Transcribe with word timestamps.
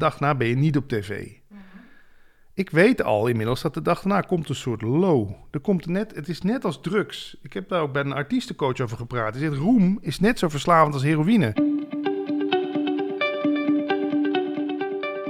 dag 0.00 0.18
daarna 0.18 0.38
ben 0.38 0.48
je 0.48 0.56
niet 0.56 0.76
op 0.76 0.88
tv. 0.88 1.28
Ik 2.54 2.70
weet 2.70 3.02
al 3.02 3.26
inmiddels 3.26 3.62
dat 3.62 3.74
de 3.74 3.82
dag 3.82 4.02
daarna 4.02 4.20
komt 4.20 4.48
een 4.48 4.54
soort 4.54 4.82
low. 4.82 5.30
Er 5.50 5.60
komt 5.60 5.86
net, 5.86 6.14
het 6.14 6.28
is 6.28 6.42
net 6.42 6.64
als 6.64 6.80
drugs. 6.80 7.36
Ik 7.42 7.52
heb 7.52 7.68
daar 7.68 7.80
ook 7.82 7.92
bij 7.92 8.02
een 8.02 8.12
artiestencoach 8.12 8.80
over 8.80 8.96
gepraat. 8.96 9.34
Hij 9.34 9.42
zegt, 9.42 9.56
roem 9.56 9.98
is 10.00 10.20
net 10.20 10.38
zo 10.38 10.48
verslavend 10.48 10.94
als 10.94 11.02
heroïne. 11.02 11.52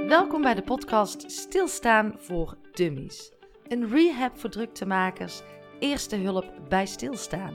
Welkom 0.07 0.41
bij 0.41 0.53
de 0.53 0.63
podcast 0.65 1.31
Stilstaan 1.31 2.13
voor 2.17 2.57
Dummies. 2.73 3.31
Een 3.67 3.89
rehab 3.89 4.39
voor 4.39 4.49
druktemakers, 4.49 5.41
eerste 5.79 6.15
hulp 6.15 6.51
bij 6.69 6.85
stilstaan. 6.85 7.53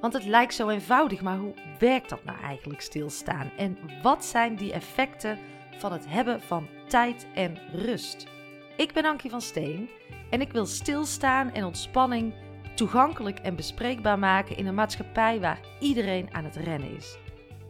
Want 0.00 0.12
het 0.12 0.24
lijkt 0.24 0.54
zo 0.54 0.68
eenvoudig, 0.68 1.22
maar 1.22 1.38
hoe 1.38 1.54
werkt 1.78 2.08
dat 2.08 2.24
nou 2.24 2.40
eigenlijk 2.40 2.80
stilstaan? 2.80 3.50
En 3.56 3.78
wat 4.02 4.24
zijn 4.24 4.56
die 4.56 4.72
effecten 4.72 5.38
van 5.78 5.92
het 5.92 6.08
hebben 6.08 6.40
van 6.40 6.68
tijd 6.88 7.26
en 7.34 7.58
rust? 7.72 8.26
Ik 8.76 8.92
ben 8.92 9.04
Ankie 9.04 9.30
van 9.30 9.40
Steen 9.40 9.90
en 10.30 10.40
ik 10.40 10.52
wil 10.52 10.66
stilstaan 10.66 11.52
en 11.52 11.64
ontspanning 11.64 12.34
toegankelijk 12.74 13.38
en 13.38 13.56
bespreekbaar 13.56 14.18
maken 14.18 14.56
in 14.56 14.66
een 14.66 14.74
maatschappij 14.74 15.40
waar 15.40 15.60
iedereen 15.80 16.34
aan 16.34 16.44
het 16.44 16.56
rennen 16.56 16.96
is. 16.96 17.16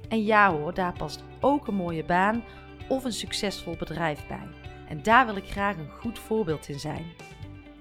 En 0.09 0.24
ja 0.24 0.52
hoor, 0.52 0.74
daar 0.74 0.93
past 0.93 1.24
ook 1.41 1.66
een 1.66 1.74
mooie 1.74 2.05
baan 2.05 2.45
of 2.88 3.05
een 3.05 3.12
succesvol 3.12 3.77
bedrijf 3.77 4.27
bij. 4.27 4.48
En 4.88 5.02
daar 5.02 5.27
wil 5.27 5.37
ik 5.37 5.51
graag 5.51 5.77
een 5.77 5.91
goed 6.01 6.19
voorbeeld 6.19 6.69
in 6.69 6.80
zijn. 6.80 7.05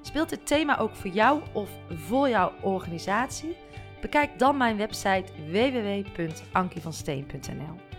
Speelt 0.02 0.30
dit 0.30 0.48
thema 0.48 0.78
ook 0.78 0.96
voor 0.96 1.12
jou 1.12 1.42
of 1.54 1.70
voor 1.90 2.30
jouw 2.30 2.52
organisatie? 2.62 3.56
Bekijk 4.02 4.40
dan 4.40 4.58
mijn 4.58 4.78
website 4.78 5.26
www.ankievansteen.nl. 5.52 7.91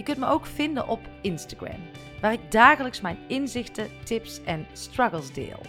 Je 0.00 0.06
kunt 0.06 0.18
me 0.18 0.26
ook 0.26 0.46
vinden 0.46 0.88
op 0.88 1.00
Instagram, 1.20 1.80
waar 2.20 2.32
ik 2.32 2.50
dagelijks 2.50 3.00
mijn 3.00 3.18
inzichten, 3.28 3.88
tips 4.04 4.40
en 4.44 4.66
struggles 4.72 5.32
deel. 5.32 5.60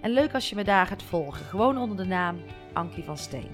En 0.00 0.10
leuk 0.10 0.34
als 0.34 0.48
je 0.48 0.54
me 0.54 0.64
daar 0.64 0.86
gaat 0.86 1.02
volgen, 1.02 1.44
gewoon 1.44 1.78
onder 1.78 1.96
de 1.96 2.04
naam 2.04 2.36
Ankie 2.72 3.04
van 3.04 3.18
Steen. 3.18 3.50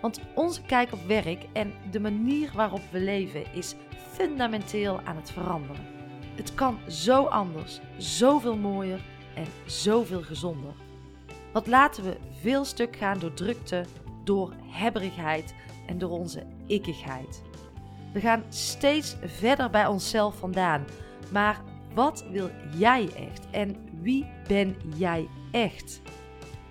Want 0.00 0.20
onze 0.34 0.62
kijk 0.62 0.92
op 0.92 1.06
werk 1.06 1.46
en 1.52 1.72
de 1.90 2.00
manier 2.00 2.50
waarop 2.54 2.80
we 2.90 3.00
leven 3.00 3.44
is 3.52 3.74
fundamenteel 4.12 5.00
aan 5.04 5.16
het 5.16 5.30
veranderen. 5.30 5.86
Het 6.34 6.54
kan 6.54 6.78
zo 6.88 7.24
anders, 7.24 7.80
zoveel 7.96 8.56
mooier 8.56 9.00
en 9.34 9.46
zoveel 9.66 10.22
gezonder. 10.22 10.72
Wat 11.52 11.66
laten 11.66 12.04
we 12.04 12.16
veel 12.40 12.64
stuk 12.64 12.96
gaan 12.96 13.18
door 13.18 13.34
drukte, 13.34 13.84
door 14.24 14.52
hebberigheid 14.64 15.54
en 15.86 15.98
door 15.98 16.10
onze 16.10 16.46
ikkigheid. 16.66 17.42
We 18.14 18.20
gaan 18.20 18.44
steeds 18.48 19.16
verder 19.24 19.70
bij 19.70 19.86
onszelf 19.86 20.36
vandaan. 20.38 20.84
Maar 21.32 21.60
wat 21.94 22.24
wil 22.30 22.50
jij 22.76 23.08
echt 23.16 23.50
en 23.50 23.76
wie 24.00 24.26
ben 24.48 24.76
jij 24.96 25.28
echt? 25.50 26.00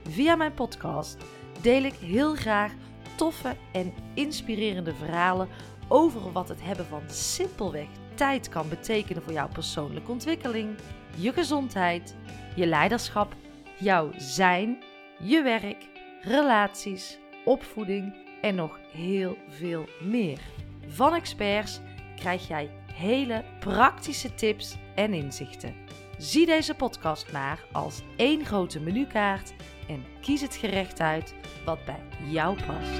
Via 0.09 0.35
mijn 0.35 0.53
podcast 0.53 1.17
deel 1.61 1.83
ik 1.83 1.93
heel 1.93 2.35
graag 2.35 2.71
toffe 3.15 3.55
en 3.71 3.93
inspirerende 4.13 4.93
verhalen 4.93 5.47
over 5.87 6.31
wat 6.31 6.49
het 6.49 6.61
hebben 6.61 6.85
van 6.85 7.01
simpelweg 7.07 7.87
tijd 8.15 8.49
kan 8.49 8.69
betekenen 8.69 9.23
voor 9.23 9.33
jouw 9.33 9.49
persoonlijke 9.53 10.11
ontwikkeling, 10.11 10.75
je 11.15 11.33
gezondheid, 11.33 12.15
je 12.55 12.65
leiderschap, 12.65 13.35
jouw 13.79 14.11
zijn, 14.17 14.83
je 15.19 15.41
werk, 15.41 15.87
relaties, 16.21 17.17
opvoeding 17.45 18.15
en 18.41 18.55
nog 18.55 18.79
heel 18.91 19.37
veel 19.49 19.85
meer. 20.01 20.52
Van 20.87 21.13
experts 21.13 21.79
krijg 22.15 22.47
jij 22.47 22.69
hele 22.93 23.43
praktische 23.59 24.35
tips 24.35 24.75
en 24.95 25.13
inzichten. 25.13 25.75
Zie 26.17 26.45
deze 26.45 26.73
podcast 26.73 27.31
maar 27.31 27.65
als 27.71 28.01
één 28.15 28.45
grote 28.45 28.79
menukaart 28.79 29.53
en 29.87 30.05
kies 30.21 30.41
het 30.41 30.55
gerecht 30.55 30.99
uit 30.99 31.33
wat 31.65 31.85
bij 31.85 32.03
jou 32.29 32.55
past. 32.55 32.97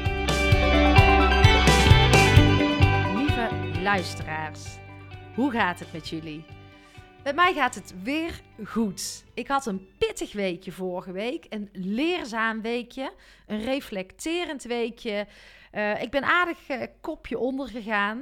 Lieve 3.15 3.49
luisteraars, 3.81 4.77
hoe 5.35 5.51
gaat 5.51 5.79
het 5.79 5.93
met 5.93 6.09
jullie? 6.09 6.45
Bij 7.23 7.33
mij 7.33 7.53
gaat 7.53 7.75
het 7.75 7.93
weer 8.03 8.41
goed. 8.63 9.23
Ik 9.33 9.47
had 9.47 9.65
een 9.65 9.87
pittig 9.97 10.33
weekje 10.33 10.71
vorige 10.71 11.11
week, 11.11 11.45
een 11.49 11.69
leerzaam 11.71 12.61
weekje, 12.61 13.13
een 13.47 13.63
reflecterend 13.63 14.63
weekje. 14.63 15.27
Uh, 15.73 16.01
ik 16.01 16.11
ben 16.11 16.23
aardig 16.23 16.69
uh, 16.69 16.83
kopje 17.01 17.39
onder 17.39 17.67
gegaan. 17.67 18.17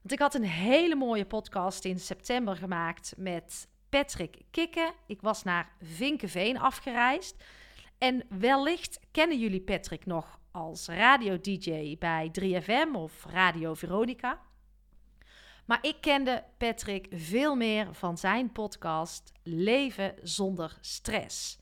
Want 0.00 0.12
ik 0.12 0.18
had 0.18 0.34
een 0.34 0.44
hele 0.44 0.94
mooie 0.94 1.26
podcast 1.26 1.84
in 1.84 1.98
september 1.98 2.56
gemaakt 2.56 3.14
met 3.16 3.68
Patrick 3.88 4.42
Kikken. 4.50 4.92
Ik 5.06 5.20
was 5.20 5.42
naar 5.42 5.72
Vinkenveen 5.82 6.58
afgereisd. 6.58 7.44
En 7.98 8.22
wellicht 8.28 9.00
kennen 9.10 9.38
jullie 9.38 9.60
Patrick 9.60 10.06
nog 10.06 10.40
als 10.50 10.88
radio-dj 10.88 11.96
bij 11.98 12.30
3FM 12.40 12.92
of 12.92 13.24
Radio 13.24 13.74
Veronica. 13.74 14.40
Maar 15.64 15.78
ik 15.82 15.96
kende 16.00 16.44
Patrick 16.58 17.06
veel 17.10 17.54
meer 17.54 17.94
van 17.94 18.18
zijn 18.18 18.52
podcast 18.52 19.32
Leven 19.42 20.14
zonder 20.22 20.78
stress. 20.80 21.58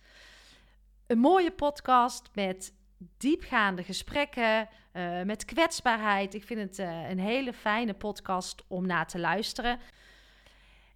Een 1.07 1.19
mooie 1.19 1.53
podcast 1.53 2.31
met 2.35 2.74
diepgaande 3.17 3.83
gesprekken, 3.83 4.69
uh, 4.93 5.23
met 5.23 5.45
kwetsbaarheid. 5.45 6.35
Ik 6.35 6.45
vind 6.45 6.61
het 6.61 6.79
uh, 6.79 7.09
een 7.11 7.19
hele 7.19 7.53
fijne 7.53 7.95
podcast 7.95 8.65
om 8.69 8.87
naar 8.87 9.07
te 9.07 9.19
luisteren. 9.19 9.79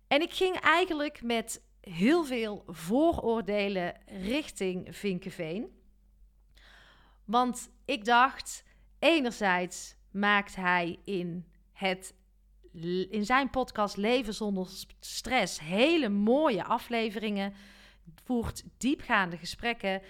En 0.09 0.22
ik 0.22 0.32
ging 0.32 0.56
eigenlijk 0.56 1.22
met 1.22 1.62
heel 1.81 2.25
veel 2.25 2.64
vooroordelen 2.66 3.94
richting 4.06 4.97
Vinkenveen. 4.97 5.76
Want 7.25 7.70
ik 7.84 8.04
dacht, 8.04 8.65
enerzijds 8.98 9.97
maakt 10.10 10.56
hij 10.56 10.98
in 11.04 11.47
het 11.72 12.15
in 13.10 13.25
zijn 13.25 13.50
podcast 13.50 13.97
Leven 13.97 14.34
zonder 14.34 14.69
stress 15.00 15.60
hele 15.60 16.09
mooie 16.09 16.65
afleveringen, 16.65 17.54
voert 18.25 18.65
diepgaande 18.78 19.36
gesprekken. 19.36 20.03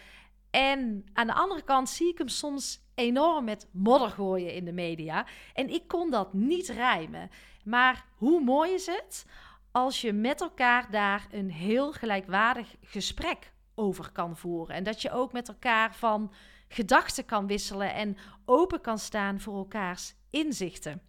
En 0.59 1.05
aan 1.13 1.27
de 1.27 1.35
andere 1.35 1.63
kant 1.63 1.89
zie 1.89 2.09
ik 2.09 2.19
hem 2.19 2.29
soms 2.29 2.81
enorm 2.95 3.45
met 3.45 3.69
modder 3.73 4.11
gooien 4.11 4.55
in 4.55 4.65
de 4.65 4.73
media. 4.73 5.27
En 5.55 5.69
ik 5.69 5.89
kon 5.89 6.11
dat 6.11 6.33
niet 6.33 6.69
rijmen. 6.69 7.31
Maar 7.65 8.05
hoe 8.15 8.41
mooi 8.41 8.73
is 8.73 8.87
het 8.87 9.27
als 9.71 10.01
je 10.01 10.13
met 10.13 10.41
elkaar 10.41 10.91
daar 10.91 11.27
een 11.31 11.51
heel 11.51 11.93
gelijkwaardig 11.93 12.77
gesprek 12.83 13.53
over 13.75 14.13
kan 14.13 14.37
voeren. 14.37 14.75
En 14.75 14.85
dat 14.85 15.03
je 15.03 15.11
ook 15.11 15.33
met 15.33 15.49
elkaar 15.49 15.95
van 15.95 16.33
gedachten 16.69 17.25
kan 17.25 17.47
wisselen 17.47 17.95
en 17.95 18.17
open 18.45 18.81
kan 18.81 18.99
staan 18.99 19.41
voor 19.41 19.57
elkaars 19.57 20.15
inzichten. 20.31 21.03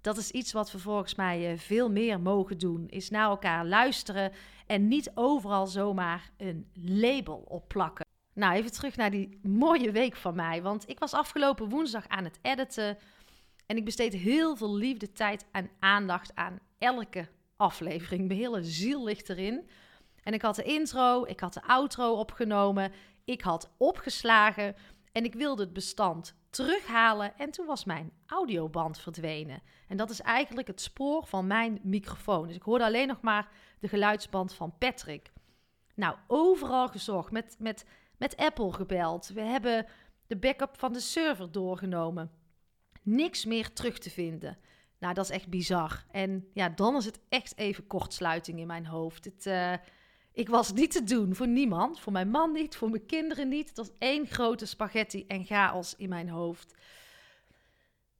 Dat 0.00 0.16
is 0.16 0.30
iets 0.30 0.52
wat 0.52 0.72
we 0.72 0.78
volgens 0.78 1.14
mij 1.14 1.50
eh, 1.50 1.58
veel 1.58 1.90
meer 1.90 2.20
mogen 2.20 2.58
doen. 2.58 2.88
Is 2.88 3.10
naar 3.10 3.28
elkaar 3.28 3.66
luisteren 3.66 4.32
en 4.66 4.88
niet 4.88 5.10
overal 5.14 5.66
zomaar 5.66 6.30
een 6.36 6.70
label 6.74 7.44
opplakken. 7.48 8.03
Nou, 8.34 8.54
even 8.54 8.72
terug 8.72 8.96
naar 8.96 9.10
die 9.10 9.38
mooie 9.42 9.92
week 9.92 10.16
van 10.16 10.34
mij. 10.34 10.62
Want 10.62 10.88
ik 10.88 10.98
was 10.98 11.12
afgelopen 11.12 11.68
woensdag 11.68 12.08
aan 12.08 12.24
het 12.24 12.38
editen. 12.42 12.98
En 13.66 13.76
ik 13.76 13.84
besteed 13.84 14.12
heel 14.12 14.56
veel 14.56 14.74
liefde, 14.74 15.12
tijd 15.12 15.44
en 15.52 15.70
aandacht 15.78 16.34
aan 16.34 16.58
elke 16.78 17.28
aflevering. 17.56 18.26
Mijn 18.26 18.38
hele 18.38 18.62
ziel 18.62 19.04
ligt 19.04 19.28
erin. 19.28 19.68
En 20.22 20.32
ik 20.32 20.42
had 20.42 20.56
de 20.56 20.62
intro, 20.62 21.24
ik 21.24 21.40
had 21.40 21.52
de 21.52 21.62
outro 21.62 22.12
opgenomen, 22.12 22.92
ik 23.24 23.40
had 23.40 23.70
opgeslagen 23.76 24.76
en 25.12 25.24
ik 25.24 25.34
wilde 25.34 25.62
het 25.62 25.72
bestand 25.72 26.34
terughalen. 26.50 27.38
En 27.38 27.50
toen 27.50 27.66
was 27.66 27.84
mijn 27.84 28.12
audioband 28.26 28.98
verdwenen. 28.98 29.62
En 29.88 29.96
dat 29.96 30.10
is 30.10 30.20
eigenlijk 30.20 30.66
het 30.66 30.80
spoor 30.80 31.26
van 31.26 31.46
mijn 31.46 31.80
microfoon. 31.82 32.46
Dus 32.46 32.56
ik 32.56 32.62
hoorde 32.62 32.84
alleen 32.84 33.08
nog 33.08 33.20
maar 33.20 33.48
de 33.80 33.88
geluidsband 33.88 34.54
van 34.54 34.74
Patrick. 34.78 35.32
Nou, 35.94 36.16
overal 36.26 36.88
gezocht, 36.88 37.30
met, 37.30 37.56
met, 37.58 37.84
met 38.24 38.36
Apple 38.36 38.72
gebeld. 38.72 39.28
We 39.34 39.40
hebben 39.40 39.86
de 40.26 40.36
backup 40.36 40.78
van 40.78 40.92
de 40.92 41.00
server 41.00 41.52
doorgenomen. 41.52 42.30
Niks 43.02 43.44
meer 43.44 43.72
terug 43.72 43.98
te 43.98 44.10
vinden. 44.10 44.58
Nou, 44.98 45.14
dat 45.14 45.24
is 45.24 45.30
echt 45.30 45.48
bizar. 45.48 46.04
En 46.10 46.48
ja, 46.52 46.68
dan 46.68 46.96
is 46.96 47.04
het 47.04 47.20
echt 47.28 47.56
even 47.56 47.86
kortsluiting 47.86 48.58
in 48.58 48.66
mijn 48.66 48.86
hoofd. 48.86 49.24
Het, 49.24 49.46
uh, 49.46 49.72
ik 50.32 50.48
was 50.48 50.72
niet 50.72 50.90
te 50.90 51.04
doen 51.04 51.34
voor 51.34 51.48
niemand. 51.48 52.00
Voor 52.00 52.12
mijn 52.12 52.30
man 52.30 52.52
niet, 52.52 52.76
voor 52.76 52.90
mijn 52.90 53.06
kinderen 53.06 53.48
niet. 53.48 53.68
Het 53.68 53.76
was 53.76 53.90
één 53.98 54.26
grote 54.26 54.66
spaghetti 54.66 55.24
en 55.26 55.44
chaos 55.44 55.94
in 55.96 56.08
mijn 56.08 56.28
hoofd. 56.28 56.74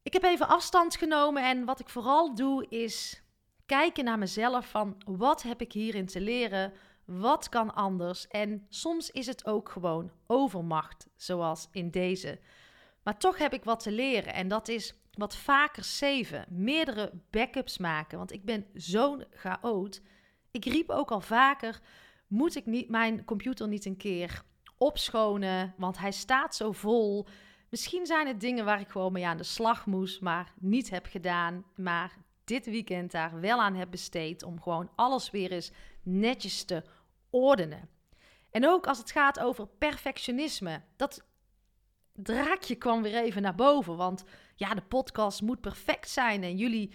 Ik 0.03 0.13
heb 0.13 0.23
even 0.23 0.49
afstand 0.49 0.97
genomen 0.97 1.45
en 1.49 1.65
wat 1.65 1.81
ik 1.81 1.89
vooral 1.89 2.35
doe 2.35 2.67
is 2.69 3.23
kijken 3.67 4.05
naar 4.05 4.19
mezelf 4.19 4.69
van 4.69 5.03
wat 5.05 5.43
heb 5.43 5.61
ik 5.61 5.73
hierin 5.73 6.07
te 6.07 6.21
leren? 6.21 6.73
Wat 7.05 7.49
kan 7.49 7.75
anders? 7.75 8.29
En 8.29 8.67
soms 8.69 9.11
is 9.11 9.27
het 9.27 9.47
ook 9.47 9.69
gewoon 9.69 10.11
overmacht, 10.27 11.09
zoals 11.17 11.69
in 11.73 11.91
deze. 11.91 12.39
Maar 13.03 13.19
toch 13.19 13.39
heb 13.39 13.53
ik 13.53 13.65
wat 13.65 13.81
te 13.81 13.91
leren 13.93 14.35
en 14.35 14.49
dat 14.49 14.69
is 14.69 14.95
wat 15.15 15.37
vaker 15.37 15.85
zeven, 15.85 16.47
meerdere 16.49 17.13
backups 17.31 17.79
maken. 17.79 18.19
Want 18.19 18.33
ik 18.33 18.45
ben 18.45 18.67
zo'n 18.75 19.25
chaot 19.31 20.01
Ik 20.51 20.65
riep 20.65 20.91
ook 20.91 21.11
al 21.11 21.21
vaker: 21.21 21.81
moet 22.27 22.57
ik 22.57 22.67
niet 22.67 22.89
mijn 22.89 23.25
computer 23.25 23.69
niet 23.69 23.85
een 23.85 23.97
keer 23.97 24.43
opschonen? 24.79 25.75
Want 25.77 25.99
hij 25.99 26.13
staat 26.13 26.55
zo 26.55 26.73
vol. 26.73 27.27
Misschien 27.69 28.07
zijn 28.07 28.27
het 28.27 28.41
dingen 28.41 28.65
waar 28.65 28.81
ik 28.81 28.89
gewoon 28.89 29.13
mee 29.13 29.27
aan 29.27 29.37
de 29.37 29.43
slag 29.43 29.87
moest, 29.87 30.21
maar 30.21 30.53
niet 30.61 30.91
heb 30.91 31.07
gedaan. 31.07 31.65
Maar 31.77 32.17
dit 32.45 32.67
weekend 32.67 33.11
daar 33.11 33.41
wel 33.41 33.61
aan 33.61 33.75
heb 33.75 33.91
besteed 33.91 34.43
om 34.43 34.61
gewoon 34.61 34.91
alles 34.95 35.31
weer 35.31 35.53
eens 35.53 35.73
netjes 36.03 36.65
te 36.65 36.83
ordenen. 37.35 37.89
En 38.51 38.69
ook 38.69 38.87
als 38.87 38.99
het 38.99 39.11
gaat 39.11 39.41
over 39.41 39.67
perfectionisme. 39.67 40.83
Dat 40.97 41.25
draakje 42.13 42.75
kwam 42.75 43.03
weer 43.03 43.15
even 43.15 43.43
naar 43.43 43.55
boven. 43.55 43.97
Want 43.97 44.25
ja, 44.55 44.75
de 44.75 44.83
podcast 44.83 45.43
moet 45.43 45.61
perfect 45.61 46.11
zijn. 46.11 46.43
En 46.43 46.57
jullie 46.57 46.95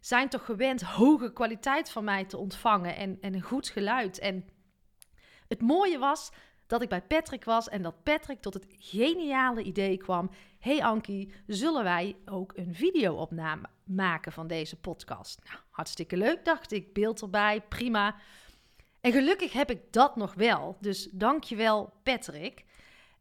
zijn 0.00 0.28
toch 0.28 0.44
gewend 0.44 0.82
hoge 0.82 1.32
kwaliteit 1.32 1.90
van 1.90 2.04
mij 2.04 2.24
te 2.24 2.36
ontvangen. 2.36 2.96
En, 2.96 3.18
en 3.20 3.34
een 3.34 3.42
goed 3.42 3.68
geluid. 3.68 4.18
En 4.18 4.44
het 5.48 5.60
mooie 5.60 5.98
was 5.98 6.30
dat 6.66 6.82
ik 6.82 6.88
bij 6.88 7.02
Patrick 7.02 7.44
was. 7.44 7.68
En 7.68 7.82
dat 7.82 8.02
Patrick 8.02 8.40
tot 8.40 8.54
het 8.54 8.66
geniale 8.68 9.62
idee 9.62 9.96
kwam. 9.96 10.30
hey 10.58 10.84
Ankie, 10.84 11.32
zullen 11.46 11.84
wij 11.84 12.16
ook 12.24 12.52
een 12.56 12.74
video-opname 12.74 13.68
maken 13.84 14.32
van 14.32 14.46
deze 14.46 14.76
podcast? 14.80 15.40
Nou, 15.44 15.58
hartstikke 15.70 16.16
leuk, 16.16 16.44
dacht 16.44 16.72
ik. 16.72 16.92
Beeld 16.92 17.22
erbij, 17.22 17.60
prima. 17.60 18.16
En 19.00 19.12
gelukkig 19.12 19.52
heb 19.52 19.70
ik 19.70 19.92
dat 19.92 20.16
nog 20.16 20.34
wel. 20.34 20.76
Dus 20.80 21.08
dankjewel, 21.12 21.92
Patrick. 22.02 22.64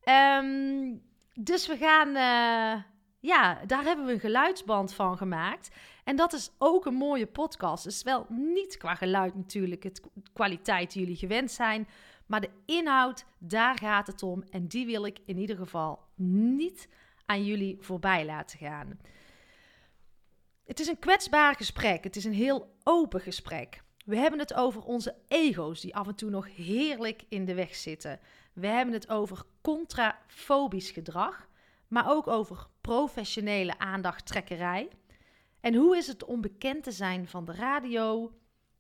Ehm, 0.03 0.95
dus 1.33 1.67
we 1.67 1.77
gaan, 1.77 2.07
uh, 2.07 2.83
ja, 3.19 3.65
daar 3.65 3.83
hebben 3.83 4.05
we 4.05 4.11
een 4.11 4.19
geluidsband 4.19 4.93
van 4.93 5.17
gemaakt. 5.17 5.69
En 6.03 6.15
dat 6.15 6.33
is 6.33 6.51
ook 6.57 6.85
een 6.85 6.93
mooie 6.93 7.27
podcast. 7.27 7.83
Dus 7.83 8.03
wel 8.03 8.25
niet 8.29 8.77
qua 8.77 8.95
geluid 8.95 9.35
natuurlijk, 9.35 9.83
het 9.83 10.01
kwaliteit 10.33 10.91
die 10.91 11.01
jullie 11.01 11.17
gewend 11.17 11.51
zijn. 11.51 11.87
Maar 12.25 12.41
de 12.41 12.51
inhoud, 12.65 13.25
daar 13.37 13.77
gaat 13.77 14.07
het 14.07 14.23
om. 14.23 14.43
En 14.49 14.67
die 14.67 14.85
wil 14.85 15.05
ik 15.05 15.19
in 15.25 15.37
ieder 15.37 15.57
geval 15.57 15.99
niet 16.15 16.89
aan 17.25 17.45
jullie 17.45 17.77
voorbij 17.79 18.25
laten 18.25 18.59
gaan. 18.59 18.99
Het 20.65 20.79
is 20.79 20.87
een 20.87 20.99
kwetsbaar 20.99 21.55
gesprek. 21.55 22.03
Het 22.03 22.15
is 22.15 22.25
een 22.25 22.33
heel 22.33 22.75
open 22.83 23.21
gesprek. 23.21 23.81
We 24.05 24.17
hebben 24.17 24.39
het 24.39 24.53
over 24.53 24.83
onze 24.83 25.15
ego's 25.27 25.81
die 25.81 25.95
af 25.95 26.07
en 26.07 26.15
toe 26.15 26.29
nog 26.29 26.55
heerlijk 26.55 27.23
in 27.29 27.45
de 27.45 27.53
weg 27.53 27.75
zitten. 27.75 28.19
We 28.53 28.67
hebben 28.67 28.93
het 28.93 29.09
over 29.09 29.43
contrafobisch 29.61 30.91
gedrag, 30.91 31.49
maar 31.87 32.11
ook 32.11 32.27
over 32.27 32.67
professionele 32.81 33.79
aandachttrekkerij. 33.79 34.89
En 35.59 35.75
hoe 35.75 35.97
is 35.97 36.07
het 36.07 36.25
om 36.25 36.41
bekend 36.41 36.83
te 36.83 36.91
zijn 36.91 37.27
van 37.27 37.45
de 37.45 37.53
radio, 37.53 38.33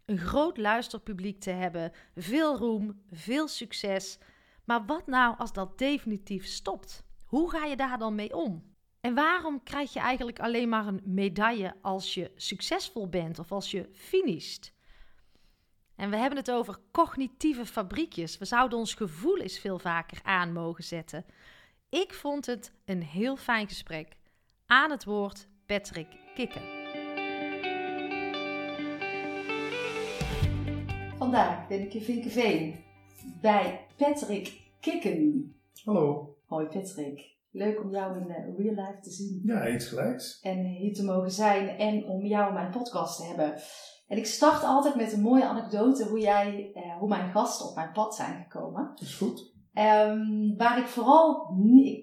een 0.05 0.17
groot 0.17 0.57
luisterpubliek 0.57 1.39
te 1.39 1.49
hebben, 1.49 1.91
veel 2.15 2.57
roem, 2.57 3.01
veel 3.11 3.47
succes. 3.47 4.17
Maar 4.63 4.85
wat 4.85 5.07
nou 5.07 5.37
als 5.37 5.53
dat 5.53 5.77
definitief 5.77 6.45
stopt? 6.45 7.03
Hoe 7.25 7.49
ga 7.49 7.65
je 7.65 7.75
daar 7.75 7.97
dan 7.97 8.15
mee 8.15 8.35
om? 8.35 8.63
En 9.01 9.13
waarom 9.13 9.63
krijg 9.63 9.93
je 9.93 9.99
eigenlijk 9.99 10.39
alleen 10.39 10.69
maar 10.69 10.87
een 10.87 11.01
medaille 11.03 11.75
als 11.81 12.13
je 12.13 12.31
succesvol 12.35 13.09
bent 13.09 13.39
of 13.39 13.51
als 13.51 13.71
je 13.71 13.89
finisht? 13.91 14.73
En 15.99 16.09
we 16.09 16.17
hebben 16.17 16.37
het 16.37 16.51
over 16.51 16.77
cognitieve 16.91 17.65
fabriekjes. 17.65 18.37
We 18.37 18.45
zouden 18.45 18.77
ons 18.77 18.93
gevoel 18.93 19.37
eens 19.37 19.59
veel 19.59 19.79
vaker 19.79 20.19
aan 20.23 20.53
mogen 20.53 20.83
zetten. 20.83 21.25
Ik 21.89 22.13
vond 22.13 22.45
het 22.45 22.73
een 22.85 23.03
heel 23.03 23.35
fijn 23.35 23.67
gesprek. 23.67 24.17
Aan 24.65 24.91
het 24.91 25.03
woord 25.03 25.47
Patrick 25.65 26.07
Kikken. 26.35 26.61
Vandaag 31.17 31.67
ben 31.67 31.81
ik 31.81 31.93
in 31.93 32.01
Vinkenveen 32.01 32.83
bij 33.41 33.85
Patrick 33.97 34.61
Kikken. 34.79 35.55
Hallo. 35.83 36.35
Hoi 36.45 36.67
Patrick. 36.67 37.37
Leuk 37.51 37.83
om 37.83 37.91
jou 37.91 38.17
in 38.17 38.27
uh, 38.27 38.57
real 38.57 38.85
life 38.85 38.99
te 39.01 39.11
zien. 39.11 39.41
Ja, 39.43 39.69
iets 39.69 39.87
gelijks. 39.87 40.39
En 40.41 40.65
hier 40.65 40.93
te 40.93 41.03
mogen 41.03 41.31
zijn 41.31 41.67
en 41.67 42.05
om 42.05 42.25
jou 42.25 42.47
in 42.47 42.53
mijn 42.53 42.71
podcast 42.71 43.17
te 43.17 43.23
hebben. 43.23 43.61
En 44.09 44.17
ik 44.17 44.25
start 44.25 44.63
altijd 44.63 44.95
met 44.95 45.13
een 45.13 45.21
mooie 45.21 45.45
anekdote 45.45 46.05
hoe, 46.05 46.19
jij, 46.19 46.71
eh, 46.73 46.97
hoe 46.97 47.07
mijn 47.07 47.31
gasten 47.31 47.69
op 47.69 47.75
mijn 47.75 47.91
pad 47.91 48.15
zijn 48.15 48.43
gekomen. 48.43 48.91
Dat 48.95 49.01
is 49.01 49.15
goed. 49.15 49.51
Um, 49.73 50.57
waar 50.57 50.79
ik 50.79 50.87
vooral, 50.87 51.53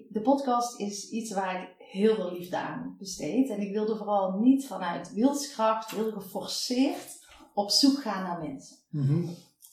de 0.09 0.21
podcast 0.23 0.79
is 0.79 1.09
iets 1.09 1.33
waar 1.33 1.61
ik 1.61 1.75
heel 1.77 2.15
veel 2.15 2.31
liefde 2.31 2.57
aan 2.57 2.95
besteed. 2.97 3.49
En 3.49 3.61
ik 3.61 3.73
wilde 3.73 3.97
vooral 3.97 4.39
niet 4.39 4.67
vanuit 4.67 5.13
wilskracht, 5.13 5.91
heel 5.91 6.11
geforceerd 6.11 7.25
op 7.53 7.69
zoek 7.69 8.01
gaan 8.01 8.23
naar 8.23 8.39
mensen. 8.49 8.77
Mm 8.89 9.29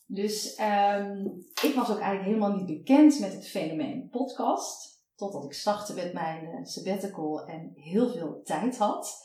Dus 0.07 0.61
um, 0.61 1.45
ik 1.63 1.75
was 1.75 1.91
ook 1.91 1.99
eigenlijk 1.99 2.25
helemaal 2.25 2.57
niet 2.57 2.67
bekend 2.67 3.21
met 3.21 3.33
het 3.33 3.49
fenomeen 3.49 4.09
podcast. 4.11 5.03
Totdat 5.17 5.45
ik 5.45 5.53
startte 5.53 5.95
met 5.95 6.13
mijn 6.13 6.45
uh, 6.45 6.65
sabbatical 6.65 7.45
en 7.47 7.73
heel 7.75 8.11
veel 8.11 8.41
tijd 8.45 8.79
had. 8.79 9.23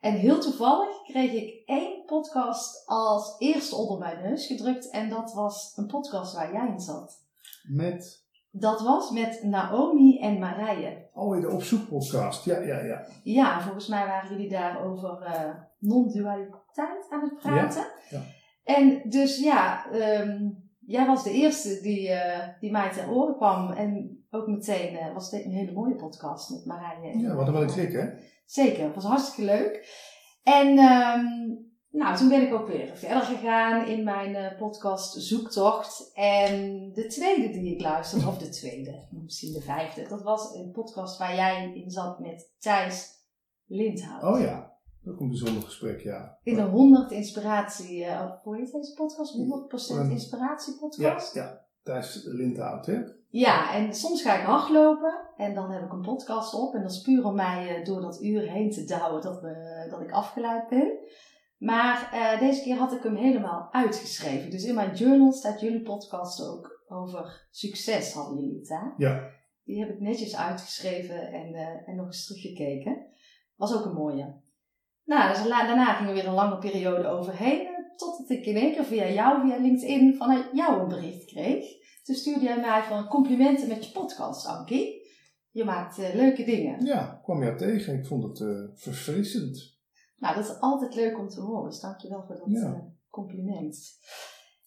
En 0.00 0.12
heel 0.12 0.40
toevallig 0.40 1.02
kreeg 1.02 1.32
ik 1.32 1.62
één 1.66 2.04
podcast 2.04 2.86
als 2.86 3.34
eerste 3.38 3.76
onder 3.76 3.98
mijn 3.98 4.22
neus 4.22 4.46
gedrukt. 4.46 4.90
En 4.90 5.08
dat 5.08 5.32
was 5.32 5.72
een 5.76 5.86
podcast 5.86 6.34
waar 6.34 6.52
jij 6.52 6.68
in 6.68 6.80
zat. 6.80 7.26
Met? 7.62 8.26
Dat 8.50 8.80
was 8.80 9.10
met 9.10 9.42
Naomi 9.42 10.18
en 10.18 10.38
Marije. 10.38 11.08
Oh, 11.14 11.40
de 11.40 11.50
opzoekpodcast. 11.50 12.44
Ja, 12.44 12.58
ja, 12.58 12.80
ja. 12.80 13.06
Ja, 13.22 13.60
volgens 13.60 13.86
mij 13.86 14.06
waren 14.06 14.30
jullie 14.30 14.50
daar 14.50 14.84
over 14.84 15.22
uh, 15.22 15.54
non-dualiteit 15.78 17.06
aan 17.10 17.22
het 17.22 17.36
praten. 17.36 17.86
Ja, 18.10 18.18
ja. 18.18 18.22
En 18.64 19.10
dus 19.10 19.38
ja, 19.38 19.92
um, 19.92 20.70
jij 20.78 21.06
was 21.06 21.24
de 21.24 21.32
eerste 21.32 21.80
die, 21.82 22.08
uh, 22.08 22.48
die 22.60 22.70
mij 22.70 22.90
ter 22.90 23.10
oren 23.10 23.36
kwam. 23.36 23.70
En 23.72 24.18
ook 24.30 24.46
meteen 24.46 24.92
uh, 24.92 25.12
was 25.12 25.30
het 25.30 25.44
een 25.44 25.50
hele 25.50 25.72
mooie 25.72 25.94
podcast 25.94 26.50
met 26.50 26.64
Marije. 26.64 27.18
Ja, 27.18 27.34
wat 27.34 27.46
een 27.46 27.52
wel 27.52 27.62
een 27.62 27.72
klik, 27.72 27.92
hè? 27.92 28.06
Zeker, 28.48 28.84
het 28.84 28.94
was 28.94 29.04
hartstikke 29.04 29.52
leuk. 29.52 29.86
En 30.42 30.68
um, 30.78 31.66
nou, 31.90 32.16
toen 32.16 32.28
ben 32.28 32.46
ik 32.46 32.54
ook 32.54 32.66
weer 32.66 32.96
verder 32.96 33.22
gegaan 33.22 33.86
in 33.86 34.04
mijn 34.04 34.30
uh, 34.30 34.58
podcast 34.58 35.22
Zoektocht. 35.22 36.10
En 36.14 36.52
de 36.92 37.06
tweede 37.06 37.50
die 37.50 37.74
ik 37.74 37.80
luisterde, 37.80 38.26
of 38.26 38.38
de 38.38 38.48
tweede, 38.48 39.06
misschien 39.10 39.52
de 39.52 39.60
vijfde, 39.60 40.08
dat 40.08 40.22
was 40.22 40.54
een 40.54 40.70
podcast 40.70 41.18
waar 41.18 41.34
jij 41.34 41.72
in 41.74 41.90
zat 41.90 42.18
met 42.18 42.54
Thijs 42.58 43.16
Lindhout. 43.66 44.22
Oh 44.22 44.40
ja, 44.40 44.76
dat 45.02 45.14
is 45.14 45.20
een 45.20 45.28
bijzonder 45.28 45.62
gesprek, 45.62 46.00
ja. 46.00 46.38
In 46.42 46.54
de 46.54 46.62
100 46.62 47.10
inspiratie, 47.10 48.04
uh, 48.04 48.32
hoe 48.42 48.56
heet 48.56 48.72
deze 48.72 48.94
podcast? 48.94 49.36
100% 50.06 50.10
inspiratie 50.10 50.78
podcast? 50.78 51.34
Ja, 51.34 51.42
ja. 51.42 51.66
Thijs 51.82 52.24
Lindhout, 52.24 52.86
hè? 52.86 53.02
Ja, 53.30 53.74
en 53.74 53.94
soms 53.94 54.22
ga 54.22 54.38
ik 54.38 54.44
hardlopen 54.44 55.20
en 55.36 55.54
dan 55.54 55.70
heb 55.70 55.82
ik 55.82 55.92
een 55.92 56.00
podcast 56.00 56.54
op. 56.54 56.74
En 56.74 56.82
dat 56.82 56.90
is 56.90 57.00
puur 57.00 57.24
om 57.24 57.34
mij 57.34 57.78
uh, 57.78 57.84
door 57.84 58.00
dat 58.00 58.22
uur 58.22 58.50
heen 58.50 58.70
te 58.70 58.84
douwen 58.84 59.22
dat, 59.22 59.40
we, 59.40 59.86
dat 59.90 60.00
ik 60.00 60.10
afgeleid 60.10 60.68
ben. 60.68 60.98
Maar 61.58 62.10
uh, 62.14 62.40
deze 62.40 62.62
keer 62.62 62.76
had 62.76 62.92
ik 62.92 63.02
hem 63.02 63.16
helemaal 63.16 63.68
uitgeschreven. 63.72 64.50
Dus 64.50 64.64
in 64.64 64.74
mijn 64.74 64.94
journal 64.94 65.32
staat 65.32 65.60
jullie 65.60 65.82
podcast 65.82 66.48
ook 66.48 66.84
over 66.88 67.48
succes, 67.50 68.12
hadden 68.12 68.38
jullie 68.38 68.58
het 68.58 68.68
hè? 68.68 68.86
Ja. 68.96 69.30
Die 69.64 69.80
heb 69.80 69.88
ik 69.88 70.00
netjes 70.00 70.36
uitgeschreven 70.36 71.32
en, 71.32 71.54
uh, 71.54 71.88
en 71.88 71.96
nog 71.96 72.06
eens 72.06 72.26
teruggekeken. 72.26 73.06
Was 73.56 73.76
ook 73.76 73.84
een 73.84 73.94
mooie. 73.94 74.40
Nou, 75.04 75.28
dus 75.28 75.48
daarna 75.48 75.94
ging 75.94 76.08
er 76.08 76.14
weer 76.14 76.26
een 76.26 76.34
lange 76.34 76.58
periode 76.58 77.08
overheen. 77.08 77.68
Totdat 77.96 78.30
ik 78.30 78.46
in 78.46 78.56
één 78.56 78.72
keer 78.72 78.84
via 78.84 79.08
jou, 79.08 79.40
via 79.40 79.56
LinkedIn, 79.56 80.16
vanuit 80.16 80.48
jou 80.52 80.80
een 80.80 80.88
bericht 80.88 81.24
kreeg. 81.24 81.77
Toen 82.08 82.16
stuurde 82.16 82.44
jij 82.44 82.60
mij 82.60 82.82
van 82.82 83.08
complimenten 83.08 83.68
met 83.68 83.84
je 83.84 83.92
podcast, 83.92 84.46
Ankie. 84.46 85.06
Je 85.50 85.64
maakt 85.64 85.98
uh, 85.98 86.14
leuke 86.14 86.44
dingen. 86.44 86.84
Ja, 86.84 87.20
kwam 87.22 87.42
jou 87.42 87.56
tegen. 87.56 87.98
Ik 87.98 88.06
vond 88.06 88.22
het 88.22 88.40
uh, 88.40 88.68
verfrissend. 88.74 89.78
Nou, 90.16 90.34
dat 90.34 90.44
is 90.44 90.60
altijd 90.60 90.94
leuk 90.94 91.18
om 91.18 91.28
te 91.28 91.40
horen. 91.40 91.70
Dus 91.70 91.80
dankjewel 91.80 92.24
voor 92.26 92.36
dat 92.36 92.46
ja. 92.48 92.68
uh, 92.68 92.78
compliment. 93.10 93.78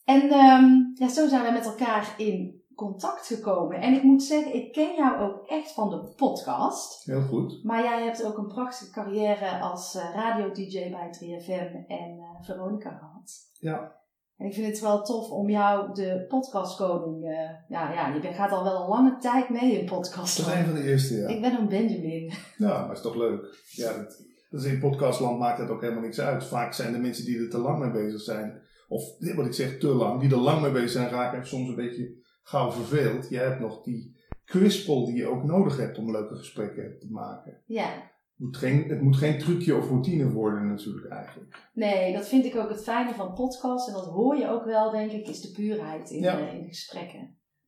En 0.03 0.21
um, 0.33 0.91
ja, 0.93 1.07
zo 1.07 1.27
zijn 1.27 1.45
we 1.45 1.51
met 1.51 1.65
elkaar 1.65 2.15
in 2.17 2.63
contact 2.75 3.27
gekomen. 3.27 3.81
En 3.81 3.93
ik 3.93 4.03
moet 4.03 4.23
zeggen, 4.23 4.55
ik 4.55 4.71
ken 4.71 4.95
jou 4.95 5.19
ook 5.19 5.47
echt 5.47 5.71
van 5.71 5.89
de 5.89 6.13
podcast. 6.15 7.05
Heel 7.05 7.21
goed. 7.21 7.63
Maar 7.63 7.83
jij 7.83 8.03
hebt 8.03 8.23
ook 8.23 8.37
een 8.37 8.47
prachtige 8.47 8.91
carrière 8.91 9.59
als 9.59 9.95
radio-dj 9.95 10.89
bij 10.89 11.09
3FM 11.19 11.87
en 11.87 12.19
Veronica 12.41 12.97
gehad. 12.97 13.49
Ja. 13.59 14.00
En 14.41 14.47
ik 14.47 14.53
vind 14.53 14.67
het 14.67 14.79
wel 14.79 15.03
tof 15.03 15.29
om 15.29 15.49
jou 15.49 15.93
de 15.93 16.25
podcastkoning... 16.27 17.23
Uh, 17.23 17.31
ja, 17.67 17.93
ja, 17.93 18.15
je 18.21 18.33
gaat 18.33 18.51
al 18.51 18.63
wel 18.63 18.81
een 18.81 18.89
lange 18.89 19.17
tijd 19.17 19.49
mee 19.49 19.79
in 19.79 19.85
podcast. 19.85 20.37
Dat 20.37 20.47
is 20.47 20.53
een 20.53 20.65
van 20.65 20.73
de 20.73 20.83
eerste, 20.83 21.15
ja. 21.15 21.27
Ik 21.27 21.41
ben 21.41 21.59
een 21.59 21.67
Benjamin. 21.67 22.31
Ja, 22.57 22.85
maar 22.85 22.95
is 22.95 23.01
toch 23.01 23.15
leuk. 23.15 23.65
Ja, 23.69 23.97
dat, 23.97 24.23
dus 24.49 24.65
in 24.65 24.79
podcastland 24.79 25.39
maakt 25.39 25.57
het 25.57 25.69
ook 25.69 25.81
helemaal 25.81 26.03
niks 26.03 26.19
uit. 26.19 26.43
Vaak 26.43 26.73
zijn 26.73 26.93
de 26.93 26.99
mensen 26.99 27.25
die 27.25 27.39
er 27.39 27.49
te 27.49 27.57
lang 27.57 27.79
mee 27.79 27.91
bezig 27.91 28.21
zijn... 28.21 28.61
Of 28.87 29.03
wat 29.35 29.45
ik 29.45 29.53
zeg, 29.53 29.77
te 29.77 29.87
lang. 29.87 30.21
Die 30.21 30.31
er 30.31 30.37
lang 30.37 30.61
mee 30.61 30.71
bezig 30.71 30.89
zijn, 30.89 31.09
raken 31.09 31.47
soms 31.47 31.69
een 31.69 31.75
beetje 31.75 32.13
gauw 32.43 32.71
verveeld. 32.71 33.29
Je 33.29 33.37
hebt 33.37 33.59
nog 33.59 33.83
die 33.83 34.19
kwispel 34.45 35.05
die 35.05 35.15
je 35.15 35.27
ook 35.27 35.43
nodig 35.43 35.77
hebt 35.77 35.97
om 35.97 36.11
leuke 36.11 36.35
gesprekken 36.35 36.99
te 36.99 37.07
maken. 37.11 37.57
Ja. 37.65 38.10
Moet 38.41 38.57
geen, 38.57 38.89
het 38.89 39.01
moet 39.01 39.17
geen 39.17 39.39
trucje 39.39 39.75
of 39.75 39.87
routine 39.89 40.31
worden 40.31 40.67
natuurlijk 40.67 41.07
eigenlijk. 41.09 41.69
Nee, 41.73 42.13
dat 42.13 42.27
vind 42.27 42.45
ik 42.45 42.55
ook 42.55 42.69
het 42.69 42.83
fijne 42.83 43.13
van 43.13 43.33
podcasts. 43.33 43.87
En 43.87 43.93
dat 43.93 44.05
hoor 44.05 44.35
je 44.37 44.47
ook 44.49 44.65
wel, 44.65 44.91
denk 44.91 45.11
ik, 45.11 45.27
is 45.27 45.41
de 45.41 45.51
puurheid 45.51 46.09
in, 46.09 46.21
Ja. 46.21 46.39
eh, 46.39 46.53
in 46.53 46.61
de 46.61 46.67
gesprekken. 46.67 47.19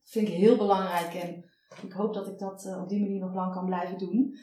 Dat 0.02 0.10
vind 0.12 0.28
ik 0.28 0.34
heel 0.34 0.56
belangrijk. 0.56 1.14
En 1.14 1.44
ik 1.82 1.92
hoop 1.92 2.14
dat 2.14 2.26
ik 2.28 2.38
dat 2.38 2.64
eh, 2.66 2.82
op 2.82 2.88
die 2.88 3.00
manier 3.00 3.20
nog 3.20 3.34
lang 3.34 3.52
kan 3.52 3.66
blijven 3.66 3.98
doen. 3.98 4.36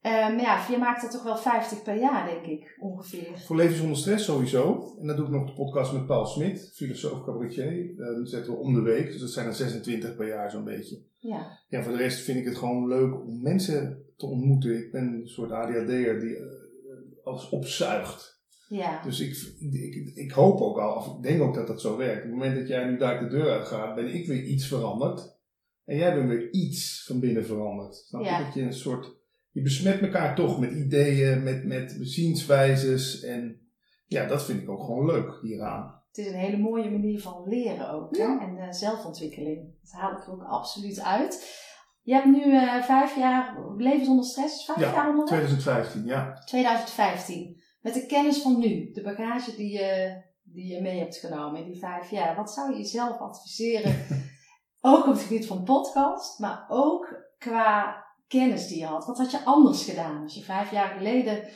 Eh, 0.00 0.12
maar 0.12 0.40
ja, 0.40 0.66
je 0.70 0.78
maakt 0.78 1.02
er 1.02 1.10
toch 1.10 1.22
wel 1.22 1.36
50 1.36 1.82
per 1.82 1.96
jaar, 1.98 2.26
denk 2.26 2.46
ik, 2.46 2.76
ongeveer. 2.80 3.38
Voor 3.38 3.56
Leven 3.56 3.76
zonder 3.76 3.96
stress 3.96 4.24
sowieso. 4.24 4.94
En 5.00 5.06
dan 5.06 5.16
doe 5.16 5.24
ik 5.26 5.30
nog 5.32 5.46
de 5.46 5.52
podcast 5.54 5.92
met 5.92 6.06
Paul 6.06 6.26
Smit, 6.26 6.72
filosoof 6.74 7.24
cabaretier. 7.24 7.96
Dan 7.96 8.26
zetten 8.26 8.52
we 8.52 8.58
om 8.58 8.74
de 8.74 8.80
week, 8.80 9.06
dus 9.06 9.20
dat 9.20 9.30
zijn 9.30 9.46
er 9.46 9.54
26 9.54 10.16
per 10.16 10.26
jaar 10.28 10.50
zo'n 10.50 10.64
beetje. 10.64 11.02
Ja, 11.18 11.58
Ja, 11.68 11.82
voor 11.82 11.92
de 11.92 11.98
rest 11.98 12.20
vind 12.24 12.38
ik 12.38 12.44
het 12.44 12.56
gewoon 12.56 12.88
leuk 12.88 13.14
om 13.22 13.42
mensen 13.42 14.03
te 14.24 14.30
ontmoeten. 14.30 14.76
Ik 14.78 14.92
ben 14.92 15.02
een 15.02 15.28
soort 15.28 15.50
ADHD'er 15.50 16.20
die 16.20 16.36
eh, 16.36 16.44
alles 17.24 17.48
opzuigt. 17.48 18.42
ja. 18.68 19.02
Dus 19.02 19.20
ik, 19.20 19.36
ik, 19.72 20.12
ik 20.14 20.30
hoop 20.30 20.60
ook 20.60 20.78
al, 20.78 20.94
of 20.94 21.16
ik 21.16 21.22
denk 21.22 21.42
ook 21.42 21.54
dat 21.54 21.66
dat 21.66 21.80
zo 21.80 21.96
werkt. 21.96 22.16
Op 22.16 22.22
het 22.22 22.32
moment 22.32 22.56
dat 22.56 22.68
jij 22.68 22.84
nu 22.84 22.96
daar 22.96 23.20
de 23.20 23.28
deur 23.28 23.50
uit 23.50 23.66
gaat, 23.66 23.94
ben 23.94 24.14
ik 24.14 24.26
weer 24.26 24.42
iets 24.42 24.66
veranderd. 24.66 25.32
En 25.84 25.96
jij 25.96 26.14
bent 26.14 26.28
weer 26.28 26.52
iets 26.52 27.04
van 27.06 27.20
binnen 27.20 27.46
veranderd. 27.46 27.94
Snap 27.94 28.22
je? 28.22 28.28
Ja. 28.28 28.44
Dat 28.44 28.54
je 28.54 28.62
een 28.62 28.72
soort, 28.72 29.12
je 29.50 29.62
besmet 29.62 30.00
elkaar 30.00 30.34
toch 30.34 30.60
met 30.60 30.72
ideeën, 30.72 31.42
met, 31.42 31.64
met 31.64 31.96
zienswijzes. 32.00 33.22
En 33.22 33.60
ja, 34.06 34.26
dat 34.26 34.44
vind 34.44 34.62
ik 34.62 34.68
ook 34.68 34.84
gewoon 34.84 35.06
leuk 35.06 35.38
hieraan. 35.42 36.02
Het 36.08 36.26
is 36.26 36.32
een 36.32 36.38
hele 36.38 36.58
mooie 36.58 36.90
manier 36.90 37.20
van 37.20 37.48
leren 37.48 37.90
ook. 37.90 38.16
Ja. 38.16 38.38
Hè? 38.38 38.46
En 38.46 38.58
eh, 38.58 38.72
zelfontwikkeling. 38.72 39.74
Dat 39.82 39.92
haal 39.92 40.12
ik 40.12 40.26
er 40.26 40.32
ook 40.32 40.42
absoluut 40.42 41.00
uit. 41.00 41.62
Je 42.04 42.14
hebt 42.14 42.26
nu 42.26 42.56
eh, 42.56 42.82
vijf 42.82 43.16
jaar 43.16 43.56
leven 43.76 44.04
zonder 44.04 44.24
stress. 44.24 44.64
Vijf 44.64 44.78
Ja, 44.78 44.92
jaar 44.92 45.08
onderweg? 45.08 45.28
2015, 45.28 46.04
ja. 46.04 46.32
2015. 46.44 47.62
Met 47.80 47.94
de 47.94 48.06
kennis 48.06 48.42
van 48.42 48.58
nu. 48.58 48.90
De 48.92 49.02
bagage 49.02 49.56
die 49.56 49.72
je, 49.72 50.20
die 50.42 50.74
je 50.74 50.80
mee 50.82 50.98
hebt 50.98 51.16
genomen 51.16 51.60
in 51.60 51.66
die 51.70 51.78
vijf 51.78 52.10
jaar. 52.10 52.36
Wat 52.36 52.52
zou 52.52 52.70
je 52.72 52.76
jezelf 52.78 53.18
adviseren? 53.18 54.06
ook 54.80 55.06
op 55.06 55.12
het 55.12 55.22
gebied 55.22 55.46
van 55.46 55.64
podcast. 55.64 56.38
Maar 56.38 56.64
ook 56.68 57.24
qua 57.38 58.04
kennis 58.26 58.66
die 58.68 58.78
je 58.78 58.86
had. 58.86 59.06
Wat 59.06 59.18
had 59.18 59.30
je 59.30 59.44
anders 59.44 59.84
gedaan 59.84 60.22
als 60.22 60.34
je 60.34 60.42
vijf 60.42 60.70
jaar 60.70 60.96
geleden... 60.96 61.48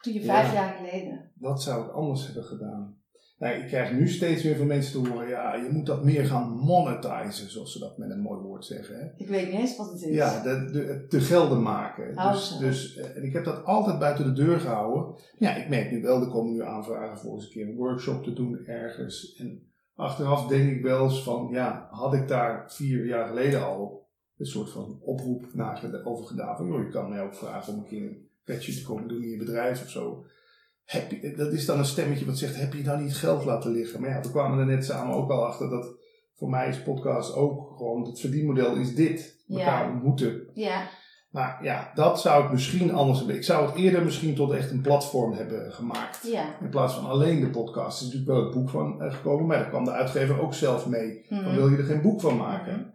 Toen 0.00 0.12
je 0.12 0.22
vijf 0.24 0.46
Ja. 0.46 0.52
jaar 0.54 0.74
geleden... 0.74 1.32
Wat 1.38 1.62
zou 1.62 1.84
ik 1.84 1.92
anders 1.92 2.24
hebben 2.24 2.44
gedaan? 2.44 3.01
Nou, 3.42 3.54
ik 3.54 3.66
krijg 3.66 3.92
nu 3.92 4.08
steeds 4.08 4.42
meer 4.42 4.56
van 4.56 4.66
mensen 4.66 5.02
te 5.02 5.08
horen, 5.08 5.28
ja, 5.28 5.54
je 5.54 5.68
moet 5.70 5.86
dat 5.86 6.04
meer 6.04 6.24
gaan 6.24 6.50
monetizen, 6.50 7.50
zoals 7.50 7.72
ze 7.72 7.78
dat 7.78 7.98
met 7.98 8.10
een 8.10 8.20
mooi 8.20 8.40
woord 8.40 8.64
zeggen. 8.64 8.98
Hè? 8.98 9.06
Ik 9.16 9.28
weet 9.28 9.46
niet 9.46 9.60
eens 9.60 9.76
wat 9.76 9.90
het 9.90 10.02
is. 10.02 10.14
Ja, 10.14 10.42
de, 10.42 11.06
te 11.08 11.20
gelden 11.20 11.62
maken. 11.62 12.16
Oh, 12.16 12.32
dus, 12.32 12.56
dus, 12.58 12.96
eh, 12.96 13.16
en 13.16 13.22
ik 13.22 13.32
heb 13.32 13.44
dat 13.44 13.64
altijd 13.64 13.98
buiten 13.98 14.24
de 14.24 14.44
deur 14.44 14.60
gehouden. 14.60 15.14
Ja, 15.38 15.54
ik 15.54 15.68
merk 15.68 15.90
nu 15.90 16.02
wel, 16.02 16.20
er 16.20 16.28
komen 16.28 16.52
nu 16.52 16.62
aanvragen 16.62 17.18
voor 17.18 17.34
eens 17.34 17.44
een 17.44 17.50
keer 17.50 17.68
een 17.68 17.76
workshop 17.76 18.24
te 18.24 18.32
doen 18.32 18.66
ergens. 18.66 19.34
En 19.38 19.62
achteraf 19.94 20.46
denk 20.46 20.70
ik 20.70 20.82
wel 20.82 21.04
eens 21.04 21.22
van, 21.22 21.48
ja, 21.50 21.88
had 21.90 22.14
ik 22.14 22.28
daar 22.28 22.72
vier 22.72 23.06
jaar 23.06 23.28
geleden 23.28 23.64
al 23.64 24.08
een 24.38 24.46
soort 24.46 24.70
van 24.70 24.98
oproep 25.00 25.46
over 26.04 26.26
gedaan. 26.26 26.56
Van, 26.56 26.66
joh, 26.66 26.82
je 26.82 26.88
kan 26.88 27.08
mij 27.08 27.22
ook 27.22 27.34
vragen 27.34 27.72
om 27.72 27.78
een 27.78 27.86
keer 27.86 28.02
een 28.02 28.28
patchje 28.44 28.74
te 28.74 28.82
komen 28.82 29.08
doen 29.08 29.22
in 29.22 29.30
je 29.30 29.38
bedrijf 29.38 29.82
of 29.82 29.90
zo. 29.90 30.24
Heb 30.84 31.10
je, 31.10 31.34
dat 31.36 31.52
is 31.52 31.66
dan 31.66 31.78
een 31.78 31.84
stemmetje 31.84 32.26
wat 32.26 32.38
zegt, 32.38 32.56
heb 32.56 32.72
je 32.72 32.82
dan 32.82 33.02
niet 33.02 33.16
geld 33.16 33.44
laten 33.44 33.70
liggen? 33.70 34.00
Maar 34.00 34.10
ja, 34.10 34.20
we 34.20 34.30
kwamen 34.30 34.58
er 34.58 34.66
net 34.66 34.84
samen 34.84 35.14
ook 35.14 35.30
al 35.30 35.46
achter 35.46 35.70
dat 35.70 35.94
voor 36.34 36.48
mij 36.50 36.68
is 36.68 36.82
podcast 36.82 37.34
ook 37.34 37.76
gewoon, 37.76 38.04
het 38.06 38.20
verdienmodel 38.20 38.74
is 38.76 38.94
dit. 38.94 39.44
Elkaar 39.48 39.86
Ja. 39.86 39.92
ontmoeten. 39.92 40.50
Ja, 40.54 40.82
Maar 41.30 41.58
ja, 41.64 41.90
dat 41.94 42.20
zou 42.20 42.44
ik 42.44 42.50
misschien 42.52 42.92
anders 42.92 43.18
hebben. 43.18 43.36
Ik 43.36 43.44
zou 43.44 43.66
het 43.66 43.74
eerder 43.76 44.04
misschien 44.04 44.34
tot 44.34 44.52
echt 44.52 44.70
een 44.70 44.80
platform 44.80 45.32
hebben 45.32 45.72
gemaakt. 45.72 46.26
ja. 46.32 46.44
In 46.60 46.68
plaats 46.70 46.94
van 46.94 47.06
alleen 47.06 47.40
de 47.40 47.50
podcast. 47.50 48.00
Er 48.00 48.06
is 48.06 48.12
natuurlijk 48.12 48.30
wel 48.38 48.44
het 48.44 48.54
boek 48.54 48.70
van 48.70 49.02
eh, 49.02 49.12
gekomen, 49.14 49.46
maar 49.46 49.58
daar 49.58 49.68
kwam 49.68 49.84
de 49.84 49.90
uitgever 49.90 50.40
ook 50.40 50.54
zelf 50.54 50.86
mee. 50.86 51.26
Mhm. 51.28 51.44
Dan 51.44 51.54
wil 51.54 51.68
je 51.68 51.76
er 51.76 51.84
geen 51.84 52.02
boek 52.02 52.20
van 52.20 52.36
maken. 52.36 52.92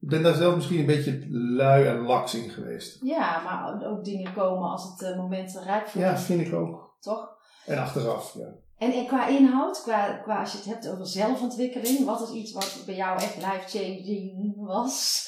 Ik 0.00 0.08
ben 0.08 0.22
daar 0.22 0.34
zelf 0.34 0.54
misschien 0.54 0.78
een 0.78 0.86
beetje 0.86 1.26
lui 1.30 1.86
en 1.86 1.98
laks 2.00 2.34
in 2.34 2.50
geweest. 2.50 2.98
Ja, 3.04 3.42
maar 3.44 3.86
ook 3.90 4.04
dingen 4.04 4.32
komen 4.34 4.68
als 4.70 4.90
het 4.90 5.10
eh, 5.10 5.16
moment 5.18 5.60
rijp 5.64 5.86
voor 5.86 6.00
Ja, 6.00 6.16
vind 6.18 6.40
ik 6.40 6.54
ook. 6.54 6.87
Toch? 7.00 7.36
En 7.66 7.78
achteraf, 7.78 8.34
ja. 8.34 8.54
En, 8.78 8.92
en 8.92 9.06
qua 9.06 9.28
inhoud, 9.28 9.82
qua, 9.82 10.16
qua 10.16 10.40
als 10.40 10.52
je 10.52 10.58
het 10.58 10.66
hebt 10.66 10.88
over 10.88 11.06
zelfontwikkeling, 11.06 12.04
wat 12.04 12.20
is 12.28 12.34
iets 12.34 12.52
wat 12.52 12.82
bij 12.86 12.96
jou 12.96 13.16
echt 13.22 13.36
life-changing 13.36 14.54
was? 14.56 15.26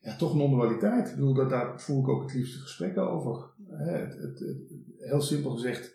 Ja, 0.00 0.16
toch 0.16 0.34
non-dualiteit. 0.34 1.08
Ik 1.08 1.14
bedoel, 1.14 1.34
dat, 1.34 1.50
daar 1.50 1.80
voer 1.80 2.00
ik 2.02 2.08
ook 2.08 2.22
het 2.22 2.34
liefste 2.34 2.58
gesprekken 2.58 3.10
over. 3.10 3.50
Het, 3.68 4.12
het, 4.14 4.38
het- 4.38 4.72
heel 4.98 5.20
simpel 5.20 5.50
gezegd, 5.50 5.92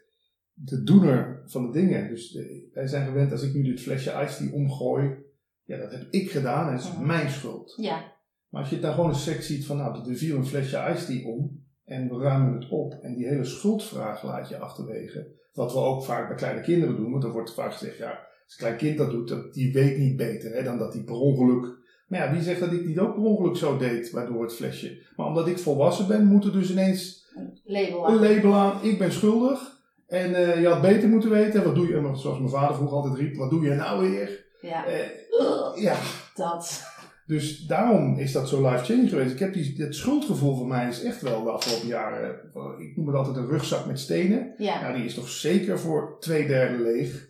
de 0.53 0.83
doener 0.83 1.43
van 1.45 1.65
de 1.65 1.71
dingen. 1.71 2.07
Dus 2.09 2.31
de- 2.31 2.69
wij 2.73 2.87
zijn 2.87 3.05
gewend, 3.07 3.31
als 3.31 3.41
ik 3.41 3.53
nu 3.53 3.63
dit 3.63 3.81
flesje 3.81 4.21
ice 4.23 4.43
die 4.43 4.53
omgooi, 4.53 5.15
ja, 5.63 5.77
dat 5.77 5.91
heb 5.91 6.07
ik 6.11 6.31
gedaan 6.31 6.67
en 6.67 6.73
het 6.73 6.83
is 6.83 6.91
Mhm. 6.91 7.05
mijn 7.05 7.29
schuld. 7.29 7.73
Ja, 7.77 8.17
Maar 8.49 8.61
als 8.61 8.69
je 8.69 8.75
het 8.75 8.83
dan 8.85 8.93
gewoon 8.93 9.09
een 9.09 9.15
sec 9.15 9.41
ziet 9.41 9.65
van, 9.65 9.77
nou, 9.77 10.09
er 10.09 10.15
viel 10.15 10.35
een 10.37 10.45
flesje 10.45 10.93
ice 10.95 11.05
die 11.05 11.25
om 11.27 11.67
en 11.89 12.09
we 12.09 12.23
ruimen 12.23 12.53
het 12.53 12.69
op 12.69 12.93
en 13.01 13.15
die 13.15 13.27
hele 13.27 13.45
schuldvraag 13.45 14.23
laat 14.23 14.49
je 14.49 14.57
achterwege. 14.57 15.27
Wat 15.53 15.73
we 15.73 15.79
ook 15.79 16.03
vaak 16.03 16.27
bij 16.27 16.37
kleine 16.37 16.61
kinderen 16.61 16.95
doen, 16.95 17.11
want 17.11 17.23
er 17.23 17.31
wordt 17.31 17.53
vaak 17.53 17.71
gezegd, 17.73 17.97
ja, 17.97 18.09
als 18.09 18.53
een 18.53 18.57
klein 18.57 18.77
kind 18.77 18.97
dat 18.97 19.11
doet, 19.11 19.27
dat, 19.27 19.53
die 19.53 19.73
weet 19.73 19.97
niet 19.97 20.17
beter 20.17 20.53
hè, 20.53 20.63
dan 20.63 20.77
dat 20.77 20.93
hij 20.93 21.03
per 21.03 21.15
ongeluk. 21.15 21.77
Maar 22.07 22.19
ja, 22.19 22.31
wie 22.31 22.41
zegt 22.41 22.59
dat 22.59 22.71
ik 22.71 22.85
niet 22.85 22.99
ook 22.99 23.13
per 23.13 23.23
ongeluk 23.23 23.55
zo 23.55 23.77
deed, 23.77 24.11
waardoor 24.11 24.41
het 24.41 24.53
flesje. 24.53 25.01
Maar 25.15 25.27
omdat 25.27 25.47
ik 25.47 25.59
volwassen 25.59 26.07
ben, 26.07 26.25
moet 26.25 26.45
er 26.45 26.51
dus 26.51 26.71
ineens 26.71 27.27
een 27.35 27.59
label 27.63 28.07
een 28.07 28.13
aan. 28.13 28.19
label 28.19 28.53
aan, 28.53 28.83
ik 28.83 28.97
ben 28.97 29.11
schuldig. 29.11 29.77
En 30.07 30.35
eh, 30.35 30.61
je 30.61 30.67
had 30.67 30.81
beter 30.81 31.09
moeten 31.09 31.29
weten, 31.29 31.63
wat 31.63 31.75
doe 31.75 31.87
je, 31.87 32.15
zoals 32.15 32.37
mijn 32.37 32.49
vader 32.49 32.75
vroeger 32.75 32.97
altijd 32.97 33.15
riep, 33.15 33.35
wat 33.35 33.49
doe 33.49 33.63
je 33.63 33.73
nou 33.73 34.09
weer? 34.09 34.45
Ja, 34.61 34.85
Eh, 34.85 35.81
ja, 35.83 35.95
dat. 36.35 36.88
Dus 37.29 37.65
daarom 37.65 38.17
is 38.17 38.31
dat 38.31 38.49
zo 38.49 38.69
life-changing 38.69 39.09
geweest. 39.09 39.31
Ik 39.33 39.39
heb 39.39 39.53
die, 39.53 39.75
het 39.77 39.95
schuldgevoel 39.95 40.55
van 40.55 40.67
mij 40.67 40.87
is 40.87 41.03
echt 41.03 41.21
wel 41.21 41.43
de 41.43 41.49
afgelopen 41.49 41.87
jaren. 41.87 42.51
eh, 42.53 42.87
Ik 42.87 42.95
noem 42.97 43.07
het 43.07 43.15
altijd 43.15 43.35
een 43.35 43.47
rugzak 43.47 43.85
met 43.85 43.99
stenen. 43.99 44.53
Ja, 44.57 44.81
Ja, 44.81 44.93
die 44.95 45.05
is 45.05 45.13
toch 45.13 45.27
zeker 45.29 45.79
voor 45.79 46.17
twee 46.19 46.47
derde 46.47 46.83
leeg. 46.83 47.27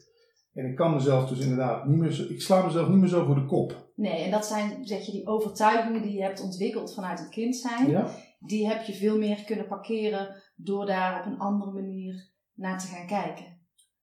En 0.53 0.65
ik 0.65 0.75
kan 0.75 0.93
mezelf 0.93 1.29
dus 1.29 1.39
inderdaad 1.39 1.85
niet 1.85 1.97
meer 1.97 2.11
zo, 2.11 2.23
ik 2.29 2.41
sla 2.41 2.65
mezelf 2.65 2.89
niet 2.89 2.97
meer 2.97 3.09
zo 3.09 3.25
voor 3.25 3.35
de 3.35 3.45
kop. 3.45 3.91
nee, 3.95 4.23
en 4.23 4.31
dat 4.31 4.45
zijn, 4.45 4.85
zeg 4.85 5.05
je, 5.05 5.11
die 5.11 5.27
overtuigingen 5.27 6.01
die 6.01 6.13
je 6.13 6.21
hebt 6.23 6.41
ontwikkeld 6.41 6.93
vanuit 6.93 7.19
het 7.19 7.29
kind 7.29 7.55
zijn. 7.55 7.89
Ja? 7.89 8.07
Die 8.39 8.67
heb 8.67 8.81
je 8.83 8.93
veel 8.93 9.17
meer 9.17 9.43
kunnen 9.45 9.67
parkeren 9.67 10.35
door 10.55 10.85
daar 10.85 11.19
op 11.19 11.25
een 11.31 11.39
andere 11.39 11.71
manier 11.71 12.29
naar 12.53 12.79
te 12.79 12.87
gaan 12.87 13.07
kijken. 13.07 13.45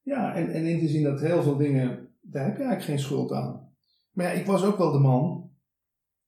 Ja, 0.02 0.34
en, 0.34 0.50
en 0.50 0.64
in 0.66 0.78
te 0.78 0.88
zien 0.88 1.02
dat 1.02 1.20
heel 1.20 1.42
veel 1.42 1.56
dingen, 1.56 2.08
daar 2.20 2.44
heb 2.44 2.56
je 2.56 2.62
eigenlijk 2.62 2.82
geen 2.82 2.98
schuld 3.06 3.32
aan. 3.32 3.74
Maar 4.12 4.26
ja, 4.26 4.32
ik 4.40 4.46
was 4.46 4.64
ook 4.64 4.78
wel 4.78 4.92
de 4.92 4.98
man. 4.98 5.45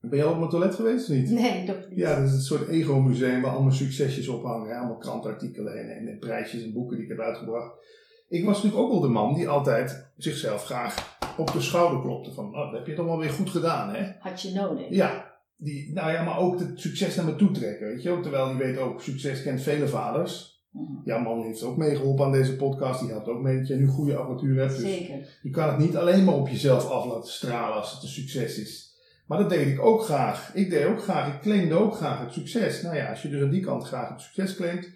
Ben 0.01 0.19
jij 0.19 0.27
al 0.27 0.33
op 0.33 0.39
mijn 0.39 0.51
toilet 0.51 0.75
geweest 0.75 1.09
of 1.09 1.15
niet? 1.17 1.31
Nee, 1.31 1.65
toch 1.67 1.89
niet. 1.89 1.99
Ja, 1.99 2.15
dat 2.19 2.29
is 2.29 2.33
een 2.35 2.41
soort 2.41 2.69
ego-museum 2.69 3.43
waar 3.43 3.51
allemaal 3.53 3.73
succesjes 3.73 4.29
op 4.29 4.45
hangen. 4.45 4.69
hè. 4.71 4.77
Allemaal 4.77 4.97
krantartikelen 4.97 5.79
en, 5.79 5.97
en, 5.97 6.09
en 6.09 6.19
prijsjes 6.19 6.63
en 6.63 6.73
boeken 6.73 6.97
die 6.97 7.05
ik 7.05 7.11
heb 7.11 7.21
uitgebracht. 7.21 7.73
Ik 8.29 8.45
was 8.45 8.55
natuurlijk 8.57 8.83
ook 8.83 8.91
wel 8.93 9.01
de 9.01 9.09
man 9.09 9.35
die 9.35 9.49
altijd 9.49 10.11
zichzelf 10.17 10.65
graag 10.65 11.19
op 11.37 11.53
de 11.53 11.61
schouder 11.61 12.01
klopte. 12.01 12.33
Van, 12.33 12.45
oh, 12.47 12.71
dat 12.71 12.73
heb 12.79 12.87
je 12.87 12.95
toch 12.95 13.07
wel 13.07 13.19
weer 13.19 13.31
goed 13.31 13.51
gedaan, 13.51 13.95
hè? 13.95 14.13
Had 14.19 14.43
je 14.43 14.53
nodig. 14.53 14.87
Ja, 14.91 15.35
die, 15.57 15.93
nou 15.93 16.13
ja, 16.13 16.23
maar 16.25 16.39
ook 16.39 16.59
het 16.59 16.81
succes 16.81 17.15
naar 17.17 17.25
me 17.25 17.37
toe 17.37 17.51
trekken, 17.51 17.87
weet 17.87 18.03
je 18.03 18.09
wel. 18.09 18.21
Terwijl 18.23 18.49
je 18.49 18.57
weet 18.57 18.79
ook, 18.79 19.01
succes 19.01 19.43
kent 19.43 19.63
vele 19.63 19.89
vaders. 19.89 20.63
Mhm. 20.71 20.93
Jouw 21.05 21.21
man 21.21 21.43
heeft 21.43 21.63
ook 21.63 21.77
meegeholpen 21.77 22.25
aan 22.25 22.33
deze 22.33 22.57
podcast. 22.57 23.01
Die 23.01 23.11
helpt 23.11 23.29
ook 23.29 23.43
mee 23.43 23.59
dat 23.59 23.69
je 23.69 23.75
nu 23.75 23.87
goede 23.87 24.17
apparatuur 24.17 24.61
hebt. 24.61 24.77
Dus 24.77 24.91
Zeker. 24.91 25.39
je 25.43 25.51
kan 25.51 25.69
het 25.69 25.79
niet 25.79 25.97
alleen 25.97 26.25
maar 26.25 26.35
op 26.35 26.49
jezelf 26.49 26.91
af 26.91 27.07
laten 27.07 27.31
stralen 27.33 27.77
als 27.77 27.93
het 27.93 28.03
een 28.03 28.09
succes 28.09 28.59
is. 28.59 28.88
Maar 29.29 29.39
dat 29.39 29.51
deed 29.51 29.67
ik 29.67 29.81
ook 29.81 30.03
graag. 30.03 30.55
Ik 30.55 30.71
deed 30.71 30.87
ook 30.87 31.03
graag, 31.03 31.35
ik 31.35 31.41
claimde 31.41 31.75
ook 31.75 31.95
graag 31.95 32.21
het 32.21 32.33
succes. 32.33 32.83
Nou 32.83 32.97
ja, 32.97 33.11
als 33.11 33.23
je 33.23 33.29
dus 33.29 33.43
aan 33.43 33.51
die 33.51 33.65
kant 33.65 33.85
graag 33.85 34.09
het 34.09 34.21
succes 34.21 34.57
claimt, 34.57 34.89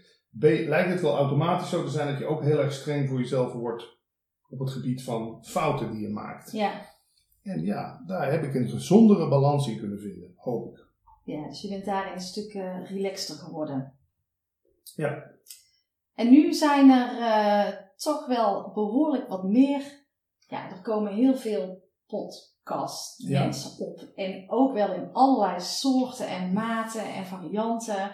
lijkt 0.69 0.91
het 0.91 1.01
wel 1.01 1.17
automatisch 1.17 1.69
zo 1.69 1.85
te 1.85 1.91
zijn 1.91 2.09
dat 2.09 2.19
je 2.19 2.27
ook 2.27 2.43
heel 2.43 2.59
erg 2.59 2.73
streng 2.73 3.09
voor 3.09 3.19
jezelf 3.19 3.53
wordt 3.53 3.99
op 4.49 4.59
het 4.59 4.71
gebied 4.71 5.05
van 5.05 5.45
fouten 5.45 5.91
die 5.91 6.01
je 6.01 6.09
maakt. 6.09 6.53
Ja. 6.53 6.91
En 7.43 7.65
ja, 7.65 8.03
daar 8.07 8.31
heb 8.31 8.43
ik 8.43 8.55
een 8.55 8.69
gezondere 8.69 9.29
balans 9.29 9.69
in 9.69 9.79
kunnen 9.79 10.01
vinden, 10.01 10.33
hoop 10.37 10.67
ik. 10.67 10.87
ja, 11.25 11.49
dus 11.49 11.63
je 11.63 11.69
bent 11.69 11.85
daarin 11.85 12.13
een 12.13 12.21
stuk 12.21 12.55
eh, 12.55 12.91
relaxter 12.91 13.35
geworden. 13.35 13.95
Ja. 14.95 15.31
En 16.15 16.31
nu 16.31 16.53
zijn 16.53 16.91
er 16.91 17.19
eh, 17.19 17.73
toch 17.97 18.27
wel 18.27 18.73
behoorlijk 18.75 19.29
wat 19.29 19.45
meer. 19.45 19.83
Ja, 20.47 20.71
er 20.71 20.81
komen 20.81 21.15
heel 21.15 21.37
veel 21.37 21.82
podcast 22.19 23.23
Ja. 23.29 23.41
mensen 23.45 23.87
op. 23.87 24.13
En 24.15 24.45
ook 24.51 24.73
wel 24.73 24.93
in 24.95 25.09
allerlei 25.13 25.61
soorten 25.61 26.27
en 26.29 26.53
maten 26.53 27.15
en 27.15 27.27
varianten. 27.27 28.11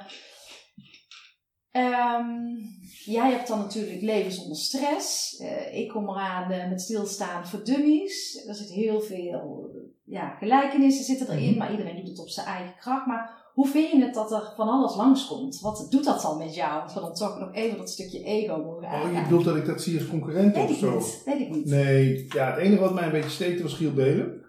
Ehm, 1.71 2.57
jij 3.05 3.31
hebt 3.31 3.49
dan 3.49 3.59
natuurlijk 3.59 4.02
leven 4.02 4.33
zonder 4.33 4.57
stress. 4.57 5.37
Eh, 5.37 5.78
ik 5.78 5.88
kom 5.88 6.09
eraan 6.09 6.50
eh, 6.50 6.69
met 6.69 6.81
stilstaan 6.81 7.47
voor 7.47 7.64
dummies. 7.64 8.45
Er 8.47 8.55
zit 8.55 8.69
heel 8.71 9.00
veel 9.00 9.71
ja, 10.05 10.28
gelijkenissen 10.28 11.05
zitten 11.05 11.31
erin, 11.31 11.49
Mhm. 11.50 11.59
maar 11.59 11.71
iedereen 11.71 11.97
doet 11.97 12.09
het 12.09 12.19
op 12.19 12.28
zijn 12.28 12.47
eigen 12.47 12.76
kracht. 12.76 13.07
Maar 13.07 13.38
Hoe 13.59 13.69
vind 13.69 13.91
je 13.91 14.05
het 14.05 14.15
dat 14.15 14.33
er 14.33 14.53
van 14.57 14.69
alles 14.69 14.97
langskomt? 14.97 15.61
Wat 15.61 15.87
doet 15.91 16.05
dat 16.05 16.23
dan 16.23 16.38
met 16.38 16.55
jou? 16.55 16.83
Als 16.83 16.95
we 16.95 17.00
dan 17.00 17.15
toch 17.15 17.38
nog 17.38 17.55
even 17.55 17.79
dat 17.79 17.91
stukje 17.91 18.25
ego 18.25 18.57
mogen 18.57 18.85
Oh, 18.85 19.12
je 19.12 19.23
bedoelt 19.23 19.45
dat 19.45 19.57
ik 19.57 19.67
dat 19.67 19.83
zie 19.83 19.99
als 19.99 20.09
concurrent 20.09 20.55
Weet 20.55 20.65
of 20.65 20.71
ik 20.71 20.77
zo? 20.77 20.95
niet. 20.95 21.23
Weet 21.25 21.41
ik 21.41 21.50
niet. 21.50 21.65
Nee, 21.67 22.27
ja, 22.29 22.50
het 22.50 22.59
enige 22.59 22.81
wat 22.81 22.95
mij 22.95 23.05
een 23.05 23.12
beetje 23.12 23.31
steekte 23.31 23.62
was 23.62 23.75
Giel 23.75 23.93
Belen. 23.93 24.45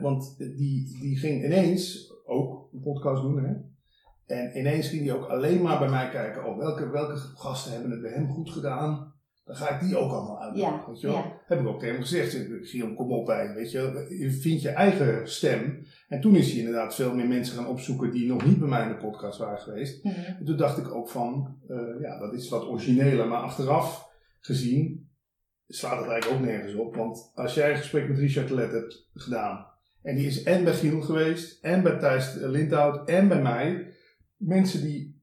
Want 0.00 0.36
die, 0.38 0.98
die 1.00 1.16
ging 1.18 1.44
ineens 1.44 2.12
ook 2.24 2.68
een 2.72 2.80
podcast 2.80 3.22
doen, 3.22 3.44
hè? 3.44 3.54
En 4.34 4.58
ineens 4.58 4.88
ging 4.88 5.06
hij 5.06 5.14
ook 5.14 5.28
alleen 5.28 5.62
maar 5.62 5.78
bij 5.78 5.88
mij 5.88 6.08
kijken. 6.08 6.44
Oh, 6.44 6.58
welke, 6.58 6.90
welke 6.90 7.16
gasten 7.16 7.72
hebben 7.72 7.90
het 7.90 8.02
bij 8.02 8.12
hem 8.12 8.28
goed 8.28 8.50
gedaan? 8.50 9.14
Dan 9.44 9.56
ga 9.56 9.68
ik 9.68 9.80
die 9.80 9.96
ook 9.96 10.12
allemaal 10.12 10.40
uit. 10.40 10.56
Ja, 10.56 10.84
weet 10.86 11.00
je 11.00 11.06
wel? 11.06 11.16
ja. 11.16 11.40
Heb 11.46 11.60
ik 11.60 11.66
ook 11.66 11.78
tegen 11.78 11.94
hem 11.94 12.04
gezegd. 12.04 12.38
Giel, 12.62 12.94
kom 12.94 13.12
op 13.12 13.26
bij. 13.26 13.54
Weet 13.54 13.70
je, 13.70 13.78
wel. 13.78 14.12
je 14.12 14.30
vindt 14.30 14.62
je 14.62 14.68
eigen 14.68 15.30
stem. 15.30 15.86
En 16.08 16.20
toen 16.20 16.36
is 16.36 16.50
hij 16.50 16.58
inderdaad 16.58 16.94
veel 16.94 17.14
meer 17.14 17.26
mensen 17.26 17.56
gaan 17.56 17.66
opzoeken 17.66 18.10
die 18.10 18.28
nog 18.28 18.44
niet 18.44 18.58
bij 18.58 18.68
mij 18.68 18.82
in 18.82 18.88
de 18.88 18.96
podcast 18.96 19.38
waren 19.38 19.58
geweest. 19.58 20.04
Mhm. 20.04 20.14
En 20.38 20.44
toen 20.44 20.56
dacht 20.56 20.78
ik 20.78 20.90
ook 20.90 21.08
van, 21.08 21.58
eh, 21.68 22.00
ja, 22.00 22.18
dat 22.18 22.32
is 22.32 22.48
wat 22.48 22.66
origineler. 22.66 23.28
Maar 23.28 23.40
achteraf 23.40 24.08
gezien 24.40 25.10
slaat 25.66 25.98
het 25.98 26.08
eigenlijk 26.08 26.40
ook 26.40 26.46
nergens 26.46 26.74
op. 26.74 26.94
Want 26.94 27.30
als 27.34 27.54
jij 27.54 27.70
een 27.70 27.76
gesprek 27.76 28.08
met 28.08 28.18
Richard 28.18 28.50
Let 28.50 28.72
hebt 28.72 29.08
gedaan. 29.14 29.66
En 30.02 30.16
die 30.16 30.26
is 30.26 30.42
en 30.42 30.64
bij 30.64 30.72
Giel 30.72 31.00
geweest, 31.00 31.64
en 31.64 31.82
bij 31.82 31.98
Thijs 31.98 32.34
Lindhout, 32.34 33.08
en 33.08 33.28
bij 33.28 33.42
mij. 33.42 33.92
Mensen 34.36 34.82
die 34.82 35.22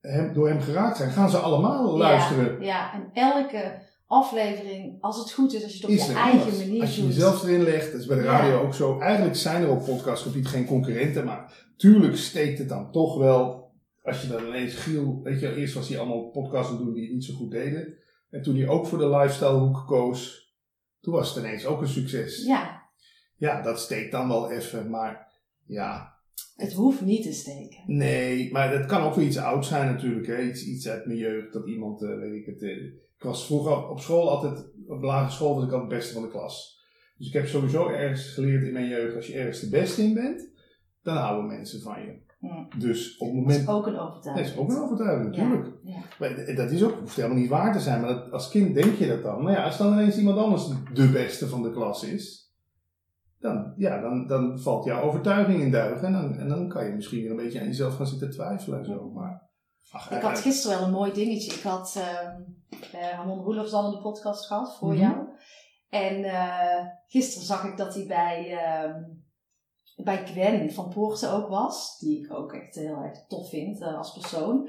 hem, 0.00 0.32
door 0.32 0.48
hem 0.48 0.60
geraakt 0.60 0.96
zijn, 0.96 1.10
gaan 1.10 1.30
ze 1.30 1.36
allemaal 1.36 1.96
luisteren. 1.96 2.60
Ja, 2.60 2.66
ja, 2.66 2.92
en 2.94 3.10
elke 3.12 3.85
aflevering, 4.06 4.96
als 5.00 5.18
het 5.18 5.32
goed 5.32 5.52
is, 5.54 5.62
als 5.62 5.72
je 5.72 5.76
het 5.78 5.86
op 5.86 5.90
Is 5.96 6.06
je 6.06 6.12
eigen 6.12 6.40
anders. 6.40 6.58
manier 6.58 6.80
Als 6.80 6.96
je 6.96 7.02
doet. 7.02 7.14
jezelf 7.14 7.42
erin 7.42 7.62
legt, 7.62 7.92
dat 7.92 8.00
is 8.00 8.06
bij 8.06 8.16
de 8.16 8.22
Ja. 8.22 8.38
radio 8.40 8.60
ook 8.60 8.74
zo. 8.74 9.00
Eigenlijk 9.00 9.36
zijn 9.36 9.62
er 9.62 9.70
op 9.70 9.84
podcastgebied 9.84 10.46
geen 10.46 10.66
concurrenten, 10.66 11.24
maar 11.24 11.66
tuurlijk 11.76 12.16
steekt 12.16 12.58
het 12.58 12.68
dan 12.68 12.92
toch 12.92 13.18
wel. 13.18 13.64
Als 14.02 14.22
je 14.22 14.28
dan 14.28 14.46
ineens 14.46 14.74
Giel, 14.74 15.20
weet 15.22 15.40
je, 15.40 15.54
eerst 15.54 15.74
was 15.74 15.88
hij 15.88 15.98
allemaal 15.98 16.30
het 16.52 16.78
doen 16.78 16.92
die 16.94 17.02
het 17.04 17.12
niet 17.12 17.24
zo 17.24 17.34
goed 17.34 17.50
deden. 17.50 17.94
En 18.30 18.42
toen 18.42 18.56
hij 18.56 18.68
ook 18.68 18.86
voor 18.86 18.98
de 18.98 19.08
lifestyle 19.10 19.58
hoek 19.58 19.84
koos, 19.86 20.52
toen 21.00 21.14
was 21.14 21.34
het 21.34 21.44
ineens 21.44 21.66
ook 21.66 21.80
een 21.80 21.88
succes. 21.88 22.44
Ja, 22.44 22.84
Ja, 23.36 23.62
dat 23.62 23.80
steekt 23.80 24.12
dan 24.12 24.28
wel 24.28 24.50
even, 24.50 24.90
maar 24.90 25.32
ja, 25.66 26.14
het 26.56 26.72
hoeft 26.72 27.00
niet 27.00 27.22
te 27.22 27.32
steken. 27.32 27.82
nee, 27.86 28.52
maar 28.52 28.70
dat 28.78 28.86
kan 28.86 29.02
ook 29.02 29.14
weer 29.14 29.26
iets 29.26 29.36
oud 29.38 29.66
zijn 29.66 29.86
natuurlijk. 29.92 30.26
Hè? 30.26 30.40
Iets, 30.42 30.64
iets 30.64 30.88
uit 30.88 31.06
mijn 31.06 31.18
jeugd, 31.18 31.52
dat 31.52 31.68
iemand, 31.68 32.02
eh, 32.02 32.16
weet 32.18 32.34
ik 32.34 32.46
het. 32.46 33.04
Ik 33.16 33.22
was 33.22 33.46
vroeger 33.46 33.88
op 33.88 34.00
school 34.00 34.30
altijd, 34.30 34.66
op 34.86 35.00
de 35.00 35.06
lagere 35.06 35.30
school 35.32 35.54
was 35.54 35.64
ik 35.64 35.72
altijd 35.72 35.90
het 35.90 35.98
beste 35.98 36.12
van 36.14 36.22
de 36.22 36.28
klas. 36.30 36.84
Dus 37.16 37.26
ik 37.26 37.32
heb 37.32 37.46
sowieso 37.46 37.88
ergens 37.88 38.28
geleerd 38.28 38.66
in 38.66 38.72
mijn 38.72 38.88
jeugd, 38.88 39.16
als 39.16 39.26
je 39.26 39.34
ergens 39.34 39.60
de 39.60 39.68
beste 39.68 40.02
in 40.02 40.14
bent, 40.14 40.50
dan 41.02 41.16
houden 41.16 41.46
mensen 41.46 41.80
van 41.80 42.00
je. 42.00 42.24
Dus 42.78 43.16
op 43.16 43.26
het 43.26 43.36
Dat 43.36 43.44
moment... 43.44 43.60
is 43.60 43.68
ook 43.68 43.86
een 43.86 43.92
Dat 43.92 44.08
overtuiging. 44.08 44.46
is 44.48 44.56
ook 44.56 44.70
een 44.70 44.82
overtuiging, 44.82 45.36
natuurlijk. 45.36 45.68
Ja. 45.82 45.96
Maar 46.18 46.54
dat 46.54 46.70
is 46.70 46.84
ook, 46.84 46.98
hoeft 46.98 47.16
helemaal 47.16 47.36
niet 47.38 47.48
waar 47.48 47.72
te 47.72 47.80
zijn, 47.80 48.00
maar 48.00 48.14
dat, 48.14 48.32
als 48.32 48.48
kind 48.48 48.74
denk 48.74 48.94
je 48.94 49.06
dat 49.06 49.22
dan. 49.22 49.42
Maar 49.42 49.52
ja, 49.52 49.64
als 49.64 49.78
dan 49.78 49.92
ineens 49.92 50.18
iemand 50.18 50.38
anders 50.38 50.68
de 50.94 51.08
beste 51.08 51.48
van 51.48 51.62
de 51.62 51.70
klas 51.70 52.04
is, 52.04 52.54
dan, 53.38 53.72
ja, 53.76 54.00
dan, 54.00 54.26
dan 54.26 54.58
valt 54.60 54.84
jouw 54.84 55.02
overtuiging 55.02 55.60
in 55.62 55.70
duigen. 55.70 56.06
En 56.06 56.12
dan, 56.12 56.38
en 56.38 56.48
dan 56.48 56.68
kan 56.68 56.86
je 56.86 56.92
misschien 56.94 57.20
weer 57.20 57.30
een 57.30 57.36
beetje 57.36 57.60
aan 57.60 57.66
jezelf 57.66 57.96
gaan 57.96 58.06
zitten 58.06 58.30
twijfelen 58.30 58.78
en 58.78 58.84
zo. 58.84 59.10
Maar, 59.10 59.42
ach, 59.92 60.10
Ik 60.10 60.22
had 60.22 60.38
gisteren 60.38 60.78
wel 60.78 60.86
een 60.86 60.92
mooi 60.94 61.12
dingetje. 61.12 61.52
Ik 61.52 61.62
had 61.62 61.96
ehm 61.96 62.40
eh, 62.92 63.10
Ramon 63.10 63.44
Roelofs 63.44 63.70
dan 63.70 63.84
in 63.84 63.90
de 63.90 64.00
podcast 64.00 64.46
gehad 64.46 64.76
voor 64.76 64.92
Mhm. 64.92 65.00
jou. 65.00 65.14
En 65.88 66.24
eh, 66.24 66.86
gisteren 67.06 67.46
zag 67.46 67.64
ik 67.64 67.76
dat 67.76 67.94
hij 67.94 68.06
bij, 68.06 68.58
ehm, 68.58 69.02
bij 69.96 70.26
Gwen 70.26 70.72
van 70.72 70.88
Poorten 70.88 71.32
ook 71.32 71.48
was. 71.48 71.98
Die 71.98 72.24
ik 72.24 72.32
ook 72.32 72.52
echt 72.52 72.74
heel 72.74 72.96
erg 73.02 73.26
tof 73.28 73.48
vind 73.48 73.80
eh, 73.82 73.98
als 73.98 74.12
persoon. 74.12 74.68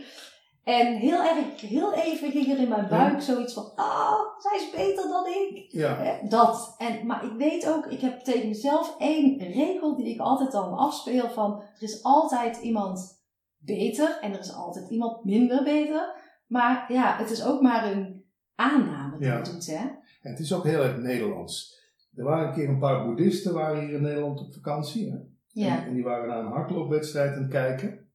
En 0.64 0.96
heel 0.96 1.24
erg, 1.24 1.62
heel 1.62 1.94
even 1.94 2.32
ging 2.32 2.48
er 2.52 2.58
in 2.60 2.68
mijn 2.70 2.88
buik 2.88 3.22
zoiets 3.22 3.54
van... 3.54 3.72
Ah, 3.76 4.20
zij 4.38 4.58
is 4.58 4.70
beter 4.72 5.08
dan 5.08 5.26
ik. 5.26 5.66
Ja, 5.72 5.98
Eh, 6.04 6.30
Dat. 6.30 6.76
En, 6.78 7.06
maar 7.06 7.26
ik 7.26 7.32
weet 7.38 7.68
ook, 7.70 7.86
ik 7.86 8.02
heb 8.02 8.20
tegen 8.20 8.48
mezelf 8.48 8.96
één 9.00 9.38
regel 9.38 9.96
die 9.96 10.14
ik 10.14 10.20
altijd 10.20 10.52
dan 10.52 10.78
afspeel 10.78 11.30
van... 11.30 11.62
Er 11.62 11.84
is 11.84 12.04
altijd 12.04 12.58
iemand 12.58 13.17
beter 13.58 14.18
en 14.22 14.34
er 14.34 14.40
is 14.40 14.54
altijd 14.54 14.90
iemand 14.90 15.24
minder 15.24 15.64
beter. 15.64 16.16
Maar 16.48 16.94
ja, 16.94 17.18
het 17.18 17.30
is 17.30 17.46
ook 17.46 17.62
maar 17.62 17.92
een 17.92 18.24
aanname 18.56 19.18
die 19.18 19.28
Ja. 19.28 19.38
je 19.38 19.44
doet, 19.44 19.66
hè? 19.66 19.86
en 20.22 20.32
het 20.32 20.40
is 20.40 20.54
ook 20.54 20.64
heel 20.64 20.84
erg 20.84 20.98
Nederlands. 20.98 21.76
Er 22.16 22.24
waren 22.24 22.48
een 22.48 22.54
keer 22.54 22.70
een 22.70 22.80
paar 22.80 23.06
boeddhisten 23.06 23.54
waren 23.54 23.86
hier 23.86 23.94
in 23.96 24.02
Nederland 24.02 24.40
op 24.40 24.54
vakantie. 24.54 25.12
Hè? 25.12 25.18
Ja. 25.48 25.78
En, 25.82 25.86
en 25.88 25.94
die 25.94 26.04
waren 26.04 26.28
naar 26.28 26.40
een 26.40 26.52
hardloopwedstrijd 26.52 27.36
aan 27.36 27.42
het 27.42 27.52
kijken. 27.52 28.10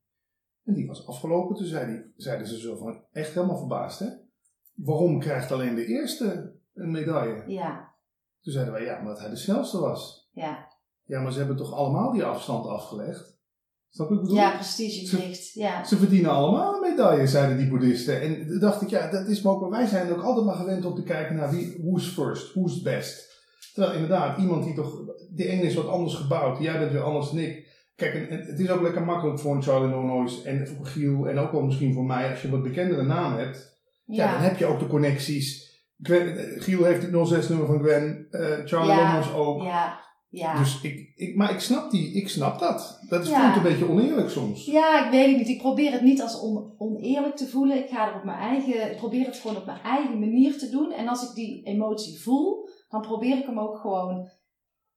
En 0.65 0.75
die 0.75 0.87
was 0.87 1.07
afgelopen. 1.07 1.57
Toen 1.57 1.67
zei 1.67 1.87
die, 1.93 2.13
zeiden 2.17 2.47
ze 2.47 2.59
zo 2.59 2.77
van, 2.77 3.05
echt 3.13 3.35
helemaal 3.35 3.59
verbaasd 3.59 3.99
hè. 3.99 4.07
Waarom 4.75 5.19
krijgt 5.19 5.53
alleen 5.53 5.75
de 5.75 5.87
eerste 5.87 6.55
een 6.75 6.91
medaille? 6.91 7.45
Ja, 7.47 7.95
Toen 8.43 8.53
zeiden 8.53 8.73
wij, 8.75 8.85
ja, 8.85 8.99
omdat 8.99 9.21
hij 9.21 9.29
de 9.31 9.37
snelste 9.37 9.79
was. 9.81 10.29
ja. 10.33 10.71
Ja, 11.05 11.21
maar 11.21 11.33
ze 11.33 11.39
hebben 11.39 11.57
toch 11.57 11.73
allemaal 11.73 12.13
die 12.13 12.25
afstand 12.25 12.67
afgelegd? 12.67 13.32
Snap 13.95 14.09
je 14.09 14.15
wat 14.15 14.23
ik 14.23 14.29
bedoel? 14.29 14.45
Ja, 14.45 14.51
prestigegericht. 14.51 15.53
Ja. 15.53 15.85
Ze 15.85 15.97
verdienen 15.97 16.31
allemaal 16.31 16.75
een 16.75 16.91
medaille, 16.91 17.27
zeiden 17.27 17.57
die 17.57 17.69
boeddhisten. 17.69 18.21
En 18.21 18.47
toen 18.47 18.59
dacht 18.59 18.83
ik, 18.83 18.89
ja, 18.89 19.11
dat 19.11 19.29
is 19.29 19.43
maar 19.43 19.53
ook, 19.53 19.71
wij 19.71 19.87
zijn 19.87 20.13
ook 20.13 20.23
altijd 20.23 20.47
maar 20.47 20.55
gewend 20.55 20.85
om 20.85 20.95
te 20.95 21.03
kijken 21.03 21.37
naar 21.37 21.51
wie, 21.51 21.77
who's 21.83 22.07
first, 22.07 22.53
who's 22.53 22.83
best. 22.83 23.31
Terwijl 23.75 23.95
inderdaad, 23.95 24.39
iemand 24.39 24.65
die 24.65 24.75
toch, 24.75 25.05
de 25.31 25.47
ene 25.47 25.63
is 25.63 25.75
wat 25.75 25.89
anders 25.89 26.15
gebouwd, 26.15 26.59
jij 26.59 26.79
bent 26.79 26.93
weer 26.93 27.03
anders 27.03 27.31
dan 27.31 27.39
ik. 27.39 27.71
Kijk, 27.97 28.15
en, 28.15 28.29
en 28.29 28.47
het 28.47 28.59
is 28.59 28.71
ook 28.71 28.83
lekker 28.83 29.03
makkelijk 29.03 29.41
voor 29.41 29.55
een 29.55 29.63
Charlie 29.63 29.89
Nonois 29.89 30.43
en 30.43 30.69
voor 30.69 30.87
Giel 30.87 31.29
en 31.29 31.39
ook 31.39 31.53
wel 31.53 31.63
misschien 31.63 31.95
voor 31.95 32.05
mij, 32.05 32.31
als 32.31 32.43
je 32.43 32.51
wat 32.51 32.63
bekendere 32.63 33.03
naam 33.03 33.37
hebt. 33.37 33.81
Ja, 34.05 34.33
dan 34.33 34.43
heb 34.43 34.57
je 34.57 34.67
ook 34.67 34.79
de 34.79 34.87
connecties. 34.87 35.71
Gwen, 36.03 36.37
Giel 36.59 36.85
heeft 36.85 37.03
het 37.03 37.45
06-nummer 37.45 37.67
van 37.67 37.79
Gwen, 37.79 38.27
eh, 38.31 38.41
Charlie 38.65 38.91
Ja, 38.91 39.13
Nonois 39.13 39.33
ook. 39.33 39.63
Ja. 39.63 40.01
Ja. 40.33 40.59
Dus 40.59 40.81
ik, 40.81 41.13
ik, 41.15 41.37
maar 41.37 41.51
ik 41.51 41.61
snap, 41.61 41.91
die, 41.91 42.13
ik 42.13 42.29
snap 42.29 42.59
dat. 42.59 42.99
Dat 43.09 43.23
is, 43.23 43.29
Ja. 43.29 43.43
voelt 43.45 43.57
een 43.57 43.71
beetje 43.73 43.89
oneerlijk 43.91 44.31
soms. 44.31 44.65
Ja, 44.65 45.05
ik 45.05 45.11
weet 45.11 45.27
het 45.29 45.37
niet. 45.37 45.49
Ik 45.49 45.59
probeer 45.59 45.93
het 45.93 46.03
niet 46.03 46.23
als 46.23 46.41
on- 46.41 46.75
oneerlijk 46.79 47.37
te 47.37 47.49
voelen. 47.49 47.77
Ik 47.79 47.89
ga 47.91 48.09
er 48.09 48.17
op 48.17 48.25
mijn 48.25 48.39
eigen, 48.39 48.91
ik 48.91 48.97
probeer 48.97 49.27
het 49.27 49.37
gewoon 49.37 49.57
op 49.57 49.67
mijn 49.67 49.81
eigen 49.83 50.19
manier 50.19 50.59
te 50.59 50.69
doen. 50.71 50.93
En 50.93 51.09
als 51.09 51.29
ik 51.29 51.35
die 51.35 51.63
emotie 51.65 52.21
voel, 52.23 52.69
dan 52.89 53.01
probeer 53.01 53.39
ik 53.39 53.47
hem 53.47 53.59
ook 53.59 53.79
gewoon, 53.79 54.31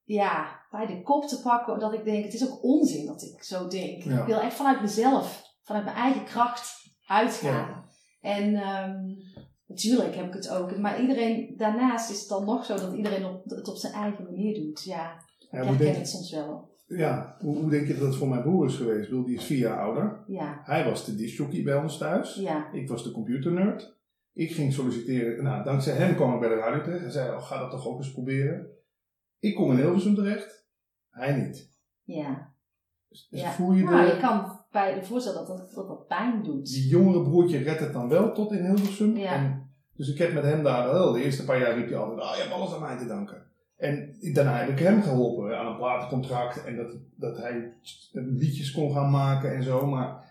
ja, 0.04 0.60
bij 0.72 0.86
de 0.86 1.02
kop 1.02 1.26
te 1.28 1.42
pakken. 1.42 1.80
Dat 1.80 1.94
ik 1.94 2.04
denk, 2.06 2.24
het 2.24 2.34
is 2.34 2.50
ook 2.50 2.64
onzin 2.64 3.06
dat 3.06 3.22
ik 3.22 3.44
zo 3.44 3.68
denk. 3.68 4.04
Ja. 4.04 4.20
Ik 4.20 4.26
wil 4.26 4.40
echt 4.40 4.56
vanuit 4.56 4.82
mezelf, 4.82 5.44
vanuit 5.64 5.86
mijn 5.86 5.98
eigen 5.98 6.24
kracht 6.26 6.84
uitgaan. 7.08 7.86
En 8.22 8.56
ehm, 8.56 8.96
natuurlijk 9.68 10.16
heb 10.16 10.28
ik 10.28 10.34
het 10.34 10.50
ook. 10.50 10.78
Maar 10.78 11.02
iedereen, 11.02 11.54
daarnaast 11.58 12.10
is 12.10 12.20
het 12.20 12.30
dan 12.30 12.46
nog 12.46 12.66
zo 12.66 12.76
dat 12.76 12.94
iedereen 12.94 13.26
op, 13.26 13.42
het 13.46 13.68
op 13.70 13.76
zijn 13.78 13.94
eigen 13.94 14.24
manier 14.24 14.54
doet. 14.56 14.84
Ja, 14.84 15.24
Ja, 15.56 15.64
herken 15.64 15.78
denk, 15.86 15.96
het 15.96 16.08
soms 16.10 16.32
wel. 16.32 16.70
ja, 16.88 17.36
hoe, 17.40 17.58
hoe 17.58 17.70
denk 17.70 17.88
je 17.88 17.94
dat 17.94 18.02
het 18.08 18.16
voor 18.16 18.28
mijn 18.28 18.42
broer 18.42 18.66
is 18.66 18.76
geweest? 18.76 19.04
Ik 19.04 19.10
bedoel, 19.10 19.26
die 19.26 19.36
is 19.38 19.46
vier 19.46 19.58
jaar 19.58 19.80
ouder. 19.80 20.24
Ja, 20.28 20.62
Hij 20.64 20.86
was 20.86 21.06
de 21.06 21.16
discjockey 21.16 21.64
bij 21.64 21.76
ons 21.76 21.98
thuis. 21.98 22.36
ja, 22.36 22.72
Ik 22.72 22.88
was 22.90 23.04
de 23.04 23.12
computernerd. 23.12 23.94
Ik 24.34 24.52
ging 24.52 24.74
solliciteren. 24.74 25.44
Nou, 25.44 25.64
dankzij 25.64 25.94
hem 25.94 26.16
kwam 26.16 26.34
ik 26.34 26.40
bij 26.40 26.50
de 26.50 26.56
radio 26.56 26.84
terecht. 26.84 27.02
Hij 27.02 27.12
zei, 27.12 27.36
oh, 27.36 27.42
ga 27.44 27.60
dat 27.60 27.72
toch 27.72 27.88
ook 27.88 27.98
eens 27.98 28.12
proberen. 28.12 28.68
Ik 29.40 29.56
kom 29.56 29.72
in 29.72 29.78
Hilversum 29.78 30.16
terecht. 30.16 30.68
Hij 31.10 31.36
niet. 31.36 31.72
ja. 32.04 32.54
Dus, 33.10 33.28
dus 33.30 33.42
Ja. 33.42 33.52
voel 33.52 33.74
je 33.74 33.84
Nou, 33.84 34.06
de... 34.06 34.14
je 34.14 34.20
kan 34.20 34.60
bij 34.72 34.94
de 34.94 35.06
voorstellen 35.06 35.48
dat 35.48 35.58
dat, 35.58 35.72
dat 35.74 35.88
dat 35.88 36.08
pijn 36.08 36.44
doet. 36.44 36.66
Die 36.66 36.88
jongere 36.88 37.22
broertje 37.22 37.58
redt 37.58 37.80
het 37.80 37.94
dan 37.94 38.10
wel 38.10 38.34
tot 38.34 38.52
in 38.52 38.66
Hilversum. 38.66 39.18
Ja. 39.18 39.34
En, 39.34 39.70
dus 39.96 40.12
ik 40.12 40.18
heb 40.18 40.34
met 40.34 40.44
hem 40.44 40.64
daar 40.64 40.92
wel, 40.92 41.12
de 41.12 41.24
eerste 41.24 41.46
paar 41.46 41.60
jaar 41.60 41.78
riep 41.78 41.90
hij 41.90 41.98
altijd, 41.98 42.20
oh, 42.20 42.36
je 42.36 42.42
hebt 42.42 42.54
alles 42.54 42.74
aan 42.74 42.82
mij 42.82 42.98
te 42.98 43.06
danken. 43.08 43.44
En 43.86 44.16
daarna 44.34 44.58
heb 44.58 44.70
ik 44.70 44.80
hem 44.80 45.02
geholpen 45.02 45.58
aan 45.58 45.66
een 45.66 45.78
platencontract 45.78 46.66
en 46.66 46.76
dat, 46.76 46.98
dat 47.16 47.38
hij 47.38 47.74
liedjes 48.14 48.72
kon 48.72 48.94
gaan 48.94 49.12
maken 49.12 49.56
en 49.56 49.64
zo. 49.64 49.86
Maar 49.86 50.24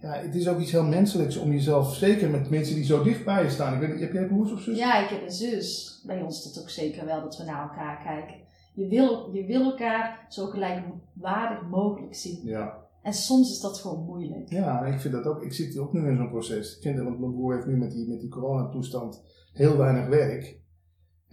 ja, 0.00 0.12
het 0.12 0.34
is 0.34 0.48
ook 0.48 0.58
iets 0.58 0.72
heel 0.72 0.84
menselijks 0.84 1.36
om 1.36 1.50
jezelf, 1.50 1.94
zeker 1.94 2.30
met 2.30 2.50
mensen 2.50 2.74
die 2.74 2.84
zo 2.84 3.02
dicht 3.02 3.24
bij 3.24 3.42
je 3.42 3.50
staan. 3.50 3.74
Ik 3.74 3.88
weet 3.88 4.00
heb 4.00 4.12
jij 4.12 4.26
broers 4.26 4.52
of 4.52 4.60
zus? 4.60 4.78
Ja, 4.78 5.02
ik 5.04 5.08
heb 5.08 5.22
een 5.22 5.30
zus. 5.30 6.02
Bij 6.06 6.22
ons 6.22 6.38
is 6.38 6.44
het 6.44 6.62
ook 6.62 6.70
zeker 6.70 7.04
wel 7.04 7.20
dat 7.20 7.36
we 7.36 7.44
naar 7.44 7.62
elkaar 7.62 8.02
kijken. 8.04 8.42
Je 8.74 8.88
wil, 8.88 9.30
je 9.32 9.46
wil 9.46 9.62
elkaar 9.62 10.26
zo 10.28 10.46
gelijkwaardig 10.46 11.68
mogelijk 11.70 12.14
zien. 12.14 12.40
Ja. 12.44 12.82
En 13.02 13.12
soms 13.12 13.50
is 13.50 13.60
dat 13.60 13.78
gewoon 13.78 14.04
moeilijk. 14.04 14.50
Ja, 14.50 14.84
ik 14.84 15.00
vind 15.00 15.14
dat 15.14 15.24
ook. 15.24 15.42
Ik 15.42 15.52
zit 15.52 15.78
ook 15.78 15.92
nu 15.92 16.08
in 16.08 16.16
zo'n 16.16 16.30
proces. 16.30 16.76
Ik 16.76 16.82
vind 16.82 16.96
dat, 16.96 17.04
want 17.04 17.20
mijn 17.20 17.32
broer 17.32 17.54
heeft 17.54 17.66
nu 17.66 17.76
met 17.76 17.92
die, 17.92 18.08
met 18.08 18.20
die 18.20 18.30
coronatoestand 18.30 19.22
heel 19.52 19.76
weinig 19.76 20.08
werk. 20.08 20.62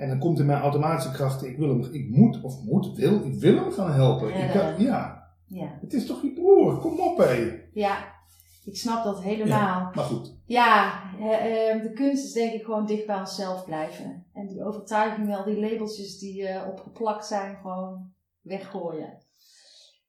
En 0.02 0.10
dan 0.10 0.20
komt 0.20 0.40
in 0.40 0.46
mijn 0.46 0.62
automatische 0.62 1.12
krachten, 1.12 1.48
ik 1.50 1.58
wil 1.58 1.70
hem, 1.70 1.94
ik 1.94 2.10
moet 2.10 2.42
of 2.42 2.64
moet, 2.64 2.96
wil, 2.96 3.26
ik 3.26 3.34
wil 3.34 3.56
hem 3.56 3.72
gaan 3.72 3.92
helpen. 3.92 4.28
Ik 4.28 4.34
kan- 4.34 4.62
Redden. 4.62 4.86
ja, 4.86 5.28
Ja, 5.46 5.78
het 5.82 5.94
is 5.94 6.06
toch 6.06 6.22
je 6.22 6.34
broer, 6.34 6.78
kom 6.80 7.00
op 7.00 7.18
hé. 7.18 7.62
ja 7.74 8.20
ik 8.66 8.78
snap 8.78 9.04
dat 9.04 9.22
helemaal. 9.22 9.92
Maar 9.94 10.04
goed, 10.04 10.36
Ja, 10.46 11.02
eh, 11.20 11.70
eh, 11.72 11.82
de 11.82 11.92
kunst 11.94 12.24
is 12.26 12.32
denk 12.34 12.54
ik 12.54 12.64
gewoon 12.64 12.86
dicht 12.86 13.06
bij 13.06 13.20
onszelf 13.20 13.66
blijven. 13.66 14.26
En 14.34 14.48
die 14.48 14.64
overtuiging 14.64 15.28
wel, 15.28 15.44
die 15.44 15.60
labeltjes 15.60 16.20
die 16.20 16.48
eh, 16.48 16.68
opgeplakt 16.68 17.26
zijn, 17.26 17.56
gewoon 17.62 18.14
weggooien. 18.42 19.18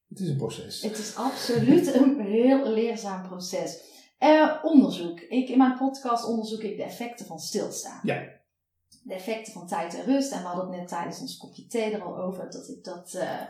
Het 0.09 0.21
is 0.21 0.29
een 0.29 0.37
proces. 0.37 0.83
Het 0.83 0.99
is 0.99 1.17
absoluut 1.17 1.95
een 1.95 2.21
heel 2.21 2.69
leerzaam 2.69 3.23
proces. 3.23 3.91
Onderzoek. 4.63 5.21
Ik, 5.21 5.49
in 5.49 5.59
mijn 5.59 5.77
podcast 5.79 6.27
onderzoek 6.27 6.61
ik 6.63 6.77
de 6.77 6.83
effecten 6.83 7.27
van 7.27 7.39
stilstaan. 7.39 8.01
Ja. 8.03 8.32
De 9.03 9.15
effecten 9.15 9.53
van 9.53 9.67
tijd 9.67 9.95
en 9.95 10.05
rust. 10.05 10.33
En 10.33 10.41
we 10.41 10.47
hadden 10.47 10.67
het 10.67 10.77
net 10.77 10.89
tijdens 10.89 11.21
ons 11.21 11.37
kopje 11.37 11.67
thee 11.67 11.93
er 11.93 12.03
al 12.03 12.17
over 12.17 12.51
dat 12.51 12.69
ik 12.69 12.85
dat, 12.85 13.13
uh, 13.17 13.41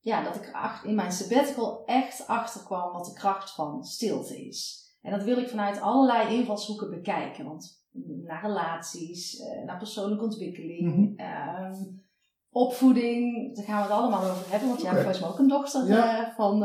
ja, 0.00 0.22
dat 0.22 0.36
ik 0.36 0.52
in 0.84 0.94
mijn 0.94 1.12
sabbatical 1.12 1.84
echt 1.84 2.26
achterkwam 2.26 2.92
wat 2.92 3.04
de 3.04 3.12
kracht 3.12 3.50
van 3.50 3.84
stilte 3.84 4.46
is. 4.46 4.82
En 5.02 5.10
dat 5.10 5.22
wil 5.22 5.38
ik 5.38 5.48
vanuit 5.48 5.80
allerlei 5.80 6.34
invalshoeken 6.34 6.90
bekijken. 6.90 7.44
Want 7.44 7.82
naar 8.24 8.42
relaties, 8.42 9.40
uh, 9.40 9.64
naar 9.64 9.78
persoonlijke 9.78 10.24
ontwikkeling, 10.24 10.94
mm 10.94 11.14
-hmm. 11.16 12.02
opvoeding, 12.50 13.54
daar 13.56 13.64
gaan 13.64 13.76
we 13.76 13.82
het 13.82 14.00
allemaal 14.00 14.30
over 14.30 14.50
hebben. 14.50 14.68
Want 14.68 14.80
jij 14.80 14.90
hebt 14.90 15.02
volgens 15.02 15.22
mij 15.22 15.32
ook 15.32 15.38
een 15.38 15.48
dochter 15.48 15.86
ja. 15.86 16.32
van 16.36 16.62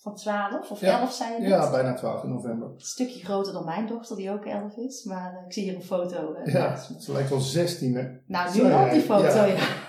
van 0.00 0.14
12 0.14 0.70
of 0.70 0.82
11 0.82 1.12
zijn 1.12 1.40
net? 1.40 1.50
Ja, 1.50 1.70
bijna 1.70 1.94
12 1.94 2.22
in 2.22 2.30
november. 2.30 2.68
Een 2.68 2.80
stukje 2.80 3.24
groter 3.24 3.52
dan 3.52 3.64
mijn 3.64 3.86
dochter, 3.86 4.16
die 4.16 4.30
ook 4.30 4.44
11 4.44 4.76
is. 4.76 5.04
Maar 5.04 5.32
uh, 5.32 5.46
ik 5.46 5.52
zie 5.52 5.62
hier 5.62 5.74
een 5.74 5.82
foto. 5.82 6.34
Uh, 6.44 6.52
ja, 6.52 6.76
ze 6.76 7.12
lijkt 7.12 7.30
wel 7.30 7.40
16 7.40 7.94
hè? 7.94 8.08
Nou, 8.26 8.54
nu 8.54 8.84
op 8.84 8.90
die 8.90 9.00
foto, 9.00 9.24
ja. 9.24 9.44
ja. 9.44 9.58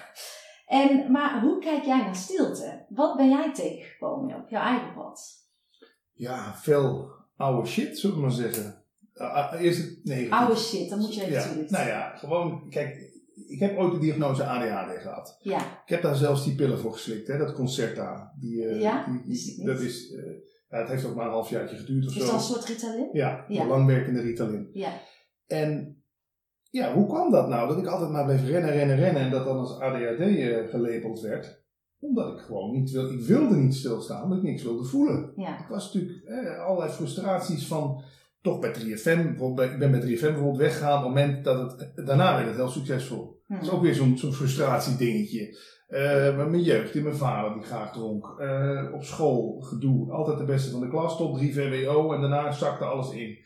En, 0.65 1.11
maar 1.11 1.41
hoe 1.41 1.59
kijk 1.59 1.83
jij 1.83 1.97
naar 1.97 2.15
stilte? 2.15 2.85
Wat 2.89 3.17
ben 3.17 3.29
jij 3.29 3.53
tegengekomen 3.53 4.35
op 4.35 4.49
jouw 4.49 4.61
eigen 4.61 4.93
pad? 4.93 5.47
Ja, 6.11 6.55
veel 6.55 7.11
oude 7.37 7.67
shit, 7.67 7.99
zullen 7.99 8.15
we 8.15 8.21
maar 8.21 8.31
zeggen. 8.31 8.83
Uh, 9.13 9.53
eerst 9.59 9.79
het 9.79 9.99
negatief. 10.03 10.31
Oude 10.31 10.55
shit, 10.55 10.89
dan 10.89 10.99
moet 10.99 11.15
je 11.15 11.23
even 11.23 11.59
ja. 11.59 11.69
Nou 11.69 11.87
ja, 11.87 12.15
gewoon, 12.15 12.69
kijk, 12.69 13.10
ik 13.47 13.59
heb 13.59 13.77
ooit 13.77 13.93
de 13.93 13.99
diagnose 13.99 14.45
ADHD 14.45 15.01
gehad. 15.01 15.37
Ja. 15.39 15.57
Ik 15.57 15.89
heb 15.89 16.01
daar 16.01 16.15
zelfs 16.15 16.43
die 16.43 16.55
pillen 16.55 16.79
voor 16.79 16.93
geslikt, 16.93 17.27
hè, 17.27 17.37
dat 17.37 17.53
Concerta. 17.53 18.33
Die, 18.39 18.63
uh, 18.63 18.81
ja, 18.81 19.21
die, 19.25 19.65
dat 19.65 19.79
is, 19.79 20.11
uh, 20.11 20.23
ja, 20.69 20.77
het 20.77 20.89
heeft 20.89 21.05
ook 21.05 21.15
maar 21.15 21.25
een 21.25 21.31
halfjaartje 21.31 21.77
geduurd 21.77 22.07
of 22.07 22.15
is 22.15 22.17
zo. 22.17 22.23
Is 22.23 22.29
dat 22.29 22.39
een 22.39 22.45
soort 22.45 22.65
Ritalin? 22.65 23.09
Ja, 23.11 23.45
ja. 23.47 23.65
langwerkende 23.65 24.21
Ritalin. 24.21 24.69
Ja. 24.73 24.91
En 25.47 26.01
ja, 26.71 26.93
hoe 26.93 27.07
kwam 27.07 27.31
dat 27.31 27.47
nou? 27.47 27.67
Dat 27.67 27.77
ik 27.77 27.85
altijd 27.85 28.11
maar 28.11 28.25
bleef 28.25 28.47
rennen, 28.47 28.71
rennen, 28.71 28.95
rennen 28.95 29.21
en 29.21 29.31
dat 29.31 29.45
dan 29.45 29.57
als 29.57 29.79
ADHD 29.79 30.19
uh, 30.19 30.59
eh, 30.59 30.69
gelabeld 30.69 31.21
werd. 31.21 31.59
Omdat 31.99 32.33
ik 32.33 32.39
gewoon 32.39 32.71
niet 32.71 32.91
wil, 32.91 33.11
ik 33.11 33.19
wilde 33.19 33.55
niet 33.55 33.75
stilstaan, 33.75 34.23
omdat 34.23 34.37
ik 34.37 34.43
niks 34.43 34.63
wilde 34.63 34.83
voelen. 34.83 35.33
Ja. 35.35 35.59
Ik 35.59 35.67
was 35.67 35.93
natuurlijk 35.93 36.25
eh, 36.25 36.65
allerlei 36.65 36.91
frustraties 36.91 37.67
van 37.67 38.03
toch 38.41 38.59
bij 38.59 38.73
3FM, 38.73 39.19
ik 39.61 39.79
ben 39.79 39.91
bij 39.91 40.01
3FM 40.01 40.21
bijvoorbeeld 40.21 40.57
weggegaan 40.57 40.97
op 40.97 41.03
het 41.03 41.07
moment 41.07 41.43
dat 41.43 41.71
het, 41.71 42.05
daarna 42.07 42.35
werd 42.35 42.47
het 42.47 42.55
heel 42.55 42.67
succesvol. 42.67 43.41
Dat 43.47 43.61
is 43.61 43.69
ook 43.69 43.81
weer 43.81 43.93
zo'n 43.93 44.17
zo'n 44.17 44.33
frustratiedingetje. 44.33 45.57
Uh, 45.89 46.37
mijn 46.37 46.61
jeugd, 46.61 46.95
in 46.95 47.03
mijn 47.03 47.15
vader 47.15 47.53
die 47.53 47.63
graag 47.63 47.91
dronk. 47.93 48.35
Uh, 48.39 48.93
op 48.93 49.03
school, 49.03 49.59
gedoe. 49.59 50.11
Altijd 50.11 50.37
de 50.37 50.43
beste 50.43 50.71
van 50.71 50.79
de 50.79 50.89
klas, 50.89 51.17
tot 51.17 51.37
3 51.37 51.53
VWO 51.53 52.13
en 52.13 52.21
daarna 52.21 52.51
zakte 52.51 52.85
alles 52.85 53.11
in. 53.11 53.37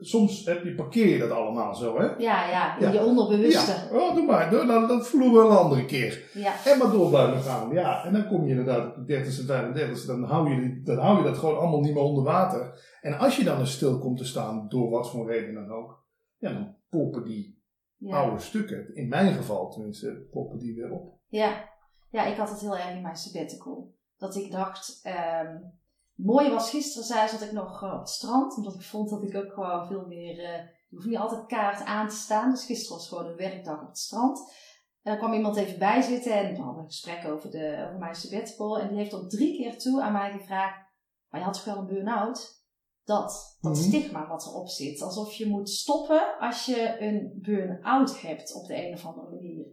Soms 0.00 0.44
heb 0.44 0.64
je, 0.64 0.74
parkeer 0.74 1.06
je 1.06 1.18
dat 1.18 1.30
allemaal 1.30 1.74
zo, 1.74 1.98
hè? 1.98 2.04
Ja, 2.04 2.50
ja, 2.50 2.78
in 2.78 2.92
je 2.92 3.04
onderbewuste. 3.04 3.72
Ja, 3.72 3.98
oh, 3.98 4.14
doe 4.14 4.24
maar. 4.26 4.50
Doe, 4.50 4.64
nou, 4.64 4.86
dat 4.86 5.08
voelen 5.08 5.32
we 5.32 5.38
een 5.38 5.56
andere 5.56 5.84
keer. 5.84 6.30
Ja. 6.34 6.64
En 6.64 6.78
maar 6.78 6.90
door 6.90 7.08
blijven 7.08 7.40
gaan. 7.40 7.72
Ja, 7.72 8.04
en 8.04 8.12
dan 8.12 8.28
kom 8.28 8.44
je 8.44 8.50
inderdaad 8.50 8.96
op 8.96 9.06
de 9.06 9.24
30ste, 9.24 9.46
35ste, 9.46 10.06
dan 10.06 10.22
hou, 10.22 10.50
je, 10.50 10.82
dan 10.82 10.98
hou 10.98 11.18
je 11.18 11.24
dat 11.24 11.38
gewoon 11.38 11.58
allemaal 11.58 11.80
niet 11.80 11.94
meer 11.94 12.02
onder 12.02 12.24
water. 12.24 12.80
En 13.00 13.18
als 13.18 13.36
je 13.36 13.44
dan 13.44 13.58
eens 13.58 13.72
stil 13.72 13.98
komt 13.98 14.18
te 14.18 14.24
staan, 14.24 14.68
door 14.68 14.90
wat 14.90 15.10
voor 15.10 15.30
reden 15.30 15.54
dan 15.54 15.70
ook, 15.70 16.04
ja, 16.36 16.52
dan 16.52 16.76
poppen 16.88 17.24
die 17.24 17.62
ja. 17.96 18.16
oude 18.16 18.40
stukken. 18.40 18.94
In 18.94 19.08
mijn 19.08 19.34
geval 19.34 19.70
tenminste, 19.70 20.26
poppen 20.30 20.58
die 20.58 20.74
weer 20.74 20.90
op. 20.90 21.18
Ja. 21.28 21.68
ja, 22.10 22.26
ik 22.26 22.36
had 22.36 22.50
het 22.50 22.60
heel 22.60 22.76
erg 22.76 22.94
in 22.94 23.02
mijn 23.02 23.16
sabbatical. 23.16 23.94
Dat 24.16 24.36
ik 24.36 24.50
dacht, 24.50 25.02
um, 25.44 25.72
mooi 26.18 26.50
was 26.50 26.70
gisteren, 26.70 27.06
zei 27.06 27.28
zat 27.28 27.42
ik 27.42 27.52
nog 27.52 27.82
uh, 27.82 27.92
op 27.92 27.98
het 27.98 28.08
strand. 28.08 28.56
Omdat 28.56 28.74
ik 28.74 28.82
vond 28.82 29.10
dat 29.10 29.22
ik 29.22 29.34
ook 29.34 29.52
gewoon 29.52 29.86
veel 29.86 30.06
meer, 30.06 30.38
uh, 30.38 30.56
je 30.88 30.96
hoeft 30.96 31.06
niet 31.06 31.18
altijd 31.18 31.46
kaart 31.46 31.84
aan 31.84 32.08
te 32.08 32.14
staan. 32.14 32.50
Dus 32.50 32.64
gisteren 32.64 32.96
was 32.96 33.08
gewoon 33.08 33.26
een 33.26 33.36
werkdag 33.36 33.80
op 33.80 33.88
het 33.88 33.98
strand. 33.98 34.38
En 35.02 35.12
dan 35.12 35.16
kwam 35.18 35.32
iemand 35.32 35.56
even 35.56 35.78
bij 35.78 36.02
zitten 36.02 36.32
en 36.32 36.54
we 36.54 36.60
hadden 36.60 36.82
een 36.82 36.90
gesprek 36.90 37.26
over, 37.26 37.50
de, 37.50 37.84
over 37.86 37.98
mijn 37.98 38.14
sabbatical. 38.14 38.78
En 38.78 38.88
die 38.88 38.96
heeft 38.96 39.12
op 39.12 39.30
drie 39.30 39.56
keer 39.56 39.78
toe 39.78 40.02
aan 40.02 40.12
mij 40.12 40.30
gevraagd, 40.30 40.78
maar 41.28 41.40
je 41.40 41.46
had 41.46 41.54
toch 41.54 41.64
wel 41.64 41.76
een 41.76 41.86
burn-out? 41.86 42.56
Dat, 43.04 43.56
dat 43.60 43.72
mm 43.72 43.80
-hmm. 43.80 43.88
stigma 43.88 44.28
wat 44.28 44.46
erop 44.46 44.68
zit. 44.68 45.02
Alsof 45.02 45.32
je 45.32 45.46
moet 45.46 45.70
stoppen 45.70 46.38
als 46.38 46.64
je 46.64 47.00
een 47.00 47.38
burn-out 47.42 48.20
hebt 48.20 48.54
op 48.54 48.66
de 48.66 48.86
een 48.86 48.94
of 48.94 49.06
andere 49.06 49.30
manier. 49.30 49.66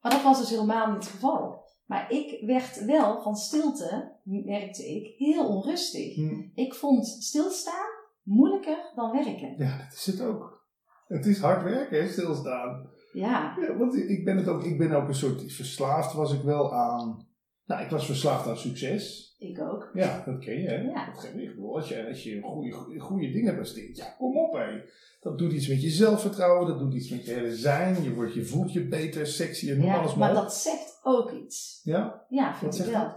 Maar 0.00 0.12
dat 0.12 0.22
was 0.22 0.38
dus 0.38 0.50
helemaal 0.50 0.86
niet 0.86 1.04
het 1.04 1.12
geval. 1.12 1.63
Maar 1.86 2.10
ik 2.10 2.46
werd 2.46 2.84
wel 2.84 3.22
van 3.22 3.36
stilte, 3.36 4.12
merkte 4.22 4.86
ik, 4.86 5.14
heel 5.18 5.48
onrustig. 5.48 6.16
Mm. 6.16 6.50
Ik 6.54 6.74
vond 6.74 7.06
stilstaan 7.06 7.86
moeilijker 8.22 8.92
dan 8.94 9.10
werken. 9.10 9.54
Ja, 9.58 9.78
dat 9.78 9.92
is 9.92 10.06
het 10.06 10.20
ook. 10.20 10.66
Het 11.06 11.26
is 11.26 11.40
hard 11.40 11.62
werken, 11.62 12.02
hè, 12.02 12.08
stilstaan. 12.08 12.90
Ja. 13.12 13.56
ja. 13.60 13.76
Want 13.76 13.94
ik 13.94 14.24
ben, 14.24 14.36
het 14.36 14.48
ook, 14.48 14.64
ik 14.64 14.78
ben 14.78 14.92
ook 14.92 15.08
een 15.08 15.14
soort 15.14 15.52
verslaafd 15.52 16.12
was 16.12 16.32
ik 16.32 16.42
wel 16.42 16.74
aan. 16.74 17.26
Nou, 17.64 17.82
ik 17.82 17.90
was 17.90 18.06
verslaafd 18.06 18.46
aan 18.46 18.56
succes. 18.56 19.33
Ik 19.44 19.60
ook. 19.60 19.90
Ja, 19.94 20.22
dat 20.24 20.38
ken 20.38 20.60
je, 20.60 20.68
hè? 20.68 20.80
Ja. 20.80 21.06
Dat 21.06 21.20
geeft 21.20 21.38
ik 21.38 21.58
Als 21.72 21.88
je, 21.88 22.06
als 22.08 22.22
je 22.22 22.40
goede, 22.42 22.98
goede 22.98 23.30
dingen 23.30 23.54
presteert, 23.54 23.96
ja, 23.96 24.14
kom 24.18 24.38
op, 24.38 24.52
hé. 24.52 24.80
Dat 25.20 25.38
doet 25.38 25.52
iets 25.52 25.68
met 25.68 25.82
je 25.82 25.90
zelfvertrouwen, 25.90 26.66
dat 26.66 26.78
doet 26.78 26.94
iets 26.94 27.10
met 27.10 27.24
je 27.24 27.32
hele 27.32 27.56
zijn. 27.56 28.02
Je, 28.02 28.14
wordt, 28.14 28.34
je 28.34 28.44
voelt 28.44 28.72
je 28.72 28.88
beter, 28.88 29.26
sexier, 29.26 29.76
noem 29.76 29.86
ja, 29.86 29.98
alles 29.98 30.14
maar 30.14 30.32
maar 30.32 30.42
dat 30.42 30.54
zegt 30.54 31.00
ook 31.02 31.32
iets. 31.32 31.80
Ja? 31.84 32.26
Ja, 32.28 32.54
vind 32.54 32.78
ik 32.78 32.84
wel. 32.84 33.12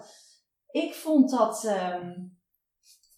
Ik 0.71 0.93
vond 0.93 1.29
dat... 1.29 1.75
Um, 2.03 2.37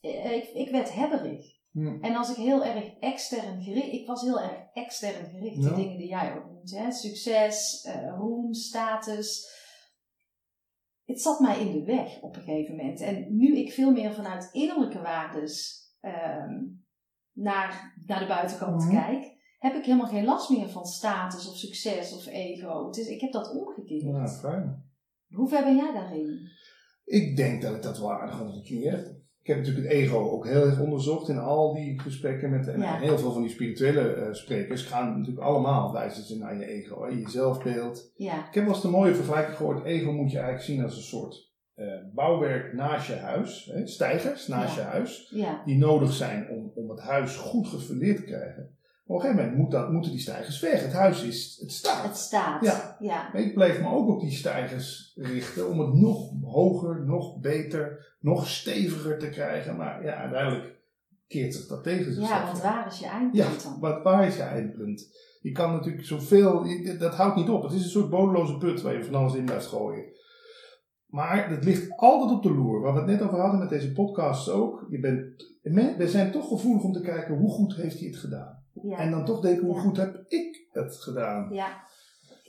ik, 0.02 0.50
ik 0.54 0.69
werd 0.72 0.93
hebberig. 0.93 1.58
Hm. 1.72 2.04
En 2.04 2.15
als 2.15 2.30
ik 2.30 2.36
heel 2.36 2.65
erg 2.65 2.98
extern 3.00 3.62
gericht... 3.62 3.93
Ik 3.93 4.08
was 4.08 4.22
heel 4.22 4.39
erg 4.39 4.58
extern 4.74 5.30
gericht. 5.30 5.56
Ja. 5.56 5.62
Die 5.62 5.74
dingen 5.74 5.98
die 5.98 6.08
jij 6.08 6.36
ook 6.38 6.52
noemt. 6.52 6.72
Hè? 6.72 6.91
Succes, 6.91 7.86
uh, 7.88 8.13
roem, 8.17 8.54
status 8.54 9.58
het 11.10 11.22
zat 11.22 11.39
mij 11.39 11.60
in 11.60 11.72
de 11.72 11.84
weg 11.84 12.22
op 12.22 12.36
een 12.36 12.41
gegeven 12.41 12.76
moment. 12.76 13.02
En 13.02 13.38
nu 13.38 13.58
ik 13.58 13.72
veel 13.72 13.91
meer 13.91 14.13
vanuit 14.13 14.50
innerlijke 14.52 15.02
waardes 15.02 15.84
um, 16.02 16.86
naar, 17.34 17.93
naar 18.06 18.19
de 18.19 18.28
buitenkant 18.28 18.84
Mhm. 18.84 18.91
kijk, 18.91 19.38
heb 19.60 19.74
ik 19.74 19.86
helemaal 19.86 20.08
geen 20.08 20.26
last 20.26 20.50
meer 20.50 20.69
van 20.69 20.86
status 20.86 21.50
of 21.50 21.56
succes 21.58 22.13
of 22.15 22.26
ego. 22.28 22.86
Het 22.86 22.98
is, 22.98 23.08
ik 23.08 23.22
heb 23.22 23.32
dat 23.32 23.52
omgekeerd. 23.52 24.02
Ja, 24.02 24.28
fijn. 24.28 24.91
Hoe 25.28 25.48
ver 25.50 25.63
ben 25.63 25.76
jij 25.76 25.93
daarin? 25.93 26.50
Ik 27.06 27.36
denk 27.38 27.62
dat 27.62 27.76
ik 27.76 27.82
dat 27.82 28.00
wel 28.00 28.12
aardig 28.12 28.39
onder 28.41 28.56
de 28.56 28.62
knie 28.62 28.89
heb. 28.89 29.18
Ik 29.50 29.56
heb 29.56 29.64
natuurlijk 29.66 29.94
het 29.94 30.02
ego 30.04 30.30
ook 30.30 30.48
heel 30.48 30.66
erg 30.66 30.80
onderzocht 30.80 31.30
in 31.30 31.38
al 31.38 31.74
die 31.74 32.00
gesprekken 32.00 32.50
met 32.50 32.68
en 32.68 32.80
Ja. 32.80 32.98
heel 32.98 33.18
veel 33.18 33.32
van 33.32 33.42
die 33.42 33.52
spirituele 33.52 34.14
eh, 34.14 34.34
sprekers 34.34 34.84
gaan 34.84 35.18
natuurlijk 35.18 35.46
allemaal 35.46 35.94
wijzen 35.94 36.24
ze 36.24 36.38
naar 36.38 36.58
je 36.58 36.66
ego, 36.66 37.04
hè, 37.04 37.10
je 37.10 37.30
zelfbeeld. 37.30 38.12
Ja, 38.16 38.48
Ik 38.48 38.54
heb 38.54 38.64
wel 38.64 38.74
eens 38.74 38.82
de 38.82 38.88
mooie 38.90 39.16
vergelijking 39.16 39.56
gehoord. 39.58 39.84
Ego 39.86 40.12
moet 40.12 40.32
je 40.32 40.38
eigenlijk 40.38 40.66
zien 40.66 40.84
als 40.84 40.96
een 40.96 41.02
soort 41.02 41.52
eh, 41.76 41.86
bouwwerk 42.14 42.74
naast 42.74 43.08
je 43.08 43.14
huis. 43.14 43.70
Hè, 43.74 43.88
stijgers 43.88 44.48
naast 44.48 44.76
Ja. 44.76 44.82
je 44.82 44.88
huis. 44.88 45.34
Die 45.66 45.78
nodig 45.78 46.14
zijn 46.14 46.50
om, 46.50 46.72
om 46.76 46.90
het 46.90 47.00
huis 47.00 47.36
goed 47.36 47.68
gefundeerd 47.68 48.18
te 48.18 48.24
krijgen. 48.24 48.78
Op 49.10 49.15
een 49.15 49.22
gegeven 49.22 49.43
moment 49.43 49.62
moet 49.62 49.72
dat, 49.72 49.91
moeten 49.91 50.12
die 50.12 50.19
stijgers 50.19 50.60
weg. 50.60 50.84
Het 50.84 50.93
huis 50.93 51.24
is, 51.24 51.58
het 51.62 51.72
staat. 51.72 52.04
het 52.04 52.17
staat. 52.17 52.65
Ja. 52.65 52.95
ja. 53.00 53.30
Maar 53.34 53.41
ik 53.41 53.54
bleef 53.54 53.82
me 53.82 53.89
ook 53.89 54.08
op 54.10 54.19
die 54.19 54.32
stijgers 54.32 55.13
richten 55.15 55.69
om 55.69 55.80
het 55.80 55.93
nog 55.93 56.32
hoger, 56.41 57.06
nog 57.06 57.39
beter, 57.39 58.15
nog 58.19 58.48
steviger 58.48 59.19
te 59.19 59.30
krijgen. 59.30 59.76
Maar 59.76 60.04
ja, 60.04 60.13
uiteindelijk 60.13 60.76
keert 61.28 61.54
zich 61.54 61.67
dat 61.67 61.84
tegen 61.84 62.13
zichzelf. 62.13 62.39
Ja, 62.39 62.45
want 62.45 62.62
waar 62.62 62.88
is 62.88 63.00
je 63.00 63.06
Ja, 63.06 63.12
eindpunt 63.12 63.63
dan? 63.63 63.80
wat, 63.80 64.04
waar 64.04 64.28
is 64.28 64.36
je 64.36 64.41
eindpunt? 64.41 65.17
Je 65.41 65.52
kan 65.52 65.72
natuurlijk 65.72 66.06
zoveel, 66.06 66.65
dat 67.00 67.15
houdt 67.15 67.36
niet 67.36 67.50
op. 67.50 67.63
Het 67.63 67.74
is 67.74 67.84
een 67.84 67.89
soort 67.89 68.10
bodeloze 68.10 68.58
put 68.58 68.82
waar 68.82 68.93
je 68.93 69.04
van 69.04 69.15
alles 69.15 69.36
in 69.36 69.45
blijft 69.45 69.67
gooien. 69.67 70.06
Maar 71.06 71.50
het 71.50 71.63
ligt 71.63 71.91
altijd 71.95 72.32
op 72.32 72.43
de 72.43 72.54
loer. 72.54 72.82
Waar 72.82 72.93
we 72.93 73.00
het 73.00 73.10
net 73.10 73.22
over 73.22 73.39
hadden 73.39 73.60
met 73.60 73.69
deze 73.69 73.91
podcasts 73.91 74.50
ook. 74.50 74.86
Je 74.89 75.00
bent, 75.00 75.98
we 75.98 76.08
zijn 76.08 76.32
toch 76.32 76.48
gevoelig 76.48 76.84
om 76.84 76.93
te 76.93 77.02
kijken 77.02 77.38
hoe 77.38 77.52
goed 77.52 77.76
heeft 77.76 78.00
hij 78.00 78.08
het 78.08 78.17
gedaan. 78.17 78.59
Ja. 78.73 78.97
En 78.97 79.12
dan 79.12 79.25
toch 79.25 79.39
denken 79.39 79.65
hoe 79.65 79.75
Ja. 79.75 79.82
goed 79.82 79.97
heb 79.97 80.23
ik 80.27 80.67
het 80.71 80.95
gedaan. 80.95 81.49
Ja. 81.53 81.84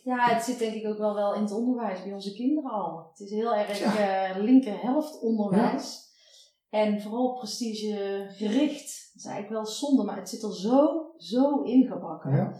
ja, 0.04 0.28
het 0.35 0.42
zit 0.42 0.59
denk 0.59 0.74
ik 0.74 0.87
ook 0.87 0.98
wel 0.98 1.14
wel 1.14 1.35
in 1.35 1.42
het 1.42 1.52
onderwijs 1.52 2.02
bij 2.02 2.12
onze 2.12 2.33
kinderen 2.35 2.70
al. 2.70 3.06
Het 3.11 3.20
is 3.20 3.30
heel 3.30 3.54
erg 3.54 3.78
Ja. 3.78 3.96
eh, 4.28 4.42
linkerhelft 4.42 5.20
onderwijs. 5.20 6.09
En 6.70 7.00
vooral 7.02 7.35
prestigegericht. 7.38 9.11
Dat 9.12 9.22
is 9.22 9.24
eigenlijk 9.24 9.48
wel 9.48 9.66
zonde, 9.66 10.04
maar 10.04 10.16
het 10.16 10.28
zit 10.28 10.42
er 10.42 10.54
zo, 10.54 11.11
zo 11.16 11.62
ingebakken. 11.62 12.37
Ja. 12.37 12.52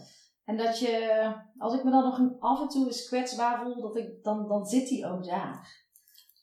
En 0.45 0.57
dat 0.57 0.79
je, 0.79 1.25
als 1.57 1.73
ik 1.73 1.83
me 1.83 1.91
dan 1.91 2.03
nog 2.03 2.19
af 2.39 2.61
en 2.61 2.67
toe 2.67 2.85
eens 2.85 3.07
kwetsbaar 3.07 3.61
voel, 3.61 3.81
dat 3.81 3.95
ik, 3.97 4.23
dan, 4.23 4.47
dan 4.47 4.65
zit 4.65 4.89
hij 4.89 5.09
ook 5.11 5.25
daar. 5.25 5.79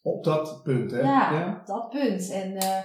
Op 0.02 0.24
dat 0.24 0.62
punt, 0.62 0.90
hè? 0.90 1.00
Ja, 1.00 1.62
dat 1.64 1.88
punt. 1.90 2.30
En 2.30 2.56
eh, 2.56 2.78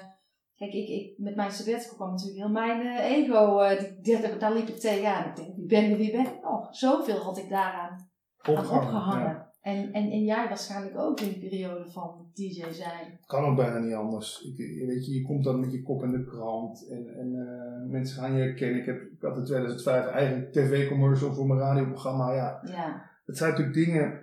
kijk, 0.56 0.74
ik, 0.74 0.88
ik, 0.88 1.14
met 1.18 1.36
mijn 1.36 1.52
sabbatical 1.52 1.96
kwam 1.96 2.10
natuurlijk 2.12 2.38
heel 2.38 2.50
mijn 2.52 2.82
eh, 2.82 3.12
ego, 3.12 3.60
eh, 3.60 3.80
die, 3.80 4.02
die- 4.20 4.38
daar 4.38 4.54
liep 4.54 4.68
ik 4.68 4.76
tegenaan. 4.80 5.30
Ik 5.30 5.36
denk, 5.36 5.56
wie 5.56 5.68
ben 5.68 5.92
ik, 5.92 5.98
wie 5.98 6.12
ben 6.12 6.22
ik 6.26 6.42
nog? 6.44 6.76
Zoveel 6.76 7.18
had 7.18 7.38
ik 7.38 7.50
daaraan 7.50 7.90
aan 7.90 8.56
Opgehangen, 8.56 8.84
opgehangen. 8.84 9.24
ja. 9.30 9.52
En, 9.62 9.92
en, 9.94 10.12
en 10.12 10.24
jij 10.24 10.48
waarschijnlijk 10.48 10.98
ook 11.00 11.20
in 11.20 11.28
de 11.34 11.40
periode 11.40 11.92
van 11.92 12.30
DJ 12.34 12.72
zijn. 12.72 13.20
Kan 13.26 13.46
ook 13.46 13.56
bijna 13.56 13.80
niet 13.80 13.94
anders. 13.94 14.42
Ik, 14.42 14.58
je 14.58 14.86
weet 14.86 15.06
je, 15.06 15.14
je 15.14 15.22
komt 15.22 15.44
dan 15.44 15.60
met 15.60 15.72
je 15.72 15.82
kop 15.84 16.04
in 16.04 16.12
de 16.12 16.26
krant 16.26 16.88
en, 16.90 17.08
en 17.18 17.36
eh, 17.36 17.90
mensen 17.92 18.22
gaan 18.22 18.34
je 18.36 18.42
herkennen. 18.42 18.80
Ik, 18.80 18.86
heb, 18.86 19.02
ik 19.02 19.22
had 19.22 19.38
in 19.38 19.44
2005 19.46 20.06
eigen 20.08 20.52
tv-commercial 20.52 21.34
voor 21.34 21.48
mijn 21.48 21.60
radioprogramma. 21.60 22.34
Ja, 22.34 22.60
Ja, 22.72 23.10
het 23.26 23.38
zijn 23.38 23.50
natuurlijk 23.50 23.78
dingen. 23.86 24.20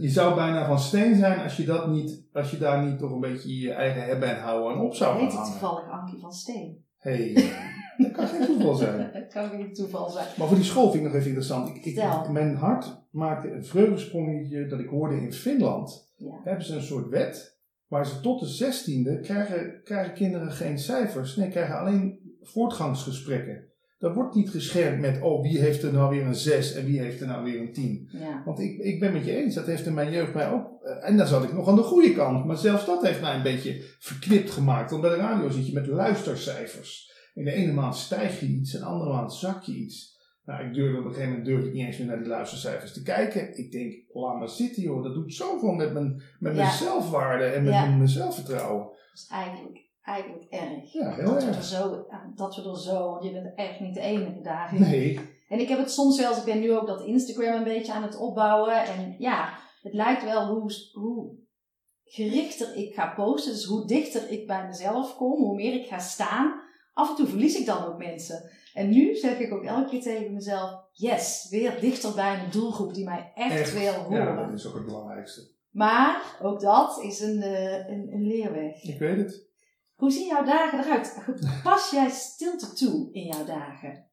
Je, 0.00 0.08
zou 0.08 0.34
bijna 0.34 0.66
van 0.66 0.78
steen 0.78 1.16
zijn 1.16 1.42
als 1.42 1.56
je, 1.56 1.64
dat 1.64 1.88
niet, 1.88 2.22
als 2.32 2.50
je 2.50 2.58
daar 2.58 2.84
niet 2.84 2.98
toch 2.98 3.10
een 3.10 3.20
beetje 3.20 3.58
je 3.58 3.72
eigen 3.72 4.04
hebben 4.04 4.28
en 4.28 4.42
houden 4.42 4.72
en 4.72 4.84
op 4.84 4.94
zou 4.94 5.10
gaan 5.10 5.20
heet 5.20 5.28
het 5.28 5.36
hangen. 5.36 5.58
toevallig 5.58 5.90
Ankie 5.90 6.20
van 6.20 6.32
Steen. 6.32 6.84
hey, 6.98 7.34
eh, 7.34 7.44
dat 7.96 8.10
kan 8.10 8.26
geen 8.26 8.46
toeval 8.46 8.74
zijn. 8.74 9.10
Het 9.12 9.32
kan 9.32 9.48
geen 9.48 9.72
toeval 9.72 10.10
zijn. 10.10 10.26
Maar 10.36 10.46
voor 10.46 10.56
die 10.56 10.64
school 10.64 10.90
vind 10.90 10.94
ik 10.94 11.02
nog 11.02 11.14
even 11.14 11.26
interessant. 11.26 11.86
Ik, 11.86 12.30
mijn 12.30 12.56
hart 12.56 13.06
maakte 13.10 13.50
een 13.50 13.64
vreugdesprongetje 13.64 14.66
dat 14.66 14.80
ik 14.80 14.88
hoorde 14.88 15.20
in 15.20 15.32
Finland. 15.32 16.12
Ja. 16.16 16.40
Hebben 16.44 16.64
ze 16.64 16.74
een 16.74 16.82
soort 16.82 17.08
wet 17.08 17.58
waar 17.86 18.06
ze 18.06 18.20
tot 18.20 18.40
de 18.40 18.46
zestiende 18.46 19.20
krijgen, 19.20 19.80
krijgen 19.84 20.14
kinderen 20.14 20.52
geen 20.52 20.78
cijfers. 20.78 21.36
Nee, 21.36 21.48
krijgen 21.48 21.78
alleen 21.78 22.36
voortgangsgesprekken. 22.42 23.72
Dat 24.04 24.14
wordt 24.14 24.34
niet 24.34 24.50
geschermd 24.50 25.00
met, 25.00 25.20
oh, 25.22 25.42
wie 25.42 25.58
heeft 25.58 25.82
er 25.82 25.92
nou 25.92 26.10
weer 26.16 26.26
een 26.26 26.34
6 26.34 26.72
en 26.74 26.84
wie 26.84 27.00
heeft 27.00 27.20
er 27.20 27.26
nou 27.26 27.44
weer 27.44 27.60
een 27.60 27.72
10. 27.72 28.08
Ja. 28.12 28.42
Want 28.44 28.58
ik, 28.60 28.78
ik 28.78 29.00
ben 29.00 29.12
met 29.12 29.24
je 29.24 29.36
eens, 29.36 29.54
dat 29.54 29.66
heeft 29.66 29.86
in 29.86 29.94
mijn 29.94 30.10
jeugd 30.10 30.34
mij 30.34 30.50
ook. 30.50 30.82
eh, 30.82 31.08
En 31.08 31.16
dan 31.16 31.26
zat 31.26 31.44
ik 31.44 31.52
nog 31.52 31.68
aan 31.68 31.76
de 31.76 31.82
goede 31.82 32.12
kant. 32.14 32.44
Maar 32.44 32.56
zelfs 32.56 32.86
dat 32.86 33.06
heeft 33.06 33.20
mij 33.20 33.34
een 33.34 33.42
beetje 33.42 33.82
verknipt 33.98 34.50
gemaakt. 34.50 34.90
Want 34.90 35.02
bij 35.02 35.10
de 35.10 35.16
radio 35.16 35.48
zit 35.50 35.66
je 35.66 35.72
met 35.72 35.86
luistercijfers. 35.86 37.12
In 37.34 37.44
de 37.44 37.52
ene 37.52 37.72
maand 37.72 37.96
stijg 37.96 38.40
je 38.40 38.46
iets, 38.46 38.74
en 38.74 38.80
de 38.80 38.86
andere 38.86 39.12
maand 39.12 39.32
zak 39.32 39.62
je 39.62 39.72
iets. 39.74 40.12
Nou, 40.44 40.66
ik 40.66 40.74
durfde 40.74 40.98
op 40.98 41.04
een 41.04 41.10
gegeven 41.10 41.28
moment 41.30 41.46
durfde 41.48 41.66
ik 41.68 41.72
niet 41.74 41.86
eens 41.86 41.98
meer 41.98 42.06
naar 42.06 42.18
die 42.18 42.26
luistercijfers 42.28 42.92
te 42.92 43.02
kijken. 43.02 43.58
Ik 43.58 43.72
denk, 43.72 43.94
laat 44.12 44.38
maar 44.38 44.48
zitten 44.48 44.82
joh. 44.82 45.02
Dat 45.02 45.14
doet 45.14 45.34
zoveel 45.34 45.72
met 45.72 45.92
mijn, 45.92 46.14
met 46.38 46.54
mijn 46.54 46.66
Ja. 46.66 46.70
zelfwaarde 46.76 47.44
en 47.44 47.64
met 47.64 47.72
Ja. 47.72 47.86
mijn 47.96 48.08
zelfvertrouwen. 48.08 48.88
Eigenlijk, 49.30 49.83
eigenlijk 50.04 50.44
erg. 50.50 50.92
Ja, 50.92 51.14
heel 51.14 51.24
dat, 51.24 51.44
we 51.44 51.50
er 51.50 51.62
zo, 51.62 52.06
dat 52.34 52.56
we 52.56 52.62
er 52.68 52.78
zo, 52.78 53.10
want 53.10 53.24
je 53.24 53.32
bent 53.32 53.54
echt 53.54 53.80
niet 53.80 53.94
de 53.94 54.00
enige 54.00 54.40
daarin. 54.40 54.80
Nee, 54.80 55.20
En 55.48 55.60
ik 55.60 55.68
heb 55.68 55.78
het 55.78 55.90
soms 55.90 56.20
wel, 56.20 56.36
ik 56.36 56.44
ben 56.44 56.60
nu 56.60 56.72
ook 56.72 56.86
dat 56.86 57.04
Instagram 57.04 57.54
een 57.54 57.64
beetje 57.64 57.92
aan 57.92 58.02
het 58.02 58.16
opbouwen. 58.16 58.84
En 58.84 59.14
ja, 59.18 59.58
het 59.82 59.92
lijkt 59.92 60.24
wel 60.24 60.46
hoe, 60.46 60.72
hoe 60.92 61.32
gerichter 62.04 62.76
ik 62.76 62.94
ga 62.94 63.12
posten, 63.16 63.52
dus 63.52 63.64
hoe 63.64 63.86
dichter 63.86 64.30
ik 64.30 64.46
bij 64.46 64.66
mezelf 64.66 65.16
kom, 65.16 65.42
hoe 65.42 65.54
meer 65.54 65.74
ik 65.74 65.86
ga 65.86 65.98
staan. 65.98 66.62
Af 66.92 67.10
en 67.10 67.16
toe 67.16 67.26
verlies 67.26 67.58
ik 67.58 67.66
dan 67.66 67.84
ook 67.84 67.98
mensen. 67.98 68.50
En 68.74 68.90
nu 68.90 69.14
zeg 69.14 69.38
ik 69.38 69.52
ook 69.52 69.64
elke 69.64 69.88
keer 69.90 70.02
tegen 70.02 70.32
mezelf, 70.32 70.70
yes, 70.92 71.46
weer 71.50 71.80
dichter 71.80 72.14
bij 72.14 72.36
mijn 72.36 72.50
doelgroep 72.50 72.94
die 72.94 73.04
mij 73.04 73.32
echt, 73.34 73.54
Echt, 73.60 73.72
wil 73.72 73.92
horen. 73.92 74.24
ja, 74.24 74.46
dat 74.46 74.54
is 74.58 74.66
ook 74.66 74.74
het 74.74 74.84
belangrijkste. 74.84 75.52
Maar 75.70 76.36
ook 76.42 76.60
dat 76.60 77.02
is 77.02 77.20
een, 77.20 77.42
eh, 77.42 77.88
een, 77.88 78.08
een 78.12 78.26
leerweg. 78.26 78.82
Ik 78.82 78.98
weet 78.98 79.16
het. 79.16 79.52
Hoe 80.04 80.12
zien 80.12 80.26
jouw 80.26 80.44
dagen 80.44 80.78
eruit? 80.78 81.18
Pas 81.62 81.90
jij 81.90 82.10
stilte 82.10 82.72
toe 82.72 83.12
in 83.12 83.26
jouw 83.26 83.44
dagen? 83.44 84.06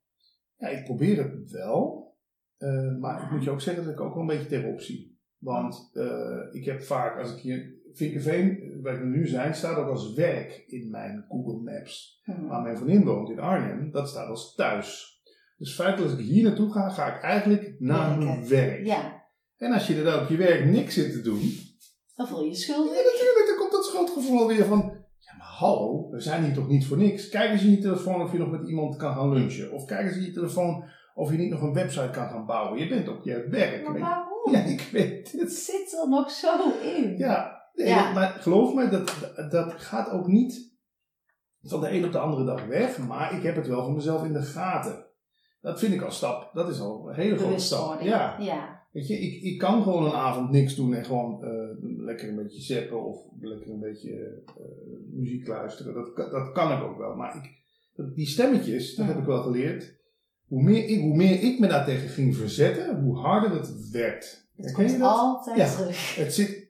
Ja, 0.57 0.67
ik 0.67 0.83
probeer 0.83 1.17
het 1.17 1.51
wel. 1.51 2.09
eh, 2.57 2.97
maar 2.99 3.23
ik 3.23 3.31
moet 3.31 3.43
je 3.43 3.49
ook 3.49 3.61
zeggen 3.61 3.83
dat 3.83 3.93
ik 3.93 4.01
ook 4.01 4.13
wel 4.13 4.21
een 4.21 4.27
beetje 4.27 4.47
tegenop 4.47 4.81
zie. 4.81 5.19
Want 5.37 5.89
eh, 5.93 6.37
ik 6.51 6.65
heb 6.65 6.81
vaak, 6.83 7.19
als 7.19 7.31
ik 7.35 7.39
hier... 7.39 7.79
Vinkenveen, 7.93 8.79
waar 8.81 8.99
we 8.99 9.05
nu 9.05 9.27
zijn, 9.27 9.55
staat 9.55 9.77
ook 9.77 9.89
als 9.89 10.13
werk 10.13 10.63
in 10.67 10.89
mijn 10.89 11.25
Google 11.29 11.71
Maps. 11.71 12.21
Hm. 12.23 12.47
Waar 12.47 12.61
mijn 12.61 12.77
vriendin 12.77 13.03
woont 13.03 13.29
in 13.29 13.39
Arnhem, 13.39 13.91
dat 13.91 14.09
staat 14.09 14.27
als 14.27 14.55
thuis. 14.55 15.21
Dus 15.57 15.75
feitelijk 15.75 16.11
als 16.11 16.19
ik 16.19 16.25
hier 16.25 16.43
naartoe 16.43 16.71
ga, 16.71 16.89
ga 16.89 17.15
ik 17.15 17.21
eigenlijk 17.21 17.75
naar 17.79 18.17
mijn 18.17 18.47
werk. 18.47 18.85
Ja, 18.85 19.23
En 19.57 19.71
als 19.71 19.87
je 19.87 19.95
er 19.95 20.03
dan 20.03 20.21
op 20.21 20.29
je 20.29 20.37
werk 20.37 20.65
niks 20.65 20.93
zit 20.93 21.11
te 21.11 21.21
doen, 21.21 21.41
dan 22.15 22.27
voel 22.27 22.39
je 22.39 22.45
je 22.45 22.51
ja, 22.51 22.57
schuldig. 22.57 22.91
natuurlijk, 22.91 23.45
dan 23.47 23.57
komt 23.57 23.71
dat 23.71 23.85
schuldgevoel 23.85 24.39
alweer 24.39 24.65
van... 24.65 25.00
Hallo, 25.61 26.09
we 26.09 26.19
zijn 26.19 26.43
hier 26.43 26.53
toch 26.53 26.67
niet 26.67 26.87
voor 26.87 26.97
niks? 26.97 27.29
Kijk 27.29 27.51
eens 27.51 27.63
in 27.63 27.71
je 27.71 27.77
telefoon 27.77 28.21
of 28.21 28.31
je 28.31 28.37
nog 28.37 28.51
met 28.51 28.67
iemand 28.67 28.95
kan 28.95 29.13
gaan 29.13 29.33
lunchen. 29.33 29.71
Of 29.71 29.85
kijk 29.85 30.05
eens 30.07 30.15
in 30.15 30.23
je 30.23 30.31
telefoon 30.31 30.83
of 31.13 31.31
je 31.31 31.37
niet 31.37 31.49
nog 31.49 31.61
een 31.61 31.73
website 31.73 32.09
kan 32.09 32.29
gaan 32.29 32.45
bouwen. 32.45 32.79
Je 32.79 32.87
bent 32.87 33.07
op 33.07 33.23
je 33.23 33.47
werk. 33.49 33.83
Maar 33.87 33.99
waarom? 33.99 34.51
Ja, 34.51 34.59
ik 34.59 34.89
weet 34.91 35.31
Het 35.31 35.41
het. 35.41 35.51
zit 35.53 35.97
er 36.01 36.09
nog 36.09 36.31
zo 36.31 36.71
in. 36.95 37.17
Ja, 37.17 37.61
nee, 37.73 37.87
Ja. 37.87 38.13
maar 38.13 38.27
geloof 38.39 38.73
me, 38.73 38.89
dat, 38.89 39.33
dat 39.51 39.73
gaat 39.73 40.09
ook 40.09 40.27
niet 40.27 40.75
van 41.61 41.81
de 41.81 41.91
een 41.91 42.05
op 42.05 42.11
de 42.11 42.19
andere 42.19 42.45
dag 42.45 42.65
weg. 42.65 42.97
Maar 42.97 43.35
ik 43.35 43.43
heb 43.43 43.55
het 43.55 43.67
wel 43.67 43.83
van 43.83 43.93
mezelf 43.93 44.23
in 44.23 44.33
de 44.33 44.41
gaten. 44.41 45.05
Dat 45.61 45.79
vind 45.79 45.93
ik 45.93 46.01
al 46.01 46.11
stap. 46.11 46.49
Dat 46.53 46.69
is 46.69 46.79
al 46.79 47.09
een 47.09 47.15
hele 47.15 47.37
grote 47.37 47.59
stap. 47.59 48.01
Ja. 48.01 48.35
ja. 48.39 48.79
Weet 48.91 49.07
je, 49.07 49.19
ik, 49.19 49.41
ik 49.43 49.57
kan 49.57 49.83
gewoon 49.83 50.05
een 50.05 50.13
avond 50.13 50.49
niks 50.49 50.75
doen 50.75 50.93
en 50.93 51.05
gewoon 51.05 51.43
eh, 51.43 51.60
lekker 51.81 52.29
een 52.29 52.35
beetje 52.35 52.61
zappen 52.61 53.05
of 53.05 53.17
lekker 53.41 53.69
een 53.71 53.79
beetje 53.79 54.43
eh, 54.57 54.63
muziek 55.11 55.47
luisteren. 55.47 55.93
Dat, 55.93 56.13
kan- 56.13 56.29
dat 56.31 56.51
kan 56.51 56.71
ik 56.77 56.83
ook 56.83 56.97
wel. 56.97 57.15
Maar 57.15 57.35
ik, 57.35 57.49
die 58.15 58.27
stemmetjes, 58.27 58.95
dat 58.95 59.05
Ja. 59.05 59.11
heb 59.11 59.21
ik 59.21 59.27
wel 59.27 59.41
geleerd. 59.41 59.99
Hoe 60.47 60.63
meer, 60.63 60.85
ik, 60.87 60.99
hoe 61.01 61.15
meer 61.15 61.41
ik 61.43 61.59
me 61.59 61.67
daartegen 61.67 62.09
ging 62.09 62.35
verzetten, 62.35 63.01
hoe 63.01 63.17
harder 63.17 63.51
het 63.51 63.89
werd. 63.89 64.45
Het 64.55 64.65
je 64.69 64.73
komt 64.75 64.99
dat? 64.99 65.01
altijd 65.17 65.57
Ja. 65.57 65.75
terug. 65.75 66.15
Het 66.15 66.33
zit. 66.33 66.69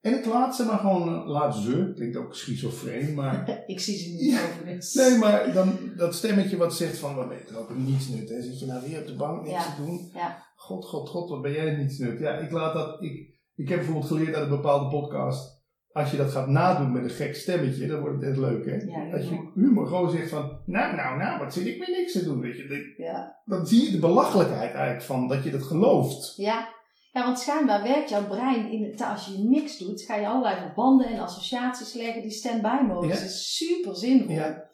En 0.00 0.18
ik 0.18 0.24
laat 0.26 0.56
ze 0.56 0.64
maar 0.64 0.78
gewoon, 0.78 1.08
eh, 1.08 1.26
laat 1.28 1.56
ze, 1.56 1.92
klinkt 1.94 2.16
ook 2.16 2.34
schizofreen, 2.34 3.14
maar. 3.14 3.48
Ik 3.66 3.80
zie 3.80 3.96
ze 3.96 4.08
niet 4.10 4.20
Ja. 4.32 4.44
overigens. 4.44 4.94
Nee, 4.94 5.18
maar 5.18 5.52
dan 5.52 5.78
dat 5.96 6.14
stemmetje 6.14 6.56
wat 6.56 6.74
zegt 6.74 6.98
van, 6.98 7.14
wat 7.14 7.28
ben 7.28 7.38
je 7.48 7.56
ook 7.58 7.70
een 7.70 7.84
nietsnut, 7.84 8.28
hè? 8.28 8.42
Zit 8.42 8.60
je 8.60 8.66
nou 8.66 8.88
weer 8.88 9.00
op 9.00 9.06
de 9.06 9.16
bank 9.16 9.42
niks 9.42 9.54
Ja. 9.64 9.74
te 9.74 9.82
doen? 9.84 10.10
Ja. 10.14 10.46
God, 10.56 10.84
god, 10.84 11.08
god, 11.08 11.30
wat 11.30 11.42
ben 11.42 11.52
jij 11.52 11.72
een 11.72 11.78
nietsnut. 11.78 12.18
Ja, 12.18 12.38
ik 12.38 12.50
laat 12.50 12.74
dat, 12.74 13.02
ik, 13.02 13.28
ik 13.62 13.68
heb 13.68 13.78
bijvoorbeeld 13.78 14.06
geleerd 14.06 14.34
uit 14.34 14.44
een 14.44 14.56
bepaalde 14.56 14.88
podcast, 14.88 15.58
als 15.92 16.10
je 16.10 16.16
dat 16.16 16.30
gaat 16.30 16.48
nadoen 16.48 16.92
met 16.92 17.04
een 17.04 17.10
gek 17.10 17.34
stemmetje, 17.34 17.86
dan 17.86 18.00
wordt 18.00 18.14
het 18.20 18.24
echt 18.30 18.38
leuk, 18.38 18.64
hè? 18.66 18.74
Ja, 18.76 19.16
als 19.16 19.28
je 19.28 19.50
humor. 19.54 19.86
gewoon 19.86 20.10
zegt 20.10 20.28
van, 20.30 20.60
nou, 20.66 20.96
nou, 20.96 21.16
nou, 21.18 21.38
wat 21.38 21.52
zit 21.52 21.66
ik 21.66 21.78
weer 21.86 21.96
niks 21.98 22.12
te 22.12 22.24
doen, 22.24 22.40
weet 22.40 22.56
je. 22.56 22.66
Dan- 22.68 23.06
Ja. 23.06 23.40
Dan 23.44 23.66
zie 23.66 23.84
je 23.84 23.90
de 23.90 23.98
belachelijkheid 23.98 24.72
eigenlijk 24.72 25.02
van, 25.02 25.28
dat 25.28 25.44
je 25.44 25.50
dat 25.50 25.62
gelooft. 25.62 26.32
Ja. 26.36 26.68
ja, 27.12 27.24
want 27.24 27.38
schijnbaar 27.38 27.82
werkt 27.82 28.08
jouw 28.10 28.26
brein, 28.26 28.70
in 28.70 28.84
het, 28.84 29.00
als 29.02 29.26
je 29.26 29.38
niks 29.38 29.78
doet, 29.78 30.02
ga 30.02 30.16
je 30.16 30.26
allerlei 30.26 30.56
verbanden 30.60 31.06
en 31.06 31.18
associaties 31.18 31.94
leggen 31.94 32.22
die 32.22 32.30
stand-by 32.30 32.78
modus. 32.86 33.08
Ja. 33.10 33.14
Dat 33.14 33.24
is 33.24 33.56
super 33.56 33.96
zinvol. 33.96 34.34
Ja. 34.34 34.68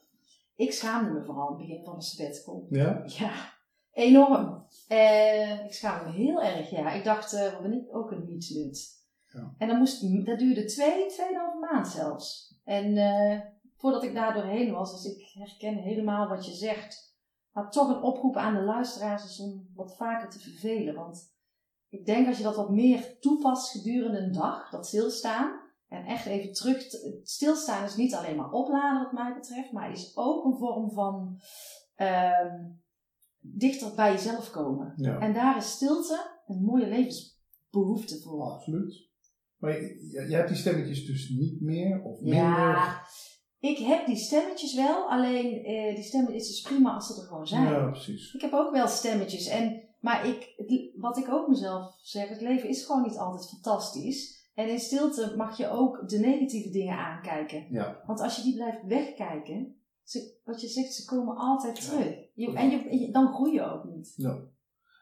Ik 0.56 0.72
schaamde 0.72 1.10
me 1.10 1.24
vooral 1.24 1.48
aan 1.48 1.58
het 1.58 1.66
begin 1.66 1.84
van 1.84 1.98
de 1.98 2.04
sabbatical. 2.04 2.66
Ja? 2.70 3.02
Ja, 3.06 3.30
enorm. 3.96 4.66
Eh, 4.88 5.64
ik 5.64 5.72
schaamde 5.72 6.10
me 6.10 6.16
heel 6.16 6.42
erg, 6.42 6.70
ja. 6.70 6.92
Ik 6.92 7.04
dacht, 7.04 7.32
eh, 7.32 7.52
wat 7.52 7.62
ben 7.62 7.72
ik 7.72 7.96
ook 7.96 8.10
een 8.10 8.24
nietsnut. 8.26 9.04
Ja. 9.32 9.54
En 9.58 9.68
dan 9.68 9.78
moest, 9.78 10.26
dat 10.26 10.38
duurde 10.38 10.64
twee, 10.64 11.06
tweeënhalve 11.06 11.58
maand 11.58 11.88
zelfs. 11.88 12.54
En 12.64 12.96
eh, 12.96 13.40
voordat 13.76 14.02
ik 14.02 14.14
daar 14.14 14.34
doorheen 14.34 14.72
was, 14.72 14.92
dus 14.92 15.14
ik 15.16 15.30
herken 15.34 15.74
helemaal 15.74 16.28
wat 16.28 16.46
je 16.46 16.52
zegt. 16.52 17.14
Maar 17.52 17.70
toch 17.70 17.88
een 17.88 18.02
oproep 18.02 18.36
aan 18.36 18.54
de 18.54 18.62
luisteraars 18.62 19.24
is 19.24 19.40
om 19.40 19.68
wat 19.74 19.96
vaker 19.96 20.30
te 20.30 20.38
vervelen. 20.38 20.94
Want 20.94 21.34
ik 21.88 22.06
denk 22.06 22.26
als 22.26 22.36
je 22.36 22.42
dat 22.42 22.56
wat 22.56 22.70
meer 22.70 23.18
toepast 23.18 23.70
gedurende 23.70 24.18
een 24.18 24.32
dag, 24.32 24.70
dat 24.70 24.86
stilstaan. 24.86 25.60
En 25.88 26.04
echt 26.04 26.26
even 26.26 26.52
terug, 26.52 26.88
te- 26.88 27.20
stilstaan 27.22 27.84
is 27.84 27.96
niet 27.96 28.14
alleen 28.14 28.36
maar 28.36 28.50
opladen 28.50 29.02
wat 29.02 29.12
mij 29.12 29.34
betreft, 29.34 29.72
maar 29.72 29.90
is 29.90 30.16
ook 30.16 30.44
een 30.44 30.56
vorm 30.56 30.90
van 30.90 31.40
ehm, 31.94 32.64
dichter 33.54 33.94
bij 33.94 34.12
jezelf 34.12 34.50
komen. 34.50 34.92
Ja. 34.96 35.18
En 35.18 35.32
daar 35.34 35.56
is 35.56 35.70
stilte 35.70 36.40
een 36.46 36.62
mooie 36.62 36.86
levensbehoefte 36.86 38.20
voor. 38.22 38.42
Absoluut. 38.42 39.04
Maar 39.56 39.72
je- 39.72 40.26
jij 40.28 40.36
hebt 40.38 40.48
die 40.48 40.56
stemmetjes 40.58 41.06
dus 41.06 41.28
niet 41.28 41.60
meer 41.60 42.02
of 42.02 42.20
minder. 42.20 42.40
Ja, 42.42 43.00
ik 43.58 43.78
heb 43.78 44.06
die 44.06 44.16
stemmetjes 44.16 44.74
wel, 44.74 45.10
alleen 45.10 45.64
eh, 45.64 45.94
die 45.94 46.04
stemmetjes 46.04 46.48
is 46.50 46.60
prima 46.60 46.94
als 46.94 47.06
ze 47.06 47.20
er 47.20 47.26
gewoon 47.28 47.46
zijn. 47.46 47.62
Ja, 47.64 47.90
precies. 47.90 48.34
Ik 48.34 48.40
heb 48.40 48.52
ook 48.52 48.72
wel 48.72 48.88
stemmetjes, 48.88 49.46
en, 49.46 49.82
maar 50.00 50.26
ik, 50.26 50.54
wat 50.96 51.16
ik 51.18 51.28
ook 51.28 51.48
mezelf 51.48 51.94
zeg, 52.02 52.28
het 52.28 52.40
leven 52.40 52.68
is 52.68 52.84
gewoon 52.84 53.02
niet 53.02 53.16
altijd 53.18 53.48
fantastisch. 53.48 54.34
En 54.54 54.68
in 54.68 54.78
stilte 54.78 55.34
mag 55.36 55.56
je 55.56 55.68
ook 55.68 56.08
de 56.08 56.18
negatieve 56.18 56.70
dingen 56.70 56.96
aankijken. 56.98 57.66
Ja. 57.70 58.02
Want 58.06 58.20
als 58.20 58.36
je 58.36 58.42
die 58.42 58.54
blijft 58.54 58.86
wegkijken, 58.86 59.76
ze, 60.06 60.40
wat 60.44 60.60
je 60.60 60.68
zegt, 60.68 60.92
ze 60.94 61.04
komen 61.04 61.36
altijd 61.36 61.78
Ja. 61.78 61.88
terug. 61.90 62.14
Je, 62.34 62.52
en 62.54 62.68
je, 62.70 63.08
dan 63.12 63.34
groei 63.34 63.52
je 63.52 63.62
ook 63.72 63.84
niet. 63.84 64.14
Ja. 64.16 64.38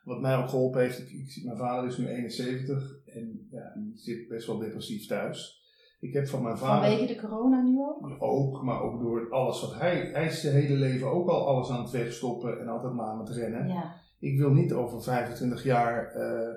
Wat 0.04 0.20
mij 0.20 0.36
ook 0.36 0.48
geholpen 0.48 0.80
heeft, 0.80 0.98
ik, 0.98 1.10
ik, 1.10 1.30
zie- 1.30 1.44
mijn 1.44 1.56
vader 1.58 1.88
is 1.90 1.96
nu 1.96 2.06
71 2.08 2.96
en 3.06 3.46
ja, 3.50 3.72
die 3.76 3.92
zit 3.96 4.28
best 4.28 4.46
wel 4.46 4.58
depressief 4.58 5.06
thuis. 5.06 5.62
Ik 6.00 6.12
heb 6.12 6.28
van 6.28 6.42
mijn 6.42 6.58
vader 6.58 6.88
Vanwege 6.90 7.14
de 7.14 7.20
corona 7.20 7.62
nu 7.62 7.78
ook. 7.78 8.22
ook, 8.22 8.62
maar 8.62 8.80
ook 8.82 9.00
door 9.00 9.30
alles 9.30 9.60
wat 9.60 9.74
hij, 9.74 10.10
hij 10.12 10.26
is 10.26 10.40
zijn 10.40 10.54
hele 10.54 10.74
leven 10.78 11.10
ook 11.10 11.28
al 11.28 11.46
alles 11.46 11.70
aan 11.70 11.82
het 11.82 11.90
wegstoppen 11.90 12.60
en 12.60 12.68
altijd 12.68 12.92
maar 12.92 13.06
aan 13.06 13.18
het 13.18 13.28
rennen. 13.28 13.68
Ja, 13.68 13.94
Ik 14.18 14.38
wil 14.38 14.50
niet 14.50 14.72
over 14.72 15.02
25 15.02 15.64
jaar 15.64 16.06
eh, 16.12 16.54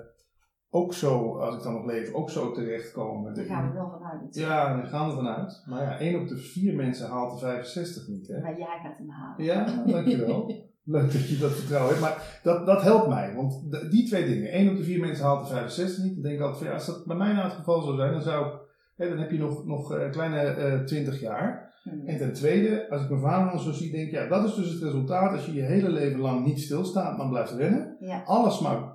ook 0.70 0.94
zo, 0.94 1.38
als 1.38 1.56
ik 1.56 1.62
dan 1.62 1.72
nog 1.72 1.84
leef, 1.84 2.12
ook 2.12 2.30
zo 2.30 2.52
terechtkomen. 2.52 3.34
daar 3.34 3.44
gaan 3.44 3.68
we 3.68 3.74
wel 3.74 3.90
vanuit. 3.90 4.34
Ja, 4.34 4.76
daar 4.76 4.86
gaan 4.86 5.08
we 5.08 5.14
vanuit. 5.14 5.62
Maar 5.66 5.82
ja, 5.82 5.98
één 5.98 6.20
op 6.20 6.28
de 6.28 6.36
vier 6.36 6.74
mensen 6.74 7.08
haalt 7.08 7.32
de 7.32 7.46
65 7.46 8.08
niet, 8.08 8.28
hè? 8.28 8.40
Maar 8.40 8.58
jij 8.58 8.78
gaat 8.82 8.98
hem 8.98 9.08
halen. 9.08 9.44
Ja, 9.44 9.84
dankjewel. 9.86 10.66
Leuk 10.84 11.12
dat 11.12 11.28
je 11.28 11.38
dat 11.38 11.50
vertrouwen 11.50 11.88
hebt. 11.90 12.00
Maar 12.00 12.40
dat, 12.42 12.66
dat 12.66 12.82
helpt 12.82 13.08
mij. 13.08 13.34
Want 13.34 13.62
die 13.90 14.06
twee 14.06 14.26
dingen. 14.26 14.50
één 14.50 14.70
op 14.70 14.76
de 14.76 14.82
vier 14.82 15.00
mensen 15.00 15.24
haalt 15.24 15.40
de 15.40 15.54
65 15.54 16.04
niet. 16.04 16.14
Dan 16.14 16.22
denk 16.22 16.34
ik 16.34 16.40
altijd 16.40 16.58
van 16.58 16.66
ja, 16.66 16.74
als 16.74 16.86
dat 16.86 17.04
bij 17.06 17.16
mij 17.16 17.32
nou 17.32 17.44
het 17.44 17.52
geval 17.52 17.82
zou 17.82 17.96
zijn, 17.96 18.12
dan 18.12 18.22
zou 18.22 18.46
ik... 18.46 18.52
Hè, 18.96 19.08
dan 19.08 19.18
heb 19.18 19.30
je 19.30 19.38
nog, 19.38 19.66
nog 19.66 19.90
een 19.90 20.10
kleine 20.10 20.40
eh 20.40 20.84
20 20.84 21.20
jaar. 21.20 21.68
Hmm. 21.82 22.06
En 22.06 22.18
ten 22.18 22.32
tweede, 22.32 22.90
als 22.90 23.02
ik 23.02 23.08
mijn 23.08 23.20
vader 23.20 23.50
dan 23.50 23.60
zo 23.60 23.72
zie, 23.72 23.90
denk 23.90 24.06
ik, 24.06 24.12
ja, 24.12 24.28
dat 24.28 24.44
is 24.44 24.54
dus 24.54 24.70
het 24.70 24.82
resultaat. 24.82 25.32
Als 25.32 25.46
je 25.46 25.52
je 25.52 25.62
hele 25.62 25.90
leven 25.90 26.20
lang 26.20 26.44
niet 26.44 26.60
stilstaat, 26.60 27.18
maar 27.18 27.28
blijft 27.28 27.52
rennen. 27.52 27.96
Ja. 28.00 28.22
Alles 28.24 28.60
maar 28.60 28.94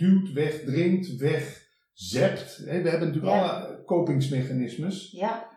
wegduwt, 0.00 0.32
wegdringt, 0.32 1.16
wegzept. 1.16 2.56
We 2.64 2.70
hebben 2.70 3.00
natuurlijk 3.08 3.24
Ja. 3.34 3.50
alle 3.50 3.82
kopingsmechanismes. 3.84 5.10
Ja, 5.10 5.48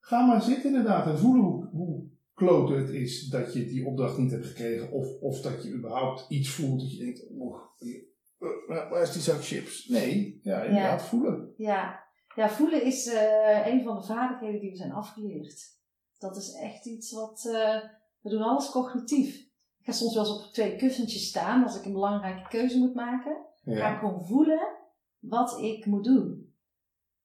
Ga 0.00 0.26
maar 0.26 0.42
zitten 0.42 0.64
inderdaad 0.64 1.06
en 1.06 1.18
voelen 1.18 1.42
hoe, 1.44 1.68
hoe 1.72 2.06
klote 2.34 2.72
het 2.74 2.88
is 2.88 3.28
dat 3.28 3.52
je 3.52 3.66
die 3.66 3.86
opdracht 3.86 4.18
niet 4.18 4.30
hebt 4.30 4.46
gekregen. 4.46 4.92
Of, 4.92 5.20
of 5.20 5.40
dat 5.40 5.62
je 5.62 5.72
überhaupt 5.72 6.24
iets 6.28 6.48
voelt 6.50 6.80
dat 6.80 6.90
je 6.92 7.04
denkt, 7.04 7.26
oeh, 7.30 7.60
eh, 7.78 8.90
waar 8.90 9.02
is 9.02 9.12
die 9.12 9.22
zak 9.22 9.44
chips? 9.44 9.86
Nee, 9.88 10.40
ja, 10.42 10.62
inderdaad 10.62 11.02
voelen. 11.02 11.54
ja. 11.56 12.06
ja 12.36 12.48
voelen 12.50 12.84
is 12.84 13.06
eh, 13.06 13.66
een 13.66 13.82
van 13.84 13.96
de 13.96 14.02
vaardigheden 14.06 14.60
die 14.60 14.70
we 14.70 14.76
zijn 14.76 14.92
afgeleerd. 14.92 15.62
Dat 16.18 16.36
is 16.36 16.52
echt 16.52 16.86
iets 16.86 17.12
wat... 17.12 17.50
eh, 17.52 17.76
we 18.20 18.30
doen 18.30 18.42
alles 18.42 18.70
cognitief. 18.70 19.36
Ik 19.78 19.84
ga 19.84 19.92
soms 19.92 20.14
wel 20.14 20.24
eens 20.26 20.44
op 20.46 20.52
twee 20.52 20.76
kussentjes 20.76 21.28
staan 21.28 21.62
als 21.62 21.78
ik 21.78 21.84
een 21.84 21.92
belangrijke 21.92 22.48
keuze 22.48 22.78
moet 22.78 22.94
maken. 22.94 23.36
Ga 23.76 23.92
ik 23.92 23.98
gewoon 23.98 24.24
voelen 24.24 24.76
wat 25.18 25.58
ik 25.60 25.86
moet 25.86 26.04
doen. 26.04 26.52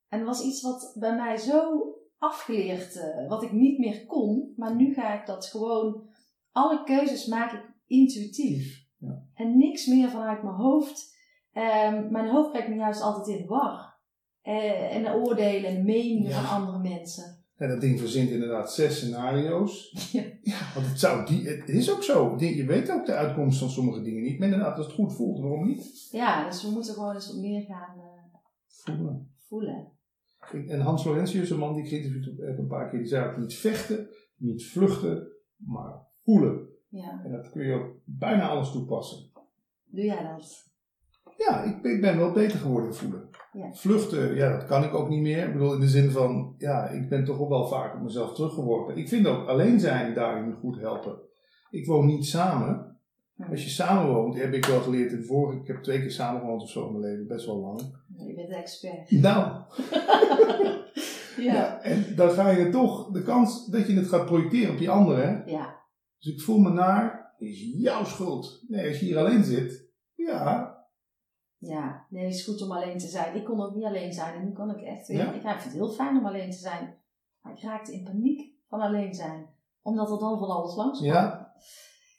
En 0.07 0.19
dat 0.19 0.27
was 0.27 0.43
iets 0.45 0.61
wat 0.61 0.95
bij 0.99 1.15
mij 1.15 1.37
zo 1.37 1.83
afgeleerd, 2.17 2.95
eh, 2.95 3.27
wat 3.27 3.43
ik 3.43 3.51
niet 3.51 3.79
meer 3.79 4.05
kon. 4.05 4.53
Maar 4.57 4.75
nu 4.75 4.93
ga 4.93 5.19
ik 5.19 5.25
dat 5.25 5.45
gewoon, 5.45 6.09
alle 6.51 6.83
keuzes 6.83 7.25
maak 7.25 7.51
ik 7.51 7.71
intuïtief. 7.85 8.85
Ja. 8.97 9.23
En 9.33 9.57
niks 9.57 9.85
meer 9.85 10.09
vanuit 10.09 10.43
mijn 10.43 10.55
hoofd. 10.55 11.17
Ehm, 11.51 12.11
mijn 12.11 12.29
hoofd 12.29 12.49
brengt 12.51 12.69
me 12.69 12.75
juist 12.75 13.01
altijd 13.01 13.27
in 13.27 13.41
de 13.41 13.47
war. 13.47 13.99
Eh, 14.41 14.95
en 14.95 15.03
de 15.03 15.13
oordelen 15.13 15.69
en 15.69 15.85
meningen 15.85 16.29
Ja. 16.29 16.41
van 16.41 16.61
andere 16.61 16.79
mensen. 16.79 17.32
En 17.55 17.69
dat 17.69 17.81
ding 17.81 17.99
verzint 17.99 18.29
inderdaad 18.29 18.73
zes 18.73 18.95
scenario's. 18.97 19.91
Ja. 20.11 20.23
Ja, 20.41 20.57
want 20.73 20.87
het, 20.87 20.99
zou 20.99 21.25
die, 21.25 21.47
het 21.47 21.69
is 21.69 21.91
ook 21.91 22.03
zo. 22.03 22.35
Je 22.39 22.65
weet 22.65 22.91
ook 22.91 23.05
de 23.05 23.13
uitkomst 23.13 23.59
van 23.59 23.69
sommige 23.69 24.01
dingen 24.01 24.21
niet. 24.23 24.39
Maar 24.39 24.47
inderdaad, 24.47 24.77
als 24.77 24.85
het 24.85 24.95
goed 24.95 25.13
voelt, 25.15 25.39
waarom 25.39 25.67
niet? 25.67 26.07
Ja, 26.11 26.49
dus 26.49 26.63
we 26.63 26.69
moeten 26.71 26.93
gewoon 26.93 27.13
eens 27.13 27.27
wat 27.27 27.41
meer 27.41 27.61
gaan 27.61 27.99
eh, 27.99 28.05
Voelen. 28.67 29.33
voelen. 29.37 29.91
En 30.67 30.79
Hans 30.79 31.03
Laurentius, 31.05 31.49
een 31.49 31.57
man 31.59 31.73
die 31.73 31.83
ik 31.83 31.89
geïnterviewd 31.89 32.57
een 32.57 32.67
paar 32.67 32.89
keer, 32.89 32.99
die 32.99 33.07
zei 33.07 33.29
ook 33.31 33.37
niet 33.37 33.55
vechten, 33.55 34.09
niet 34.35 34.65
vluchten, 34.65 35.27
maar 35.55 36.07
voelen. 36.23 36.67
Ja, 36.89 37.21
En 37.23 37.31
dat 37.31 37.49
kun 37.51 37.65
je 37.65 37.75
op 37.75 37.95
bijna 38.05 38.47
alles 38.49 38.71
toepassen. 38.71 39.31
doe 39.85 40.03
jij 40.05 40.23
dat? 40.23 40.71
Ja, 41.47 41.63
ik, 41.63 41.83
ik 41.83 42.01
ben 42.01 42.17
wel 42.17 42.31
beter 42.31 42.59
geworden 42.59 42.95
voelen. 42.95 43.29
Ja. 43.51 43.73
Vluchten, 43.73 44.35
ja, 44.35 44.51
dat 44.51 44.65
kan 44.65 44.83
ik 44.83 44.93
ook 44.93 45.09
niet 45.09 45.21
meer. 45.21 45.45
Ik 45.47 45.53
bedoel, 45.53 45.73
in 45.73 45.79
de 45.79 45.87
zin 45.87 46.09
van, 46.11 46.55
ja, 46.57 46.87
ik 46.89 47.09
ben 47.09 47.25
toch 47.25 47.39
ook 47.39 47.49
wel 47.49 47.67
vaak 47.67 47.95
op 47.95 48.01
mezelf 48.01 48.33
teruggeworpen. 48.33 48.97
Ik 48.97 49.07
vind 49.07 49.27
ook 49.27 49.47
alleen 49.47 49.79
zijn 49.79 50.13
daarin 50.13 50.53
goed 50.53 50.79
helpen. 50.79 51.19
Ik 51.69 51.85
woon 51.85 52.05
niet 52.05 52.25
samen. 52.25 52.97
Als 53.49 53.63
je 53.63 53.69
samen 53.69 54.13
woont, 54.13 54.35
heb 54.35 54.53
ik 54.53 54.65
wel 54.65 54.79
geleerd 54.81 55.11
in 55.11 55.23
vorige, 55.23 55.59
ik 55.59 55.67
heb 55.67 55.83
twee 55.83 55.99
keer 55.99 56.11
samen 56.11 56.41
gewoond 56.41 56.61
of 56.61 56.69
zo 56.69 56.85
in 56.85 56.91
mijn 56.99 57.03
leven, 57.11 57.27
best 57.27 57.45
wel 57.45 57.57
lang. 57.59 57.79
Je 58.17 58.33
bent 58.35 58.47
de 58.47 58.55
expert. 58.55 59.11
Nou, 59.11 59.51
Ja. 61.37 61.53
ja, 61.53 61.81
en 61.81 62.05
dan 62.15 62.29
ga 62.31 62.49
je 62.49 62.69
toch, 62.69 63.11
de 63.11 63.23
kans 63.23 63.65
dat 63.67 63.87
je 63.87 63.93
het 63.93 64.07
gaat 64.07 64.25
projecteren 64.25 64.71
op 64.71 64.77
die 64.77 64.89
anderen, 64.89 65.43
Ja. 65.45 65.75
dus 66.19 66.33
ik 66.33 66.41
voel 66.41 66.59
me 66.59 66.69
naar, 66.69 67.33
is 67.37 67.73
jouw 67.77 68.03
schuld. 68.03 68.63
Nee, 68.67 68.87
als 68.87 68.99
je 68.99 69.05
hier 69.05 69.17
alleen 69.17 69.43
zit, 69.43 69.89
ja, 70.15 70.75
Ja, 71.67 72.05
nee, 72.09 72.23
het 72.25 72.33
is 72.33 72.45
goed 72.45 72.61
om 72.61 72.71
alleen 72.71 72.97
te 72.97 73.07
zijn. 73.07 73.35
Ik 73.35 73.43
kon 73.43 73.61
ook 73.61 73.75
niet 73.75 73.85
alleen 73.85 74.13
zijn 74.13 74.33
en 74.35 74.45
nu 74.45 74.51
kan 74.51 74.69
ik 74.69 74.81
echt 74.81 75.07
weer. 75.07 75.17
Ja. 75.17 75.31
Ik 75.31 75.41
vind 75.41 75.63
het 75.63 75.73
heel 75.73 75.89
fijn 75.89 76.17
om 76.17 76.25
alleen 76.25 76.51
te 76.51 76.57
zijn. 76.57 76.97
Maar 77.41 77.53
ik 77.53 77.61
raakte 77.63 77.93
in 77.93 78.03
paniek 78.03 78.53
van 78.67 78.81
alleen 78.81 79.13
zijn. 79.13 79.49
Omdat 79.81 80.11
er 80.11 80.19
dan 80.19 80.39
van 80.39 80.49
alles 80.49 80.75
langs 80.75 80.99
kwam. 80.99 81.11
Ja. 81.11 81.53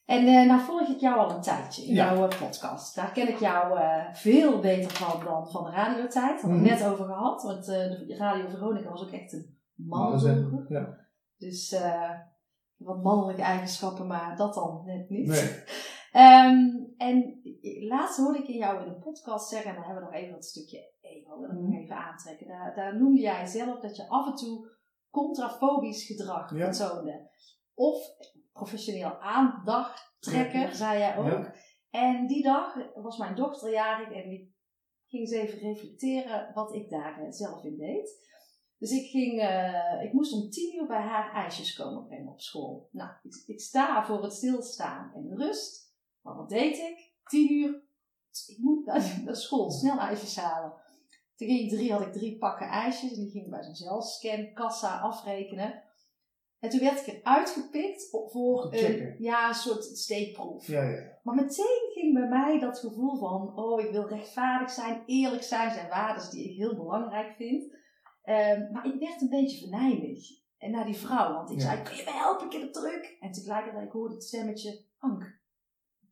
En 0.06 0.26
eh, 0.26 0.46
nou 0.46 0.60
volg 0.60 0.88
ik 0.88 1.00
jou 1.00 1.18
al 1.18 1.30
een 1.30 1.40
tijdje 1.40 1.82
in 1.86 1.94
Ja. 1.94 2.14
jouw 2.14 2.28
eh, 2.28 2.38
podcast. 2.40 2.94
Daar 2.94 3.12
ken 3.12 3.28
ik 3.28 3.38
jou 3.40 3.78
eh, 3.78 4.14
veel 4.14 4.60
beter 4.60 4.90
van 4.90 5.24
dan 5.24 5.50
van 5.50 5.64
de 5.64 5.70
radiotijd. 5.70 6.42
Daar 6.42 6.50
Mhm. 6.50 6.64
het 6.64 6.78
net 6.78 6.88
over 6.88 7.04
gehad. 7.04 7.42
Want 7.42 7.64
de 7.64 8.14
Radio 8.18 8.48
Veronica 8.48 8.90
was 8.90 9.02
ook 9.02 9.10
echt 9.12 9.32
een 9.32 9.58
mannendoelgroep. 9.74 10.68
ja. 10.68 10.96
Dus 11.38 11.76
wat 12.76 13.02
mannelijke 13.02 13.42
eigenschappen, 13.42 14.06
maar 14.06 14.36
dat 14.36 14.54
dan 14.54 14.82
net 14.84 15.08
niet. 15.10 15.26
Nee. 15.28 15.50
Ehm, 16.14 16.58
en 16.96 17.40
laatst 17.88 18.16
hoorde 18.18 18.38
ik 18.38 18.48
in 18.48 18.56
jou 18.56 18.82
in 18.82 18.88
een 18.88 18.98
podcast 19.00 19.48
zeggen, 19.48 19.70
en 19.70 19.76
dan 19.76 19.84
hebben 19.84 20.02
we 20.04 20.10
nog 20.10 20.18
even 20.20 20.32
dat 20.32 20.44
stukje 20.44 20.92
ego, 21.00 21.44
ik 21.44 21.52
nog 21.52 21.62
Mhm. 21.62 21.72
even 21.72 21.96
aantrekken. 21.96 22.46
Daar, 22.46 22.74
daar 22.74 22.98
noemde 22.98 23.20
jij 23.20 23.46
zelf 23.46 23.80
dat 23.80 23.96
je 23.96 24.08
af 24.08 24.26
en 24.26 24.34
toe 24.34 24.68
contrafobisch 25.10 26.06
gedrag 26.06 26.56
Ja. 26.56 26.72
vertoonde. 26.74 27.30
Of 27.74 27.98
professioneel 28.52 29.18
aandacht 29.20 30.16
trekker, 30.18 30.60
Ja. 30.60 30.72
zei 30.74 30.98
jij 30.98 31.16
ook. 31.18 31.26
Ja. 31.26 31.54
En 31.90 32.26
die 32.26 32.42
dag 32.42 32.74
was 32.94 33.18
mijn 33.18 33.34
dochter 33.34 33.70
jarig 33.72 34.08
en 34.12 34.30
ik 34.30 34.48
ging 35.06 35.22
eens 35.22 35.30
even 35.30 35.58
reflecteren 35.58 36.50
wat 36.54 36.74
ik 36.74 36.90
daar 36.90 37.20
eh, 37.20 37.30
zelf 37.30 37.64
in 37.64 37.76
deed. 37.76 38.32
Dus 38.78 38.90
ik, 38.90 39.10
ging, 39.10 39.40
eh, 39.40 40.02
ik 40.02 40.12
moest 40.12 40.32
om 40.32 40.50
tien 40.50 40.76
uur 40.76 40.86
bij 40.86 41.00
haar 41.02 41.32
ijsjes 41.32 41.74
komen 41.76 42.06
brengen 42.06 42.32
op 42.32 42.40
school. 42.40 42.88
Nou, 42.92 43.10
ik, 43.22 43.42
ik 43.46 43.60
sta 43.60 44.04
voor 44.04 44.22
het 44.22 44.32
stilstaan 44.32 45.12
en 45.14 45.36
rust. 45.36 45.83
Maar 46.24 46.36
wat 46.36 46.48
deed 46.48 46.76
ik? 46.76 47.12
Tien 47.24 47.52
uur, 47.52 47.82
ik 48.46 48.58
moet 48.58 48.86
naar, 48.86 49.20
naar 49.24 49.36
school, 49.36 49.70
snel 49.70 49.98
ijsjes 49.98 50.36
halen. 50.36 50.72
Toen 51.36 51.48
ging 51.48 51.60
ik 51.60 51.68
drie, 51.68 51.92
had 51.92 52.00
ik 52.00 52.12
drie 52.12 52.38
pakken 52.38 52.66
ijsjes 52.68 53.12
en 53.12 53.20
die 53.22 53.30
ging 53.30 53.44
ik 53.44 53.50
bij 53.50 53.62
zo'n 53.62 53.74
zelfscan 53.74 54.52
kassa 54.52 54.98
afrekenen. 55.00 55.82
En 56.58 56.70
toen 56.70 56.80
werd 56.80 57.06
ik 57.06 57.14
eruit 57.14 57.50
gepikt 57.50 58.08
voor 58.10 58.72
een, 58.74 59.16
ja, 59.18 59.48
een 59.48 59.54
soort 59.54 59.84
steekproef. 59.84 60.66
Ja, 60.66 60.82
ja. 60.82 61.18
Maar 61.22 61.34
meteen 61.34 61.90
ging 61.92 62.14
bij 62.14 62.28
mij 62.28 62.58
dat 62.58 62.78
gevoel 62.78 63.16
van, 63.18 63.56
oh, 63.56 63.80
ik 63.80 63.90
wil 63.90 64.08
rechtvaardig 64.08 64.70
zijn, 64.70 65.02
eerlijk 65.06 65.42
zijn, 65.42 65.72
zijn 65.72 65.88
waarden 65.88 66.30
die 66.30 66.50
ik 66.50 66.56
heel 66.56 66.76
belangrijk 66.76 67.34
vind. 67.36 67.76
Ehm, 68.22 68.72
maar 68.72 68.86
ik 68.86 68.98
werd 69.00 69.20
een 69.20 69.28
beetje 69.28 69.66
venijnig. 69.66 70.42
En 70.58 70.70
naar 70.70 70.84
die 70.84 70.96
vrouw, 70.96 71.32
want 71.34 71.50
ik 71.50 71.56
Ja. 71.58 71.62
zei, 71.62 71.82
kun 71.82 71.96
je 71.96 72.04
mij 72.04 72.12
helpen, 72.16 72.46
ik 72.46 72.52
heb 72.52 72.62
het 72.62 72.72
druk. 72.72 73.16
En 73.20 73.32
tegelijkertijd 73.32 73.92
hoorde 73.92 74.14
het 74.14 74.24
stemmetje, 74.24 74.84
Ank, 74.98 75.33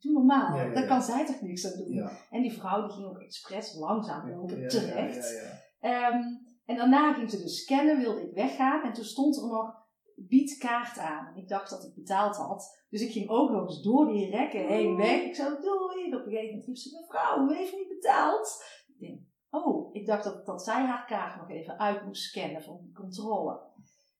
doe 0.03 0.13
normaal, 0.13 0.57
Ja, 0.57 0.63
ja, 0.63 0.75
daar 0.75 0.87
kan 0.87 1.03
zij 1.03 1.27
toch 1.27 1.41
niks 1.41 1.67
aan 1.67 1.79
doen. 1.79 2.11
En 2.31 2.43
die 2.43 2.53
vrouw 2.53 2.83
die 2.83 2.93
ging 2.93 3.07
ook 3.07 3.19
expres 3.19 3.75
langzaam 3.75 4.31
lopen, 4.31 4.69
terecht. 4.69 5.41
Ehm, 5.81 6.23
en 6.65 6.77
daarna 6.77 7.13
ging 7.13 7.31
ze 7.31 7.39
dus 7.39 7.63
scannen, 7.63 7.99
wilde 7.99 8.23
ik 8.23 8.35
weggaan. 8.35 8.83
En 8.83 8.93
toen 8.93 9.05
stond 9.05 9.37
er 9.37 9.47
nog, 9.47 9.75
bied 10.17 10.59
kaart 10.59 10.99
aan. 10.99 11.27
En 11.27 11.37
ik 11.37 11.49
dacht 11.49 11.71
dat 11.71 11.85
ik 11.85 11.95
betaald 11.95 12.37
had. 12.37 12.85
Dus 12.91 13.01
ik 13.01 13.13
ging 13.13 13.29
ook 13.29 13.51
nog 13.51 13.69
eens 13.69 13.83
door 13.83 14.07
die 14.07 14.31
rekken 14.31 14.67
heen 14.67 14.97
weg. 14.97 15.23
Ik 15.23 15.35
zei, 15.35 15.49
doei. 15.61 16.05
En 16.05 16.19
op 16.19 16.27
een 16.27 16.33
gegeven 16.33 16.49
moment 16.49 16.67
riep 16.67 16.77
ze, 16.77 16.99
mevrouw, 17.01 17.49
u 17.49 17.57
heeft 17.57 17.77
niet 17.77 17.89
betaald. 17.89 18.65
Ik 18.89 18.99
denk, 18.99 19.21
oh, 19.51 19.95
ik 19.95 20.07
dacht 20.07 20.25
dat, 20.25 20.47
dat 20.47 20.63
zij 20.63 20.85
haar 20.85 21.07
kaart 21.07 21.37
nog 21.37 21.51
even 21.51 21.79
uit 21.79 22.05
moest 22.05 22.23
scannen 22.23 22.63
voor 22.63 22.79
die 22.81 22.93
controle. 22.93 23.61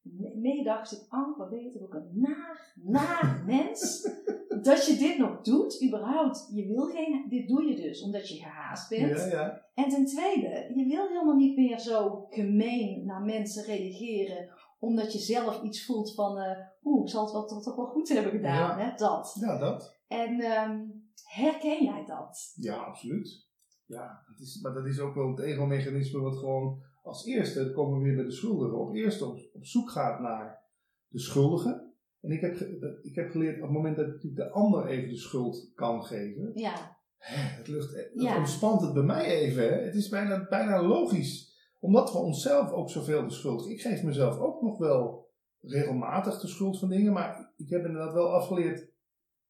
Nee, 0.03 0.37
nee, 0.37 0.65
dacht 0.65 0.93
ik, 0.93 1.07
Anke, 1.09 1.39
wat 1.39 1.51
ben 1.51 1.63
je 1.63 1.81
ook 1.83 1.95
een 1.95 2.11
naar, 2.13 2.73
naar 2.75 3.43
mens. 3.47 4.09
Dat 4.63 4.87
je 4.87 4.97
dit 4.97 5.19
nog 5.19 5.41
doet, 5.41 5.85
überhaupt. 5.87 6.49
Je 6.53 6.67
wil 6.67 6.85
geen, 6.85 7.27
dit 7.29 7.49
doe 7.49 7.65
je 7.65 7.77
dus 7.77 8.03
omdat 8.03 8.29
je 8.29 8.35
gehaast 8.43 8.89
bent. 8.89 9.19
Ja, 9.19 9.27
ja. 9.27 9.67
En 9.75 9.89
ten 9.89 10.07
tweede, 10.07 10.73
je 10.75 10.85
wil 10.89 11.09
helemaal 11.09 11.37
niet 11.37 11.57
meer 11.57 11.79
zo 11.79 12.27
gemeen 12.31 13.07
naar 13.07 13.23
mensen 13.23 13.65
reageren, 13.65 14.49
omdat 14.79 15.13
je 15.13 15.19
zelf 15.19 15.63
iets 15.63 15.85
voelt 15.85 16.15
van, 16.15 16.39
eh 16.39 16.59
oeh, 16.83 17.03
ik 17.03 17.11
zal 17.11 17.23
het 17.25 17.33
wel, 17.33 17.47
toch, 17.47 17.63
toch 17.63 17.77
wel 17.77 17.87
goed 17.87 18.09
hebben 18.09 18.33
gedaan, 18.33 18.79
Ja. 18.79 18.85
hè, 18.85 18.97
dat. 18.97 19.37
Ja, 19.41 19.59
dat. 19.59 20.01
En 20.09 20.41
ehm, 20.41 20.81
herken 21.25 21.85
jij 21.85 22.05
dat? 22.07 22.53
Ja, 22.55 22.77
absoluut. 22.77 23.47
Ja, 23.87 24.23
dat 24.27 24.41
is, 24.41 24.61
maar 24.63 24.73
dat 24.75 24.87
is 24.87 24.99
ook 25.01 25.15
wel 25.15 25.29
het 25.29 25.41
ego-mechanisme 25.41 26.21
wat 26.21 26.37
gewoon 26.39 26.83
als 27.03 27.27
eerste, 27.27 27.65
dan 27.65 27.73
komen 27.73 27.99
we 27.99 28.05
weer 28.05 28.17
bij 28.17 28.25
de 28.25 28.31
schuldigen, 28.31 28.79
op 28.79 28.95
eerste 28.95 29.25
op, 29.27 29.39
op 29.53 29.67
zoek 29.67 29.91
gaat 29.91 30.21
naar 30.21 30.63
de 31.09 31.19
schuldigen. 31.19 31.95
En 32.21 32.31
ik 32.31 32.41
heb, 32.41 32.57
ik 33.03 33.15
heb 33.15 33.31
geleerd 33.31 33.57
op 33.57 33.63
het 33.63 33.71
moment 33.71 33.97
dat 33.97 34.23
ik 34.23 34.37
de 34.37 34.51
ander 34.51 34.87
even 34.87 35.09
de 35.09 35.17
schuld 35.17 35.71
kan 35.75 36.05
geven, 36.05 36.51
Ja, 36.55 36.97
het 37.19 37.69
lucht, 37.69 37.95
dat 37.95 38.25
Ja. 38.25 38.39
ontspant 38.39 38.81
het 38.81 38.93
bij 38.95 39.03
mij 39.03 39.25
even. 39.25 39.63
Hè. 39.63 39.81
Het 39.83 39.95
is 39.95 40.09
bijna, 40.09 40.47
bijna 40.49 40.83
logisch, 40.83 41.61
omdat 41.81 42.13
we 42.13 42.19
onszelf 42.19 42.71
ook 42.71 42.91
zoveel 42.91 43.27
de 43.27 43.35
schuld 43.35 43.69
Ik 43.69 43.81
geef 43.81 44.03
mezelf 44.03 44.39
ook 44.39 44.63
nog 44.63 44.79
wel 44.79 45.31
regelmatig 45.61 46.41
de 46.41 46.47
schuld 46.49 46.79
van 46.79 46.89
dingen, 46.89 47.13
maar 47.13 47.53
ik 47.57 47.69
heb 47.69 47.85
inderdaad 47.85 48.13
wel 48.13 48.35
afgeleerd, 48.35 48.91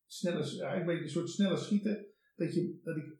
sneller, 0.06 0.54
ja, 0.54 0.76
een 0.76 0.86
beetje 0.86 1.02
een 1.02 1.08
soort 1.10 1.28
sneller 1.28 1.58
schieten, 1.58 2.06
dat, 2.36 2.54
je, 2.54 2.80
dat 2.84 2.96
ik 2.96 3.16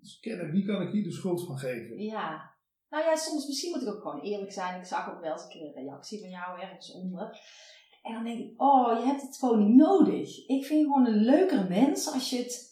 scannen, 0.00 0.50
wie 0.50 0.66
kan 0.66 0.82
ik 0.82 0.92
hier 0.92 1.04
de 1.04 1.12
schuld 1.12 1.46
van 1.46 1.58
geven? 1.58 1.98
ja. 1.98 2.49
Nou 2.90 3.04
ja, 3.04 3.16
soms 3.16 3.46
misschien 3.46 3.70
moet 3.70 3.82
ik 3.82 3.94
ook 3.94 4.02
gewoon 4.02 4.20
eerlijk 4.20 4.52
zijn. 4.52 4.80
Ik 4.80 4.86
zag 4.86 5.10
ook 5.10 5.20
wel 5.20 5.32
eens 5.32 5.42
een 5.42 5.48
keer 5.48 5.66
een 5.66 5.84
reactie 5.84 6.20
van 6.20 6.30
jou 6.30 6.60
ergens 6.60 6.92
onder. 6.92 7.38
En 8.02 8.12
dan 8.12 8.24
denk 8.24 8.38
ik, 8.38 8.62
oh, 8.62 8.98
je 8.98 9.06
hebt 9.06 9.22
het 9.22 9.36
gewoon 9.36 9.66
niet 9.66 9.76
nodig. 9.76 10.46
Ik 10.46 10.64
vind 10.64 10.80
je 10.80 10.86
gewoon 10.86 11.06
een 11.06 11.24
leukere 11.24 11.68
mens 11.68 12.12
als 12.12 12.30
je 12.30 12.38
het 12.38 12.70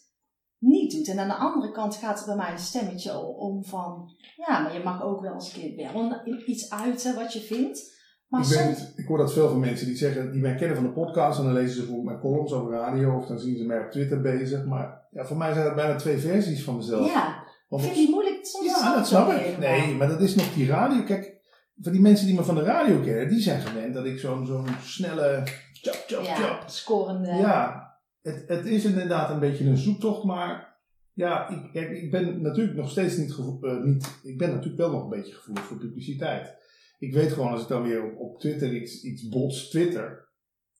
niet 0.57 0.91
doet. 0.91 1.07
En 1.07 1.19
aan 1.19 1.27
de 1.27 1.33
andere 1.33 1.71
kant 1.71 1.95
gaat 1.95 2.19
er 2.19 2.25
bij 2.25 2.35
mij 2.35 2.51
een 2.51 2.59
stemmetje 2.59 3.19
om 3.19 3.65
van, 3.65 4.09
ja, 4.35 4.59
maar 4.59 4.73
je 4.73 4.83
mag 4.83 5.03
ook 5.03 5.21
wel 5.21 5.33
eens 5.33 5.53
een 5.53 5.75
keer 5.75 5.93
wel 5.93 6.21
iets 6.45 6.69
uiten 6.69 7.15
wat 7.15 7.33
je 7.33 7.39
vindt. 7.39 7.97
Maar 8.27 8.41
ik, 8.41 8.47
soms... 8.47 8.93
ik 8.95 9.07
hoor 9.07 9.17
dat 9.17 9.33
veel 9.33 9.49
van 9.49 9.59
mensen 9.59 9.87
die 9.87 9.95
zeggen, 9.95 10.31
die 10.31 10.41
mij 10.41 10.55
kennen 10.55 10.77
van 10.77 10.85
de 10.85 10.91
podcast 10.93 11.39
en 11.39 11.45
dan 11.45 11.53
lezen 11.53 11.73
ze 11.73 11.79
bijvoorbeeld 11.79 12.07
mijn 12.07 12.19
columns 12.19 12.51
over 12.51 12.71
radio 12.71 13.17
of 13.17 13.25
dan 13.25 13.39
zien 13.39 13.57
ze 13.57 13.65
mij 13.65 13.85
op 13.85 13.91
Twitter 13.91 14.21
bezig. 14.21 14.65
Maar 14.65 15.07
ja, 15.11 15.25
voor 15.25 15.37
mij 15.37 15.53
zijn 15.53 15.65
het 15.65 15.75
bijna 15.75 15.95
twee 15.95 16.17
versies 16.17 16.63
van 16.63 16.75
mezelf. 16.75 17.13
Ja, 17.13 17.43
Want 17.69 17.81
vind 17.81 17.93
op- 17.93 17.99
je 17.99 18.05
die 18.05 18.13
moeilijk 18.15 18.45
soms? 18.45 18.65
Ja, 18.65 18.95
dat 18.95 19.07
snap 19.07 19.31
ik. 19.31 19.57
Nee, 19.57 19.95
maar 19.95 20.07
dat 20.07 20.21
is 20.21 20.35
nog 20.35 20.53
die 20.53 20.67
radio. 20.67 21.03
Kijk, 21.03 21.37
van 21.81 21.91
die 21.91 22.01
mensen 22.01 22.25
die 22.25 22.35
me 22.35 22.43
van 22.43 22.55
de 22.55 22.63
radio 22.63 22.99
kennen, 23.01 23.29
die 23.29 23.39
zijn 23.41 23.61
gewend 23.61 23.93
dat 23.93 24.05
ik 24.05 24.19
zo'n 24.19 24.45
zo'n 24.45 24.67
snelle 24.81 25.43
chap, 25.81 26.03
chap, 26.07 26.23
Ja, 26.23 26.67
scorende. 26.67 27.27
Ja, 27.27 27.89
het, 28.21 28.43
het 28.47 28.65
is 28.65 28.85
inderdaad 28.85 29.29
een 29.29 29.39
beetje 29.39 29.65
een 29.65 29.77
zoektocht, 29.77 30.23
maar 30.23 30.77
ja, 31.13 31.49
ik, 31.49 31.73
ik, 31.73 31.89
ik 31.89 32.11
ben 32.11 32.41
natuurlijk 32.41 32.77
nog 32.77 32.89
steeds 32.89 33.17
niet, 33.17 33.35
eh, 33.61 33.83
niet, 33.83 34.19
ik 34.23 34.37
ben 34.37 34.49
natuurlijk 34.49 34.77
wel 34.77 34.91
nog 34.91 35.03
een 35.03 35.09
beetje 35.09 35.33
gevoelig 35.33 35.63
voor 35.63 35.77
publiciteit. 35.77 36.57
Ik 36.99 37.13
weet 37.13 37.33
gewoon 37.33 37.51
als 37.51 37.61
ik 37.61 37.67
dan 37.67 37.83
weer 37.83 38.03
op, 38.03 38.19
op 38.19 38.39
Twitter 38.39 38.73
iets, 38.75 39.03
iets 39.03 39.27
bots 39.27 39.69
Twitter, 39.69 40.29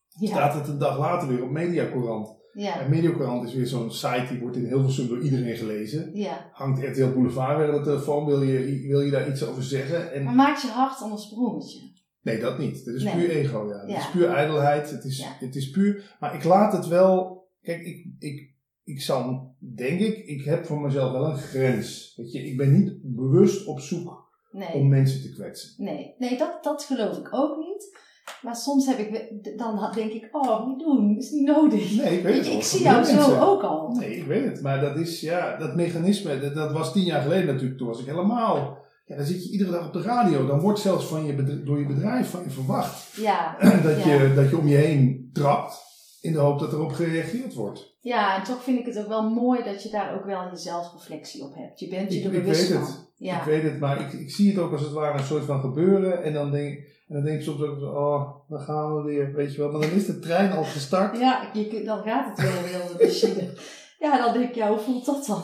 ja. 0.08 0.28
staat 0.28 0.54
het 0.54 0.68
een 0.68 0.78
dag 0.78 0.98
later 0.98 1.28
weer 1.28 1.44
op 1.44 1.50
Mediacorant. 1.50 2.39
Ja. 2.54 2.80
En 2.82 2.90
Mediacorant 2.90 3.48
is 3.48 3.54
weer 3.54 3.68
zo'n 3.68 3.92
site 3.92 4.26
die 4.30 4.40
wordt 4.40 4.56
in 4.58 4.66
Hilversum 4.66 5.08
door 5.08 5.22
iedereen 5.22 5.56
gelezen. 5.56 6.10
ja. 6.14 6.50
Hangt 6.52 6.84
RTL 6.84 7.12
Boulevard 7.14 7.58
weer 7.58 7.72
aan 7.72 7.78
de 7.78 7.84
telefoon, 7.84 8.26
wil 8.26 8.42
je, 8.42 8.88
wil 8.88 9.02
je 9.02 9.12
daar 9.12 9.30
iets 9.30 9.44
over 9.44 9.64
zeggen? 9.64 10.00
Maar 10.00 10.12
En, 10.32 10.36
maakt 10.36 10.62
je 10.62 10.68
hart 10.68 11.00
dan 11.00 11.12
een 11.12 11.18
sprongetje? 11.18 11.80
nee, 12.22 12.40
dat 12.40 12.58
niet. 12.58 12.86
Dat 12.86 12.96
is 12.96 13.04
Nee. 13.04 13.14
puur 13.16 13.30
ego, 13.30 13.68
ja. 13.68 13.80
Dat 13.82 13.90
Ja. 13.90 13.98
is 13.98 14.10
puur 14.12 14.30
ijdelheid. 14.30 14.92
Het 14.92 15.04
is, 15.04 15.18
Ja. 15.20 15.36
het 15.40 15.56
is 15.56 15.70
puur... 15.70 16.16
Maar 16.20 16.36
ik 16.36 16.44
laat 16.44 16.74
het 16.74 16.88
wel... 16.88 17.38
Kijk, 17.62 17.82
ik, 17.86 18.06
ik, 18.20 18.54
ik 18.84 19.02
zal, 19.02 19.56
denk 19.76 20.00
ik, 20.00 20.18
ik 20.18 20.44
heb 20.44 20.66
voor 20.66 20.82
mezelf 20.82 21.12
wel 21.12 21.26
een 21.26 21.38
grens. 21.38 22.14
Weet 22.16 22.32
je, 22.32 22.40
ik 22.40 22.58
ben 22.58 22.74
niet 22.74 23.00
bewust 23.02 23.66
op 23.68 23.80
zoek 23.80 24.28
Nee. 24.52 24.74
om 24.74 24.88
mensen 24.90 25.22
te 25.22 25.34
kwetsen. 25.34 25.84
Nee, 25.84 26.16
nee 26.18 26.38
dat, 26.38 26.64
dat 26.64 26.84
geloof 26.84 27.18
ik 27.18 27.34
ook 27.34 27.58
niet. 27.58 27.98
Maar 28.42 28.56
soms 28.56 28.86
heb 28.88 28.98
ik, 28.98 29.30
dan 29.58 29.92
denk 29.96 30.12
ik, 30.12 30.30
oh, 30.32 30.68
niet 30.68 30.80
doen, 30.80 31.18
is 31.18 31.32
niet 31.32 31.46
nodig. 31.48 31.92
Nee, 31.96 32.18
ik 32.18 32.24
weet 32.24 32.24
Weet 32.24 32.36
het 32.36 32.46
je, 32.46 32.52
ik 32.54 32.64
zie 32.64 32.82
jou 32.84 33.04
zo 33.04 33.40
ook 33.40 33.62
al. 33.64 33.90
Nee, 34.00 34.18
ik 34.18 34.26
weet 34.26 34.44
het. 34.46 34.62
Maar 34.62 34.82
dat 34.82 34.98
is, 34.98 35.22
ja, 35.22 35.58
dat 35.58 35.76
mechanisme, 35.76 36.40
dat, 36.40 36.56
dat 36.56 36.72
was 36.72 36.92
tien 36.94 37.04
jaar 37.04 37.22
geleden 37.22 37.46
natuurlijk. 37.46 37.78
Toen 37.78 37.88
was 37.88 38.00
ik 38.00 38.06
helemaal... 38.06 38.78
Ja, 39.06 39.16
dan 39.16 39.26
zit 39.26 39.44
je 39.46 39.52
iedere 39.52 39.72
dag 39.72 39.88
op 39.88 39.94
de 39.94 40.02
radio. 40.02 40.46
Dan 40.48 40.60
wordt 40.60 40.80
zelfs 40.80 41.06
van 41.06 41.26
je 41.26 41.64
door 41.64 41.80
je 41.80 41.86
bedrijf 41.86 42.30
van 42.30 42.44
je 42.44 42.50
verwacht 42.50 43.16
Ja, 43.16 43.56
dat, 43.84 44.04
Ja. 44.04 44.14
je, 44.14 44.34
dat 44.36 44.50
je 44.50 44.58
om 44.58 44.68
je 44.68 44.76
heen 44.76 45.30
trapt. 45.34 45.88
In 46.22 46.32
de 46.34 46.40
hoop 46.40 46.60
dat 46.60 46.74
erop 46.74 46.92
gereageerd 46.92 47.54
wordt. 47.54 47.96
ja, 48.02 48.38
en 48.38 48.44
toch 48.44 48.64
vind 48.64 48.80
ik 48.80 48.86
het 48.86 49.00
ook 49.00 49.08
wel 49.08 49.30
mooi 49.30 49.64
dat 49.64 49.84
je 49.84 49.90
daar 49.90 50.16
ook 50.16 50.26
wel 50.26 50.50
je 50.52 50.58
zelfreflectie 50.58 51.44
op 51.44 51.56
hebt. 51.56 51.80
Je 51.80 51.88
bent 51.88 52.14
je 52.14 52.20
Ik- 52.20 52.26
er 52.26 52.34
ik 52.34 52.42
bewust 52.42 52.62
weet 52.70 52.78
van. 52.78 52.88
het. 52.88 53.08
Ja. 53.16 53.38
Ik 53.38 53.44
weet 53.44 53.64
het, 53.64 53.80
maar 53.80 54.02
ik, 54.02 54.14
ik 54.14 54.32
zie 54.32 54.50
het 54.50 54.60
ook 54.60 54.72
als 54.72 54.82
het 54.82 54.92
ware 54.92 55.18
een 55.20 55.26
soort 55.26 55.46
van 55.46 55.60
gebeuren. 55.62 56.24
En 56.24 56.34
dan 56.34 56.52
denk, 56.52 56.80
en 57.10 57.16
dan 57.16 57.24
denk 57.24 57.38
ik 57.38 57.44
soms 57.44 57.62
ook, 57.62 57.80
zo, 57.80 57.86
oh, 57.86 58.36
dan 58.50 58.60
gaan 58.60 58.96
we 58.96 59.02
weer, 59.04 59.34
weet 59.34 59.54
je 59.56 59.60
wel. 59.62 59.72
Maar 59.72 59.82
dan 59.82 59.90
is 59.92 60.06
de 60.06 60.20
trein 60.20 60.52
al 60.52 60.64
gestart. 60.64 61.18
Ja, 61.20 61.50
je, 61.54 61.82
dan 61.86 62.02
gaat 62.04 62.26
het 62.38 62.42
weer 62.42 62.64
heel 62.64 62.98
de. 62.98 63.54
Ja, 64.00 64.18
dan 64.24 64.34
denk 64.34 64.50
ik, 64.50 64.56
ja, 64.56 64.70
hoe 64.70 64.80
voelt 64.80 65.06
dat 65.06 65.26
dan? 65.26 65.42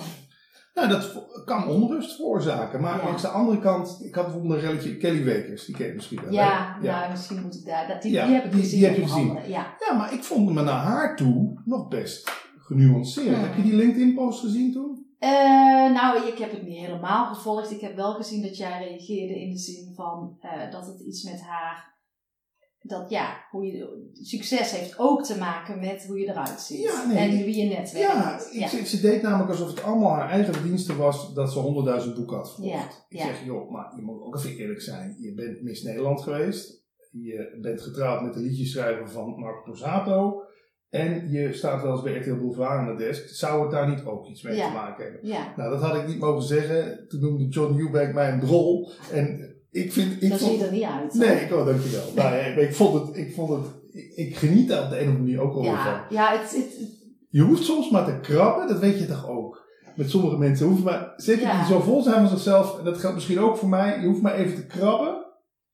Nou, 0.73 0.87
dat 0.89 1.25
kan 1.45 1.67
onrust 1.67 2.15
veroorzaken. 2.15 2.81
Maar 2.81 2.97
Ja. 2.97 3.03
langs 3.03 3.21
de 3.21 3.27
andere 3.27 3.59
kant, 3.59 3.99
ik 4.03 4.15
had 4.15 4.23
bijvoorbeeld 4.25 4.53
een 4.53 4.59
relletje 4.59 4.97
Kelly 4.97 5.23
Wekers. 5.23 5.65
Die 5.65 5.75
ken 5.75 5.87
je 5.87 5.93
misschien 5.93 6.17
wel. 6.21 6.29
hè? 6.29 6.35
Ja, 6.35 6.77
nou, 6.81 7.11
misschien 7.11 7.41
moet 7.41 7.55
ik 7.55 7.65
daar. 7.65 7.87
Dat, 7.87 8.01
die, 8.01 8.11
Ja, 8.11 8.25
die 8.25 8.33
heb 8.35 8.45
ik 8.45 8.51
die- 8.51 8.61
gezien. 8.61 8.79
die 8.79 8.87
heb 8.87 8.97
je 8.97 9.03
gezien. 9.03 9.33
Ja. 9.47 9.75
Ja, 9.89 9.93
maar 9.97 10.13
ik 10.13 10.23
vond 10.23 10.51
me 10.53 10.61
naar 10.61 10.73
haar 10.83 11.15
toe 11.15 11.61
nog 11.65 11.87
best 11.87 12.31
genuanceerd. 12.59 13.37
Heb 13.37 13.55
je 13.55 13.61
die 13.63 13.75
LinkedIn-post 13.75 14.39
gezien 14.39 14.73
toen? 14.73 14.94
Eh, 15.25 15.91
nou, 15.93 16.27
ik 16.27 16.37
heb 16.37 16.51
het 16.51 16.63
niet 16.63 16.77
helemaal 16.77 17.33
gevolgd. 17.33 17.71
Ik 17.71 17.81
heb 17.81 17.95
wel 17.95 18.13
gezien 18.13 18.41
dat 18.41 18.57
jij 18.57 18.87
reageerde 18.87 19.41
in 19.41 19.49
de 19.49 19.57
zin 19.57 19.93
van 19.95 20.37
eh, 20.41 20.71
dat 20.71 20.87
het 20.87 20.99
iets 20.99 21.23
met 21.23 21.41
haar. 21.41 21.93
Dat 22.81 23.09
ja, 23.09 23.45
hoe 23.51 23.65
je, 23.65 24.09
succes 24.13 24.71
heeft 24.71 24.99
ook 24.99 25.23
te 25.23 25.37
maken 25.37 25.79
met 25.79 26.05
hoe 26.05 26.19
je 26.19 26.29
eruit 26.29 26.61
ziet. 26.61 26.81
Ja, 26.81 27.05
nee, 27.05 27.17
en 27.17 27.45
wie 27.45 27.55
je 27.55 27.75
netwerk 27.75 28.03
Ja, 28.03 28.39
ik, 28.51 28.85
Ze, 28.85 29.01
deed 29.01 29.21
namelijk 29.21 29.49
alsof 29.49 29.69
het 29.69 29.83
allemaal 29.83 30.11
haar 30.11 30.29
eigen 30.29 30.53
verdienste 30.53 30.95
was 30.95 31.33
dat 31.33 31.51
ze 31.51 32.03
100.000 32.07 32.15
boeken 32.15 32.37
had 32.37 32.53
verkocht. 32.53 32.73
Ja, 32.73 33.05
ik 33.09 33.17
ja. 33.17 33.25
zeg, 33.25 33.45
joh, 33.45 33.71
maar 33.71 33.93
je 33.95 34.01
moet 34.01 34.21
ook 34.21 34.35
even 34.35 34.57
eerlijk 34.57 34.81
zijn. 34.81 35.15
Je 35.19 35.33
bent 35.33 35.61
Miss 35.61 35.83
Nederland 35.83 36.21
geweest. 36.21 36.83
Je 37.11 37.57
bent 37.61 37.81
getrouwd 37.81 38.21
met 38.21 38.33
de 38.33 38.39
liedjeschrijver 38.39 39.09
van 39.09 39.39
Marco 39.39 39.65
Borsato. 39.65 40.44
En 40.95 41.29
je 41.31 41.53
staat 41.53 41.81
wel 41.81 41.91
eens 41.91 42.01
bij 42.01 42.17
RTL 42.17 42.35
Boulevard 42.35 42.69
aan 42.79 42.97
de 42.97 43.03
desk. 43.03 43.29
Zou 43.29 43.61
het 43.61 43.71
daar 43.71 43.89
niet 43.89 44.05
ook 44.05 44.27
iets 44.27 44.41
mee 44.41 44.55
Ja. 44.55 44.67
te 44.67 44.73
maken 44.73 45.03
hebben? 45.03 45.27
Ja, 45.27 45.53
Nou, 45.57 45.69
dat 45.69 45.81
had 45.81 45.95
ik 45.95 46.07
niet 46.07 46.19
mogen 46.19 46.43
zeggen. 46.43 47.05
Toen 47.07 47.19
noemde 47.21 47.47
John 47.47 47.79
Eubank 47.79 48.13
mij 48.13 48.31
een 48.31 48.39
drol. 48.39 48.91
En 49.11 49.55
ik 49.71 49.93
vind... 49.93 50.21
Ik 50.23 50.29
dan 50.29 50.37
vond, 50.39 50.51
zie 50.51 50.59
je 50.59 50.65
er 50.65 50.71
niet 50.71 50.83
uit. 50.83 51.13
Nee, 51.13 51.35
ik, 51.39 51.53
oh, 51.53 51.65
dankjewel. 51.65 52.03
Nou, 52.15 52.35
ik, 52.35 52.73
vond 52.75 53.07
het... 53.07 53.17
Ik, 53.17 53.33
vond 53.33 53.49
het 53.49 53.65
ik, 53.91 54.11
ik 54.15 54.35
geniet 54.35 54.67
daar 54.69 54.83
op 54.83 54.89
de 54.89 54.95
een 54.99 55.07
of 55.07 55.07
andere 55.13 55.23
manier 55.23 55.41
ook 55.41 55.53
al 55.55 55.63
van. 55.63 55.73
Ja, 55.73 56.05
ja 56.09 56.31
het, 56.31 56.41
het, 56.55 56.77
het- 56.79 57.03
Je 57.29 57.41
hoeft 57.41 57.63
soms 57.63 57.89
maar 57.89 58.05
te 58.05 58.19
krabben, 58.19 58.67
dat 58.67 58.79
weet 58.79 58.99
je 58.99 59.05
toch 59.05 59.29
ook. 59.29 59.63
Met 59.95 60.09
sommige 60.09 60.37
mensen 60.37 60.65
hoeven 60.67 60.85
maar, 60.85 61.13
zeker 61.15 61.41
Ja. 61.47 61.57
die 61.57 61.73
zo 61.73 61.79
vol 61.79 62.01
zijn 62.01 62.19
van 62.19 62.27
zichzelf, 62.27 62.77
en 62.79 62.85
dat 62.85 62.97
geldt 62.97 63.15
misschien 63.15 63.39
ook 63.39 63.57
voor 63.57 63.69
mij, 63.69 63.99
je 64.01 64.07
hoeft 64.07 64.21
maar 64.21 64.33
even 64.35 64.55
te 64.55 64.65
krabben. 64.65 65.25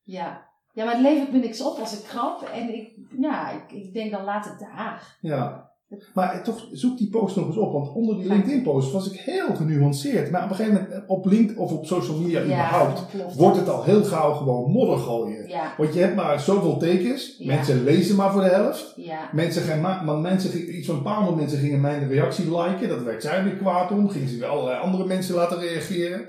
ja. 0.02 0.50
Ja, 0.72 0.84
maar 0.84 0.94
het 0.94 1.02
levert 1.02 1.32
me 1.32 1.38
niks 1.38 1.62
op 1.62 1.78
als 1.78 1.98
ik 1.98 2.04
krap. 2.08 2.48
En 2.54 2.74
ik, 2.74 2.88
ja, 3.18 3.50
ik, 3.50 3.72
ik 3.72 3.94
denk 3.94 4.10
dan 4.10 4.24
laat 4.24 4.44
het 4.44 4.58
daar. 4.58 5.16
Ja. 5.20 5.70
Maar 6.14 6.44
toch, 6.44 6.68
zoek 6.72 6.98
die 6.98 7.08
post 7.10 7.36
nog 7.36 7.46
eens 7.46 7.56
op, 7.56 7.72
want 7.72 7.88
onder 7.94 8.16
die 8.16 8.26
LinkedIn-post 8.28 8.92
was 8.92 9.10
ik 9.12 9.20
heel 9.20 9.54
genuanceerd. 9.54 10.30
Maar 10.30 10.44
op 10.44 10.50
een 10.50 10.56
gegeven 10.56 10.82
moment, 10.82 11.04
op 11.08 11.24
LinkedIn 11.26 11.58
of 11.58 11.72
op 11.72 11.86
social 11.86 12.16
media 12.18 12.42
überhaupt, 12.42 13.02
wordt 13.36 13.56
het 13.56 13.68
al 13.68 13.84
heel 13.84 14.04
gauw 14.04 14.32
gewoon 14.32 14.70
modder 14.70 14.98
gooien. 14.98 15.48
Ja, 15.48 15.74
Want 15.76 15.94
je 15.94 16.00
hebt 16.00 16.14
maar 16.16 16.40
zoveel 16.40 16.76
tekens, 16.76 17.34
Ja. 17.38 17.54
mensen 17.54 17.84
lezen 17.84 18.16
maar 18.16 18.32
voor 18.32 18.40
de 18.42 18.48
helft. 18.48 18.92
ja, 18.96 19.28
Mensen 19.32 19.62
gaan, 19.62 19.80
ma- 19.80 20.04
want 20.04 20.22
mensen, 20.22 20.76
iets 20.78 20.86
van 20.86 20.96
een 20.96 21.02
paar 21.02 21.16
honderd 21.16 21.36
mensen 21.36 21.58
gingen 21.58 21.80
mijn 21.80 22.08
reactie 22.08 22.58
liken. 22.58 22.88
Dat 22.88 23.02
werd 23.02 23.22
zij 23.22 23.44
weer 23.44 23.56
kwaad 23.56 23.90
om. 23.90 24.08
Gingen 24.08 24.28
ze 24.28 24.38
weer 24.38 24.48
allerlei 24.48 24.80
andere 24.80 25.04
mensen 25.06 25.34
laten 25.34 25.58
reageren. 25.58 26.28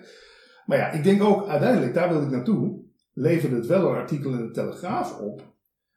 Maar 0.65 0.77
ja, 0.77 0.91
ik 0.91 1.03
denk 1.03 1.23
ook 1.23 1.47
uiteindelijk, 1.47 1.93
daar 1.93 2.09
wilde 2.09 2.25
ik 2.25 2.31
naartoe. 2.31 2.81
Leverde 3.13 3.55
het 3.55 3.65
wel 3.67 3.89
een 3.89 3.95
artikel 3.95 4.31
in 4.31 4.37
de 4.37 4.51
Telegraaf 4.51 5.19
op. 5.19 5.41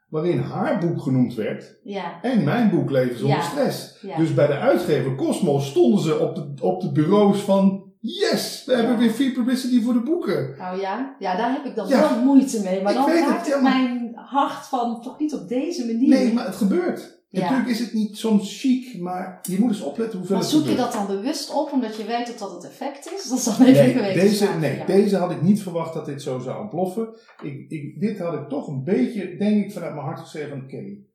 Waarin 0.09 0.39
haar 0.39 0.79
boek 0.79 1.01
genoemd 1.03 1.35
werd. 1.35 1.81
ja, 1.85 2.19
En 2.23 2.45
mijn 2.45 2.71
boek 2.71 2.91
Leven 2.91 3.19
zonder 3.19 3.37
Ja. 3.37 3.43
stress. 3.43 3.99
ja. 4.03 4.17
Dus 4.17 4.35
bij 4.35 4.47
de 4.47 4.53
uitgever 4.59 5.15
Cosmos 5.15 5.67
stonden 5.69 6.01
ze 6.01 6.19
op 6.19 6.35
de, 6.35 6.53
op 6.63 6.81
de 6.81 6.93
bureaus 6.93 7.41
van. 7.41 7.85
Yes, 8.01 8.63
we 8.67 8.75
hebben 8.75 8.99
weer 8.99 9.11
free 9.11 9.33
publicity 9.33 9.83
voor 9.83 9.93
de 9.93 10.01
boeken. 10.03 10.55
Nou 10.59 10.81
ja, 10.81 11.17
ja, 11.19 11.37
daar 11.37 11.53
heb 11.53 11.65
ik 11.65 11.75
dan 11.75 11.89
wel 11.89 12.23
moeite 12.25 12.61
mee. 12.63 12.83
Maar 12.83 12.93
Ik 12.93 12.99
dan 12.99 13.09
raakt 13.11 13.39
het, 13.39 13.47
ja, 13.47 13.61
maar- 13.61 13.73
mijn 13.83 14.13
hart 14.15 14.67
van 14.67 15.01
toch 15.03 15.19
niet 15.19 15.35
op 15.35 15.49
deze 15.49 15.87
manier. 15.87 16.09
Nee, 16.09 16.33
maar 16.33 16.45
het 16.47 16.55
gebeurt. 16.57 17.16
Ja. 17.37 17.43
Natuurlijk 17.43 17.69
is 17.69 17.79
het 17.79 17.93
niet 17.93 18.17
soms 18.17 18.61
chic, 18.61 18.99
maar 18.99 19.39
je 19.43 19.59
moet 19.59 19.71
eens 19.71 19.81
opletten 19.81 20.19
hoeveel 20.19 20.37
maar 20.37 20.45
het 20.45 20.55
zoek 20.55 20.67
je 20.67 20.75
dat 20.75 20.93
dan 20.93 21.07
bewust 21.07 21.51
op 21.51 21.73
omdat 21.73 21.97
je 21.97 22.05
weet 22.05 22.27
dat 22.27 22.39
dat 22.39 22.53
het 22.53 22.65
effect 22.65 23.13
is? 23.13 23.29
Dat 23.29 23.39
is 23.39 23.45
dan 23.45 23.67
even 23.67 24.03
Nee, 24.03 24.15
deze, 24.15 24.49
nee 24.61 24.85
deze 24.87 25.17
had 25.17 25.31
ik 25.31 25.43
niet 25.43 25.63
verwacht 25.63 25.95
dat 25.95 26.07
dit 26.07 26.23
zo 26.23 26.39
zou 26.39 26.61
ontploffen. 26.61 27.09
Ik, 27.43 27.71
ik, 27.71 28.01
dit 28.01 28.19
had 28.19 28.35
ik 28.35 28.49
toch 28.49 28.69
een 28.69 28.85
beetje, 28.85 29.37
denk 29.37 29.65
ik, 29.65 29.73
vanuit 29.73 29.95
mijn 29.95 30.07
hart 30.07 30.21
geschreven 30.21 30.51
van 30.51 30.67
Kelly. 30.67 31.06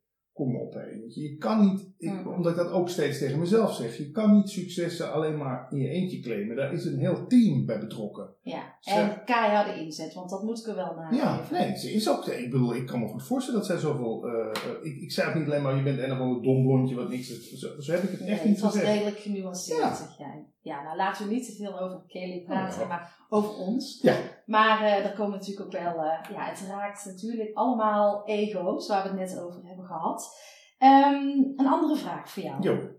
Kom 0.42 0.56
op, 0.56 0.74
hé. 0.74 0.80
Weet 1.00 1.16
Je, 1.16 1.36
kan 1.38 1.62
niet, 1.62 1.88
ik, 1.98 2.28
omdat 2.36 2.52
ik 2.52 2.58
dat 2.58 2.72
ook 2.72 2.90
steeds 2.90 3.18
tegen 3.20 3.40
mezelf 3.40 3.74
zeg, 3.76 3.98
je 3.98 4.12
kan 4.12 4.34
niet 4.34 4.50
successen 4.50 5.14
alleen 5.14 5.38
maar 5.38 5.68
in 5.70 5.78
je 5.80 5.90
eentje 5.90 6.20
claimen. 6.20 6.56
Daar 6.56 6.74
is 6.74 6.86
een 6.86 7.00
heel 7.00 7.28
team 7.28 7.66
bij 7.66 7.80
betrokken. 7.80 8.30
Ja, 8.42 8.76
Zo. 8.80 8.92
en 8.92 9.22
keiharde 9.26 9.80
inzet, 9.82 10.14
want 10.14 10.30
dat 10.30 10.44
moet 10.44 10.60
ik 10.60 10.68
er 10.68 10.76
wel 10.76 10.94
naar 10.96 11.16
Ja, 11.16 11.42
nee, 11.52 11.78
ze 11.78 11.92
is 11.92 12.10
ook, 12.10 12.26
ik 12.26 12.52
bedoel, 12.52 12.76
ik 12.76 12.86
kan 12.86 13.00
me 13.00 13.08
goed 13.08 13.24
voorstellen 13.24 13.60
dat 13.60 13.70
zij 13.70 13.78
zoveel, 13.78 14.28
eh, 14.28 14.60
ik, 14.82 15.02
ik 15.02 15.12
zei 15.12 15.30
ook 15.30 15.36
niet 15.36 15.46
alleen 15.46 15.62
maar, 15.62 15.76
je 15.76 15.84
bent 15.84 16.00
een 16.00 16.12
of 16.12 16.20
ander 16.20 16.44
dom 16.44 16.64
blondje 16.64 16.96
wat 16.96 17.10
niks 17.10 17.30
is. 17.30 17.52
Zo, 17.60 17.68
zo 17.80 17.92
heb 17.92 18.04
ik 18.04 18.10
het 18.10 18.20
Nee, 18.20 18.30
echt 18.30 18.40
het 18.40 18.50
niet 18.50 18.60
was 18.60 18.72
gezegd. 18.72 18.92
redelijk 18.94 19.18
genuanceerd, 19.20 19.80
Ja. 19.80 19.96
zeg 19.96 20.18
jij. 20.18 20.46
Ja, 20.62 20.84
nou 20.84 20.98
laten 20.98 21.28
we 21.28 21.34
niet 21.34 21.46
te 21.46 21.52
veel 21.64 21.80
over 21.80 22.02
Kelly 22.08 22.44
praten, 22.46 22.76
Oh, 22.76 22.82
ja. 22.82 22.88
maar 22.88 23.16
over 23.34 23.56
ons. 23.56 24.00
Ja. 24.02 24.18
Maar 24.46 24.82
eh 24.84 25.04
daar 25.04 25.14
komen 25.14 25.38
natuurlijk 25.38 25.66
ook 25.66 25.82
wel, 25.82 26.04
eh, 26.04 26.32
ja, 26.32 26.44
het 26.44 26.64
raakt 26.68 27.06
natuurlijk 27.06 27.54
allemaal 27.54 28.26
ego's, 28.26 28.88
waar 28.88 29.04
we 29.04 29.10
het 29.10 29.18
net 29.30 29.40
over 29.40 29.62
hebben 29.66 29.86
gehad. 29.86 30.38
Ehm, 30.78 31.28
een 31.56 31.68
andere 31.68 31.96
vraag 31.96 32.30
voor 32.30 32.44
jou. 32.44 32.62
Jo, 32.62 32.76
Dan 32.76 32.92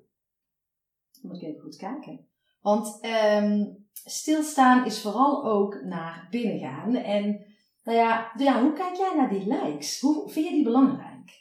moet 1.22 1.36
ik 1.36 1.48
even 1.48 1.60
goed 1.60 1.76
kijken. 1.76 2.28
Want 2.60 2.98
ehm, 3.00 3.64
stilstaan 3.92 4.86
is 4.86 5.00
vooral 5.00 5.44
ook 5.44 5.82
naar 5.84 6.26
binnen 6.30 6.58
gaan. 6.58 6.94
En 6.94 7.44
nou 7.82 7.98
ja, 7.98 8.32
ja, 8.36 8.62
hoe 8.62 8.72
kijk 8.72 8.96
jij 8.96 9.12
naar 9.16 9.30
die 9.30 9.46
likes? 9.46 10.00
Hoe 10.00 10.30
vind 10.30 10.46
je 10.46 10.54
die 10.54 10.64
belangrijk? 10.64 11.40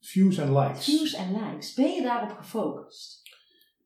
views 0.00 0.36
en 0.36 0.58
likes. 0.58 0.84
Views 0.84 1.12
en 1.14 1.32
likes, 1.32 1.74
ben 1.74 1.90
je 1.90 2.02
daarop 2.02 2.36
gefocust? 2.36 3.19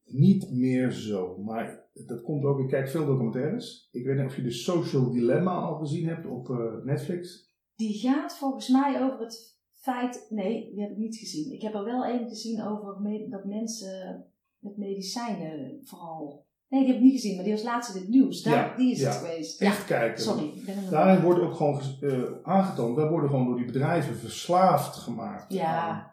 Niet 0.05 0.50
meer 0.50 0.90
zo, 0.90 1.36
maar 1.38 1.82
dat 1.92 2.22
komt 2.22 2.44
ook, 2.44 2.59
ik 2.61 2.68
kijk 2.68 2.88
veel 2.88 3.07
documentaires. 3.07 3.88
Ik 3.92 4.05
weet 4.05 4.16
niet 4.16 4.26
of 4.26 4.36
je 4.36 4.42
de 4.42 4.50
Social 4.50 5.11
Dilemma 5.11 5.55
al 5.55 5.74
gezien 5.78 6.09
hebt 6.09 6.26
op 6.26 6.50
eh, 6.50 6.57
Netflix. 6.84 7.52
Die 7.76 7.98
gaat 7.98 8.36
volgens 8.38 8.68
mij 8.68 9.02
over 9.02 9.18
het 9.20 9.59
feit, 9.70 10.26
nee, 10.30 10.70
die 10.72 10.80
heb 10.82 10.90
ik 10.90 10.96
niet 10.96 11.16
gezien. 11.16 11.52
Ik 11.52 11.62
heb 11.62 11.74
er 11.74 11.84
wel 11.84 12.05
één 12.05 12.28
gezien 12.28 12.62
over 12.62 13.00
me- 13.00 13.28
dat 13.28 13.44
mensen 13.44 14.26
met 14.59 14.76
medicijnen 14.76 15.80
vooral. 15.84 16.46
Nee, 16.68 16.80
die 16.80 16.88
heb 16.92 16.98
ik 16.98 17.05
niet 17.05 17.20
gezien, 17.20 17.34
maar 17.34 17.44
die 17.44 17.52
was 17.52 17.62
laatst 17.62 17.94
in 17.94 18.00
het 18.00 18.11
nieuws. 18.11 18.42
Daar, 18.42 18.55
Ja, 18.70 18.76
die 18.76 18.92
is 18.92 19.00
ja. 19.00 19.09
het 19.09 19.16
geweest. 19.16 19.61
Echt 19.61 19.84
kijken. 19.84 20.22
sorry. 20.22 20.50
Daarin 20.90 21.22
wordt 21.24 21.40
ook 21.40 21.55
gewoon 21.55 21.80
eh, 22.00 22.22
aangetoond, 22.42 22.96
wij 22.96 23.09
worden 23.09 23.30
gewoon 23.30 23.46
door 23.46 23.57
die 23.57 23.66
bedrijven 23.66 24.16
verslaafd 24.16 24.96
gemaakt 24.96 25.52
ja. 25.52 26.12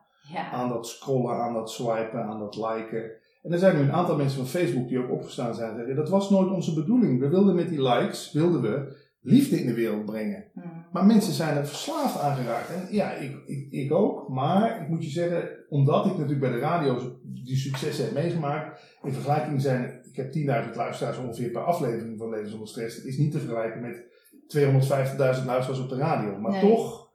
aan 0.51 0.69
dat 0.69 0.87
scrollen, 0.87 1.35
aan 1.35 1.53
dat 1.53 1.71
swipen, 1.71 2.23
aan 2.23 2.39
dat 2.39 2.55
liken. 2.55 3.11
En 3.41 3.51
er 3.51 3.59
zijn 3.59 3.75
nu 3.75 3.81
een 3.81 3.91
aantal 3.91 4.15
mensen 4.17 4.37
van 4.37 4.47
Facebook 4.47 4.87
die 4.87 4.99
ook 4.99 5.11
opgestaan 5.11 5.55
zijn 5.55 5.69
en 5.69 5.75
zeggen, 5.75 5.95
dat 5.95 6.09
was 6.09 6.29
nooit 6.29 6.51
onze 6.51 6.73
bedoeling. 6.73 7.19
We 7.19 7.29
wilden 7.29 7.55
met 7.55 7.69
die 7.69 7.81
likes, 7.81 8.31
wilden 8.31 8.61
we 8.61 8.99
liefde 9.21 9.59
in 9.59 9.67
de 9.67 9.73
wereld 9.73 10.05
brengen. 10.05 10.45
Mm. 10.53 10.63
Maar 10.91 11.05
mensen 11.05 11.33
zijn 11.33 11.57
er 11.57 11.67
verslaafd 11.67 12.19
aan 12.19 12.35
geraakt. 12.35 12.69
En 12.69 12.87
ja, 12.95 13.11
ik, 13.11 13.35
ik, 13.45 13.71
ik 13.71 13.91
ook. 13.91 14.29
Maar 14.29 14.81
ik 14.81 14.87
moet 14.87 15.03
je 15.03 15.09
zeggen, 15.09 15.49
omdat 15.69 16.05
ik 16.05 16.11
natuurlijk 16.11 16.39
bij 16.39 16.51
de 16.51 16.59
radio 16.59 17.19
die 17.23 17.57
successen 17.57 18.05
heb 18.05 18.13
meegemaakt. 18.13 18.81
In 19.03 19.13
vergelijking 19.13 19.61
zijn, 19.61 19.99
ik 20.03 20.15
heb 20.15 20.33
10.000 20.67 20.75
luisteraars 20.75 21.17
ongeveer 21.17 21.49
per 21.49 21.63
aflevering 21.63 22.17
van 22.17 22.29
Leven 22.29 22.49
zonder 22.49 22.67
Stress. 22.67 22.95
Dat 22.95 23.05
is 23.05 23.17
niet 23.17 23.31
te 23.31 23.39
vergelijken 23.39 23.81
met 23.81 24.09
250.000 24.57 25.17
luisteraars 25.17 25.79
op 25.79 25.89
de 25.89 25.95
radio. 25.95 26.37
Maar 26.37 26.51
Nee. 26.51 26.61
toch, 26.61 27.09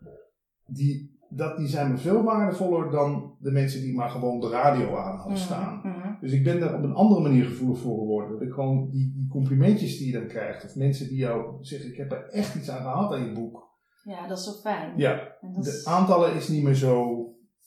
die, 0.66 1.18
dat, 1.28 1.56
die 1.56 1.68
zijn 1.68 1.90
me 1.90 1.96
veel 1.96 2.22
waardevoller 2.22 2.90
dan 2.90 3.36
de 3.38 3.50
mensen 3.50 3.80
die 3.80 3.94
maar 3.94 4.10
gewoon 4.10 4.40
de 4.40 4.48
radio 4.48 4.96
aan 4.96 5.18
hadden 5.18 5.38
staan. 5.38 5.76
Mhm, 5.76 5.88
mhm. 5.88 5.95
Dus 6.26 6.34
ik 6.34 6.44
ben 6.44 6.60
daar 6.60 6.74
op 6.74 6.82
een 6.82 6.94
andere 6.94 7.20
manier 7.20 7.44
gevoelig 7.44 7.78
voor 7.78 7.98
geworden. 7.98 8.32
Dat 8.32 8.42
ik 8.48 8.52
gewoon 8.52 8.90
die, 8.90 9.12
die 9.14 9.28
complimentjes 9.28 9.98
die 9.98 10.06
je 10.06 10.18
dan 10.18 10.26
krijgt. 10.26 10.64
Of 10.64 10.74
mensen 10.76 11.08
die 11.08 11.16
jou 11.18 11.56
zeggen, 11.64 11.90
ik 11.90 11.96
heb 11.96 12.12
er 12.12 12.28
echt 12.28 12.54
iets 12.54 12.70
aan 12.70 12.82
gehad 12.82 13.12
aan 13.12 13.24
je 13.26 13.32
boek. 13.32 13.64
Ja, 14.02 14.26
dat 14.28 14.38
is 14.38 14.44
zo 14.44 14.52
fijn. 14.52 14.92
Ja, 14.98 15.36
En 15.40 15.52
dat 15.52 15.64
de 15.64 15.70
is- 15.70 15.86
aantallen 15.86 16.34
is 16.34 16.48
niet 16.48 16.62
meer 16.62 16.74
zo. 16.74 17.04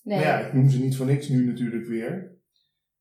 nee. 0.03 0.17
Maar 0.17 0.27
ja, 0.27 0.37
ik 0.39 0.53
noem 0.53 0.69
ze 0.69 0.79
niet 0.81 0.95
voor 0.97 1.05
niks 1.05 1.29
nu 1.29 1.45
natuurlijk 1.45 1.85
weer. 1.87 2.37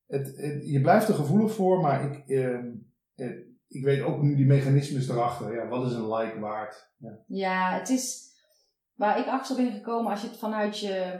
Het, 0.06 0.36
het- 0.36 0.68
je 0.68 0.80
blijft 0.80 1.08
er 1.08 1.14
gevoelig 1.14 1.52
voor, 1.52 1.80
maar 1.80 2.04
ik, 2.12 2.28
ehm, 2.28 2.66
eh, 3.14 3.30
ik 3.68 3.84
weet 3.84 4.02
ook 4.02 4.22
nu 4.22 4.36
die 4.36 4.46
mechanismes 4.46 5.08
erachter. 5.08 5.54
Ja, 5.54 5.68
wat 5.68 5.86
is 5.90 5.92
een 5.96 6.12
like 6.14 6.38
waard? 6.38 6.90
Ja. 6.98 7.18
Ja, 7.26 7.78
het 7.78 7.88
is 7.88 8.26
waar 8.94 9.18
ik 9.18 9.26
achter 9.26 9.56
ben 9.56 9.72
gekomen 9.72 10.10
als 10.10 10.20
je 10.22 10.28
het 10.28 10.38
vanuit 10.38 10.78
je, 10.80 11.18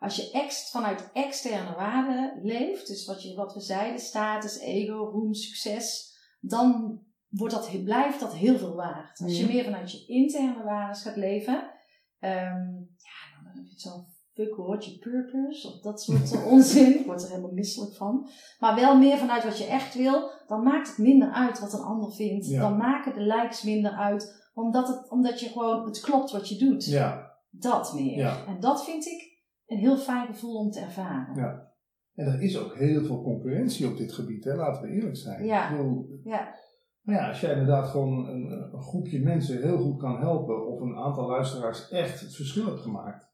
als 0.00 0.16
je 0.16 0.30
ex, 0.30 0.70
vanuit 0.70 1.10
externe 1.12 1.74
waarden 1.74 2.40
leeft, 2.42 2.86
dus 2.86 3.06
wat, 3.06 3.22
je, 3.22 3.34
wat 3.34 3.54
we 3.54 3.60
zeiden, 3.60 4.00
status, 4.00 4.58
ego, 4.58 5.10
roem, 5.12 5.34
succes, 5.34 6.14
dan 6.40 7.00
wordt 7.28 7.54
dat, 7.54 7.84
blijft 7.84 8.20
dat 8.20 8.34
heel 8.34 8.58
veel 8.58 8.74
waard. 8.74 9.20
Als 9.20 9.38
je 9.38 9.46
meer 9.46 9.64
vanuit 9.64 9.92
je 9.92 10.06
interne 10.06 10.62
waarden 10.62 10.96
gaat 10.96 11.16
leven, 11.16 11.70
ehm, 12.18 12.72
ja, 12.96 13.42
dan 13.42 13.52
heb 13.54 13.64
je 13.66 13.80
zo'n 13.80 14.06
fuck 14.32 14.54
hoort 14.54 14.84
je 14.84 14.98
purpose 14.98 15.68
of 15.68 15.80
dat 15.80 16.02
soort 16.02 16.44
onzin. 16.52 16.98
Ik 16.98 17.06
word 17.06 17.22
er 17.22 17.28
helemaal 17.28 17.52
misselijk 17.52 17.94
van. 17.94 18.28
Maar 18.58 18.74
wel 18.74 18.98
meer 18.98 19.18
vanuit 19.18 19.44
wat 19.44 19.58
je 19.58 19.64
echt 19.64 19.94
wil, 19.94 20.30
dan 20.46 20.62
maakt 20.62 20.88
het 20.88 20.98
minder 20.98 21.30
uit 21.30 21.60
wat 21.60 21.72
een 21.72 21.84
ander 21.84 22.12
vindt. 22.12 22.46
Ja. 22.46 22.60
Dan 22.60 22.76
maken 22.76 23.14
de 23.14 23.20
likes 23.20 23.62
minder 23.62 23.92
uit, 23.92 24.50
omdat, 24.54 24.88
het, 24.88 25.10
omdat 25.10 25.40
je 25.40 25.48
gewoon, 25.48 25.86
het 25.86 26.00
klopt 26.00 26.30
wat 26.30 26.48
je 26.48 26.58
doet. 26.58 26.84
ja, 26.84 27.36
Dat 27.50 27.94
meer. 27.94 28.18
Ja. 28.18 28.46
En 28.46 28.60
dat 28.60 28.84
vind 28.84 29.06
ik 29.06 29.29
een 29.70 29.78
heel 29.78 29.96
fijn 29.98 30.26
gevoel 30.26 30.54
om 30.54 30.70
te 30.70 30.80
ervaren. 30.80 31.34
Ja. 31.34 31.68
en 32.14 32.26
er 32.26 32.42
is 32.42 32.58
ook 32.58 32.74
heel 32.76 33.04
veel 33.04 33.22
concurrentie 33.22 33.88
op 33.88 33.96
dit 33.96 34.12
gebied, 34.12 34.44
hè? 34.44 34.54
laten 34.54 34.82
we 34.82 34.88
eerlijk 34.88 35.16
zijn. 35.16 35.44
Ja. 35.44 35.70
Bedoel, 35.70 36.20
Ja. 36.24 36.54
maar 37.00 37.14
ja, 37.14 37.28
als 37.28 37.40
jij 37.40 37.52
inderdaad 37.52 37.88
gewoon 37.88 38.28
een, 38.28 38.50
een 38.72 38.82
groepje 38.82 39.20
mensen 39.20 39.62
heel 39.62 39.78
goed 39.78 39.98
kan 39.98 40.18
helpen, 40.20 40.66
of 40.66 40.80
een 40.80 40.96
aantal 40.96 41.26
luisteraars 41.26 41.88
echt 41.88 42.20
het 42.20 42.34
verschil 42.34 42.66
hebt 42.66 42.80
gemaakt. 42.80 43.28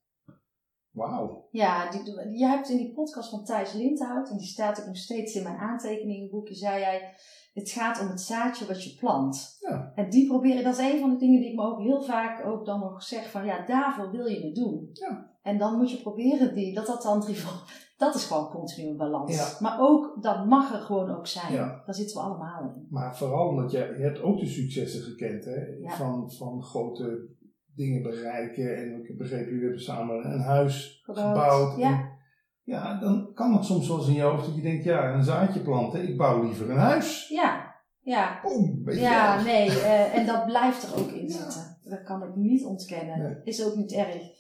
Wauw. 0.91 1.49
Ja, 1.51 1.91
die, 1.91 2.03
jij 2.39 2.51
hebt 2.51 2.69
in 2.69 2.77
die 2.77 2.93
podcast 2.93 3.31
van 3.31 3.45
Thijs 3.45 3.73
Lindhout, 3.73 4.31
en 4.31 4.37
die 4.37 4.47
staat 4.47 4.81
ook 4.81 4.87
nog 4.87 4.97
steeds 4.97 5.35
in 5.35 5.43
mijn 5.43 5.57
aantekeningenboekje, 5.59 6.55
zei 6.55 6.81
jij, 6.81 7.15
het 7.53 7.71
gaat 7.71 8.01
om 8.01 8.09
het 8.09 8.21
zaadje 8.21 8.67
wat 8.67 8.85
je 8.85 8.97
plant. 8.99 9.57
Ja. 9.61 9.93
En 9.95 10.11
die 10.11 10.27
proberen, 10.27 10.65
dat 10.65 10.79
is 10.79 10.93
een 10.93 11.01
van 11.01 11.11
de 11.11 11.17
dingen 11.17 11.41
die 11.41 11.51
ik 11.51 11.57
me 11.57 11.63
ook 11.63 11.79
heel 11.79 12.03
vaak 12.03 12.47
ook 12.47 12.67
dan 12.67 12.81
nog 12.81 13.03
zeg, 13.03 13.31
van 13.31 13.45
ja, 13.45 13.67
daarvoor 13.67 14.11
wil 14.11 14.27
je 14.27 14.45
het 14.45 14.55
doen. 14.55 14.89
Ja. 14.93 15.35
En 15.47 15.59
dan 15.59 15.77
moet 15.77 15.91
je 15.91 16.03
proberen 16.03 16.55
die, 16.55 16.75
dat 16.75 16.87
dat 16.87 17.03
dan 17.03 17.25
dat 17.97 18.15
is 18.15 18.25
gewoon 18.25 18.51
continu 18.51 18.89
een 18.89 18.97
balans. 18.97 19.37
Ja. 19.37 19.57
Maar 19.61 19.81
ook, 19.81 20.23
dat 20.23 20.47
mag 20.47 20.73
er 20.73 20.81
gewoon 20.81 21.17
ook 21.17 21.27
zijn. 21.27 21.53
Ja. 21.53 21.83
Daar 21.87 21.95
zitten 21.95 22.17
we 22.17 22.23
allemaal 22.23 22.63
in. 22.63 22.87
Maar 22.91 23.17
vooral 23.17 23.49
omdat 23.49 23.71
je, 23.71 23.79
je 23.79 24.03
hebt 24.03 24.23
ook 24.23 24.39
de 24.39 24.47
successen 24.47 25.03
gekend, 25.03 25.45
hè? 25.45 25.65
Ja. 25.81 25.97
Van, 25.97 26.31
van 26.33 26.63
grote 26.63 27.29
dingen 27.75 28.03
bereiken. 28.03 28.77
En 28.77 29.01
ik 29.01 29.07
heb 29.07 29.17
begrepen, 29.17 29.47
jullie 29.47 29.63
hebben 29.63 29.83
samen 29.83 30.33
een 30.33 30.41
huis 30.41 31.01
Gebouwd. 31.05 31.27
gebouwd. 31.27 31.79
Ja. 31.79 31.91
En, 31.91 32.15
ja, 32.63 33.01
dan 33.01 33.33
kan 33.35 33.53
het 33.53 33.65
soms 33.65 33.89
wel 33.89 33.99
eens 33.99 34.09
in 34.09 34.15
je 34.15 34.23
hoofd 34.23 34.47
dat 34.47 34.55
je 34.55 34.63
denkt, 34.63 34.85
ja, 34.85 35.15
een 35.15 35.25
zaadje 35.25 35.61
planten, 35.61 36.09
ik 36.09 36.17
bouw 36.17 36.43
liever 36.43 36.71
een 36.71 36.77
huis. 36.77 37.29
Ja, 37.29 37.75
ja. 38.01 38.41
Boom, 38.43 38.91
Ja, 38.91 39.43
nee, 39.43 39.69
eh, 39.69 40.17
en 40.17 40.27
dat 40.27 40.47
blijft 40.47 40.83
er 40.83 40.99
ook 40.99 41.11
in 41.11 41.31
zitten. 41.31 41.79
Dat 41.85 42.03
kan 42.03 42.23
ik 42.23 42.35
niet 42.35 42.65
ontkennen. 42.65 43.23
Nee. 43.23 43.37
Is 43.45 43.65
ook 43.65 43.77
niet 43.77 43.93
erg. 43.93 44.36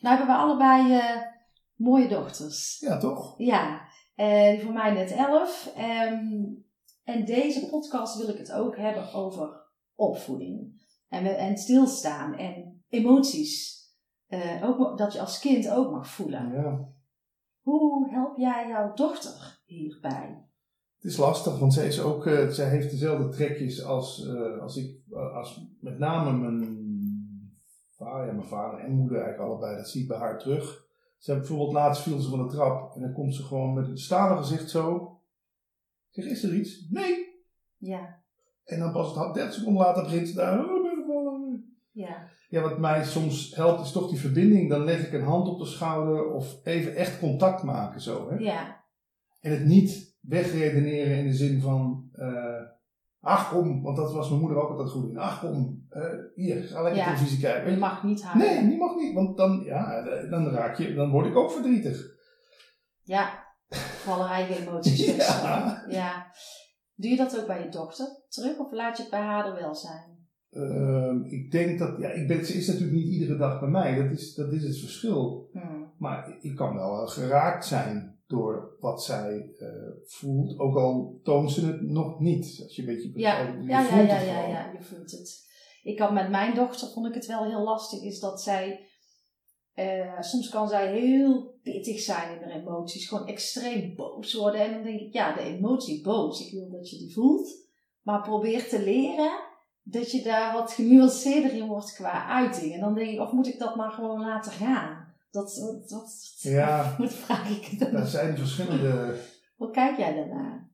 Nou 0.00 0.16
hebben 0.16 0.34
we 0.36 0.42
allebei 0.42 0.92
eh, 0.98 1.22
mooie 1.74 2.08
dochters. 2.08 2.78
Ja, 2.80 2.98
toch? 2.98 3.34
Ja, 3.38 3.80
die 4.50 4.60
voor 4.62 4.72
mij 4.72 4.92
net 4.92 5.10
elf. 5.10 5.72
Ehm, 5.76 6.44
en 7.04 7.24
deze 7.24 7.68
podcast 7.70 8.16
wil 8.16 8.28
ik 8.28 8.38
het 8.38 8.52
ook 8.52 8.76
hebben 8.76 9.12
over 9.12 9.66
opvoeding. 9.94 10.82
En, 11.08 11.22
we- 11.22 11.28
en 11.28 11.56
stilstaan 11.56 12.34
en 12.34 12.82
emoties. 12.88 13.78
Eh, 14.26 14.64
ook 14.68 14.98
dat 14.98 15.12
je 15.12 15.20
als 15.20 15.38
kind 15.38 15.70
ook 15.70 15.90
mag 15.90 16.08
voelen. 16.08 16.52
Ja. 16.52 16.88
Hoe 17.60 18.10
help 18.10 18.36
jij 18.38 18.68
jouw 18.68 18.94
dochter 18.94 19.62
hierbij? 19.64 20.44
Het 21.00 21.10
is 21.10 21.16
lastig, 21.16 21.58
want 21.58 21.72
zij, 21.74 21.86
is 21.86 22.00
ook, 22.00 22.22
zij 22.48 22.68
heeft 22.68 22.90
dezelfde 22.90 23.28
trekjes 23.28 23.84
als, 23.84 24.28
als 24.60 24.76
ik, 24.76 25.00
als 25.34 25.66
met 25.80 25.98
name 25.98 26.32
mijn 26.38 26.89
vader, 28.10 28.26
ja, 28.26 28.32
mijn 28.32 28.46
vader 28.48 28.78
en 28.80 28.92
moeder 28.92 29.20
eigenlijk 29.22 29.50
allebei. 29.50 29.76
Dat 29.76 29.88
zie 29.88 30.02
ik 30.02 30.08
bij 30.08 30.18
haar 30.18 30.38
terug. 30.38 30.88
Ze 31.18 31.30
hebben 31.30 31.48
bijvoorbeeld 31.48 31.76
laatst 31.78 32.02
viel 32.02 32.18
ze 32.18 32.28
van 32.30 32.42
de 32.48 32.54
trap 32.54 32.94
en 32.94 33.00
dan 33.00 33.12
komt 33.12 33.34
ze 33.34 33.42
gewoon 33.42 33.74
met 33.74 33.88
een 33.88 33.98
stalen 33.98 34.38
gezicht 34.38 34.70
zo. 34.70 35.16
Ik 36.10 36.22
zeg, 36.22 36.32
is 36.32 36.42
er 36.42 36.54
iets? 36.54 36.86
Nee. 36.90 37.28
Ja, 37.76 38.22
En 38.64 38.78
dan 38.78 38.92
pas 38.92 39.14
het 39.14 39.34
30 39.34 39.54
seconden 39.54 39.82
later 39.82 40.02
begint 40.02 40.28
ze 40.28 40.34
daar. 40.34 40.58
"Oh, 40.58 40.76
ik 40.76 40.82
ben 40.82 41.04
gevallen." 41.04 41.74
ja, 41.90 42.28
Ja, 42.48 42.60
wat 42.62 42.78
mij 42.78 43.04
soms 43.04 43.54
helpt 43.54 43.80
is 43.80 43.92
toch 43.92 44.08
die 44.10 44.18
verbinding. 44.20 44.70
Dan 44.70 44.84
leg 44.84 45.06
ik 45.06 45.12
een 45.12 45.22
hand 45.26 45.48
op 45.48 45.58
de 45.58 45.64
schouder 45.66 46.32
of 46.32 46.60
even 46.64 46.94
echt 46.94 47.18
contact 47.18 47.62
maken 47.62 48.00
zo. 48.00 48.30
Hè? 48.30 48.36
ja, 48.36 48.84
En 49.40 49.50
het 49.50 49.64
niet 49.64 50.16
wegredeneren 50.20 51.16
in 51.18 51.26
de 51.26 51.34
zin 51.34 51.60
van. 51.60 52.08
eh, 52.12 52.62
ach 53.20 53.50
kom, 53.50 53.82
want 53.82 53.96
dat 53.96 54.12
was 54.12 54.28
mijn 54.28 54.40
moeder 54.40 54.58
ook 54.62 54.70
altijd 54.70 54.90
goed 54.90 55.10
in. 55.10 55.18
Ach 55.18 55.40
kom, 55.40 55.86
eh, 55.88 56.02
hier, 56.34 56.62
ga 56.62 56.82
lekker 56.82 57.00
Ja. 57.00 57.04
televisie 57.04 57.40
kijken. 57.40 57.70
Je 57.70 57.76
mag 57.76 58.02
niet 58.02 58.22
huilen. 58.22 58.54
Nee, 58.54 58.68
die 58.68 58.78
mag 58.78 58.94
niet, 58.96 59.14
want 59.14 59.36
dan, 59.36 59.60
ja, 59.64 59.92
eh, 59.96 60.30
dan 60.30 60.48
raak 60.48 60.76
je, 60.76 60.94
dan 60.94 61.10
word 61.10 61.26
ik 61.26 61.36
ook 61.36 61.52
verdrietig. 61.52 62.18
Ja, 63.02 63.44
voor 63.68 64.12
alle 64.12 64.28
eigen 64.28 64.56
emoties. 64.56 65.04
Ja. 65.16 65.84
ja. 65.88 66.26
Doe 66.94 67.10
je 67.10 67.16
dat 67.16 67.40
ook 67.40 67.46
bij 67.46 67.62
je 67.64 67.68
dochter 67.68 68.06
terug 68.28 68.58
of 68.58 68.72
laat 68.72 68.96
je 68.96 69.02
het 69.02 69.10
bij 69.10 69.20
haar 69.20 69.46
er 69.46 69.60
wel 69.60 69.74
zijn? 69.74 70.18
Ehm, 70.50 71.22
ik 71.24 71.50
denk 71.50 71.78
dat, 71.78 71.98
ja, 71.98 72.08
ik 72.08 72.28
ben, 72.28 72.44
ze 72.46 72.52
is 72.52 72.66
natuurlijk 72.66 72.96
niet 72.96 73.12
iedere 73.12 73.36
dag 73.36 73.60
bij 73.60 73.68
mij, 73.68 73.94
dat 74.02 74.10
is, 74.10 74.34
dat 74.34 74.52
is 74.52 74.62
het 74.62 74.78
verschil. 74.78 75.48
Hmm. 75.52 75.92
Maar 75.98 76.36
ik 76.40 76.56
kan 76.56 76.74
wel 76.74 77.06
geraakt 77.06 77.66
zijn 77.66 78.19
door 78.30 78.76
wat 78.80 79.04
zij 79.04 79.54
eh, 79.58 79.68
voelt, 80.04 80.58
ook 80.58 80.76
al 80.76 81.20
toont 81.22 81.52
ze 81.52 81.66
het 81.66 81.80
nog 81.80 82.20
niet. 82.20 82.60
Als 82.62 82.76
je 82.76 82.82
een 82.82 82.94
beetje, 82.94 83.10
Ja, 83.14 83.40
je 83.40 83.62
ja, 83.62 83.80
ja, 83.80 83.84
voelt 83.84 84.06
ja, 84.06 84.20
ja, 84.20 84.46
ja, 84.46 84.72
je 84.72 84.82
voelt 84.82 85.10
het. 85.10 85.48
Ik 85.82 85.98
had 85.98 86.12
met 86.12 86.30
mijn 86.30 86.54
dochter, 86.54 86.88
vond 86.88 87.06
ik 87.06 87.14
het 87.14 87.26
wel 87.26 87.44
heel 87.44 87.62
lastig, 87.62 88.02
is 88.02 88.20
dat 88.20 88.42
zij, 88.42 88.88
eh, 89.72 90.20
soms 90.20 90.48
kan 90.48 90.68
zij 90.68 90.92
heel 90.92 91.58
pittig 91.62 92.00
zijn 92.00 92.36
in 92.36 92.42
haar 92.42 92.60
emoties, 92.60 93.08
gewoon 93.08 93.26
extreem 93.26 93.94
boos 93.94 94.34
worden. 94.34 94.60
En 94.60 94.72
dan 94.72 94.82
denk 94.82 95.00
ik, 95.00 95.12
ja, 95.12 95.34
de 95.34 95.40
emotie 95.40 96.02
boos, 96.02 96.46
ik 96.46 96.52
wil 96.52 96.70
dat 96.70 96.90
je 96.90 96.98
die 96.98 97.14
voelt, 97.14 97.68
maar 98.02 98.22
probeer 98.22 98.68
te 98.68 98.82
leren 98.82 99.48
dat 99.82 100.10
je 100.10 100.22
daar 100.22 100.52
wat 100.52 100.72
genuanceerder 100.72 101.52
in 101.52 101.66
wordt 101.66 101.94
qua 101.94 102.26
uiting. 102.26 102.74
En 102.74 102.80
dan 102.80 102.94
denk 102.94 103.10
ik, 103.10 103.20
of 103.20 103.32
moet 103.32 103.46
ik 103.46 103.58
dat 103.58 103.76
maar 103.76 103.90
gewoon 103.90 104.20
laten 104.20 104.52
gaan? 104.52 104.99
Dat, 105.30 105.54
dat, 105.88 106.36
Ja. 106.40 106.94
wat 106.98 107.12
vraag 107.12 107.50
ik 107.50 107.78
dan? 107.78 107.94
Er 107.94 108.06
zijn 108.06 108.36
verschillende 108.38 109.14
Hoe 109.56 109.70
kijk 109.70 109.96
jij 109.98 110.14
daarnaar? 110.14 110.68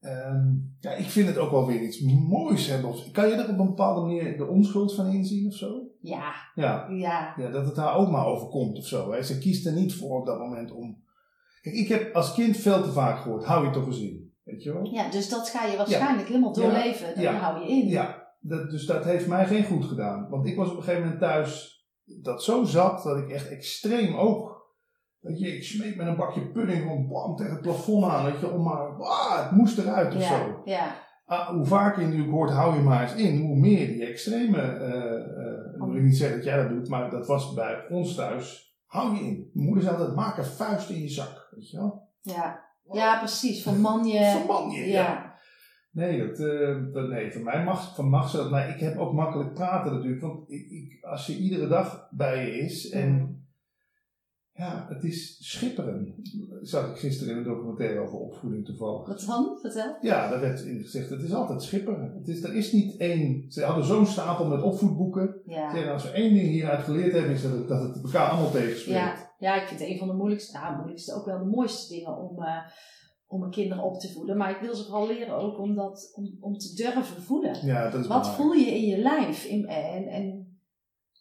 Ehm, 0.00 0.46
ja, 0.80 0.90
ik 0.90 1.04
vind 1.06 1.28
het 1.28 1.38
ook 1.38 1.50
wel 1.50 1.66
weer 1.66 1.80
iets 1.82 2.00
moois 2.28 2.66
hebben. 2.66 2.90
Of- 2.90 3.10
Kan 3.10 3.28
je 3.28 3.34
er 3.34 3.42
op 3.52 3.58
een 3.58 3.66
bepaalde 3.66 4.00
manier 4.00 4.36
de 4.36 4.46
onschuld 4.46 4.94
van 4.94 5.06
inzien 5.06 5.46
of 5.46 5.54
zo? 5.54 5.86
Ja, 6.00 6.32
Ja, 6.54 6.88
ja, 6.90 7.34
ja 7.36 7.50
dat 7.50 7.66
het 7.66 7.76
haar 7.76 7.94
ook 7.96 8.10
maar 8.10 8.26
overkomt 8.26 8.78
of 8.78 8.86
zo. 8.86 9.12
Hè. 9.12 9.22
Ze 9.22 9.38
kiest 9.38 9.66
er 9.66 9.72
niet 9.72 9.94
voor 9.94 10.20
op 10.20 10.26
dat 10.26 10.38
moment 10.38 10.72
om. 10.72 11.02
Kijk, 11.62 11.74
ik 11.74 11.88
heb 11.88 12.14
als 12.14 12.34
kind 12.34 12.56
veel 12.56 12.82
te 12.82 12.92
vaak 12.92 13.18
gehoord: 13.18 13.44
hou 13.44 13.64
je 13.66 13.70
toch 13.72 13.86
eens 13.86 14.00
in. 14.00 14.32
Weet 14.44 14.62
je 14.62 14.72
wel? 14.72 14.84
ja, 14.92 15.10
dus 15.10 15.28
dat 15.28 15.48
ga 15.48 15.66
je 15.66 15.76
waarschijnlijk 15.76 16.28
helemaal 16.28 16.52
doorleven. 16.52 17.14
Dan 17.14 17.22
Ja. 17.22 17.32
hou 17.34 17.60
je 17.64 17.68
in. 17.70 17.86
Ja, 17.88 18.26
dat, 18.40 18.70
dus 18.70 18.86
dat 18.86 19.04
heeft 19.04 19.26
mij 19.26 19.46
geen 19.46 19.64
goed 19.64 19.84
gedaan. 19.84 20.28
Want 20.28 20.46
ik 20.46 20.56
was 20.56 20.70
op 20.70 20.76
een 20.76 20.82
gegeven 20.82 21.02
moment 21.02 21.20
thuis. 21.20 21.76
Dat 22.22 22.42
zo 22.42 22.64
zat 22.64 23.02
dat 23.02 23.18
ik 23.18 23.30
echt 23.30 23.48
extreem 23.48 24.16
ook. 24.16 24.56
Weet 25.18 25.38
je, 25.38 25.56
ik 25.56 25.62
smeet 25.64 25.96
met 25.96 26.06
een 26.06 26.16
bakje 26.16 26.50
pudding 26.50 26.82
gewoon 26.82 27.08
bam 27.08 27.36
tegen 27.36 27.52
het 27.52 27.62
plafond 27.62 28.04
aan. 28.04 28.24
Weet 28.24 28.40
je, 28.40 28.50
om 28.50 28.62
maar, 28.62 28.96
ah, 28.98 29.42
het 29.42 29.50
moest 29.50 29.78
eruit 29.78 30.14
of 30.14 30.22
ja, 30.22 30.28
zo. 30.28 30.60
ja, 30.64 31.06
Ah, 31.26 31.48
hoe 31.48 31.64
vaker 31.66 32.00
je 32.00 32.06
natuurlijk 32.06 32.32
hoort, 32.32 32.50
hou 32.50 32.74
je 32.74 32.80
maar 32.80 33.02
eens 33.02 33.14
in, 33.14 33.40
hoe 33.40 33.56
meer 33.56 33.86
die 33.86 34.06
extreme. 34.06 34.62
ik 35.74 35.78
wil 35.78 36.02
niet 36.02 36.16
zeggen 36.16 36.36
dat 36.36 36.46
jij 36.46 36.56
dat 36.56 36.68
doet, 36.68 36.88
maar 36.88 37.10
dat 37.10 37.26
was 37.26 37.54
bij 37.54 37.86
ons 37.88 38.14
thuis. 38.14 38.76
Hou 38.86 39.14
je 39.14 39.20
in. 39.20 39.50
Mijn 39.52 39.66
moeder 39.66 39.84
zei 39.84 39.96
altijd: 39.96 40.16
maak 40.16 40.38
een 40.38 40.44
vuist 40.44 40.90
in 40.90 41.00
je 41.00 41.08
zak. 41.08 41.48
Weet 41.50 41.70
je 41.70 41.76
wel? 41.76 42.08
ja. 42.20 42.66
Ja, 42.92 43.18
precies. 43.18 43.62
Van 43.62 43.80
man 43.80 44.04
je. 44.04 44.24
Verman 44.38 44.70
je. 44.70 44.86
Ja. 44.86 45.02
Ja, 45.02 45.27
Nee, 45.90 46.26
dat, 46.26 46.38
eh, 46.38 46.76
dat, 46.92 47.08
nee, 47.08 47.32
voor 47.32 47.42
mij 47.42 47.64
mag, 47.64 47.94
van 47.94 48.08
mag 48.08 48.30
ze 48.30 48.36
dat. 48.36 48.50
Maar 48.50 48.68
ik 48.68 48.80
heb 48.80 48.98
ook 48.98 49.12
makkelijk 49.12 49.54
praten 49.54 49.92
natuurlijk. 49.92 50.22
Want 50.22 50.50
ik, 50.50 50.70
ik, 50.70 51.04
als 51.04 51.26
je 51.26 51.36
iedere 51.36 51.68
dag 51.68 52.08
bij 52.10 52.46
je 52.46 52.58
is 52.58 52.90
en. 52.90 53.36
Ja, 54.52 54.86
het 54.88 55.04
is 55.04 55.36
schipperen. 55.50 56.14
Zag 56.62 56.90
ik 56.90 56.96
gisteren 56.96 57.32
in 57.32 57.38
een 57.38 57.44
documentaire 57.44 58.00
over 58.00 58.18
opvoeding 58.18 58.64
toevallig. 58.64 59.06
Wat 59.06 59.24
dan? 59.26 59.58
Vertel. 59.60 59.96
Ja, 60.00 60.30
daar 60.30 60.40
werd 60.40 60.60
in 60.60 60.80
gezegd, 60.80 61.10
het 61.10 61.22
is 61.22 61.32
altijd 61.32 61.62
schipperen. 61.62 62.14
Het 62.18 62.28
is, 62.28 62.42
er 62.42 62.54
is 62.54 62.72
niet 62.72 62.96
één... 62.96 63.44
Ze 63.52 63.64
hadden 63.64 63.84
zo'n 63.84 64.06
stapel 64.06 64.46
met 64.46 64.62
opvoedboeken. 64.62 65.40
Ja. 65.44 65.70
zeggen, 65.70 65.92
als 65.92 66.02
we 66.02 66.10
één 66.10 66.34
ding 66.34 66.48
hieruit 66.48 66.84
geleerd 66.84 67.12
hebben, 67.12 67.32
is 67.32 67.42
dat 67.42 67.52
het, 67.52 67.68
dat 67.68 67.82
het 67.82 68.04
elkaar 68.04 68.28
allemaal 68.28 68.50
tegenspreekt. 68.50 68.98
Ja, 68.98 69.28
ja, 69.38 69.62
ik 69.62 69.68
vind 69.68 69.80
het 69.80 69.88
een 69.88 69.98
van 69.98 70.08
de 70.08 70.14
moeilijkste, 70.14 70.58
nou, 70.58 70.76
moeilijkste, 70.76 71.14
ook 71.14 71.24
wel 71.24 71.38
de 71.38 71.44
mooiste 71.44 71.94
dingen 71.94 72.16
om, 72.16 72.42
eh, 72.42 72.56
om 73.28 73.40
mijn 73.40 73.50
kinderen 73.52 73.84
op 73.84 74.00
te 74.00 74.12
voeden. 74.12 74.36
Maar 74.36 74.50
ik 74.50 74.60
wil 74.60 74.74
ze 74.74 74.84
vooral 74.84 75.06
leren 75.06 75.34
ook 75.34 75.58
om, 75.58 75.74
dat, 75.74 76.12
om, 76.14 76.36
om 76.40 76.58
te 76.58 76.74
durven 76.74 77.22
voelen. 77.22 77.66
Ja, 77.66 77.90
dat 77.90 78.00
is 78.00 78.06
Wat 78.06 78.20
belangrijk. 78.22 78.36
voel 78.36 78.52
je 78.52 78.66
in 78.76 78.86
je 78.86 78.98
lijf? 78.98 79.44
In, 79.44 79.66
en, 79.66 80.06
en 80.06 80.46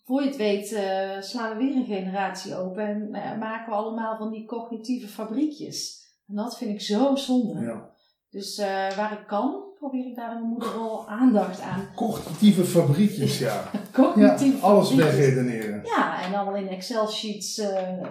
voor 0.06 0.22
je 0.22 0.28
het 0.28 0.38
weet 0.38 0.72
eh, 0.72 1.22
slaan 1.22 1.58
we 1.58 1.64
weer 1.64 1.76
een 1.76 1.86
generatie 1.86 2.56
open 2.56 2.84
en 2.88 3.14
eh, 3.14 3.38
maken 3.40 3.70
we 3.70 3.76
allemaal 3.78 4.18
van 4.18 4.32
die 4.32 4.46
cognitieve 4.46 5.08
fabriekjes. 5.08 6.06
En 6.28 6.36
dat 6.36 6.58
vind 6.58 6.72
ik 6.72 6.82
zo 6.82 7.16
zonde. 7.16 7.60
Ja. 7.62 7.90
Dus 8.30 8.58
eh, 8.58 8.96
waar 8.96 9.12
ik 9.12 9.28
kan, 9.28 9.64
probeer 9.80 10.06
ik 10.06 10.16
daar 10.16 10.34
mijn 10.34 10.46
moeder 10.50 10.74
wel 10.80 11.08
aandacht 11.08 11.62
aan. 11.62 11.88
Cognitieve 11.96 12.64
fabriekjes, 12.64 13.40
ja. 13.40 13.54
ja 13.74 13.80
Cognitieve 13.94 14.66
alles 14.66 14.88
fabriekjes. 14.90 15.16
wegredeneren. 15.16 15.82
Ja, 15.86 16.24
en 16.26 16.34
allemaal 16.36 16.56
in 16.62 16.68
Excel-sheets 16.68 17.58
eh, 17.58 18.02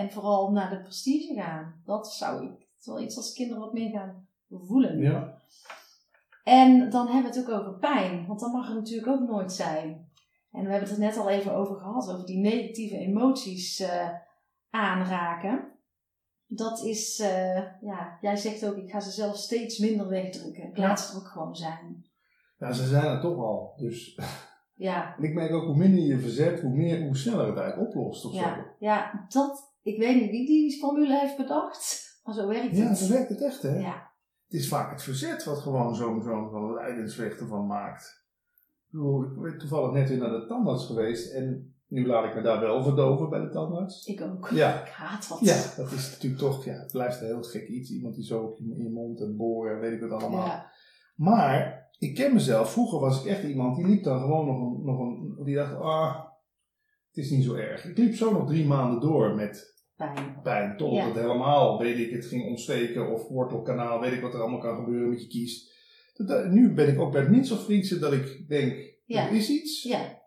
en 0.00 0.10
vooral 0.10 0.50
naar 0.50 0.70
de 0.70 0.80
prestige 0.80 1.34
gaan. 1.34 1.74
Dat 1.84 2.12
zou 2.12 2.44
ik, 2.44 2.65
is 2.86 2.92
wel 2.92 3.02
iets 3.02 3.16
als 3.16 3.32
kinderen 3.32 3.62
wat 3.62 3.72
meer 3.72 3.90
gaan 3.90 4.28
voelen. 4.48 4.98
Ja. 4.98 5.42
En 6.44 6.90
dan 6.90 7.06
hebben 7.06 7.32
we 7.32 7.38
het 7.38 7.48
ook 7.48 7.60
over 7.60 7.78
pijn, 7.78 8.26
want 8.26 8.40
dat 8.40 8.52
mag 8.52 8.68
er 8.68 8.74
natuurlijk 8.74 9.08
ook 9.08 9.28
nooit 9.28 9.52
zijn. 9.52 10.10
En 10.52 10.64
we 10.64 10.70
hebben 10.70 10.88
het 10.88 10.98
er 10.98 11.04
net 11.04 11.16
al 11.16 11.28
even 11.28 11.54
over 11.54 11.76
gehad, 11.76 12.10
over 12.10 12.26
die 12.26 12.38
negatieve 12.38 12.96
emoties 12.96 13.80
eh, 13.80 14.08
aanraken. 14.70 15.72
Dat 16.46 16.84
is, 16.84 17.18
eh, 17.18 17.80
ja, 17.80 18.18
jij 18.20 18.36
zegt 18.36 18.66
ook, 18.66 18.76
ik 18.76 18.90
ga 18.90 19.00
ze 19.00 19.10
zelf 19.10 19.36
steeds 19.36 19.78
minder 19.78 20.08
wegdrukken. 20.08 20.68
Ik 20.68 20.76
laat 20.76 21.00
ze 21.00 21.12
er 21.12 21.18
ook 21.18 21.28
gewoon 21.28 21.56
zijn. 21.56 22.06
ja, 22.58 22.72
ze 22.72 22.86
zijn 22.86 23.04
er 23.04 23.20
toch 23.20 23.38
al. 23.38 23.74
Dus 23.76 24.14
Ja, 24.76 25.16
en 25.16 25.24
ik 25.24 25.34
merk 25.34 25.52
ook 25.52 25.64
hoe 25.64 25.76
minder 25.76 26.04
je 26.04 26.18
verzet, 26.18 26.60
hoe, 26.60 26.70
meer, 26.70 27.02
hoe 27.02 27.16
sneller 27.16 27.46
het 27.46 27.58
eigenlijk 27.58 27.88
oplost. 27.88 28.24
Of 28.24 28.32
zo. 28.32 28.38
ja, 28.38 28.66
ja, 28.78 29.26
dat, 29.28 29.74
ik 29.82 29.98
weet 29.98 30.20
niet 30.20 30.30
wie 30.30 30.46
die 30.46 30.78
formule 30.78 31.18
heeft 31.18 31.36
bedacht, 31.36 32.05
maar 32.26 32.34
zo 32.34 32.46
werkt 32.48 32.76
Ja, 32.76 32.88
het. 32.88 32.98
zo 32.98 33.12
werkt 33.12 33.28
het 33.28 33.42
echt, 33.42 33.62
hè? 33.62 33.78
Ja, 33.78 34.10
Het 34.44 34.60
is 34.60 34.68
vaak 34.68 34.90
het 34.90 35.02
verzet 35.02 35.44
wat 35.44 35.58
gewoon 35.58 35.94
zo'n 35.94 36.22
zo'n 36.22 36.72
lijdensweg 36.74 37.38
ervan 37.38 37.66
maakt. 37.66 38.24
Ik 38.86 38.92
bedoel, 38.92 39.22
ik 39.24 39.40
ben 39.42 39.58
toevallig 39.58 39.92
net 39.92 40.08
weer 40.08 40.18
naar 40.18 40.30
de 40.40 40.46
tandarts 40.48 40.86
geweest 40.86 41.32
en 41.32 41.74
nu 41.88 42.06
laat 42.06 42.24
ik 42.24 42.34
me 42.34 42.42
daar 42.42 42.60
wel 42.60 42.82
verdoven 42.82 43.30
bij 43.30 43.40
de 43.40 43.48
tandarts. 43.48 44.06
ik 44.06 44.20
ook. 44.20 44.48
Ja, 44.50 44.80
Ik 44.82 44.88
haat 44.88 45.28
dat. 45.28 45.38
ja 45.40 45.54
dat 45.76 45.92
is 45.92 46.10
natuurlijk 46.10 46.42
toch, 46.42 46.64
ja, 46.64 46.72
het 46.72 46.92
blijft 46.92 47.20
een 47.20 47.26
heel 47.26 47.42
gek 47.42 47.68
iets. 47.68 47.90
Iemand 47.90 48.14
die 48.14 48.24
zo 48.24 48.56
in 48.58 48.82
je 48.82 48.90
mond 48.90 49.20
en 49.20 49.36
boren, 49.36 49.80
weet 49.80 49.92
ik 49.92 50.00
wat 50.08 50.22
allemaal. 50.22 50.46
Ja, 50.46 50.70
Maar 51.14 51.88
ik 51.98 52.14
ken 52.14 52.32
mezelf, 52.34 52.70
vroeger 52.72 53.00
was 53.00 53.20
ik 53.24 53.30
echt 53.30 53.42
iemand 53.42 53.76
die 53.76 53.86
liep 53.86 54.02
dan 54.04 54.20
gewoon 54.20 54.46
nog 54.46 54.56
een, 54.60 54.84
nog 54.84 54.98
een 55.00 55.44
die 55.44 55.54
dacht, 55.54 55.74
ah, 55.74 56.24
het 57.08 57.24
is 57.24 57.30
niet 57.30 57.44
zo 57.44 57.54
erg. 57.54 57.84
Ik 57.84 57.98
liep 57.98 58.14
zo 58.14 58.32
nog 58.32 58.46
drie 58.48 58.66
maanden 58.66 59.00
door 59.00 59.34
met 59.34 59.75
pijn. 59.96 60.40
pijn. 60.42 60.76
Totdat 60.76 60.98
Ja. 60.98 61.06
het 61.06 61.14
helemaal, 61.20 61.78
weet 61.78 61.98
ik, 61.98 62.10
het 62.10 62.26
ging 62.26 62.46
ontsteken 62.46 63.12
of 63.12 63.28
wortelkanaal, 63.28 64.00
weet 64.00 64.12
ik 64.12 64.20
wat 64.20 64.34
er 64.34 64.40
allemaal 64.40 64.60
kan 64.60 64.76
gebeuren 64.76 65.08
met 65.08 65.22
je 65.22 65.28
kiest. 65.28 65.74
Nu 66.50 66.74
ben 66.74 66.88
ik 66.88 67.00
ook 67.00 67.12
bij 67.12 67.20
het 67.20 67.30
minst 67.30 67.52
of 67.52 67.64
vriendse 67.64 67.98
dat 67.98 68.12
ik 68.12 68.48
denk, 68.48 68.94
Ja. 69.04 69.26
er 69.28 69.32
is 69.34 69.48
iets, 69.50 69.82
Ja, 69.82 70.22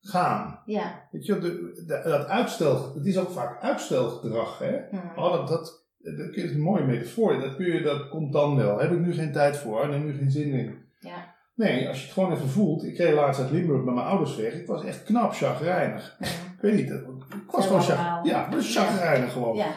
gaan. 0.00 0.62
ja. 0.64 1.08
Weet 1.10 1.26
je, 1.26 1.38
de, 1.38 1.82
de- 1.86 2.00
dat 2.04 2.26
uitstel, 2.26 2.94
het 2.94 3.06
is 3.06 3.18
ook 3.18 3.30
vaak 3.30 3.62
uitstelgedrag, 3.62 4.58
hè. 4.58 4.76
Oh, 5.16 5.32
dat, 5.32 5.48
dat, 5.48 5.86
dat 6.16 6.34
is 6.34 6.50
een 6.52 6.60
mooie 6.60 6.84
metafoor, 6.84 7.40
dat, 7.40 7.56
kun 7.56 7.66
je, 7.72 7.82
dat 7.82 8.08
komt 8.08 8.32
dan 8.32 8.56
wel. 8.56 8.78
Heb 8.78 8.90
ik 8.92 8.98
nu 8.98 9.12
geen 9.12 9.32
tijd 9.32 9.56
voor, 9.56 9.82
heb 9.82 9.92
ik 9.92 10.04
nu 10.04 10.12
geen 10.16 10.30
zin 10.30 10.52
in. 10.52 10.74
Ja. 11.00 11.34
Nee, 11.54 11.88
als 11.88 11.98
je 11.98 12.04
het 12.04 12.12
gewoon 12.12 12.32
even 12.32 12.48
voelt. 12.48 12.84
Ik 12.84 12.96
reed 12.98 13.14
laatst 13.14 13.40
uit 13.40 13.50
Limburg 13.50 13.84
met 13.84 13.94
mijn 13.94 14.06
ouders 14.06 14.36
weg. 14.36 14.52
Ik 14.54 14.66
was 14.66 14.84
echt 14.84 15.02
knap 15.04 15.32
chagrijnig. 15.32 16.16
Hm. 16.18 16.24
Ik 16.24 16.60
weet 16.60 16.74
niet, 16.74 16.88
dat- 16.88 17.15
ik 17.46 17.50
was 17.50 17.66
gewoon 17.66 17.82
chag, 17.82 18.24
ja, 18.24 18.48
chagrijnig 18.60 19.32
gewoon. 19.32 19.56
Ja, 19.56 19.74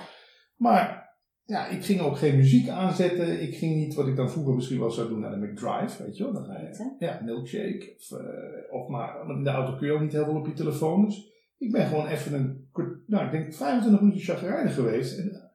Maar 0.56 1.10
ja, 1.46 1.68
ik 1.68 1.86
ging 1.86 2.00
ook 2.00 2.18
geen 2.18 2.36
muziek 2.36 2.70
aanzetten. 2.70 3.42
Ik 3.42 3.56
ging 3.56 3.76
niet 3.76 3.94
wat 3.94 4.08
ik 4.08 4.16
dan 4.16 4.32
vroeger 4.32 4.56
misschien 4.56 4.80
wel 4.80 4.92
zou 4.92 5.08
doen 5.08 5.20
naar 5.20 5.32
de 5.32 5.46
McDrive, 5.46 6.04
weet 6.04 6.18
je 6.18 6.24
wel. 6.24 6.34
Dan 6.34 6.46
ga 6.46 6.60
je, 6.60 6.96
ja, 7.00 7.22
milkshake. 7.24 7.96
Of, 7.98 8.20
eh, 8.20 8.74
of 8.74 8.88
maar, 8.88 9.30
in 9.30 9.44
de 9.44 9.50
auto 9.50 9.76
kun 9.78 9.88
je 9.88 9.94
ook 9.94 10.02
niet 10.02 10.12
heel 10.12 10.26
veel 10.26 10.36
op 10.36 10.46
je 10.46 10.54
telefoon. 10.54 11.06
Dus 11.06 11.32
ik 11.58 11.72
ben 11.72 11.88
gewoon 11.88 12.08
even 12.08 12.34
een, 12.34 12.70
nou 13.08 13.26
ik 13.26 13.32
denk 13.32 13.54
25 13.54 14.02
minuten 14.02 14.22
chagrijnig 14.22 14.74
geweest. 14.74 15.18
En 15.18 15.52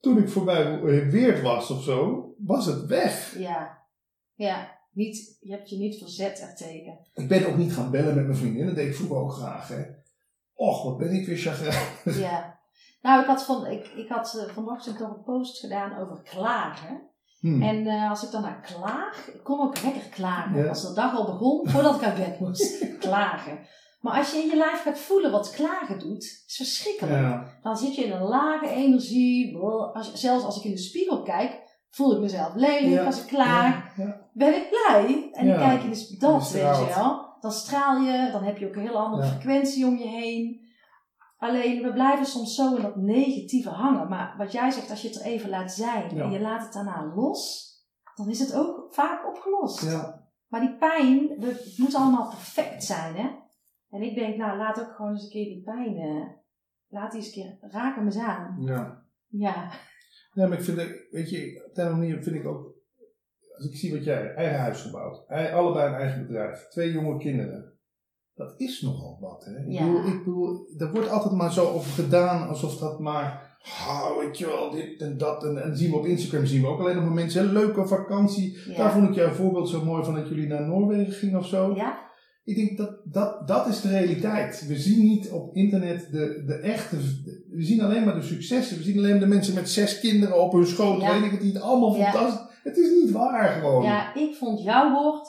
toen 0.00 0.18
ik 0.18 0.28
voorbij 0.28 0.80
Weert 1.10 1.42
was 1.42 1.70
of 1.70 1.82
zo, 1.82 2.28
was 2.38 2.66
het 2.66 2.86
weg. 2.86 3.38
ja. 3.38 3.76
Ja, 4.34 4.78
niet, 4.92 5.36
je 5.40 5.52
hebt 5.52 5.70
je 5.70 5.76
niet 5.76 5.98
verzet 5.98 6.40
ertegen. 6.40 6.98
Ik 7.14 7.28
ben 7.28 7.46
ook 7.46 7.56
niet 7.56 7.72
gaan 7.72 7.90
bellen 7.90 8.14
met 8.14 8.26
mijn 8.26 8.38
vriendin. 8.38 8.66
Dat 8.66 8.74
deed 8.74 8.88
ik 8.88 8.94
vroeger 8.94 9.16
ook 9.16 9.32
graag, 9.32 9.68
hè. 9.68 9.82
Och, 10.58 10.82
wat 10.84 10.96
ben 10.98 11.12
ik 11.12 11.26
weer 11.26 11.36
chagrijnig. 11.36 12.18
Ja. 12.18 12.58
Nou, 13.02 13.20
ik 13.20 13.26
had, 13.26 13.44
van, 13.44 13.66
ik, 13.66 13.86
ik 13.86 14.08
had 14.08 14.34
eh, 14.34 14.54
vanochtend 14.54 14.98
nog 14.98 15.08
een 15.08 15.22
post 15.22 15.58
gedaan 15.58 15.98
over 15.98 16.22
klagen. 16.22 17.00
Hm. 17.40 17.62
En 17.62 17.86
eh, 17.86 18.10
als 18.10 18.24
ik 18.24 18.30
dan 18.30 18.42
naar 18.42 18.60
klaag, 18.60 19.28
ik 19.34 19.44
kon 19.44 19.60
ook 19.60 19.82
lekker 19.82 20.08
klagen. 20.10 20.62
Ja. 20.62 20.68
Als 20.68 20.88
de 20.88 20.94
dag 20.94 21.14
al 21.14 21.24
begon, 21.24 21.68
voordat 21.68 21.94
ik 21.96 22.02
uit 22.02 22.16
bed 22.16 22.40
moest. 22.40 22.86
klagen. 22.98 23.58
Maar 24.00 24.18
als 24.18 24.30
je 24.30 24.38
in 24.38 24.48
je 24.48 24.56
lijf 24.56 24.82
gaat 24.82 24.98
voelen 24.98 25.30
wat 25.30 25.50
klagen 25.50 25.98
doet, 25.98 26.22
is 26.46 26.56
verschrikkelijk. 26.56 27.20
Ja, 27.20 27.58
Dan 27.62 27.76
zit 27.76 27.94
je 27.94 28.04
in 28.04 28.12
een 28.12 28.22
lage 28.22 28.68
energie. 28.68 29.56
Als, 29.56 30.12
zelfs 30.12 30.44
als 30.44 30.56
ik 30.56 30.64
in 30.64 30.70
de 30.70 30.78
spiegel 30.78 31.22
kijk, 31.22 31.62
voel 31.90 32.12
ik 32.14 32.20
mezelf 32.20 32.54
lelijk 32.54 32.92
Ja. 32.92 33.04
als 33.04 33.20
ik 33.20 33.26
klaag. 33.26 33.94
Ben 34.32 34.54
ik 34.54 34.68
blij? 34.68 35.28
En 35.32 35.46
dan 35.46 35.56
kijk 35.58 35.82
je 35.82 35.88
dus 35.88 36.08
Je 36.08 36.16
dat, 36.18 36.50
weet 36.50 36.62
je 36.76 36.92
wel. 36.94 37.27
Dan 37.40 37.52
straal 37.52 38.00
je, 38.00 38.28
dan 38.32 38.42
heb 38.42 38.58
je 38.58 38.66
ook 38.68 38.74
een 38.74 38.82
heel 38.82 38.98
andere 38.98 39.22
Ja. 39.24 39.28
frequentie 39.30 39.86
om 39.86 39.96
je 39.96 40.06
heen. 40.06 40.66
Alleen, 41.38 41.82
we 41.82 41.92
blijven 41.92 42.26
soms 42.26 42.54
zo 42.54 42.76
in 42.76 42.82
dat 42.82 42.96
negatieve 42.96 43.68
hangen. 43.70 44.08
Maar 44.08 44.34
wat 44.38 44.52
jij 44.52 44.70
zegt, 44.70 44.90
als 44.90 45.02
je 45.02 45.08
het 45.08 45.16
er 45.20 45.24
even 45.24 45.50
laat 45.50 45.72
zijn 45.72 46.14
Ja. 46.16 46.22
en 46.24 46.30
je 46.30 46.40
laat 46.40 46.62
het 46.62 46.72
daarna 46.72 47.12
los, 47.14 47.66
dan 48.14 48.28
is 48.28 48.38
het 48.38 48.54
ook 48.54 48.86
vaak 48.94 49.26
opgelost. 49.26 49.82
ja. 49.82 50.26
Maar 50.48 50.60
die 50.60 50.76
pijn, 50.76 51.28
het 51.40 51.74
moet 51.78 51.94
allemaal 51.94 52.28
perfect 52.28 52.84
zijn, 52.84 53.14
hè? 53.16 53.28
En 53.90 54.02
ik 54.02 54.14
denk, 54.14 54.36
nou, 54.36 54.58
laat 54.58 54.80
ook 54.80 54.92
gewoon 54.94 55.10
eens 55.12 55.22
een 55.22 55.30
keer 55.30 55.44
die 55.44 55.62
pijn, 55.62 55.96
eh, 55.96 56.26
laat 56.88 57.10
die 57.12 57.20
eens 57.20 57.36
een 57.36 57.42
keer, 57.42 57.70
raken 57.70 58.04
me 58.04 58.10
eens 58.10 58.18
aan. 58.22 58.56
ja. 58.60 59.06
Ja, 59.30 59.70
Nee, 60.32 60.46
maar 60.46 60.58
ik 60.58 60.64
vind, 60.64 60.76
weet 61.10 61.30
je, 61.30 61.66
op 61.70 61.78
een 61.78 61.90
manier 61.98 62.22
vind 62.22 62.36
ik 62.36 62.46
ook, 62.46 62.74
als 63.58 63.66
ik 63.66 63.76
zie 63.76 63.92
wat 63.92 64.04
jij, 64.04 64.34
eigen 64.34 64.58
huis 64.58 64.80
gebouwd, 64.80 65.24
Ei- 65.28 65.52
allebei 65.52 65.88
een 65.88 66.00
eigen 66.00 66.26
bedrijf, 66.26 66.66
twee 66.70 66.92
jonge 66.92 67.18
kinderen. 67.18 67.72
Dat 68.34 68.54
is 68.56 68.80
nogal 68.80 69.18
wat, 69.20 69.44
hè? 69.44 69.52
Ik 69.66 69.72
Ja. 69.72 69.84
bedoel, 69.86 70.06
ik 70.06 70.18
bedoel, 70.24 70.66
er 70.78 70.90
wordt 70.92 71.08
altijd 71.08 71.34
maar 71.34 71.52
zo 71.52 71.64
over 71.66 71.90
gedaan, 72.04 72.48
alsof 72.48 72.76
dat 72.78 73.00
maar, 73.00 73.56
ah, 73.88 74.16
weet 74.18 74.38
je 74.38 74.46
wel, 74.46 74.70
dit 74.70 75.00
en 75.00 75.18
dat. 75.18 75.44
En, 75.44 75.62
en 75.62 75.76
zien 75.76 75.90
we 75.90 75.96
op 75.96 76.06
Instagram, 76.06 76.46
zien 76.46 76.60
we 76.60 76.66
ook 76.66 76.80
alleen 76.80 76.94
nog 76.96 77.04
maar 77.04 77.14
mensen, 77.14 77.46
hè, 77.46 77.52
leuke 77.52 77.86
vakantie. 77.86 78.58
Daar 78.76 78.92
vond 78.92 79.08
ik 79.08 79.14
jouw 79.14 79.30
voorbeeld 79.30 79.68
zo 79.68 79.84
mooi 79.84 80.04
van 80.04 80.14
dat 80.14 80.28
jullie 80.28 80.46
naar 80.46 80.66
Noorwegen 80.66 81.12
gingen 81.12 81.38
of 81.38 81.46
zo. 81.46 81.74
ja, 81.76 82.06
Ik 82.44 82.56
denk 82.56 82.78
dat, 82.78 83.00
dat 83.04 83.48
dat 83.48 83.66
is 83.66 83.80
de 83.80 83.88
realiteit. 83.88 84.66
We 84.68 84.76
zien 84.76 85.02
niet 85.04 85.30
op 85.30 85.54
internet 85.54 86.08
de, 86.12 86.42
de 86.46 86.54
echte. 86.54 86.96
We 87.50 87.62
zien 87.62 87.80
alleen 87.82 88.04
maar 88.04 88.14
de 88.14 88.22
successen. 88.22 88.76
We 88.76 88.82
zien 88.82 88.98
alleen 88.98 89.10
maar 89.10 89.20
de 89.20 89.26
mensen 89.26 89.54
met 89.54 89.68
zes 89.70 90.00
kinderen 90.00 90.40
op 90.42 90.52
hun 90.52 90.66
schoot. 90.66 91.00
Ja. 91.00 91.12
Weet 91.12 91.24
ik 91.24 91.30
het 91.30 91.42
niet. 91.42 91.58
Allemaal 91.58 91.96
Ja. 91.96 92.10
fantastisch. 92.10 92.47
Het 92.68 92.76
is 92.76 92.90
niet 93.02 93.10
waar 93.10 93.48
gewoon. 93.48 93.82
ja, 93.82 94.14
ik 94.14 94.34
vond 94.34 94.62
jouw 94.62 94.92
woord 94.92 95.28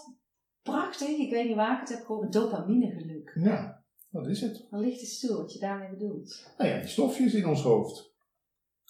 prachtig. 0.62 1.08
Ik 1.08 1.32
weet 1.32 1.48
niet 1.48 1.56
waar 1.56 1.74
ik 1.74 1.80
het 1.80 1.98
heb 1.98 2.06
gehoord, 2.06 2.34
dopaminegeluk. 2.34 3.32
Ja, 3.36 3.84
dat 4.10 4.28
is 4.28 4.42
het. 4.42 4.68
Dan 4.70 4.80
ligt 4.80 5.00
het 5.00 5.10
stil 5.10 5.38
wat 5.38 5.54
je 5.54 5.60
daarmee 5.60 5.90
bedoelt. 5.90 6.54
Nou 6.58 6.70
ja, 6.70 6.80
die 6.80 6.88
stofjes 6.90 7.34
in 7.34 7.48
ons 7.48 7.62
hoofd. 7.62 8.14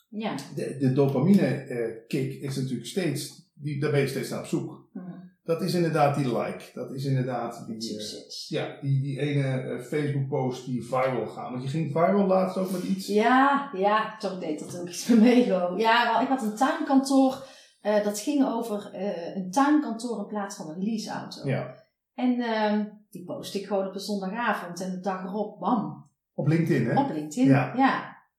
Ja. 0.09 0.35
De, 0.55 0.77
de 0.77 0.93
dopamine-kick 0.93 2.41
is 2.41 2.55
natuurlijk 2.55 2.87
steeds. 2.87 3.47
Die, 3.53 3.79
daar 3.79 3.91
ben 3.91 3.99
je 3.99 4.07
steeds 4.07 4.29
naar 4.29 4.39
op 4.39 4.45
zoek. 4.45 4.87
Hm. 4.93 4.99
dat 5.43 5.61
is 5.61 5.73
inderdaad 5.73 6.15
die 6.15 6.37
like. 6.37 6.63
Dat 6.73 6.93
is 6.93 7.05
inderdaad 7.05 7.65
die, 7.67 7.75
eh, 7.75 7.81
Succes. 7.81 8.45
ja, 8.49 8.77
die, 8.81 9.01
die 9.01 9.19
ene 9.19 9.43
eh, 9.43 9.79
Facebook-post 9.81 10.65
die 10.65 10.83
viral 10.83 11.27
gaat. 11.27 11.51
Want 11.51 11.63
je 11.63 11.69
ging 11.69 11.91
viral 11.91 12.27
laatst 12.27 12.57
ook 12.57 12.71
met 12.71 12.83
iets. 12.83 13.07
Ja, 13.07 13.69
ja, 13.73 14.17
toch 14.17 14.39
deed 14.39 14.59
dat 14.59 14.79
ook 14.79 14.87
iets 14.87 15.07
Mego. 15.07 15.73
Ja, 15.77 16.11
wel, 16.11 16.21
ik 16.21 16.27
had 16.27 16.41
een 16.41 16.55
tuinkantoor. 16.55 17.43
Eh, 17.82 18.03
dat 18.03 18.19
ging 18.19 18.45
over 18.45 18.93
eh, 18.93 19.36
een 19.36 19.51
tuinkantoor 19.51 20.19
in 20.19 20.25
plaats 20.27 20.55
van 20.55 20.69
een 20.69 20.84
leaseauto. 20.84 21.47
Ja. 21.49 21.75
En 22.13 22.39
ehm, 22.41 22.86
die 23.09 23.23
post 23.23 23.55
ik 23.55 23.65
gewoon 23.65 23.88
op 23.88 23.93
een 23.93 23.99
zondagavond. 23.99 24.82
En 24.82 24.91
de 24.91 24.99
dag 24.99 25.23
erop, 25.23 25.59
bam, 25.59 26.09
Op 26.34 26.47
LinkedIn, 26.47 26.88
hè? 26.88 27.01
op 27.01 27.09
LinkedIn. 27.09 27.47
Ja. 27.47 27.73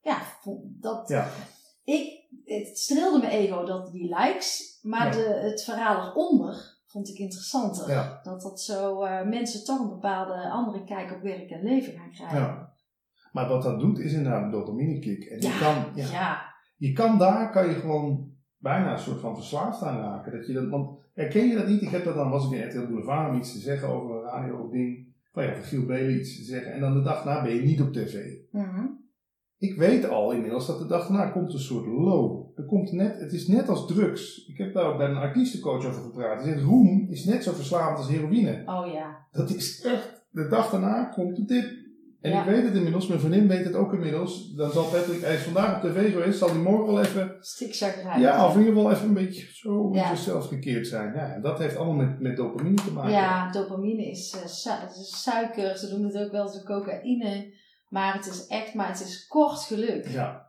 Ja, 0.02 0.16
dat, 0.80 1.08
Ja. 1.08 1.28
ik, 1.84 2.28
het 2.44 2.78
streelde 2.78 3.18
mijn 3.18 3.30
ego 3.32 3.64
dat 3.64 3.92
die 3.92 4.14
likes. 4.18 4.78
Maar 4.82 5.06
Ja. 5.06 5.10
de, 5.12 5.40
het 5.42 5.62
verhaal 5.64 6.06
eronder 6.10 6.78
vond 6.86 7.08
ik 7.08 7.18
interessanter. 7.18 7.90
Ja. 7.90 8.20
Dat 8.22 8.40
dat 8.42 8.60
zo 8.60 9.02
eh, 9.02 9.26
mensen 9.26 9.64
toch 9.64 9.80
een 9.80 9.88
bepaalde 9.88 10.50
andere 10.50 10.84
kijk 10.84 11.12
op 11.12 11.22
werk 11.22 11.50
en 11.50 11.62
leven 11.62 11.92
gaan 11.92 12.10
krijgen. 12.10 12.38
Ja. 12.38 12.72
Maar 13.32 13.48
wat 13.48 13.62
dat 13.62 13.80
doet 13.80 13.98
is 13.98 14.12
inderdaad 14.12 14.42
een 14.42 14.50
dopamine 14.50 14.98
kick. 14.98 15.24
En 15.24 15.40
je, 15.40 15.58
kan, 15.60 16.04
ja. 16.04 16.42
je 16.76 16.92
kan 16.92 17.18
daar 17.18 17.50
kan 17.50 17.68
je 17.68 17.74
gewoon 17.74 18.29
bijna 18.60 18.92
een 18.92 18.98
soort 18.98 19.20
van 19.20 19.34
verslaafd 19.34 19.82
aan 19.82 20.00
raken. 20.00 20.32
Dat 20.32 20.46
je 20.46 20.52
dat, 20.52 20.68
want 20.68 20.98
herken 21.14 21.48
je 21.48 21.54
dat 21.54 21.68
niet? 21.68 21.82
Ik 21.82 21.88
heb 21.88 22.04
dat 22.04 22.14
dan, 22.14 22.30
was 22.30 22.46
ik 22.46 22.58
in 22.58 22.68
RTL 22.68 22.86
Boulevard 22.86 23.30
om 23.30 23.36
iets 23.36 23.52
te 23.52 23.58
zeggen 23.58 23.88
over 23.88 24.14
een 24.14 24.22
radio-ding. 24.22 25.08
Van 25.32 25.44
ja, 25.44 25.54
van 25.54 25.62
Giel 25.62 25.84
Belen 25.86 26.18
iets 26.18 26.36
te 26.36 26.44
zeggen. 26.44 26.72
En 26.72 26.80
dan 26.80 26.92
de 26.92 27.02
dag 27.02 27.24
na 27.24 27.42
ben 27.42 27.54
je 27.54 27.62
niet 27.62 27.80
op 27.80 27.92
tv. 27.92 28.36
Mhm. 28.50 28.86
Ik 29.58 29.76
weet 29.76 30.08
al 30.08 30.32
inmiddels 30.32 30.66
dat 30.66 30.78
de 30.78 30.86
dag 30.86 31.06
daarna 31.06 31.30
komt 31.30 31.52
een 31.52 31.58
soort 31.58 31.86
low. 31.86 32.58
Er 32.58 32.64
komt 32.64 32.92
net, 32.92 33.20
het 33.20 33.32
is 33.32 33.46
net 33.46 33.68
als 33.68 33.86
drugs. 33.86 34.46
Ik 34.46 34.58
heb 34.58 34.74
daar 34.74 34.84
ook 34.84 34.98
bij 34.98 35.08
een 35.08 35.16
artiestencoach 35.16 35.86
over 35.86 36.02
gepraat. 36.02 36.42
Hij 36.42 36.52
zegt, 36.52 36.64
roem 36.64 37.06
is 37.10 37.24
net 37.24 37.44
zo 37.44 37.52
verslavend 37.52 37.98
als 37.98 38.08
heroïne. 38.08 38.62
Oh 38.66 38.92
ja. 38.92 39.26
Dat 39.32 39.50
is 39.50 39.82
echt, 39.84 40.26
de 40.30 40.48
dag 40.48 40.70
daarna 40.70 41.04
komt 41.04 41.36
het 41.36 41.48
dit. 41.48 41.79
En 42.20 42.30
Ja. 42.30 42.40
ik 42.44 42.50
weet 42.50 42.62
het 42.64 42.74
inmiddels, 42.74 43.06
mijn 43.06 43.20
vriendin 43.20 43.48
weet 43.48 43.64
het 43.64 43.74
ook 43.74 43.92
inmiddels. 43.92 44.52
Dan 44.54 44.70
zal 44.70 44.84
Patrick, 44.84 45.20
hij 45.20 45.34
is 45.34 45.42
vandaag 45.42 45.76
op 45.84 45.90
tv 45.90 46.12
geweest, 46.12 46.38
zal 46.38 46.48
hij 46.48 46.58
morgen 46.58 46.86
wel 46.94 47.00
even, 47.02 47.36
Stikzakkerij. 47.40 48.20
ja, 48.20 48.46
of 48.46 48.52
in 48.54 48.58
ieder 48.60 48.74
geval 48.74 48.90
even 48.90 49.08
een 49.08 49.14
beetje 49.14 49.46
zo 49.52 49.90
Ja. 49.94 50.08
zichzelf 50.08 50.48
gekeerd 50.48 50.86
zijn. 50.86 51.14
Ja, 51.14 51.32
en 51.34 51.42
dat 51.42 51.58
heeft 51.58 51.76
allemaal 51.76 52.06
met, 52.06 52.20
met 52.20 52.36
dopamine 52.36 52.74
te 52.76 52.92
maken. 52.92 53.10
Ja, 53.12 53.50
dopamine 53.50 54.10
is, 54.10 54.36
eh, 54.42 54.46
su- 54.48 54.70
het 54.86 54.96
is 54.96 55.22
suiker. 55.22 55.76
Ze 55.76 55.88
noemen 55.90 56.08
het 56.12 56.24
ook 56.26 56.32
wel 56.32 56.50
de 56.52 56.62
cocaïne. 56.64 57.54
Maar 57.88 58.14
het 58.14 58.26
is 58.26 58.46
echt, 58.46 58.74
maar 58.74 58.88
het 58.88 59.00
is 59.00 59.26
kort 59.26 59.60
geluk. 59.60 60.08
Ja, 60.08 60.48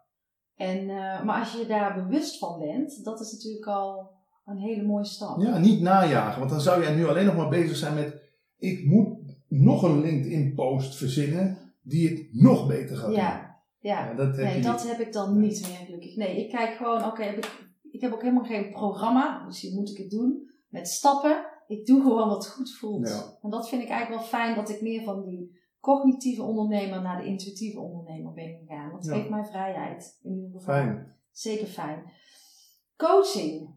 En, 0.55 0.89
eh, 0.89 1.23
maar 1.23 1.39
als 1.39 1.51
je 1.53 1.65
daar 1.67 1.93
bewust 2.03 2.37
van 2.37 2.59
bent, 2.59 3.03
dat 3.03 3.19
is 3.21 3.31
natuurlijk 3.31 3.65
al 3.67 4.11
een 4.45 4.57
hele 4.57 4.83
mooie 4.83 5.05
stap. 5.05 5.41
ja, 5.41 5.57
niet 5.57 5.81
najagen. 5.81 6.39
Want 6.39 6.51
dan 6.51 6.61
zou 6.61 6.81
jij 6.83 6.93
nu 6.95 7.07
alleen 7.07 7.25
nog 7.25 7.35
maar 7.35 7.49
bezig 7.49 7.75
zijn 7.77 7.93
met, 7.93 8.21
ik 8.57 8.85
moet 8.85 9.19
nog 9.47 9.83
een 9.83 10.01
LinkedIn-post 10.01 10.95
verzinnen 10.95 11.57
die 11.81 12.09
het 12.09 12.27
nog 12.31 12.67
beter 12.67 12.97
gaat 12.97 13.05
doen. 13.07 13.15
ja. 13.15 13.49
ja. 13.79 14.05
Ja, 14.07 14.13
dat 14.13 14.35
heb 14.37 14.45
Nee, 14.45 14.61
dat 14.61 14.87
heb 14.87 14.99
ik 14.99 15.13
dan 15.13 15.39
niet 15.39 15.61
meer 15.67 15.77
gelukkig. 15.85 16.15
Nee, 16.15 16.43
ik 16.43 16.49
kijk 16.49 16.75
gewoon, 16.77 17.05
oké, 17.05 17.23
heb 17.23 17.37
ik, 17.37 17.69
ik 17.91 18.01
heb 18.01 18.13
ook 18.13 18.21
helemaal 18.21 18.43
geen 18.43 18.71
programma. 18.71 19.43
Misschien 19.45 19.75
moet 19.75 19.89
ik 19.89 19.97
het 19.97 20.09
doen 20.09 20.51
met 20.67 20.87
stappen. 20.87 21.45
Ik 21.67 21.85
doe 21.85 22.01
gewoon 22.01 22.27
wat 22.27 22.47
goed 22.47 22.75
voelt. 22.75 23.07
Ja. 23.07 23.37
En 23.41 23.49
dat 23.49 23.69
vind 23.69 23.81
ik 23.81 23.89
eigenlijk 23.89 24.19
wel 24.21 24.29
fijn 24.29 24.55
dat 24.55 24.69
ik 24.69 24.81
meer 24.81 25.03
van 25.03 25.21
die 25.23 25.59
cognitieve 25.79 26.43
ondernemer 26.43 27.01
naar 27.01 27.21
de 27.21 27.27
intuïtieve 27.27 27.79
ondernemer 27.79 28.33
ben 28.33 28.57
gegaan. 28.59 28.91
Dat 28.91 29.05
Ja. 29.05 29.13
geeft 29.15 29.29
mij 29.29 29.45
vrijheid. 29.45 30.19
In 30.23 30.31
ieder 30.35 30.59
geval. 30.59 30.75
Fijn. 30.75 31.15
Zeker 31.31 31.67
fijn. 31.67 32.11
Coaching. 32.97 33.75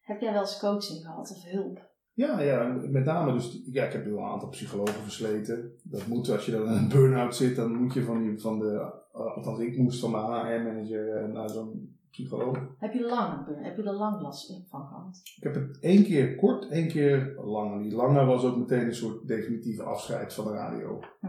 Heb 0.00 0.20
jij 0.20 0.32
wel 0.32 0.40
eens 0.40 0.58
coaching 0.58 1.04
gehad 1.04 1.30
of 1.30 1.42
hulp? 1.44 1.90
Ja, 2.14 2.40
ja, 2.40 2.76
met 2.90 3.04
name 3.04 3.32
dus, 3.32 3.62
ja, 3.66 3.84
ik 3.84 3.92
heb 3.92 4.04
wel 4.04 4.18
een 4.18 4.24
aantal 4.24 4.48
psychologen 4.48 5.02
versleten. 5.02 5.72
Dat 5.82 6.06
moet, 6.06 6.30
als 6.30 6.46
je 6.46 6.52
dan 6.52 6.66
in 6.66 6.72
een 6.72 6.88
burn-out 6.88 7.36
zit, 7.36 7.56
dan 7.56 7.74
moet 7.74 7.92
je 7.92 8.02
van, 8.02 8.22
die, 8.22 8.40
van 8.40 8.58
de, 8.58 8.92
uh, 9.14 9.36
althans 9.36 9.58
ik 9.58 9.78
moest 9.78 10.00
van 10.00 10.10
mijn 10.10 10.24
HR-manager 10.24 11.28
naar 11.28 11.50
zo'n 11.50 11.96
psycholoog. 12.10 12.58
Heb 12.78 12.92
je, 12.92 13.00
lang, 13.00 13.46
heb 13.62 13.76
je 13.76 13.82
er 13.82 13.92
lang 13.92 14.20
last 14.20 14.62
van 14.68 14.86
gehad? 14.86 15.20
Ik 15.36 15.42
heb 15.42 15.54
het 15.54 15.78
één 15.80 16.04
keer 16.04 16.36
kort, 16.36 16.68
één 16.68 16.88
keer 16.88 17.36
lang. 17.44 17.74
En 17.74 17.82
die 17.82 17.94
lange 17.94 18.24
was 18.24 18.44
ook 18.44 18.56
meteen 18.56 18.86
een 18.86 18.94
soort 18.94 19.26
definitieve 19.26 19.82
afscheid 19.82 20.34
van 20.34 20.44
de 20.44 20.50
radio. 20.50 21.00
Hm. 21.20 21.26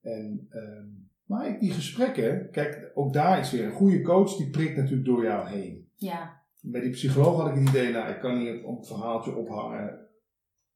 En, 0.00 0.46
ehm, 0.50 0.86
maar 1.24 1.58
die 1.58 1.72
gesprekken, 1.72 2.50
kijk, 2.50 2.90
ook 2.94 3.12
daar 3.12 3.38
is 3.38 3.50
weer 3.50 3.64
een 3.64 3.72
goede 3.72 4.02
coach, 4.02 4.36
die 4.36 4.50
prikt 4.50 4.76
natuurlijk 4.76 5.04
door 5.04 5.22
jou 5.22 5.48
heen. 5.48 5.88
Ja, 5.96 6.42
Bij 6.60 6.80
die 6.80 6.90
psycholoog 6.90 7.40
had 7.40 7.48
ik 7.48 7.54
het 7.54 7.68
idee, 7.68 7.92
nou, 7.92 8.10
ik 8.10 8.20
kan 8.20 8.38
hier 8.38 8.64
een 8.64 8.84
verhaaltje 8.84 9.34
ophangen. 9.36 10.03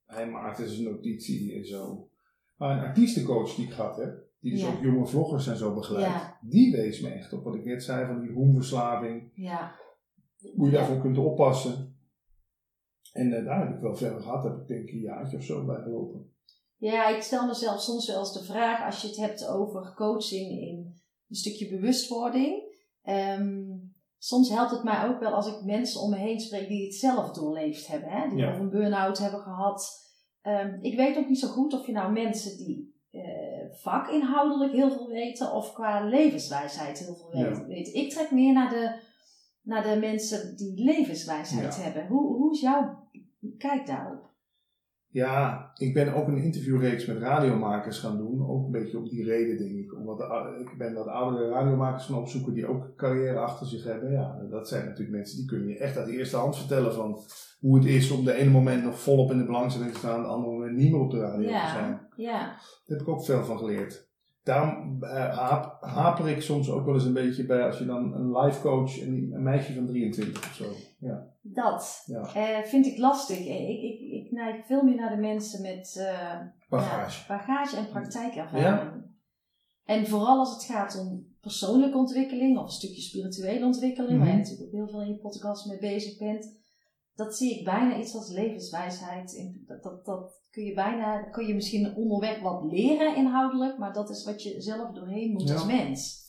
Hij 0.08 0.28
maakt 0.30 0.58
dus 0.58 0.78
een 0.78 0.84
notitie 0.84 1.54
en 1.54 1.66
zo. 1.66 2.08
Maar 2.56 2.78
een 2.78 2.84
artiestencoach 2.84 3.54
die 3.54 3.64
ik 3.66 3.72
gehad 3.72 3.96
heb, 3.96 4.22
die 4.40 4.52
dus 4.52 4.60
Ja. 4.60 4.68
ook 4.68 4.80
jonge 4.82 5.06
vloggers 5.06 5.46
en 5.46 5.56
zo 5.56 5.74
begeleidt, 5.74 6.08
Ja. 6.14 6.38
die 6.42 6.72
wees 6.76 7.00
me 7.00 7.08
echt 7.08 7.32
op 7.32 7.44
wat 7.44 7.54
ik 7.54 7.64
net 7.64 7.82
zei 7.82 8.06
van 8.06 8.20
die 8.20 8.32
roemverslaving. 8.32 9.30
ja. 9.34 9.74
Hoe 10.54 10.66
je 10.66 10.72
daarvoor 10.72 11.00
kunt 11.00 11.18
oppassen. 11.18 11.96
En 13.12 13.32
eh, 13.32 13.44
daar 13.44 13.66
heb 13.66 13.74
ik 13.76 13.80
wel 13.80 13.96
verder 13.96 14.20
gehad, 14.20 14.42
heb 14.44 14.56
ik 14.60 14.66
denk 14.66 14.88
ik 14.88 14.92
een 14.94 15.00
jaartje 15.00 15.36
of 15.36 15.42
zo 15.42 15.64
bij 15.64 15.82
gelopen. 15.82 16.32
Ja, 16.76 17.08
ik 17.16 17.22
stel 17.22 17.46
mezelf 17.46 17.80
soms 17.80 18.06
wel 18.06 18.18
eens 18.18 18.32
de 18.32 18.44
vraag 18.44 18.84
als 18.84 19.00
je 19.02 19.08
het 19.08 19.16
hebt 19.16 19.46
over 19.46 19.92
coaching 19.96 20.50
in 20.60 20.76
een 21.28 21.34
stukje 21.36 21.68
bewustwording. 21.68 22.62
Ehm, 23.02 23.64
soms 24.18 24.48
helpt 24.50 24.70
het 24.70 24.82
mij 24.82 25.04
ook 25.08 25.20
wel 25.20 25.32
als 25.34 25.46
ik 25.46 25.64
mensen 25.64 26.00
om 26.00 26.10
me 26.10 26.16
heen 26.16 26.40
spreek 26.40 26.68
die 26.68 26.84
het 26.84 26.94
zelf 26.94 27.30
doorleefd 27.30 27.86
hebben, 27.86 28.10
hè? 28.10 28.28
die 28.28 28.38
Ja. 28.38 28.52
of 28.52 28.58
een 28.58 28.70
burn-out 28.70 29.18
hebben 29.18 29.40
gehad. 29.40 30.06
Ehm, 30.42 30.78
ik 30.80 30.96
weet 30.96 31.16
ook 31.16 31.28
niet 31.28 31.38
zo 31.38 31.48
goed 31.48 31.72
of 31.74 31.86
je 31.86 31.92
nou 31.92 32.12
mensen 32.12 32.56
die 32.56 32.96
eh, 33.10 33.70
vakinhoudelijk 33.70 34.72
heel 34.72 34.90
veel 34.90 35.08
weten 35.08 35.52
of 35.52 35.72
qua 35.72 36.04
levenswijsheid 36.04 36.98
heel 36.98 37.14
veel 37.16 37.36
Ja. 37.36 37.48
weten. 37.48 37.66
weten. 37.66 37.94
Ik 37.94 38.10
trek 38.10 38.30
meer 38.30 38.52
naar 38.52 38.70
de, 38.70 39.00
naar 39.62 39.82
de 39.82 39.96
mensen 40.00 40.56
die 40.56 40.84
levenswijsheid 40.84 41.76
Ja. 41.76 41.82
hebben. 41.82 42.06
Hoe, 42.06 42.36
hoe 42.36 42.52
is 42.52 42.60
jouw 42.60 43.08
kijk 43.58 43.86
daarop? 43.86 44.27
Ja, 45.10 45.70
ik 45.74 45.94
ben 45.94 46.14
ook 46.14 46.28
een 46.28 46.42
interviewreeks 46.42 47.06
met 47.06 47.18
radiomakers 47.18 47.98
gaan 47.98 48.16
doen. 48.16 48.48
Ook 48.48 48.64
een 48.64 48.70
beetje 48.70 48.98
om 48.98 49.08
die 49.08 49.24
reden, 49.24 49.58
denk 49.58 49.70
ik. 49.70 49.94
Omdat 49.98 50.18
de, 50.18 50.56
ik 50.60 50.78
ben 50.78 50.94
wat 50.94 51.06
oudere 51.06 51.48
radiomakers 51.48 52.04
gaan 52.06 52.18
opzoeken 52.18 52.54
die 52.54 52.66
ook 52.66 52.96
carrière 52.96 53.38
achter 53.38 53.66
zich 53.66 53.84
hebben. 53.84 54.12
Ja, 54.12 54.38
dat 54.50 54.68
zijn 54.68 54.84
natuurlijk 54.84 55.16
mensen 55.16 55.36
die 55.38 55.46
kunnen 55.46 55.68
je 55.68 55.78
echt 55.78 55.96
uit 55.96 56.06
de 56.06 56.16
eerste 56.16 56.36
hand 56.36 56.56
vertellen 56.56 56.94
van 56.94 57.18
hoe 57.60 57.76
het 57.76 57.84
is 57.86 58.10
om 58.10 58.24
de 58.24 58.32
ene 58.34 58.50
moment 58.50 58.84
nog 58.84 59.00
volop 59.00 59.30
in 59.30 59.38
de 59.38 59.44
belangstelling 59.44 59.92
te 59.92 59.98
staan, 59.98 60.22
de 60.22 60.28
andere 60.28 60.52
moment 60.52 60.76
niet 60.76 60.90
meer 60.92 61.00
op 61.00 61.10
de 61.10 61.20
radio 61.20 61.46
te 61.64 61.70
zijn. 61.72 61.90
Ja, 61.90 62.08
ja. 62.16 62.38
Daar 62.46 62.58
heb 62.98 63.00
ik 63.00 63.08
ook 63.08 63.24
veel 63.24 63.44
van 63.44 63.58
geleerd. 63.58 64.06
Daarom 64.42 64.96
haap- 65.04 65.76
haper 65.80 66.28
ik 66.28 66.40
soms 66.42 66.70
ook 66.70 66.84
wel 66.84 66.94
eens 66.94 67.04
een 67.04 67.12
beetje 67.12 67.46
bij 67.46 67.66
als 67.66 67.78
je 67.78 67.84
dan 67.84 68.14
een 68.14 68.36
life 68.38 68.60
coach 68.60 69.00
en 69.00 69.10
die- 69.14 69.34
een 69.34 69.42
meisje 69.42 69.74
van 69.74 69.86
23 69.86 70.36
of 70.44 70.54
zo. 70.54 70.64
Ja, 70.98 71.26
Dat 71.54 72.02
ja. 72.06 72.34
eh, 72.34 72.64
vind 72.64 72.86
ik 72.86 72.98
lastig. 72.98 73.38
Ik, 73.38 73.82
ik, 73.82 74.00
ik 74.24 74.30
neig 74.30 74.66
veel 74.66 74.82
meer 74.82 74.94
naar 74.96 75.10
de 75.10 75.20
mensen 75.22 75.62
met 75.62 75.96
eh, 75.98 76.38
bagage. 76.68 77.20
ja, 77.20 77.36
bagage 77.36 77.76
en 77.76 77.88
praktijkervaring. 77.88 79.06
En 79.84 80.06
vooral 80.06 80.38
als 80.38 80.52
het 80.52 80.64
gaat 80.64 80.98
om 81.00 81.26
persoonlijke 81.40 81.96
ontwikkeling 81.98 82.58
of 82.58 82.64
een 82.64 82.70
stukje 82.70 83.00
spirituele 83.02 83.64
ontwikkeling, 83.64 84.18
waar 84.18 84.26
je 84.28 84.32
Mhm. 84.32 84.42
natuurlijk 84.42 84.66
ook 84.68 84.74
heel 84.74 84.88
veel 84.88 85.02
in 85.02 85.08
je 85.08 85.18
podcast 85.18 85.66
mee 85.66 85.78
bezig 85.78 86.18
bent. 86.18 86.56
Dat 87.14 87.36
zie 87.36 87.58
ik 87.58 87.64
bijna 87.64 87.98
iets 87.98 88.14
als 88.14 88.30
levenswijsheid. 88.30 89.32
In- 89.32 89.64
Dat, 89.66 89.82
dat, 89.82 90.04
dat 90.04 90.32
kun 90.50 90.64
je 90.64 90.74
bijna, 90.74 91.22
kun 91.22 91.46
je 91.46 91.54
misschien 91.54 91.94
onderweg 91.96 92.40
wat 92.40 92.64
leren 92.72 93.16
inhoudelijk, 93.16 93.78
maar 93.78 93.92
dat 93.92 94.10
is 94.10 94.24
wat 94.24 94.42
je 94.42 94.60
zelf 94.60 94.92
doorheen 94.94 95.32
moet 95.32 95.48
Ja. 95.48 95.54
als 95.54 95.66
mens. 95.66 96.26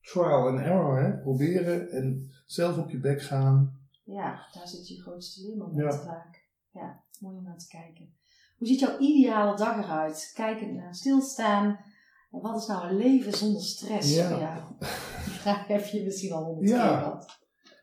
Trial 0.00 0.48
and 0.48 0.58
error, 0.60 1.02
hè? 1.02 1.18
Proberen 1.18 1.90
en 1.90 2.30
zelf 2.46 2.78
op 2.78 2.90
je 2.90 2.98
bek 3.00 3.22
gaan. 3.22 3.77
Ja, 4.12 4.46
daar 4.52 4.68
zit 4.68 4.88
je 4.88 5.00
grootste 5.02 5.42
leermoment 5.46 5.92
Ja. 5.94 5.98
vaak. 6.00 6.46
Ja, 6.70 7.02
mooi 7.20 7.36
om 7.36 7.42
naar 7.42 7.58
te 7.58 7.68
kijken. 7.68 8.14
Hoe 8.56 8.68
ziet 8.68 8.80
jouw 8.80 8.98
ideale 8.98 9.56
dag 9.56 9.76
eruit? 9.84 10.30
Kijken 10.34 10.74
naar 10.74 10.94
stilstaan. 10.94 11.66
En 12.30 12.40
wat 12.40 12.56
is 12.60 12.66
nou 12.66 12.88
een 12.88 12.96
leven 12.96 13.32
zonder 13.32 13.62
stress 13.62 14.14
Ja. 14.14 14.28
voor 14.28 14.38
jou? 14.38 14.60
Die 15.24 15.32
vraag 15.38 15.66
heb 15.66 15.84
je 15.84 16.04
misschien 16.04 16.32
al 16.32 16.44
honderd 16.44 16.68
Ja. 16.70 16.88
keer 16.88 16.98
gehad. 16.98 17.38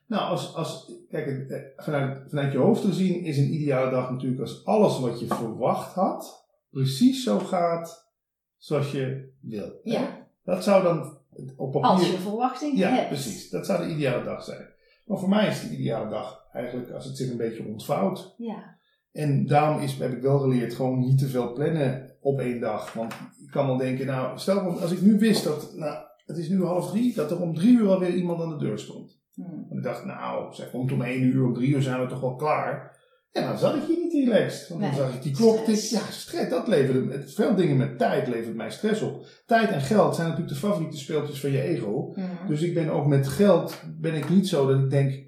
Nou, 0.08 0.30
als, 0.30 0.54
als, 0.56 0.92
kijk, 1.10 1.50
eh, 1.50 1.62
vanuit, 1.84 2.30
vanuit 2.30 2.52
je 2.52 2.58
hoofd 2.58 2.84
gezien 2.84 3.24
is 3.24 3.38
een 3.38 3.54
ideale 3.54 3.92
dag 3.92 4.12
natuurlijk 4.12 4.42
als 4.42 4.66
alles 4.66 5.00
wat 5.00 5.20
je 5.20 5.28
verwacht 5.28 5.94
had, 5.94 6.46
precies 6.70 7.24
zo 7.24 7.40
gaat 7.40 8.10
zoals 8.58 8.92
je 8.92 9.34
wil. 9.42 9.80
Ja, 9.84 10.28
Dat 10.44 10.64
zou 10.64 10.84
dan 10.84 11.18
op 11.56 11.72
papier... 11.72 11.90
als 11.90 12.10
je 12.12 12.18
verwachting 12.18 12.78
Ja, 12.78 12.90
hebt. 12.90 13.08
precies. 13.08 13.50
Dat 13.50 13.66
zou 13.66 13.88
de 13.88 13.94
ideale 13.94 14.24
dag 14.24 14.44
zijn. 14.44 14.74
Maar 15.06 15.18
voor 15.18 15.30
mij 15.30 15.48
is 15.48 15.62
de 15.62 15.76
ideale 15.76 16.10
dag 16.10 16.48
eigenlijk 16.54 16.92
als 16.92 17.06
het 17.06 17.18
zich 17.18 17.30
een 17.32 17.38
beetje 17.38 17.68
ontvouwt. 17.68 18.36
Ja, 18.38 18.78
En 19.12 19.46
daarom 19.46 19.82
is, 19.82 19.98
heb 19.98 20.12
ik 20.12 20.22
wel 20.22 20.40
geleerd 20.40 20.74
gewoon 20.74 21.00
niet 21.00 21.18
te 21.18 21.28
veel 21.28 21.54
plannen 21.54 22.16
op 22.20 22.40
één 22.40 22.60
dag. 22.60 22.94
Want 22.94 23.14
je 23.42 23.50
kan 23.50 23.66
wel 23.66 23.78
denken, 23.78 24.06
nou, 24.06 24.40
stel 24.40 24.80
als 24.80 24.92
ik 24.92 25.02
nu 25.02 25.20
wist 25.20 25.44
dat, 25.44 25.74
nou, 25.76 26.06
het 26.26 26.38
is 26.38 26.50
nu 26.50 26.64
half 26.64 26.90
drie, 26.90 27.14
dat 27.16 27.32
er 27.32 27.42
om 27.42 27.56
drie 27.56 27.78
uur 27.78 27.90
alweer 27.90 28.14
iemand 28.14 28.42
aan 28.42 28.50
de 28.50 28.66
deur 28.66 28.80
stond. 28.80 29.24
Hm. 29.34 29.42
En 29.42 29.78
ik 29.78 29.84
dacht, 29.84 30.06
nou, 30.06 30.54
zij 30.54 30.70
komt 30.70 30.92
om 30.92 31.02
één 31.02 31.24
uur, 31.24 31.46
om 31.46 31.54
drie 31.54 31.70
uur 31.70 31.82
zijn 31.82 32.02
we 32.02 32.08
toch 32.08 32.22
wel 32.22 32.36
klaar. 32.36 32.95
En 33.36 33.44
dan 33.48 33.58
zat 33.58 33.76
ik 33.76 33.84
hier 33.84 33.98
niet 33.98 34.14
relaxed. 34.14 34.68
Want 34.70 34.82
dan 34.82 34.94
zag 34.94 35.14
ik 35.16 35.22
die 35.24 35.34
klok 35.36 35.56
tikken. 35.58 35.74
Ja, 35.98 36.02
stress, 36.10 36.50
dat 36.50 36.68
leverde 36.68 37.12
het- 37.12 37.34
veel 37.34 37.56
dingen 37.56 37.78
met 37.78 37.98
tijd 37.98 38.28
levert 38.28 38.56
mij 38.56 38.72
stress 38.72 39.02
op. 39.02 39.26
Tijd 39.46 39.70
en 39.70 39.82
geld 39.82 40.16
zijn 40.16 40.28
natuurlijk 40.28 40.54
de 40.56 40.60
favoriete 40.68 40.98
speeltjes 40.98 41.40
van 41.40 41.52
je 41.52 41.62
ego. 41.62 42.12
Mhm. 42.16 42.48
Dus 42.48 42.62
ik 42.62 42.74
ben 42.74 42.90
ook 42.90 43.06
met 43.08 43.28
geld 43.28 43.82
ben 44.00 44.14
ik 44.14 44.30
niet 44.30 44.48
zo 44.48 44.68
dat 44.68 44.80
ik 44.80 44.90
denk, 44.90 45.24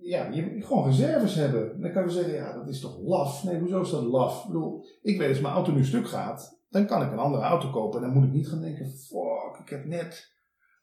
ja, 0.00 0.28
je 0.32 0.50
moet 0.54 0.64
gewoon 0.66 0.84
reserves 0.86 1.34
hebben. 1.34 1.80
Dan 1.80 1.92
kan 1.92 2.02
je 2.04 2.10
zeggen, 2.10 2.34
ja, 2.34 2.52
dat 2.52 2.68
is 2.68 2.80
toch 2.80 2.98
laf? 3.02 3.44
Nee, 3.44 3.58
hoezo 3.58 3.80
is 3.80 3.90
dat 3.90 4.02
laf? 4.04 4.40
Ik 4.42 4.46
bedoel, 4.46 4.84
ik 5.02 5.18
weet 5.18 5.28
als 5.28 5.40
mijn 5.40 5.54
auto 5.54 5.72
nu 5.72 5.84
stuk 5.84 6.08
gaat, 6.08 6.60
dan 6.68 6.86
kan 6.86 7.02
ik 7.02 7.12
een 7.12 7.18
andere 7.18 7.42
auto 7.42 7.70
kopen. 7.70 8.00
En 8.00 8.06
dan 8.06 8.16
moet 8.18 8.26
ik 8.28 8.32
niet 8.34 8.48
gaan 8.48 8.60
denken, 8.60 8.86
fuck, 8.86 9.60
ik 9.62 9.68
heb 9.68 9.84
net, 9.84 10.34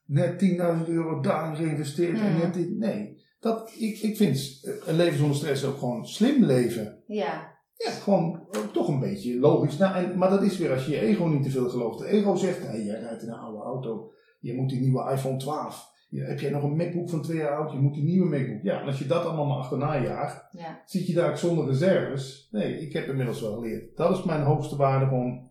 net 0.04 0.38
10.000 0.38 0.88
euro 0.88 1.20
daarin 1.20 1.56
geïnvesteerd 1.56 2.18
en 2.18 2.30
Mhm. 2.32 2.38
net 2.38 2.54
dit. 2.54 2.78
Nee, 2.78 3.19
dat, 3.40 3.72
ik, 3.78 3.98
ik 3.98 4.16
vind 4.16 4.60
eh, 4.62 4.72
een 4.86 4.96
leven 4.96 5.18
zonder 5.18 5.36
stress 5.36 5.64
ook 5.64 5.78
gewoon 5.78 6.06
slim 6.06 6.44
leven. 6.44 7.02
Ja, 7.06 7.58
Ja, 7.76 7.90
gewoon 7.90 8.46
ook 8.46 8.72
toch 8.72 8.88
een 8.88 9.00
beetje 9.00 9.38
logisch. 9.38 9.76
Nou, 9.76 9.94
en, 9.94 10.18
maar 10.18 10.30
dat 10.30 10.42
is 10.42 10.58
weer 10.58 10.72
als 10.72 10.84
je 10.84 10.90
je 10.90 11.00
ego 11.00 11.24
niet 11.24 11.42
te 11.42 11.50
veel 11.50 11.68
gelooft. 11.68 11.98
De 11.98 12.06
ego 12.06 12.34
zegt, 12.34 12.66
hey, 12.66 12.82
jij 12.82 13.00
rijdt 13.00 13.22
in 13.22 13.28
een 13.28 13.38
oude 13.38 13.62
auto. 13.62 14.12
Je 14.40 14.54
moet 14.54 14.68
die 14.68 14.80
nieuwe 14.80 15.10
iPhone 15.12 15.36
12. 15.36 15.88
Ja, 16.10 16.24
heb 16.24 16.40
jij 16.40 16.50
nog 16.50 16.62
een 16.62 16.76
MacBook 16.76 17.10
van 17.10 17.22
twee 17.22 17.36
jaar 17.36 17.56
oud? 17.56 17.72
Je 17.72 17.78
moet 17.78 17.94
die 17.94 18.04
nieuwe 18.04 18.28
MacBook. 18.28 18.62
Ja, 18.62 18.80
en 18.80 18.86
als 18.86 18.98
je 18.98 19.06
dat 19.06 19.24
allemaal 19.24 19.46
maar 19.46 19.56
achterna 19.56 20.02
jaagt, 20.02 20.48
ja. 20.50 20.82
zit 20.86 21.06
je 21.06 21.14
daar 21.14 21.38
zonder 21.38 21.66
reserves. 21.66 22.48
Nee, 22.50 22.80
ik 22.80 22.92
heb 22.92 23.08
inmiddels 23.08 23.40
wel 23.40 23.54
geleerd. 23.54 23.96
Dat 23.96 24.18
is 24.18 24.24
mijn 24.24 24.42
hoogste 24.42 24.76
waarde. 24.76 25.06
Gewoon 25.06 25.49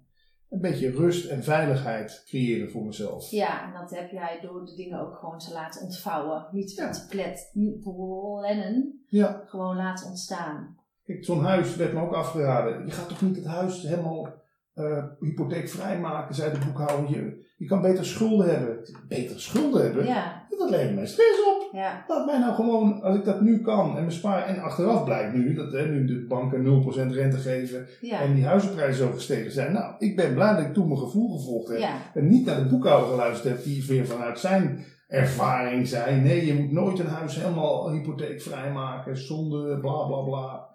een 0.49 0.61
beetje 0.61 0.91
rust 0.91 1.29
en 1.29 1.43
veiligheid 1.43 2.23
creëren 2.25 2.69
voor 2.71 2.85
mezelf. 2.85 3.29
Ja, 3.31 3.65
en 3.67 3.73
dat 3.79 3.89
heb 3.89 4.11
jij 4.11 4.39
door 4.41 4.65
de 4.65 4.75
dingen 4.75 4.99
ook 4.99 5.15
gewoon 5.15 5.39
te 5.39 5.53
laten 5.53 5.81
ontvouwen. 5.81 6.47
Niet 6.51 6.71
Ja. 6.75 6.91
te 6.91 7.05
plet, 7.09 7.49
niet 7.53 7.79
plannen, 7.83 9.03
Ja, 9.07 9.43
gewoon 9.45 9.75
laten 9.75 10.07
ontstaan. 10.07 10.77
kijk, 11.03 11.25
zo'n 11.25 11.43
huis 11.43 11.75
werd 11.75 11.93
me 11.93 12.01
ook 12.01 12.13
afgeraden. 12.13 12.85
Je 12.85 12.91
gaat 12.91 13.09
toch 13.09 13.21
niet 13.21 13.35
het 13.35 13.45
huis 13.45 13.81
helemaal 13.81 14.37
eh 14.73 15.03
hypotheekvrij 15.19 15.99
maken, 15.99 16.35
zei 16.35 16.51
de 16.53 16.65
boekhouder. 16.65 17.09
Je, 17.09 17.45
je 17.57 17.65
kan 17.65 17.81
beter 17.81 18.05
schulden 18.05 18.49
hebben. 18.49 18.79
Beter 19.07 19.41
schulden 19.41 19.81
hebben? 19.83 20.05
Ja, 20.05 20.45
Dat 20.57 20.69
levert 20.69 20.95
mij 20.95 21.05
stress 21.07 21.39
op. 21.47 21.58
ja, 21.71 22.05
Laat 22.07 22.25
mij 22.25 22.39
nou 22.39 22.53
gewoon, 22.53 23.01
als 23.01 23.15
ik 23.15 23.25
dat 23.25 23.41
nu 23.41 23.61
kan 23.61 23.97
en 23.97 24.05
me 24.05 24.11
spaar. 24.11 24.45
En 24.45 24.61
achteraf 24.61 25.03
blijkt 25.03 25.33
nu 25.33 25.53
dat 25.53 25.71
hè, 25.71 25.85
nu 25.85 26.05
de 26.05 26.25
banken 26.27 26.83
0% 27.09 27.13
rente 27.13 27.37
geven 27.37 27.87
ja. 28.01 28.21
en 28.21 28.33
die 28.33 28.45
huizenprijzen 28.45 29.05
zo 29.07 29.11
gestegen 29.13 29.51
zijn. 29.51 29.73
Nou, 29.73 29.93
ik 29.97 30.15
ben 30.15 30.33
blij 30.33 30.55
dat 30.55 30.65
ik 30.65 30.73
toen 30.73 30.87
mijn 30.87 30.99
gevoel 30.99 31.37
gevolgd 31.37 31.67
heb. 31.67 31.77
Ja, 31.77 31.97
En 32.13 32.27
niet 32.27 32.45
naar 32.45 32.63
de 32.63 32.69
boekhouder 32.69 33.09
geluisterd 33.09 33.55
heb 33.55 33.63
die 33.63 33.85
weer 33.87 34.05
vanuit 34.05 34.39
zijn 34.39 34.85
ervaring 35.07 35.87
zei. 35.87 36.21
Nee, 36.21 36.45
je 36.45 36.53
moet 36.53 36.71
nooit 36.71 36.99
een 36.99 37.07
huis 37.07 37.35
helemaal 37.35 37.91
hypotheekvrij 37.91 38.71
maken 38.71 39.17
zonder 39.17 39.79
bla 39.79 40.03
bla 40.03 40.21
bla. 40.21 40.67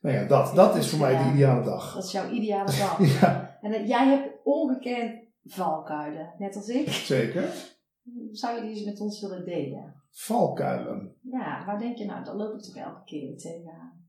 Nou 0.00 0.16
ja, 0.16 0.24
dat, 0.24 0.54
dat 0.54 0.76
is 0.76 0.90
voor 0.90 0.98
mij 0.98 1.16
de 1.16 1.30
ideale 1.34 1.64
dag. 1.64 1.94
dat 1.94 2.04
is 2.04 2.12
jouw 2.12 2.30
ideale 2.30 2.72
dag. 2.78 2.98
Ja, 3.20 3.58
En 3.60 3.72
eh, 3.72 3.88
jij 3.88 4.08
hebt 4.08 4.28
ongekend 4.44 5.12
valkuilen, 5.44 6.34
net 6.38 6.56
als 6.56 6.68
ik. 6.68 6.88
zeker. 6.88 7.44
Zou 8.32 8.54
je 8.56 8.60
die 8.60 8.70
eens 8.70 8.84
met 8.84 9.00
ons 9.00 9.20
willen 9.20 9.44
delen? 9.44 9.94
Valkuilen. 10.10 11.14
Ja, 11.22 11.64
waar 11.66 11.78
denk 11.78 11.96
je 11.96 12.04
nou, 12.04 12.24
daar 12.24 12.36
loop 12.36 12.54
ik 12.54 12.60
toch 12.62 12.76
elke 12.76 13.04
keer 13.04 13.36
tegenaan. 13.36 14.04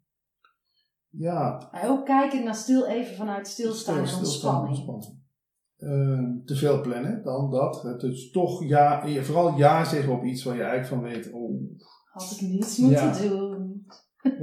Ja, 1.09 1.69
Maar 1.71 1.89
ook 1.89 2.05
kijken 2.05 2.43
naar 2.43 2.55
stil 2.55 2.85
even 2.85 3.15
vanuit 3.15 3.47
stilstaan 3.47 3.97
en 3.97 4.07
Stilstaan, 4.07 4.55
ontspanning. 4.65 4.87
ontspanning. 4.87 5.19
Ehm, 5.77 6.45
te 6.45 6.55
veel 6.55 6.81
plannen, 6.81 7.23
dan 7.23 7.51
dat. 7.51 7.83
Het 7.83 8.03
is 8.03 8.31
toch 8.31 8.63
ja, 8.63 9.05
je- 9.05 9.23
vooral 9.23 9.57
ja 9.57 9.83
zeggen 9.85 10.13
op 10.13 10.23
iets 10.23 10.43
waar 10.43 10.55
je 10.55 10.63
eigenlijk 10.63 10.93
van 11.03 11.11
weet. 11.11 11.31
Oh, 11.33 11.61
Had 12.11 12.31
ik 12.31 12.41
niets 12.41 12.77
moeten 12.77 13.05
Ja. 13.23 13.29
doen. 13.29 13.85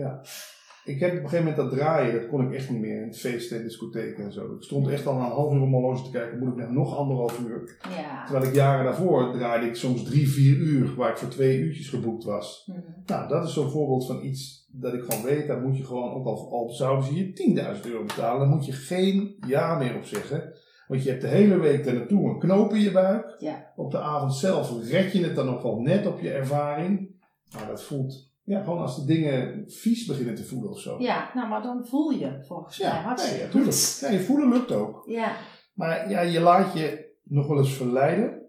Ik 0.88 1.00
heb 1.00 1.10
op 1.10 1.16
een 1.16 1.28
gegeven 1.28 1.44
moment 1.44 1.56
dat 1.56 1.78
draaien, 1.78 2.12
dat 2.12 2.28
kon 2.28 2.46
ik 2.46 2.52
echt 2.52 2.70
niet 2.70 2.80
meer 2.80 3.02
in 3.02 3.14
feesten 3.14 3.56
en 3.56 3.62
discotheken 3.62 4.24
en 4.24 4.32
zo. 4.32 4.54
Ik 4.54 4.62
stond 4.62 4.88
echt 4.88 5.06
al 5.06 5.14
een 5.14 5.20
half 5.20 5.52
uur 5.52 5.58
mijn 5.58 5.72
horloge 5.72 6.04
te 6.04 6.10
kijken, 6.10 6.38
moet 6.38 6.48
ik 6.48 6.56
nou 6.56 6.72
nog 6.72 6.96
anderhalf 6.96 7.40
uur? 7.40 7.76
Ja. 7.96 8.24
Terwijl 8.24 8.46
ik 8.46 8.54
jaren 8.54 8.84
daarvoor 8.84 9.32
draaide 9.32 9.66
ik 9.66 9.74
soms 9.74 10.04
drie, 10.04 10.28
vier 10.28 10.56
uur, 10.56 10.94
waar 10.94 11.10
ik 11.10 11.16
voor 11.16 11.28
twee 11.28 11.58
uurtjes 11.58 11.88
geboekt 11.88 12.24
was. 12.24 12.64
Mhm. 12.66 12.80
Nou, 13.06 13.28
dat 13.28 13.44
is 13.44 13.52
zo'n 13.52 13.70
voorbeeld 13.70 14.06
van 14.06 14.24
iets 14.24 14.68
dat 14.72 14.94
ik 14.94 15.02
gewoon 15.02 15.24
weet, 15.24 15.46
daar 15.46 15.60
moet 15.60 15.76
je 15.76 15.84
gewoon, 15.84 16.14
ook 16.14 16.26
al, 16.26 16.52
al 16.52 16.70
zouden 16.70 17.04
ze 17.04 17.14
je 17.14 17.54
10.000 17.76 17.86
euro 17.90 18.04
betalen, 18.04 18.40
daar 18.40 18.56
moet 18.56 18.66
je 18.66 18.72
geen 18.72 19.36
ja 19.46 19.78
meer 19.78 19.96
op 19.96 20.04
zeggen. 20.04 20.52
Want 20.88 21.02
je 21.02 21.10
hebt 21.10 21.22
de 21.22 21.28
hele 21.28 21.58
week 21.58 21.84
daar 21.84 21.94
naartoe 21.94 22.28
een 22.28 22.38
knoop 22.38 22.72
in 22.72 22.80
je 22.80 22.90
buik. 22.90 23.34
Ja. 23.38 23.72
Op 23.76 23.90
de 23.90 23.98
avond 23.98 24.34
zelf 24.34 24.90
red 24.90 25.12
je 25.12 25.24
het 25.24 25.34
dan 25.34 25.46
nog 25.46 25.62
wel 25.62 25.80
net 25.80 26.06
op 26.06 26.20
je 26.20 26.30
ervaring. 26.30 27.16
Maar 27.52 27.66
dat 27.66 27.82
voelt, 27.82 28.27
ja, 28.48 28.62
gewoon 28.62 28.78
als 28.78 28.96
de 28.96 29.04
dingen 29.04 29.64
vies 29.70 30.06
beginnen 30.06 30.34
te 30.34 30.44
voelen 30.44 30.70
of 30.70 30.80
zo. 30.80 30.96
ja, 30.98 31.30
nou, 31.34 31.48
maar 31.48 31.62
dan 31.62 31.86
voel 31.86 32.10
je 32.10 32.44
volgens 32.46 32.78
mij 32.78 32.88
Ja, 32.88 33.00
hartstikke 33.02 33.56
nee, 33.58 33.64
goed. 33.64 33.98
Ja, 34.00 34.10
je 34.10 34.20
voelen 34.20 34.48
lukt 34.48 34.72
ook. 34.72 35.02
Ja, 35.06 35.36
Maar 35.74 36.10
ja, 36.10 36.20
je 36.20 36.40
laat 36.40 36.72
je 36.72 37.16
nog 37.22 37.46
wel 37.46 37.58
eens 37.58 37.74
verleiden 37.74 38.42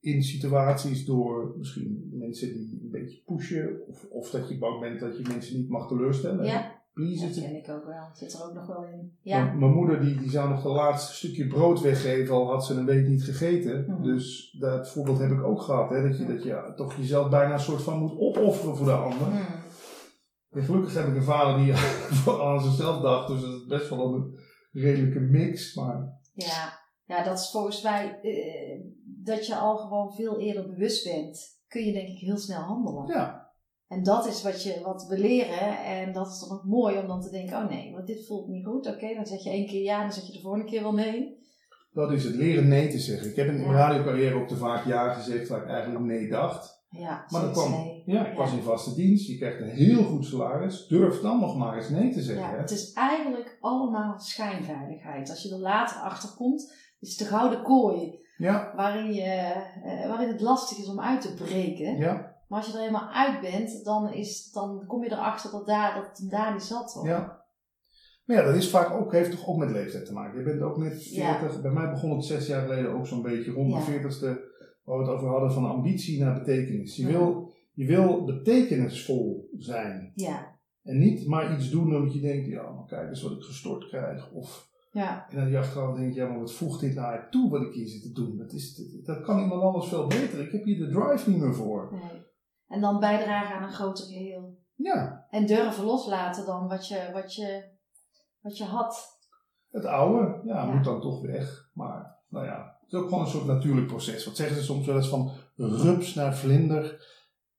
in 0.00 0.22
situaties 0.22 1.04
door 1.04 1.54
misschien 1.58 2.10
mensen 2.12 2.52
die 2.52 2.80
een 2.82 2.90
beetje 2.90 3.22
pushen. 3.24 3.80
Of, 3.88 4.04
of 4.10 4.30
dat 4.30 4.48
je 4.48 4.58
bang 4.58 4.80
bent 4.80 5.00
dat 5.00 5.16
je 5.16 5.24
mensen 5.28 5.56
niet 5.56 5.68
mag 5.68 5.88
teleurstellen. 5.88 6.44
ja. 6.44 6.75
Please, 6.96 7.26
dat 7.26 7.34
het- 7.34 7.44
ken 7.44 7.56
ik 7.56 7.68
ook 7.68 7.84
wel. 7.84 8.08
Zit 8.12 8.32
er 8.34 8.44
ook 8.44 8.52
nog 8.54 8.66
wel 8.66 8.84
in. 8.84 9.16
Ja, 9.20 9.44
Mijn- 9.44 9.58
Mijn 9.58 9.72
moeder 9.72 10.00
die, 10.00 10.16
die 10.18 10.30
zou 10.30 10.48
nog 10.48 10.62
de 10.62 10.68
laatste 10.68 11.12
stukje 11.14 11.46
brood 11.46 11.80
weggeven, 11.80 12.34
al 12.34 12.50
had 12.50 12.64
ze 12.66 12.74
een 12.74 12.84
week 12.86 13.06
niet 13.06 13.24
gegeten. 13.24 13.84
Mhm. 13.88 14.02
Dus 14.02 14.56
dat 14.60 14.90
voorbeeld 14.90 15.18
heb 15.18 15.30
ik 15.30 15.42
ook 15.42 15.60
gehad. 15.62 15.90
Hè? 15.90 16.08
Dat, 16.08 16.18
je, 16.18 16.26
dat 16.26 16.42
je 16.42 16.48
ja, 16.48 16.74
toch 16.74 16.96
jezelf 16.96 17.30
bijna 17.30 17.52
een 17.52 17.60
soort 17.60 17.82
van 17.82 17.98
moet 17.98 18.18
opofferen 18.18 18.76
voor 18.76 18.86
de 18.86 18.92
ander. 18.92 19.26
Hmm. 19.26 19.46
En 20.50 20.62
gelukkig 20.62 20.94
heb 20.94 21.06
ik 21.06 21.16
een 21.16 21.22
vader 21.22 21.64
die 21.64 21.72
aan 22.42 22.60
zichzelf 22.62 23.00
dacht. 23.02 23.28
Dus 23.28 23.40
dat 23.40 23.50
is 23.54 23.66
best 23.66 23.88
wel 23.90 24.14
een 24.14 24.38
redelijke 24.72 25.20
mix. 25.20 25.74
Maar 25.74 26.18
ja. 26.34 26.78
ja, 27.04 27.24
dat 27.24 27.38
is 27.38 27.50
volgens 27.50 27.82
mij 27.82 28.18
eh, 28.22 28.80
dat 29.04 29.46
je 29.46 29.56
al 29.56 29.76
gewoon 29.76 30.12
veel 30.12 30.38
eerder 30.40 30.66
bewust 30.68 31.04
bent. 31.04 31.54
Kun 31.68 31.84
je 31.84 31.92
denk 31.92 32.08
ik 32.08 32.18
heel 32.18 32.36
snel 32.38 32.60
handelen. 32.60 33.06
ja, 33.06 33.45
En 33.88 34.02
dat 34.02 34.26
is 34.26 34.42
wat, 34.42 34.62
je, 34.62 34.80
wat 34.84 35.06
we 35.08 35.18
leren. 35.18 35.84
En 35.84 36.12
dat 36.12 36.26
is 36.26 36.38
dan 36.40 36.58
ook 36.58 36.64
mooi 36.64 36.98
om 36.98 37.06
dan 37.06 37.20
te 37.20 37.30
denken, 37.30 37.56
oh 37.56 37.68
nee, 37.68 37.92
want 37.92 38.06
dit 38.06 38.26
voelt 38.26 38.48
niet 38.48 38.66
goed. 38.66 38.86
Oké, 38.86 39.14
dan 39.14 39.26
zeg 39.26 39.42
je 39.42 39.50
één 39.50 39.66
keer 39.66 39.82
ja, 39.82 40.00
dan 40.02 40.12
zeg 40.12 40.26
je 40.26 40.32
de 40.32 40.40
volgende 40.40 40.66
keer 40.66 40.82
wel 40.82 40.94
nee. 40.94 41.44
dat 41.92 42.12
is 42.12 42.24
het. 42.24 42.34
Leren 42.34 42.68
nee 42.68 42.88
te 42.88 42.98
zeggen. 42.98 43.30
Ik 43.30 43.36
heb 43.36 43.46
in 43.46 43.54
mijn 43.60 43.70
Ja. 43.70 43.76
radiocarrière 43.76 44.34
ook 44.34 44.48
te 44.48 44.56
vaak 44.56 44.84
ja 44.86 45.12
gezegd 45.12 45.48
waar 45.48 45.62
ik 45.62 45.68
eigenlijk 45.68 46.04
nee 46.04 46.28
dacht. 46.28 46.74
Ja, 46.88 47.24
Maar 47.28 47.40
dat 47.42 47.52
kwam. 47.52 47.70
nee. 47.70 48.02
Ja, 48.06 48.26
ik 48.26 48.36
was 48.36 48.52
in 48.52 48.62
vaste 48.62 48.94
dienst. 48.94 49.26
Je 49.26 49.36
krijgt 49.36 49.60
een 49.60 49.68
heel 49.68 50.02
goed 50.04 50.24
salaris. 50.26 50.86
Durf 50.86 51.20
dan 51.20 51.40
nog 51.40 51.56
maar 51.56 51.76
eens 51.76 51.88
nee 51.88 52.10
te 52.12 52.22
zeggen. 52.22 52.50
Ja, 52.50 52.56
het 52.60 52.70
is 52.70 52.92
eigenlijk 52.92 53.56
allemaal 53.60 54.18
schijnveiligheid. 54.20 55.30
Als 55.30 55.42
je 55.42 55.52
er 55.52 55.58
later 55.60 55.96
achter 55.96 56.28
komt, 56.36 56.72
is 57.00 57.08
het 57.08 57.18
de 57.18 57.24
gouden 57.34 57.62
kooi 57.62 58.24
Ja, 58.36 58.72
waarin, 58.76 59.12
je, 59.12 59.22
eh, 59.84 60.08
waarin 60.08 60.28
het 60.28 60.40
lastig 60.40 60.78
is 60.78 60.88
om 60.88 61.00
uit 61.00 61.20
te 61.20 61.34
breken. 61.34 61.96
ja, 61.96 62.35
Maar 62.48 62.58
als 62.58 62.66
je 62.68 62.72
er 62.74 62.78
helemaal 62.80 63.08
uit 63.12 63.40
bent, 63.40 63.84
dan, 63.84 64.12
is, 64.12 64.50
dan 64.52 64.84
kom 64.86 65.02
je 65.04 65.12
erachter 65.12 65.50
dat, 65.50 65.66
daar, 65.66 65.94
dat 65.94 66.18
het 66.18 66.30
daar 66.30 66.52
niet 66.52 66.62
zat. 66.62 66.92
Hoor. 66.92 67.06
ja. 67.06 67.44
Maar 68.24 68.36
ja, 68.36 68.44
dat 68.44 68.54
is 68.54 68.70
vaak 68.70 68.90
ook, 68.90 69.12
heeft 69.12 69.30
toch 69.30 69.46
ook 69.48 69.56
met 69.56 69.70
leeftijd 69.70 70.06
te 70.06 70.12
maken. 70.12 70.38
Je 70.38 70.44
bent 70.44 70.60
ook 70.62 70.76
net 70.76 71.10
Ja. 71.14 71.38
40. 71.38 71.62
Bij 71.62 71.70
mij 71.70 71.90
begon 71.90 72.10
het 72.16 72.24
zes 72.24 72.46
jaar 72.46 72.62
geleden 72.62 72.90
ook 72.94 73.06
zo'n 73.06 73.22
beetje 73.22 73.50
rond 73.52 73.72
de 73.86 73.92
40ste. 73.92 74.54
Waar 74.84 74.98
we 74.98 75.04
het 75.04 75.12
over 75.12 75.28
hadden 75.28 75.52
van 75.52 75.64
ambitie 75.70 76.20
naar 76.20 76.34
betekenis. 76.38 76.96
Je, 76.96 77.06
wil, 77.06 77.52
je 77.72 77.86
wil 77.86 78.24
betekenisvol 78.24 79.48
zijn. 79.58 80.12
Ja, 80.14 80.58
En 80.82 80.98
niet 80.98 81.26
maar 81.26 81.54
iets 81.56 81.70
doen 81.70 81.96
omdat 81.96 82.12
je 82.14 82.20
denkt, 82.20 82.46
ja, 82.46 82.70
maar 82.70 82.84
kijk 82.86 83.08
eens 83.08 83.22
wat 83.22 83.32
ik 83.32 83.42
gestort 83.42 83.88
krijg. 83.88 84.30
Of 84.32 84.68
ja, 84.92 85.26
en 85.30 85.36
dan 85.36 85.50
je 85.50 85.58
achteraf 85.58 85.96
denkt, 85.96 86.14
ja, 86.14 86.28
maar 86.28 86.38
wat 86.38 86.52
voegt 86.54 86.80
dit 86.80 86.94
nou 86.94 87.06
uit 87.06 87.30
toe 87.32 87.50
wat 87.50 87.62
ik 87.62 87.72
hier 87.72 87.88
zit 87.88 88.02
te 88.02 88.12
doen? 88.12 88.36
Dat, 88.36 88.52
is, 88.52 88.82
dat 89.04 89.20
kan 89.22 89.40
iemand 89.40 89.62
anders 89.62 89.88
veel 89.88 90.06
beter. 90.06 90.40
Ik 90.40 90.52
heb 90.52 90.64
hier 90.64 90.78
de 90.78 90.88
drive 90.88 91.30
niet 91.30 91.40
meer 91.40 91.54
voor. 91.54 91.88
nee. 91.92 92.24
En 92.68 92.80
dan 92.80 93.00
bijdragen 93.00 93.56
aan 93.56 93.62
een 93.62 93.72
groter 93.72 94.04
geheel. 94.04 94.58
Ja, 94.74 95.26
En 95.30 95.46
durven 95.46 95.84
loslaten 95.84 96.46
dan 96.46 96.68
wat 96.68 96.88
je, 96.88 97.10
wat 97.12 97.34
je, 97.34 97.64
wat 98.40 98.56
je 98.58 98.64
had. 98.64 99.18
het 99.70 99.84
oude, 99.84 100.40
ja, 100.44 100.54
Ja. 100.64 100.72
moet 100.74 100.84
dan 100.84 101.00
toch 101.00 101.20
weg. 101.20 101.68
Maar, 101.72 102.16
nou 102.28 102.44
ja, 102.46 102.76
het 102.80 102.92
is 102.92 102.98
ook 102.98 103.08
gewoon 103.08 103.20
een 103.24 103.30
soort 103.30 103.46
natuurlijk 103.46 103.86
proces. 103.86 104.24
Wat 104.24 104.36
zeggen 104.36 104.56
ze 104.56 104.62
soms 104.62 104.86
wel 104.86 104.96
eens 104.96 105.08
van 105.08 105.30
rups 105.56 106.14
naar 106.14 106.36
vlinder. 106.36 106.82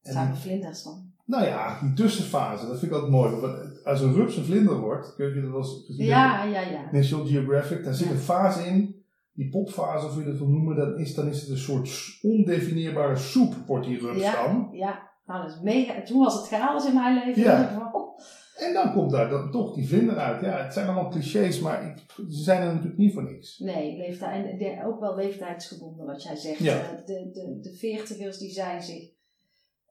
Het 0.02 0.14
zijn 0.14 0.28
En, 0.28 0.34
de 0.34 0.40
vlinders 0.40 0.84
dan. 0.84 1.12
nou 1.26 1.46
ja, 1.46 1.80
die 1.82 1.94
tussenfase, 1.94 2.68
dat 2.68 2.80
vind 2.80 2.92
ik 2.92 2.98
altijd 2.98 3.12
mooi. 3.12 3.36
Want 3.36 3.84
als 3.86 4.02
een 4.02 4.14
rups 4.14 4.36
een 4.38 4.44
vlinder 4.46 4.78
wordt, 4.80 5.16
kun 5.16 5.28
je 5.36 5.42
dat 5.42 5.50
wel 5.52 5.60
eens 5.60 5.84
gezien 5.86 6.06
Ja, 6.06 6.44
ja, 6.44 6.62
ja. 6.62 6.90
National 6.92 7.26
Geographic, 7.26 7.84
daar 7.84 7.94
zit 7.94 8.08
Ja. 8.08 8.14
een 8.14 8.20
fase 8.20 8.66
in, 8.66 8.97
die 9.38 9.50
popfase 9.50 10.06
of 10.06 10.14
hoe 10.14 10.24
je 10.24 10.30
dat 10.30 10.38
wil 10.38 10.48
noemen, 10.48 10.76
dan 10.76 10.98
is, 10.98 11.14
dan 11.16 11.28
is 11.28 11.42
het 11.42 11.50
een 11.50 11.58
soort 11.58 11.90
ondefinieerbare 12.22 13.16
soep, 13.16 13.54
wordt 13.68 13.86
die 13.86 14.00
rups 14.00 14.22
Ja, 14.22 14.46
dan. 14.46 14.70
ja. 14.72 15.06
Nou, 15.26 15.42
dat 15.48 15.52
is 15.56 15.62
mega. 15.62 16.02
Toen 16.02 16.20
was 16.20 16.34
het 16.36 16.48
chaos 16.48 16.88
in 16.88 16.94
mijn 16.94 17.16
leven. 17.26 17.42
Ja. 17.44 17.64
geval. 17.64 18.20
En 18.58 18.74
dan 18.74 18.94
komt 18.94 19.12
daar 19.12 19.30
dan 19.30 19.52
toch 19.52 19.74
die 19.74 19.88
vlinder 19.88 20.18
uit. 20.18 20.42
Ja, 20.42 20.64
het 20.64 20.74
zijn 20.74 20.86
allemaal 20.88 21.10
clichés, 21.10 21.60
maar 21.60 22.04
ze 22.16 22.44
zijn 22.44 22.62
er 22.62 22.68
natuurlijk 22.68 22.98
niet 22.98 23.14
voor 23.14 23.24
niks. 23.24 23.58
Nee, 23.60 23.98
leeftijd, 23.98 24.60
en 24.62 24.86
ook 24.86 25.00
wel 25.00 25.16
leeftijdsgebonden 25.16 26.06
wat 26.06 26.24
jij 26.24 26.36
zegt. 26.36 26.60
Ja. 26.60 26.74
Eh, 26.80 27.06
De, 27.06 27.30
de, 27.34 27.58
de 27.62 27.74
veertigers 27.74 28.38
die 28.38 28.52
zijn 28.52 28.82
zich 28.84 29.10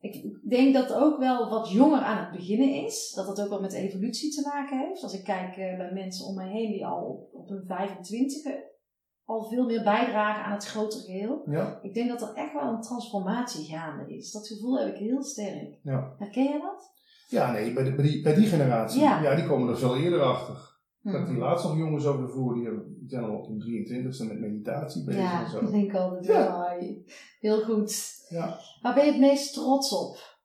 Ik 0.01 0.25
denk 0.49 0.75
dat 0.75 0.95
ook 0.95 1.19
wel 1.19 1.49
wat 1.51 1.71
jonger 1.71 2.01
aan 2.01 2.19
het 2.25 2.31
beginnen 2.37 2.85
is. 2.85 3.13
Dat 3.15 3.27
het 3.29 3.41
ook 3.41 3.49
wel 3.49 3.61
met 3.61 3.73
evolutie 3.73 4.31
te 4.35 4.43
maken 4.55 4.79
heeft. 4.79 5.03
Als 5.03 5.15
ik 5.15 5.25
kijk 5.25 5.57
eh, 5.57 5.77
bij 5.77 5.91
mensen 5.93 6.27
om 6.27 6.35
mij 6.35 6.49
heen 6.51 6.71
die 6.73 6.87
al 6.87 7.03
op, 7.05 7.35
op 7.41 7.49
hun 7.49 7.65
25 7.67 8.43
al 9.27 9.45
veel 9.49 9.65
meer 9.67 9.83
bijdragen 9.83 10.45
aan 10.45 10.53
het 10.53 10.67
grotere 10.67 11.03
geheel. 11.05 11.43
Ja, 11.51 11.79
Ik 11.83 11.95
denk 11.95 12.09
dat 12.09 12.23
er 12.23 12.35
echt 12.35 12.53
wel 12.53 12.69
een 12.73 12.81
transformatie 12.81 13.65
gaande 13.65 14.15
is. 14.17 14.31
Dat 14.33 14.47
gevoel 14.47 14.79
heb 14.79 14.95
ik 14.95 15.01
heel 15.01 15.23
sterk. 15.23 15.79
ja. 15.83 16.15
Herken 16.19 16.45
je 16.45 16.59
dat? 16.61 16.95
ja 17.29 17.53
nee, 17.53 17.73
bij, 17.73 17.85
de- 17.85 17.95
bij, 17.95 18.05
die, 18.05 18.23
bij 18.23 18.35
die 18.35 18.47
generatie, 18.47 19.01
Ja. 19.01 19.23
ja. 19.23 19.35
die 19.35 19.47
komen 19.47 19.69
er 19.69 19.79
veel 19.79 19.97
eerder 19.97 20.23
achter. 20.23 20.75
Ik 21.03 21.13
had 21.13 21.21
Mhm. 21.21 21.31
die 21.31 21.39
laatst 21.41 21.65
nog 21.67 21.77
jongens 21.77 22.05
over 22.07 22.27
de 22.27 22.33
vloer, 22.33 22.55
die 22.55 23.09
zijn 23.09 23.25
al 23.25 23.37
op 23.39 23.47
hun 23.49 23.59
23ste 23.61 24.25
met 24.27 24.41
meditatie 24.41 25.05
bezig 25.05 25.21
Ja, 25.23 25.45
en 25.45 25.51
zo. 25.51 25.61
ik 25.61 25.71
denk 25.71 25.95
altijd, 25.95 26.25
Ja. 26.27 26.39
ja. 26.79 26.79
heel 27.41 27.63
goed. 27.63 28.15
Ja. 28.29 28.59
Waar 28.83 28.95
ben 28.95 29.05
je 29.05 29.11
het 29.11 29.21
meest 29.21 29.55
trots 29.55 29.93
op? 29.93 30.39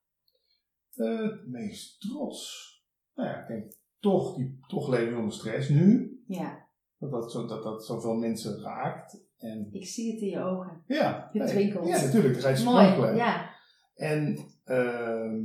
Eh, 0.95 1.19
het 1.21 1.47
meest 1.47 2.01
trots. 2.01 2.69
Nou 3.15 3.29
ja, 3.29 3.41
ik 3.41 3.47
denk 3.47 3.71
toch, 3.99 4.35
die, 4.35 4.59
toch 4.67 4.87
leven 4.89 5.17
onder 5.17 5.33
stress 5.33 5.69
nu. 5.69 6.19
Ja, 6.27 6.67
Dat 7.01 7.11
dat, 7.11 7.31
zo, 7.31 7.45
dat 7.47 7.63
dat 7.63 7.85
zoveel 7.85 8.13
mensen 8.15 8.61
raakt. 8.61 9.23
En 9.37 9.67
ik 9.71 9.85
zie 9.87 10.11
het 10.11 10.21
in 10.21 10.29
je 10.29 10.43
ogen. 10.43 10.81
ja, 10.87 11.29
Je 11.33 11.39
nee, 11.39 11.47
twinkelt. 11.47 11.87
Ja, 11.87 12.01
natuurlijk. 12.03 12.33
Dan 12.33 12.41
ga 12.43 12.49
je 12.49 12.55
sprankelen. 12.55 13.15
ja. 13.15 13.49
En, 13.95 14.37
ehm, 14.63 15.35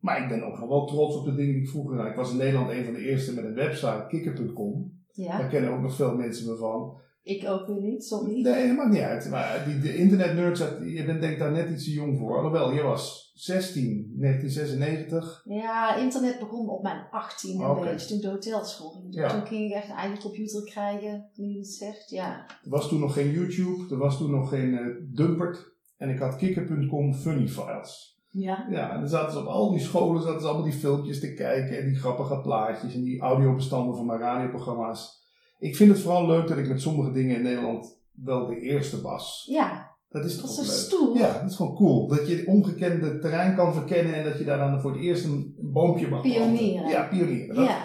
maar 0.00 0.22
ik 0.22 0.28
ben 0.28 0.42
ook 0.42 0.58
nog 0.58 0.68
wel 0.68 0.86
trots 0.86 1.16
op 1.16 1.24
de 1.24 1.34
dingen 1.34 1.52
die 1.52 1.62
ik 1.62 1.68
vroeger. 1.68 2.06
Ik 2.06 2.16
was 2.16 2.30
in 2.30 2.36
Nederland 2.36 2.70
een 2.70 2.84
van 2.84 2.92
de 2.94 3.00
eerste 3.00 3.34
met 3.34 3.44
een 3.44 3.54
website, 3.54 4.04
kikker.com. 4.08 5.00
Ja, 5.12 5.38
Daar 5.38 5.48
kennen 5.48 5.70
ook 5.72 5.80
nog 5.80 5.94
veel 5.94 6.14
mensen 6.16 6.50
me 6.50 6.56
van. 6.56 7.00
ik 7.22 7.48
ook 7.48 7.66
weer 7.66 7.80
niet, 7.80 8.04
sorry. 8.04 8.40
Nee, 8.42 8.66
dat 8.66 8.76
maakt 8.76 8.92
niet 8.92 9.00
uit. 9.00 9.30
Maar 9.30 9.64
die, 9.66 9.78
de 9.78 9.96
internetnerds, 9.96 10.60
je 10.84 11.04
bent 11.06 11.20
denk 11.20 11.32
ik 11.32 11.38
daar 11.38 11.52
net 11.52 11.70
iets 11.70 11.84
te 11.84 11.92
jong 11.92 12.18
voor. 12.18 12.36
Alhoewel, 12.36 12.72
je 12.72 12.82
was 12.82 13.21
16, 13.32 14.14
1996. 14.16 15.42
Ja, 15.44 15.96
internet 15.96 16.38
begon 16.38 16.68
op 16.68 16.82
mijn 16.82 17.06
18 17.10 17.60
een 17.60 17.70
Oké. 17.70 17.80
beetje, 17.80 18.06
toen 18.06 18.16
ik 18.16 18.22
de 18.22 18.30
hotelschool 18.30 18.90
ging. 18.90 19.14
Ja. 19.14 19.28
Toen 19.28 19.46
ging 19.46 19.70
ik 19.70 19.76
echt 19.76 19.88
een 19.88 19.96
eigen 19.96 20.20
computer 20.20 20.64
krijgen, 20.64 21.30
nu 21.34 21.48
je 21.48 21.58
het 21.58 21.68
zegt, 21.68 22.10
ja. 22.10 22.46
Er 22.64 22.70
was 22.70 22.88
toen 22.88 23.00
nog 23.00 23.12
geen 23.12 23.30
YouTube, 23.30 23.94
er 23.94 23.98
was 23.98 24.16
toen 24.16 24.30
nog 24.30 24.48
geen 24.48 24.78
eh, 24.78 24.86
Dumpert. 25.00 25.70
En 25.96 26.08
ik 26.08 26.18
had 26.18 26.36
kikker.com 26.36 27.14
funny 27.14 27.48
files. 27.48 28.20
Ja, 28.30 28.66
Ja, 28.70 28.92
en 28.92 29.00
dan 29.00 29.08
zaten 29.08 29.32
ze 29.32 29.38
op 29.38 29.46
al 29.46 29.70
die 29.70 29.80
scholen, 29.80 30.22
zaten 30.22 30.40
ze 30.40 30.46
allemaal 30.46 30.64
die 30.64 30.72
filmpjes 30.78 31.20
te 31.20 31.34
kijken 31.34 31.78
en 31.78 31.86
die 31.86 31.96
grappige 31.96 32.40
plaatjes 32.40 32.94
en 32.94 33.02
die 33.02 33.20
audiobestanden 33.20 33.96
van 33.96 34.06
mijn 34.06 34.20
radioprogramma's. 34.20 35.20
Ik 35.58 35.76
vind 35.76 35.90
het 35.90 36.00
vooral 36.00 36.26
leuk 36.26 36.48
dat 36.48 36.58
ik 36.58 36.68
met 36.68 36.80
sommige 36.80 37.10
dingen 37.10 37.36
in 37.36 37.42
Nederland 37.42 38.00
wel 38.12 38.46
de 38.46 38.60
eerste 38.60 39.00
was. 39.00 39.46
ja 39.50 39.90
Dat 40.12 40.24
is 40.24 40.36
dat 40.36 40.44
toch 40.56 40.64
is 40.64 40.92
ook 40.92 41.00
zo. 41.00 41.18
Ja, 41.18 41.40
dat 41.40 41.50
is 41.50 41.56
gewoon 41.56 41.74
cool. 41.76 42.08
Dat 42.08 42.28
je 42.28 42.46
ongekende 42.46 43.18
terrein 43.18 43.54
kan 43.56 43.74
verkennen 43.74 44.14
en 44.14 44.24
dat 44.24 44.38
je 44.38 44.44
daar 44.44 44.58
dan 44.58 44.80
voor 44.80 44.92
het 44.92 45.00
eerst 45.00 45.24
een 45.24 45.54
boompje 45.60 46.08
mag. 46.08 46.22
Pionieren. 46.22 46.88
Ja, 46.88 47.02
pionieren. 47.08 47.54
Dat- 47.56 47.64
Ja. 47.66 47.84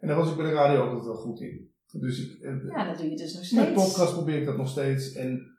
En 0.00 0.08
daar 0.08 0.16
was 0.16 0.30
ik 0.30 0.36
bij 0.36 0.46
de 0.46 0.52
radio 0.52 0.82
altijd 0.84 1.04
wel 1.04 1.14
goed 1.14 1.40
in. 1.40 1.70
Dus 1.92 2.20
ik, 2.28 2.42
eh, 2.42 2.52
ja, 2.68 2.88
dat 2.88 2.98
doe 2.98 3.10
je 3.10 3.16
dus 3.16 3.32
nog 3.34 3.52
met 3.60 3.66
steeds. 3.74 3.84
podcast 3.84 4.12
probeer 4.12 4.38
ik 4.38 4.46
dat 4.46 4.56
nog 4.56 4.68
steeds. 4.68 5.12
En, 5.12 5.56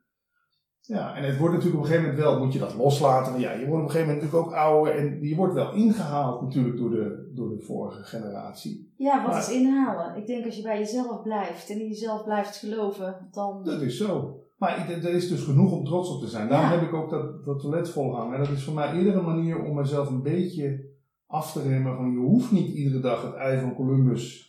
ja, 0.82 1.15
en 1.15 1.24
het 1.24 1.38
wordt 1.38 1.53
natuurlijk 1.53 1.82
op 1.82 1.86
een 1.88 1.91
gegeven 1.95 2.09
moment 2.15 2.30
wel, 2.30 2.43
moet 2.43 2.53
je 2.53 2.59
dat 2.59 2.74
loslaten. 2.76 3.39
Ja, 3.39 3.51
je 3.51 3.65
wordt 3.65 3.82
op 3.84 3.88
een 3.88 3.91
gegeven 3.91 4.07
moment 4.13 4.24
natuurlijk 4.24 4.51
ook 4.51 4.59
ouder. 4.59 4.95
En 4.95 5.22
je 5.22 5.36
wordt 5.36 5.53
wel 5.53 5.74
ingehaald 5.74 6.41
natuurlijk 6.41 6.78
door 6.78 6.89
de, 6.89 7.32
door 7.36 7.49
de 7.49 7.63
vorige 7.63 8.03
generatie. 8.03 8.93
Ja, 8.97 9.22
wat 9.22 9.32
Maar- 9.32 9.39
is 9.41 9.49
inhalen? 9.51 10.15
Ik 10.15 10.28
denk 10.28 10.45
als 10.45 10.55
je 10.55 10.61
bij 10.61 10.80
jezelf 10.80 11.22
blijft 11.24 11.70
en 11.70 11.80
in 11.80 11.88
jezelf 11.88 12.24
blijft 12.24 12.55
geloven, 12.57 13.28
dan... 13.32 13.63
Dat 13.63 13.82
is 13.82 13.97
zo. 13.97 14.39
Maar 14.60 14.89
er 14.89 15.14
is 15.14 15.28
dus 15.30 15.43
genoeg 15.43 15.72
om 15.72 15.86
trots 15.86 16.10
op 16.10 16.22
te 16.22 16.28
zijn. 16.28 16.47
Daarom 16.49 16.70
Ja. 16.70 16.76
heb 16.76 16.88
ik 16.88 16.93
ook 16.93 17.10
dat, 17.10 17.45
dat 17.45 17.60
toilet 17.60 17.89
volhangen. 17.89 18.39
Dat 18.39 18.49
is 18.49 18.64
voor 18.64 18.74
mij 18.74 18.97
iedere 18.97 19.22
manier 19.22 19.64
om 19.64 19.76
mezelf 19.76 20.10
een 20.10 20.22
beetje 20.22 20.89
af 21.28 21.51
te 21.51 21.62
remmen. 21.62 21.95
Van 21.95 22.12
je 22.12 22.18
hoeft 22.18 22.51
niet 22.51 22.68
iedere 22.76 22.99
dag 22.99 23.22
het 23.24 23.34
ei 23.36 23.60
van 23.60 23.76
Columbus 23.76 24.47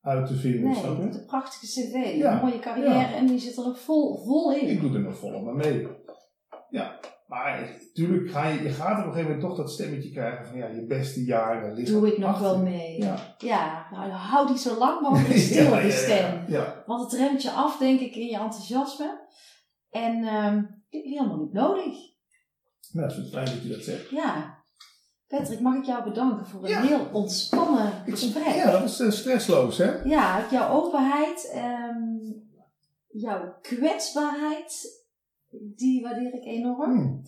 uit 0.00 0.26
te 0.26 0.34
vinden. 0.34 0.62
Nee, 0.70 1.04
je? 1.04 1.08
de 1.08 1.24
prachtige 1.26 1.66
cv, 1.66 2.16
Ja. 2.16 2.32
een 2.32 2.46
mooie 2.46 2.58
carrière 2.58 2.88
Ja. 2.94 3.14
en 3.14 3.26
die 3.26 3.38
zit 3.38 3.56
er 3.56 3.64
nog 3.64 3.80
vol, 3.80 4.24
vol 4.24 4.52
in. 4.52 4.68
Ik 4.68 4.80
doe 4.80 4.94
er 4.94 5.00
nog 5.00 5.16
volop 5.16 5.48
aan 5.48 5.56
mee. 5.56 5.86
Ja, 6.70 6.98
maar 7.26 7.60
natuurlijk 7.94 8.30
ga 8.30 8.46
je, 8.48 8.62
je 8.62 8.68
gaat 8.68 8.90
op 8.98 9.04
een 9.06 9.12
gegeven 9.12 9.22
moment 9.22 9.40
toch 9.40 9.56
dat 9.56 9.70
stemmetje 9.70 10.10
krijgen 10.10 10.46
van 10.46 10.58
ja, 10.58 10.66
je 10.66 10.86
beste 10.86 11.24
jaren 11.24 11.74
liggen 11.74 11.94
Doe 12.00 12.08
ik 12.12 12.18
nog 12.18 12.28
achter 12.30 12.46
wel 12.46 12.58
mee. 12.62 12.98
Ja. 13.02 13.34
Ja, 13.38 13.86
nou, 13.92 14.10
hou 14.10 14.46
die 14.46 14.58
zo 14.58 14.78
lang 14.78 15.00
mogelijk 15.00 15.38
stil, 15.48 15.80
die 15.80 15.90
stem. 15.90 16.44
Ja, 16.48 16.69
Want 16.90 17.10
het 17.10 17.20
remt 17.20 17.42
je 17.42 17.50
af, 17.50 17.78
denk 17.78 18.00
ik, 18.00 18.14
in 18.14 18.26
je 18.26 18.38
enthousiasme. 18.38 19.20
En 19.90 20.24
ehm 20.24 20.62
helemaal 20.88 21.36
niet 21.36 21.52
nodig. 21.52 21.94
nou, 22.92 23.08
het 23.08 23.16
is 23.24 23.30
fijn 23.30 23.44
dat 23.44 23.62
je 23.62 23.68
dat 23.68 23.82
zegt. 23.82 24.10
Ja. 24.10 24.58
Patrick, 25.26 25.60
mag 25.60 25.74
ik 25.74 25.84
jou 25.84 26.04
bedanken 26.04 26.46
voor 26.46 26.64
een 26.64 26.70
Ja. 26.70 26.80
heel 26.80 27.08
ontspannen 27.12 27.92
Ik 28.06 28.12
gesprek. 28.12 28.54
Ja, 28.54 28.70
dat 28.70 28.80
was 28.80 29.00
eh, 29.00 29.10
stressloos 29.10 29.78
hè? 29.78 30.02
Ja, 30.02 30.46
jouw 30.50 30.70
openheid, 30.70 31.50
ehm, 31.54 32.02
jouw 33.08 33.58
kwetsbaarheid, 33.62 35.04
die 35.76 36.02
waardeer 36.02 36.34
ik 36.34 36.44
enorm. 36.44 36.92
Hmm. 36.92 37.22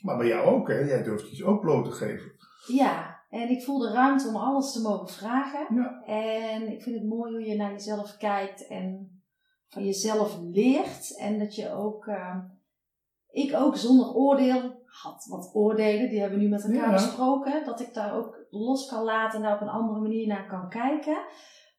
Maar 0.00 0.16
bij 0.16 0.26
jou 0.26 0.46
ook 0.46 0.68
hè, 0.68 0.78
jij 0.78 1.02
durft 1.02 1.36
je 1.36 1.44
ook 1.44 1.60
bloot 1.60 1.84
te 1.84 1.90
geven. 1.90 2.32
Ja, 2.66 3.15
en 3.28 3.48
ik 3.50 3.62
voel 3.64 3.78
de 3.78 3.92
ruimte 3.92 4.28
om 4.28 4.36
alles 4.36 4.72
te 4.72 4.80
mogen 4.80 5.08
vragen. 5.08 5.74
Ja. 5.76 6.02
En 6.04 6.72
ik 6.72 6.82
vind 6.82 6.96
het 6.96 7.08
mooi 7.08 7.32
hoe 7.32 7.44
je 7.46 7.56
naar 7.56 7.72
jezelf 7.72 8.16
kijkt 8.16 8.66
en 8.66 9.10
van 9.68 9.84
jezelf 9.84 10.38
leert. 10.52 11.16
En 11.18 11.38
dat 11.38 11.54
je 11.54 11.70
ook, 11.72 12.06
ehm, 12.06 12.38
ik 13.30 13.54
ook 13.54 13.76
zonder 13.76 14.14
oordeel 14.14 14.84
had 14.84 15.26
wat 15.28 15.50
oordelen, 15.54 16.08
die 16.08 16.20
hebben 16.20 16.38
we 16.38 16.44
nu 16.44 16.50
met 16.50 16.64
elkaar 16.64 16.86
Ja. 16.88 16.92
besproken. 16.92 17.64
Dat 17.64 17.80
ik 17.80 17.94
daar 17.94 18.14
ook 18.16 18.46
los 18.50 18.88
kan 18.88 19.04
laten 19.04 19.36
en 19.38 19.44
daar 19.44 19.54
op 19.54 19.60
een 19.60 19.68
andere 19.68 20.00
manier 20.00 20.26
naar 20.26 20.46
kan 20.46 20.68
kijken. 20.68 21.16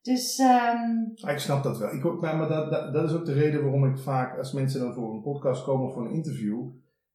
Dus 0.01 0.37
ehm, 0.37 1.05
Ah, 1.21 1.31
Ik 1.31 1.39
snap 1.39 1.63
dat 1.63 1.77
wel. 1.77 1.93
Ik, 1.93 2.05
ook- 2.05 2.21
maar 2.21 2.47
dat, 2.47 2.71
dat, 2.71 2.93
dat 2.93 3.09
is 3.09 3.15
ook 3.15 3.25
de 3.25 3.33
reden 3.33 3.61
waarom 3.63 3.85
ik 3.85 3.97
vaak, 3.97 4.37
als 4.37 4.51
mensen 4.51 4.79
dan 4.79 4.93
voor 4.93 5.13
een 5.13 5.21
podcast 5.21 5.63
komen 5.63 5.87
of 5.87 5.93
voor 5.93 6.05
een 6.05 6.13
interview, 6.13 6.69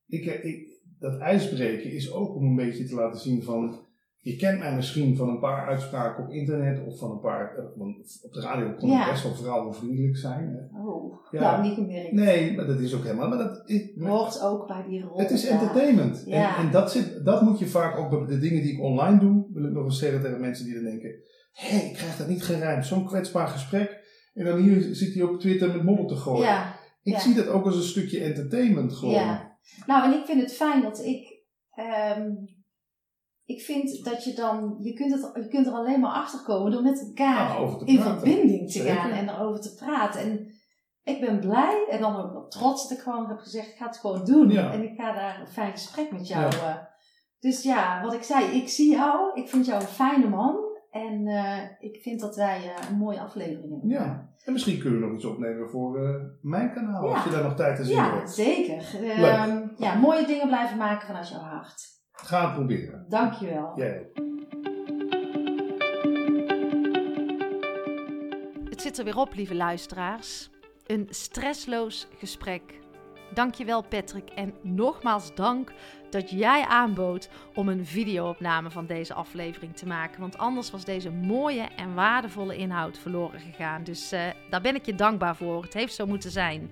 ik, 0.07 0.25
ik, 0.25 0.81
dat 0.99 1.19
ijsbreken 1.21 1.93
is 1.93 2.13
ook 2.13 2.35
om 2.35 2.45
een 2.45 2.57
beetje 2.57 2.85
te 2.85 2.95
laten 2.95 3.21
zien 3.21 3.43
van, 3.43 3.79
je 4.25 4.37
kent 4.37 4.59
mij 4.59 4.75
misschien 4.75 5.17
van 5.17 5.29
een 5.29 5.39
paar 5.41 5.67
uitspraken 5.69 6.25
op 6.25 6.31
internet 6.31 6.87
of 6.87 6.99
van 6.99 7.11
een 7.11 7.21
paar, 7.21 7.57
eh, 7.57 7.65
want 7.77 8.21
op 8.23 8.33
de 8.33 8.41
radio 8.41 8.73
kon 8.79 8.89
ik 8.91 8.95
Ja. 8.95 9.11
best 9.11 9.23
wel 9.23 9.35
vrouwenvriendelijk 9.35 10.17
zijn. 10.17 10.49
Hè. 10.73 10.81
oh, 10.89 11.15
Ja. 11.31 11.41
nou 11.41 11.63
niet 11.63 11.75
gemerkt. 11.75 12.13
Nee, 12.13 12.55
maar 12.57 12.67
dat 12.67 12.81
is 12.81 12.95
ook 12.95 13.03
helemaal, 13.03 13.29
maar 13.29 13.39
dat 13.39 13.63
is, 13.69 13.83
Hoort 13.99 14.41
ook 14.43 14.67
bij 14.67 14.85
die 14.89 15.03
rol. 15.03 15.19
het 15.19 15.31
is 15.31 15.47
entertainment. 15.47 16.23
Ja. 16.27 16.57
En, 16.59 16.65
en 16.65 16.71
dat, 16.71 16.91
zit, 16.93 17.25
dat 17.25 17.43
moet 17.43 17.59
je 17.59 17.67
vaak 17.67 17.97
ook 17.99 18.11
bij 18.11 18.27
de 18.27 18.39
dingen 18.39 18.63
die 18.63 18.73
ik 18.73 18.81
online 18.81 19.19
doe, 19.19 19.47
wil 19.53 19.65
ik 19.65 19.73
nog 19.73 19.85
eens 19.85 19.99
zeggen 19.99 20.21
tegen 20.23 20.41
mensen 20.41 20.65
die 20.65 20.75
dan 20.75 20.85
denken, 20.85 21.15
hé, 21.53 21.77
ik 21.77 21.93
krijg 21.93 22.17
dat 22.17 22.29
niet 22.29 22.43
gerijmd, 22.45 22.87
zo'n 22.87 23.07
kwetsbaar 23.07 23.49
gesprek. 23.49 24.01
En 24.35 24.45
dan 24.45 24.59
hier 24.59 24.95
zit 24.95 25.15
hij 25.15 25.23
op 25.23 25.41
Twitter 25.41 25.69
met 25.69 25.83
modder 25.83 26.07
te 26.07 26.17
gooien. 26.17 26.43
Ja, 26.45 26.75
Ik 27.03 27.19
zie 27.19 27.35
dat 27.35 27.49
ook 27.49 27.65
als 27.65 27.77
een 27.77 27.83
stukje 27.83 28.21
entertainment 28.21 28.93
gewoon. 28.93 29.15
Ja. 29.15 29.57
Nou, 29.87 30.05
en 30.13 30.19
ik 30.19 30.25
vind 30.25 30.41
het 30.41 30.53
fijn 30.53 30.83
dat 30.83 31.05
ik. 31.05 31.41
ehm, 31.75 32.31
ik 33.45 33.61
vind 33.61 34.05
dat 34.05 34.25
je 34.25 34.35
dan. 34.35 34.77
Je 34.79 34.93
kunt, 34.93 35.13
het, 35.13 35.31
je 35.35 35.49
kunt 35.49 35.67
er 35.67 35.73
alleen 35.73 36.01
maar 36.01 36.13
achter 36.13 36.41
komen 36.45 36.73
door 36.73 36.83
met 36.83 37.01
elkaar 37.09 37.57
te 37.79 37.85
in 37.85 38.01
verbinding 38.01 38.67
te 38.73 38.79
Zeker. 38.79 38.95
gaan 38.95 39.11
en 39.11 39.29
erover 39.29 39.61
te 39.61 39.75
praten. 39.75 40.21
En 40.21 40.51
ik 41.03 41.21
ben 41.21 41.41
blij 41.41 41.87
en 41.91 42.01
dan 42.01 42.17
ook 42.17 42.33
wel 42.33 42.49
trots 42.49 42.89
dat 42.89 42.99
ik 42.99 43.05
gewoon 43.05 43.29
heb 43.29 43.39
gezegd: 43.39 43.69
ik 43.69 43.77
ga 43.77 43.87
het 43.87 43.97
gewoon 43.99 44.25
doen. 44.25 44.51
Ja. 44.51 44.73
En 44.73 44.83
ik 44.83 44.95
ga 44.97 45.13
daar 45.13 45.41
een 45.41 45.49
fijn 45.49 45.71
gesprek 45.73 46.13
met 46.13 46.29
jou. 46.29 46.45
eh. 46.55 46.75
Dus 47.41 47.63
ja, 47.63 48.03
wat 48.03 48.13
ik 48.15 48.23
zei, 48.23 48.45
ik 48.45 48.69
zie 48.69 48.91
jou. 48.91 49.41
Ik 49.41 49.49
vind 49.49 49.67
jou 49.67 49.81
een 49.81 49.89
fijne 49.89 50.29
man. 50.29 50.57
En 50.91 51.27
eh, 51.27 51.59
ik 51.79 51.97
vind 52.03 52.21
dat 52.21 52.37
wij 52.37 52.57
eh, 52.59 52.89
een 52.91 52.97
mooie 52.97 53.21
aflevering 53.21 53.71
hebben. 53.71 53.89
Ja. 53.91 54.31
En 54.45 54.53
misschien 54.53 54.79
kunnen 54.81 55.01
we 55.01 55.07
nog 55.07 55.15
iets 55.15 55.25
opnemen 55.25 55.69
voor 55.71 55.99
mijn 56.43 56.73
kanaal, 56.73 57.07
Ja. 57.09 57.15
als 57.15 57.25
je 57.25 57.31
daar 57.31 57.43
nog 57.43 57.55
tijd 57.55 57.79
en 57.79 57.85
zin 57.85 57.97
Ja, 57.97 58.15
hebt. 58.15 58.31
zeker. 58.31 58.85
Ehm, 59.11 59.67
ja, 59.77 59.95
mooie 59.95 60.27
dingen 60.27 60.47
blijven 60.47 60.79
maken 60.79 61.07
vanuit 61.07 61.29
jouw 61.29 61.41
hart. 61.41 61.92
Ga 62.23 62.45
het 62.45 62.55
proberen. 62.55 63.05
Dankjewel. 63.09 63.73
Jij 63.77 64.01
ook. 64.01 64.21
Het 68.71 68.83
zit 68.83 68.99
er 68.99 69.05
weer 69.05 69.17
op, 69.17 69.35
lieve 69.35 69.55
luisteraars. 69.55 70.51
Een 70.87 71.07
stressloos 71.11 72.07
gesprek. 72.19 72.63
Dankjewel 73.35 73.83
Patrick 73.83 74.29
en 74.29 74.55
nogmaals 74.63 75.35
dank 75.35 75.73
dat 76.11 76.31
jij 76.31 76.65
aanbood 76.65 77.29
om 77.55 77.69
een 77.69 77.87
videoopname 77.87 78.71
van 78.71 78.87
deze 78.87 79.15
aflevering 79.15 79.77
te 79.77 79.87
maken. 79.87 80.21
Want 80.21 80.39
anders 80.39 80.71
was 80.71 80.85
deze 80.85 81.11
mooie 81.11 81.69
en 81.77 81.95
waardevolle 81.95 82.57
inhoud 82.57 82.99
verloren 82.99 83.41
gegaan. 83.41 83.85
Dus 83.85 84.13
eh, 84.13 84.27
daar 84.51 84.61
ben 84.61 84.75
ik 84.75 84.87
je 84.87 84.95
dankbaar 84.95 85.37
voor. 85.37 85.63
Het 85.63 85.75
heeft 85.75 85.95
zo 85.95 86.07
moeten 86.07 86.31
zijn. 86.31 86.71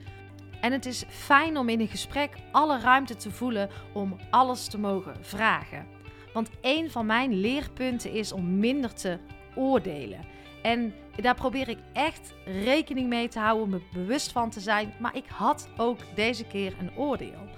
En 0.60 0.72
het 0.72 0.86
is 0.86 1.04
fijn 1.08 1.56
om 1.56 1.68
in 1.68 1.80
een 1.80 1.88
gesprek 1.88 2.34
alle 2.52 2.80
ruimte 2.80 3.16
te 3.16 3.30
voelen 3.30 3.70
om 3.92 4.16
alles 4.30 4.66
te 4.66 4.78
mogen 4.78 5.16
vragen. 5.20 5.86
Want 6.32 6.50
een 6.60 6.90
van 6.90 7.06
mijn 7.06 7.40
leerpunten 7.40 8.12
is 8.12 8.32
om 8.32 8.58
minder 8.58 8.94
te 8.94 9.18
oordelen. 9.54 10.20
En 10.62 10.94
daar 11.16 11.34
probeer 11.34 11.68
ik 11.68 11.78
echt 11.92 12.32
rekening 12.44 13.08
mee 13.08 13.28
te 13.28 13.38
houden, 13.38 13.68
me 13.68 13.80
bewust 13.92 14.32
van 14.32 14.50
te 14.50 14.60
zijn. 14.60 14.92
Maar 14.98 15.16
ik 15.16 15.26
had 15.28 15.68
ook 15.76 15.98
deze 16.14 16.44
keer 16.44 16.74
een 16.80 16.96
oordeel. 16.96 17.48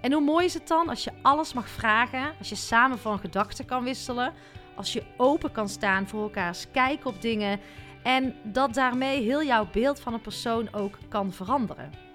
En 0.00 0.12
hoe 0.12 0.22
mooi 0.22 0.44
is 0.44 0.54
het 0.54 0.68
dan 0.68 0.88
als 0.88 1.04
je 1.04 1.12
alles 1.22 1.52
mag 1.52 1.68
vragen, 1.68 2.34
als 2.38 2.48
je 2.48 2.54
samen 2.54 2.98
van 2.98 3.18
gedachten 3.18 3.64
kan 3.64 3.84
wisselen, 3.84 4.32
als 4.74 4.92
je 4.92 5.02
open 5.16 5.52
kan 5.52 5.68
staan 5.68 6.08
voor 6.08 6.22
elkaars 6.22 6.70
kijk 6.70 7.04
op 7.04 7.22
dingen 7.22 7.60
en 8.02 8.34
dat 8.42 8.74
daarmee 8.74 9.22
heel 9.22 9.42
jouw 9.42 9.68
beeld 9.72 10.00
van 10.00 10.14
een 10.14 10.20
persoon 10.20 10.74
ook 10.74 10.98
kan 11.08 11.32
veranderen. 11.32 12.05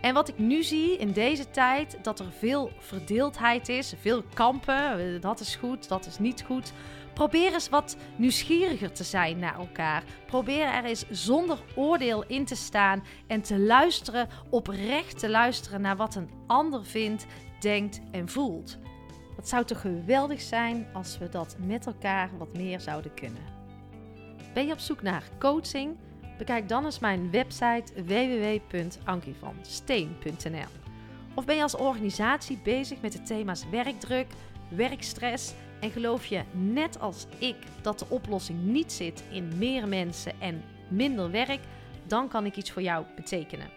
En 0.00 0.14
wat 0.14 0.28
ik 0.28 0.38
nu 0.38 0.62
zie 0.62 0.98
in 0.98 1.12
deze 1.12 1.50
tijd, 1.50 1.98
dat 2.02 2.20
er 2.20 2.32
veel 2.38 2.70
verdeeldheid 2.78 3.68
is, 3.68 3.94
veel 4.00 4.22
kampen, 4.34 4.98
eh, 4.98 5.20
dat 5.20 5.40
is 5.40 5.56
goed, 5.56 5.88
dat 5.88 6.06
is 6.06 6.18
niet 6.18 6.42
goed. 6.46 6.72
Probeer 7.14 7.52
eens 7.52 7.68
wat 7.68 7.96
nieuwsgieriger 8.16 8.92
te 8.92 9.04
zijn 9.04 9.38
naar 9.38 9.58
elkaar. 9.58 10.02
Probeer 10.26 10.66
er 10.66 10.84
eens 10.84 11.04
zonder 11.10 11.58
oordeel 11.74 12.24
in 12.26 12.44
te 12.44 12.54
staan 12.54 13.04
en 13.26 13.42
te 13.42 13.58
luisteren, 13.58 14.28
oprecht 14.50 15.18
te 15.18 15.28
luisteren 15.28 15.80
naar 15.80 15.96
wat 15.96 16.14
een 16.14 16.30
ander 16.46 16.84
vindt, 16.84 17.26
denkt 17.60 18.00
en 18.10 18.28
voelt. 18.28 18.78
Het 19.36 19.48
zou 19.48 19.64
toch 19.64 19.80
geweldig 19.80 20.40
zijn 20.40 20.86
als 20.92 21.18
we 21.18 21.28
dat 21.28 21.56
met 21.66 21.86
elkaar 21.86 22.30
wat 22.38 22.56
meer 22.56 22.80
zouden 22.80 23.14
kunnen. 23.14 23.42
Ben 24.54 24.66
je 24.66 24.72
op 24.72 24.78
zoek 24.78 25.02
naar 25.02 25.22
coaching? 25.38 25.96
Bekijk 26.38 26.68
dan 26.68 26.84
eens 26.84 26.98
mijn 26.98 27.30
website 27.30 28.04
www.ankievansteen.nl. 28.04 30.68
Of 31.34 31.44
ben 31.44 31.56
je 31.56 31.62
als 31.62 31.76
organisatie 31.76 32.58
bezig 32.62 33.00
met 33.00 33.12
de 33.12 33.22
thema's 33.22 33.68
werkdruk, 33.70 34.26
werkstress 34.68 35.54
en 35.80 35.90
geloof 35.90 36.26
je 36.26 36.42
net 36.52 37.00
als 37.00 37.26
ik 37.38 37.56
dat 37.82 37.98
de 37.98 38.06
oplossing 38.08 38.62
niet 38.62 38.92
zit 38.92 39.24
in 39.30 39.58
meer 39.58 39.88
mensen 39.88 40.40
en 40.40 40.62
minder 40.88 41.30
werk, 41.30 41.60
dan 42.06 42.28
kan 42.28 42.46
ik 42.46 42.56
iets 42.56 42.70
voor 42.70 42.82
jou 42.82 43.04
betekenen. 43.16 43.70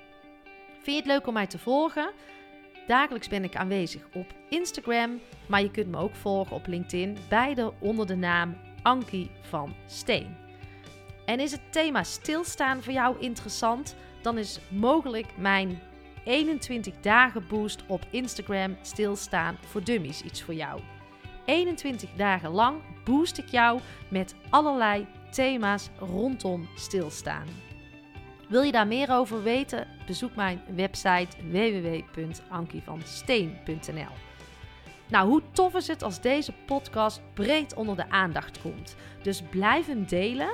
Vind 0.72 0.86
je 0.86 0.95
het 0.95 1.05
leuk 1.05 1.28
om 1.28 1.34
mij 1.34 1.47
te 1.47 1.59
volgen? 1.59 2.12
Dagelijks 2.88 3.28
ben 3.28 3.43
ik 3.43 3.55
aanwezig 3.55 4.07
op 4.14 4.34
Instagram, 4.49 5.20
maar 5.45 5.62
je 5.62 5.72
kunt 5.72 5.88
me 5.88 5.97
ook 5.97 6.16
volgen 6.16 6.55
op 6.55 6.68
LinkedIn, 6.68 7.18
beide 7.30 7.74
onder 7.80 8.07
de 8.07 8.16
naam 8.16 8.57
Ankie 8.82 9.32
van 9.41 9.74
Steen. 9.86 10.41
En 11.26 11.39
is 11.39 11.51
het 11.51 11.61
thema 11.69 12.03
stilstaan 12.03 12.84
voor 12.84 12.93
jou 12.93 13.19
interessant? 13.19 13.95
Dan 14.22 14.38
is 14.38 14.59
mogelijk 14.69 15.38
mijn 15.38 15.82
21 16.24 16.93
dagen 17.01 17.47
boost 17.47 17.84
op 17.88 18.05
Instagram 18.09 18.78
stilstaan 18.82 19.57
voor 19.65 19.84
dummies 19.84 20.22
iets 20.22 20.41
voor 20.41 20.53
jou. 20.53 20.82
21 21.45 22.09
dagen 22.15 22.49
lang 22.49 22.82
boost 23.03 23.38
ik 23.38 23.47
jou 23.47 23.80
met 24.09 24.36
allerlei 24.49 25.07
thema's 25.32 25.89
rondom 25.99 26.67
stilstaan. 26.76 27.47
Wil 28.47 28.61
je 28.61 28.72
daar 28.72 28.88
meer 28.88 29.11
over 29.11 29.43
weten? 29.43 29.88
Bezoek 30.07 30.36
mijn 30.36 30.61
website 30.76 31.28
www.ankievansteen.nl. 31.51 34.13
Nou, 35.07 35.30
hoe 35.30 35.41
tof 35.51 35.76
is 35.76 35.88
het 35.88 36.03
als 36.03 36.22
deze 36.22 36.53
podcast 36.65 37.22
breed 37.34 37.74
onder 37.74 37.95
de 37.95 38.09
aandacht 38.09 38.61
komt? 38.61 38.95
Dus 39.22 39.41
blijf 39.41 39.88
hem 39.88 40.05
delen. 40.05 40.49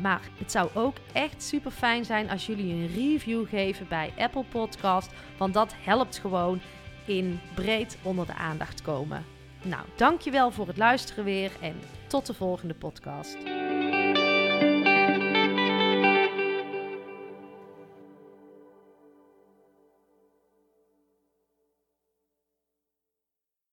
Maar 0.00 0.20
het 0.38 0.50
zou 0.50 0.70
ook 0.74 0.96
echt 1.12 1.42
super 1.42 1.70
fijn 1.70 2.04
zijn 2.04 2.30
als 2.30 2.46
jullie 2.46 2.72
een 2.72 2.94
review 2.94 3.48
geven 3.48 3.88
bij 3.88 4.12
Apple 4.18 4.44
Podcast. 4.44 5.10
Want 5.38 5.54
dat 5.54 5.74
helpt 5.78 6.18
gewoon 6.18 6.60
in 7.04 7.40
breed 7.54 7.98
onder 8.02 8.26
de 8.26 8.34
aandacht 8.34 8.82
komen. 8.82 9.24
Nou, 9.62 9.82
dankjewel 9.96 10.50
voor 10.50 10.66
het 10.66 10.76
luisteren 10.76 11.24
weer 11.24 11.50
en 11.60 11.74
tot 12.06 12.26
de 12.26 12.34
volgende 12.34 12.74
podcast. 12.74 13.36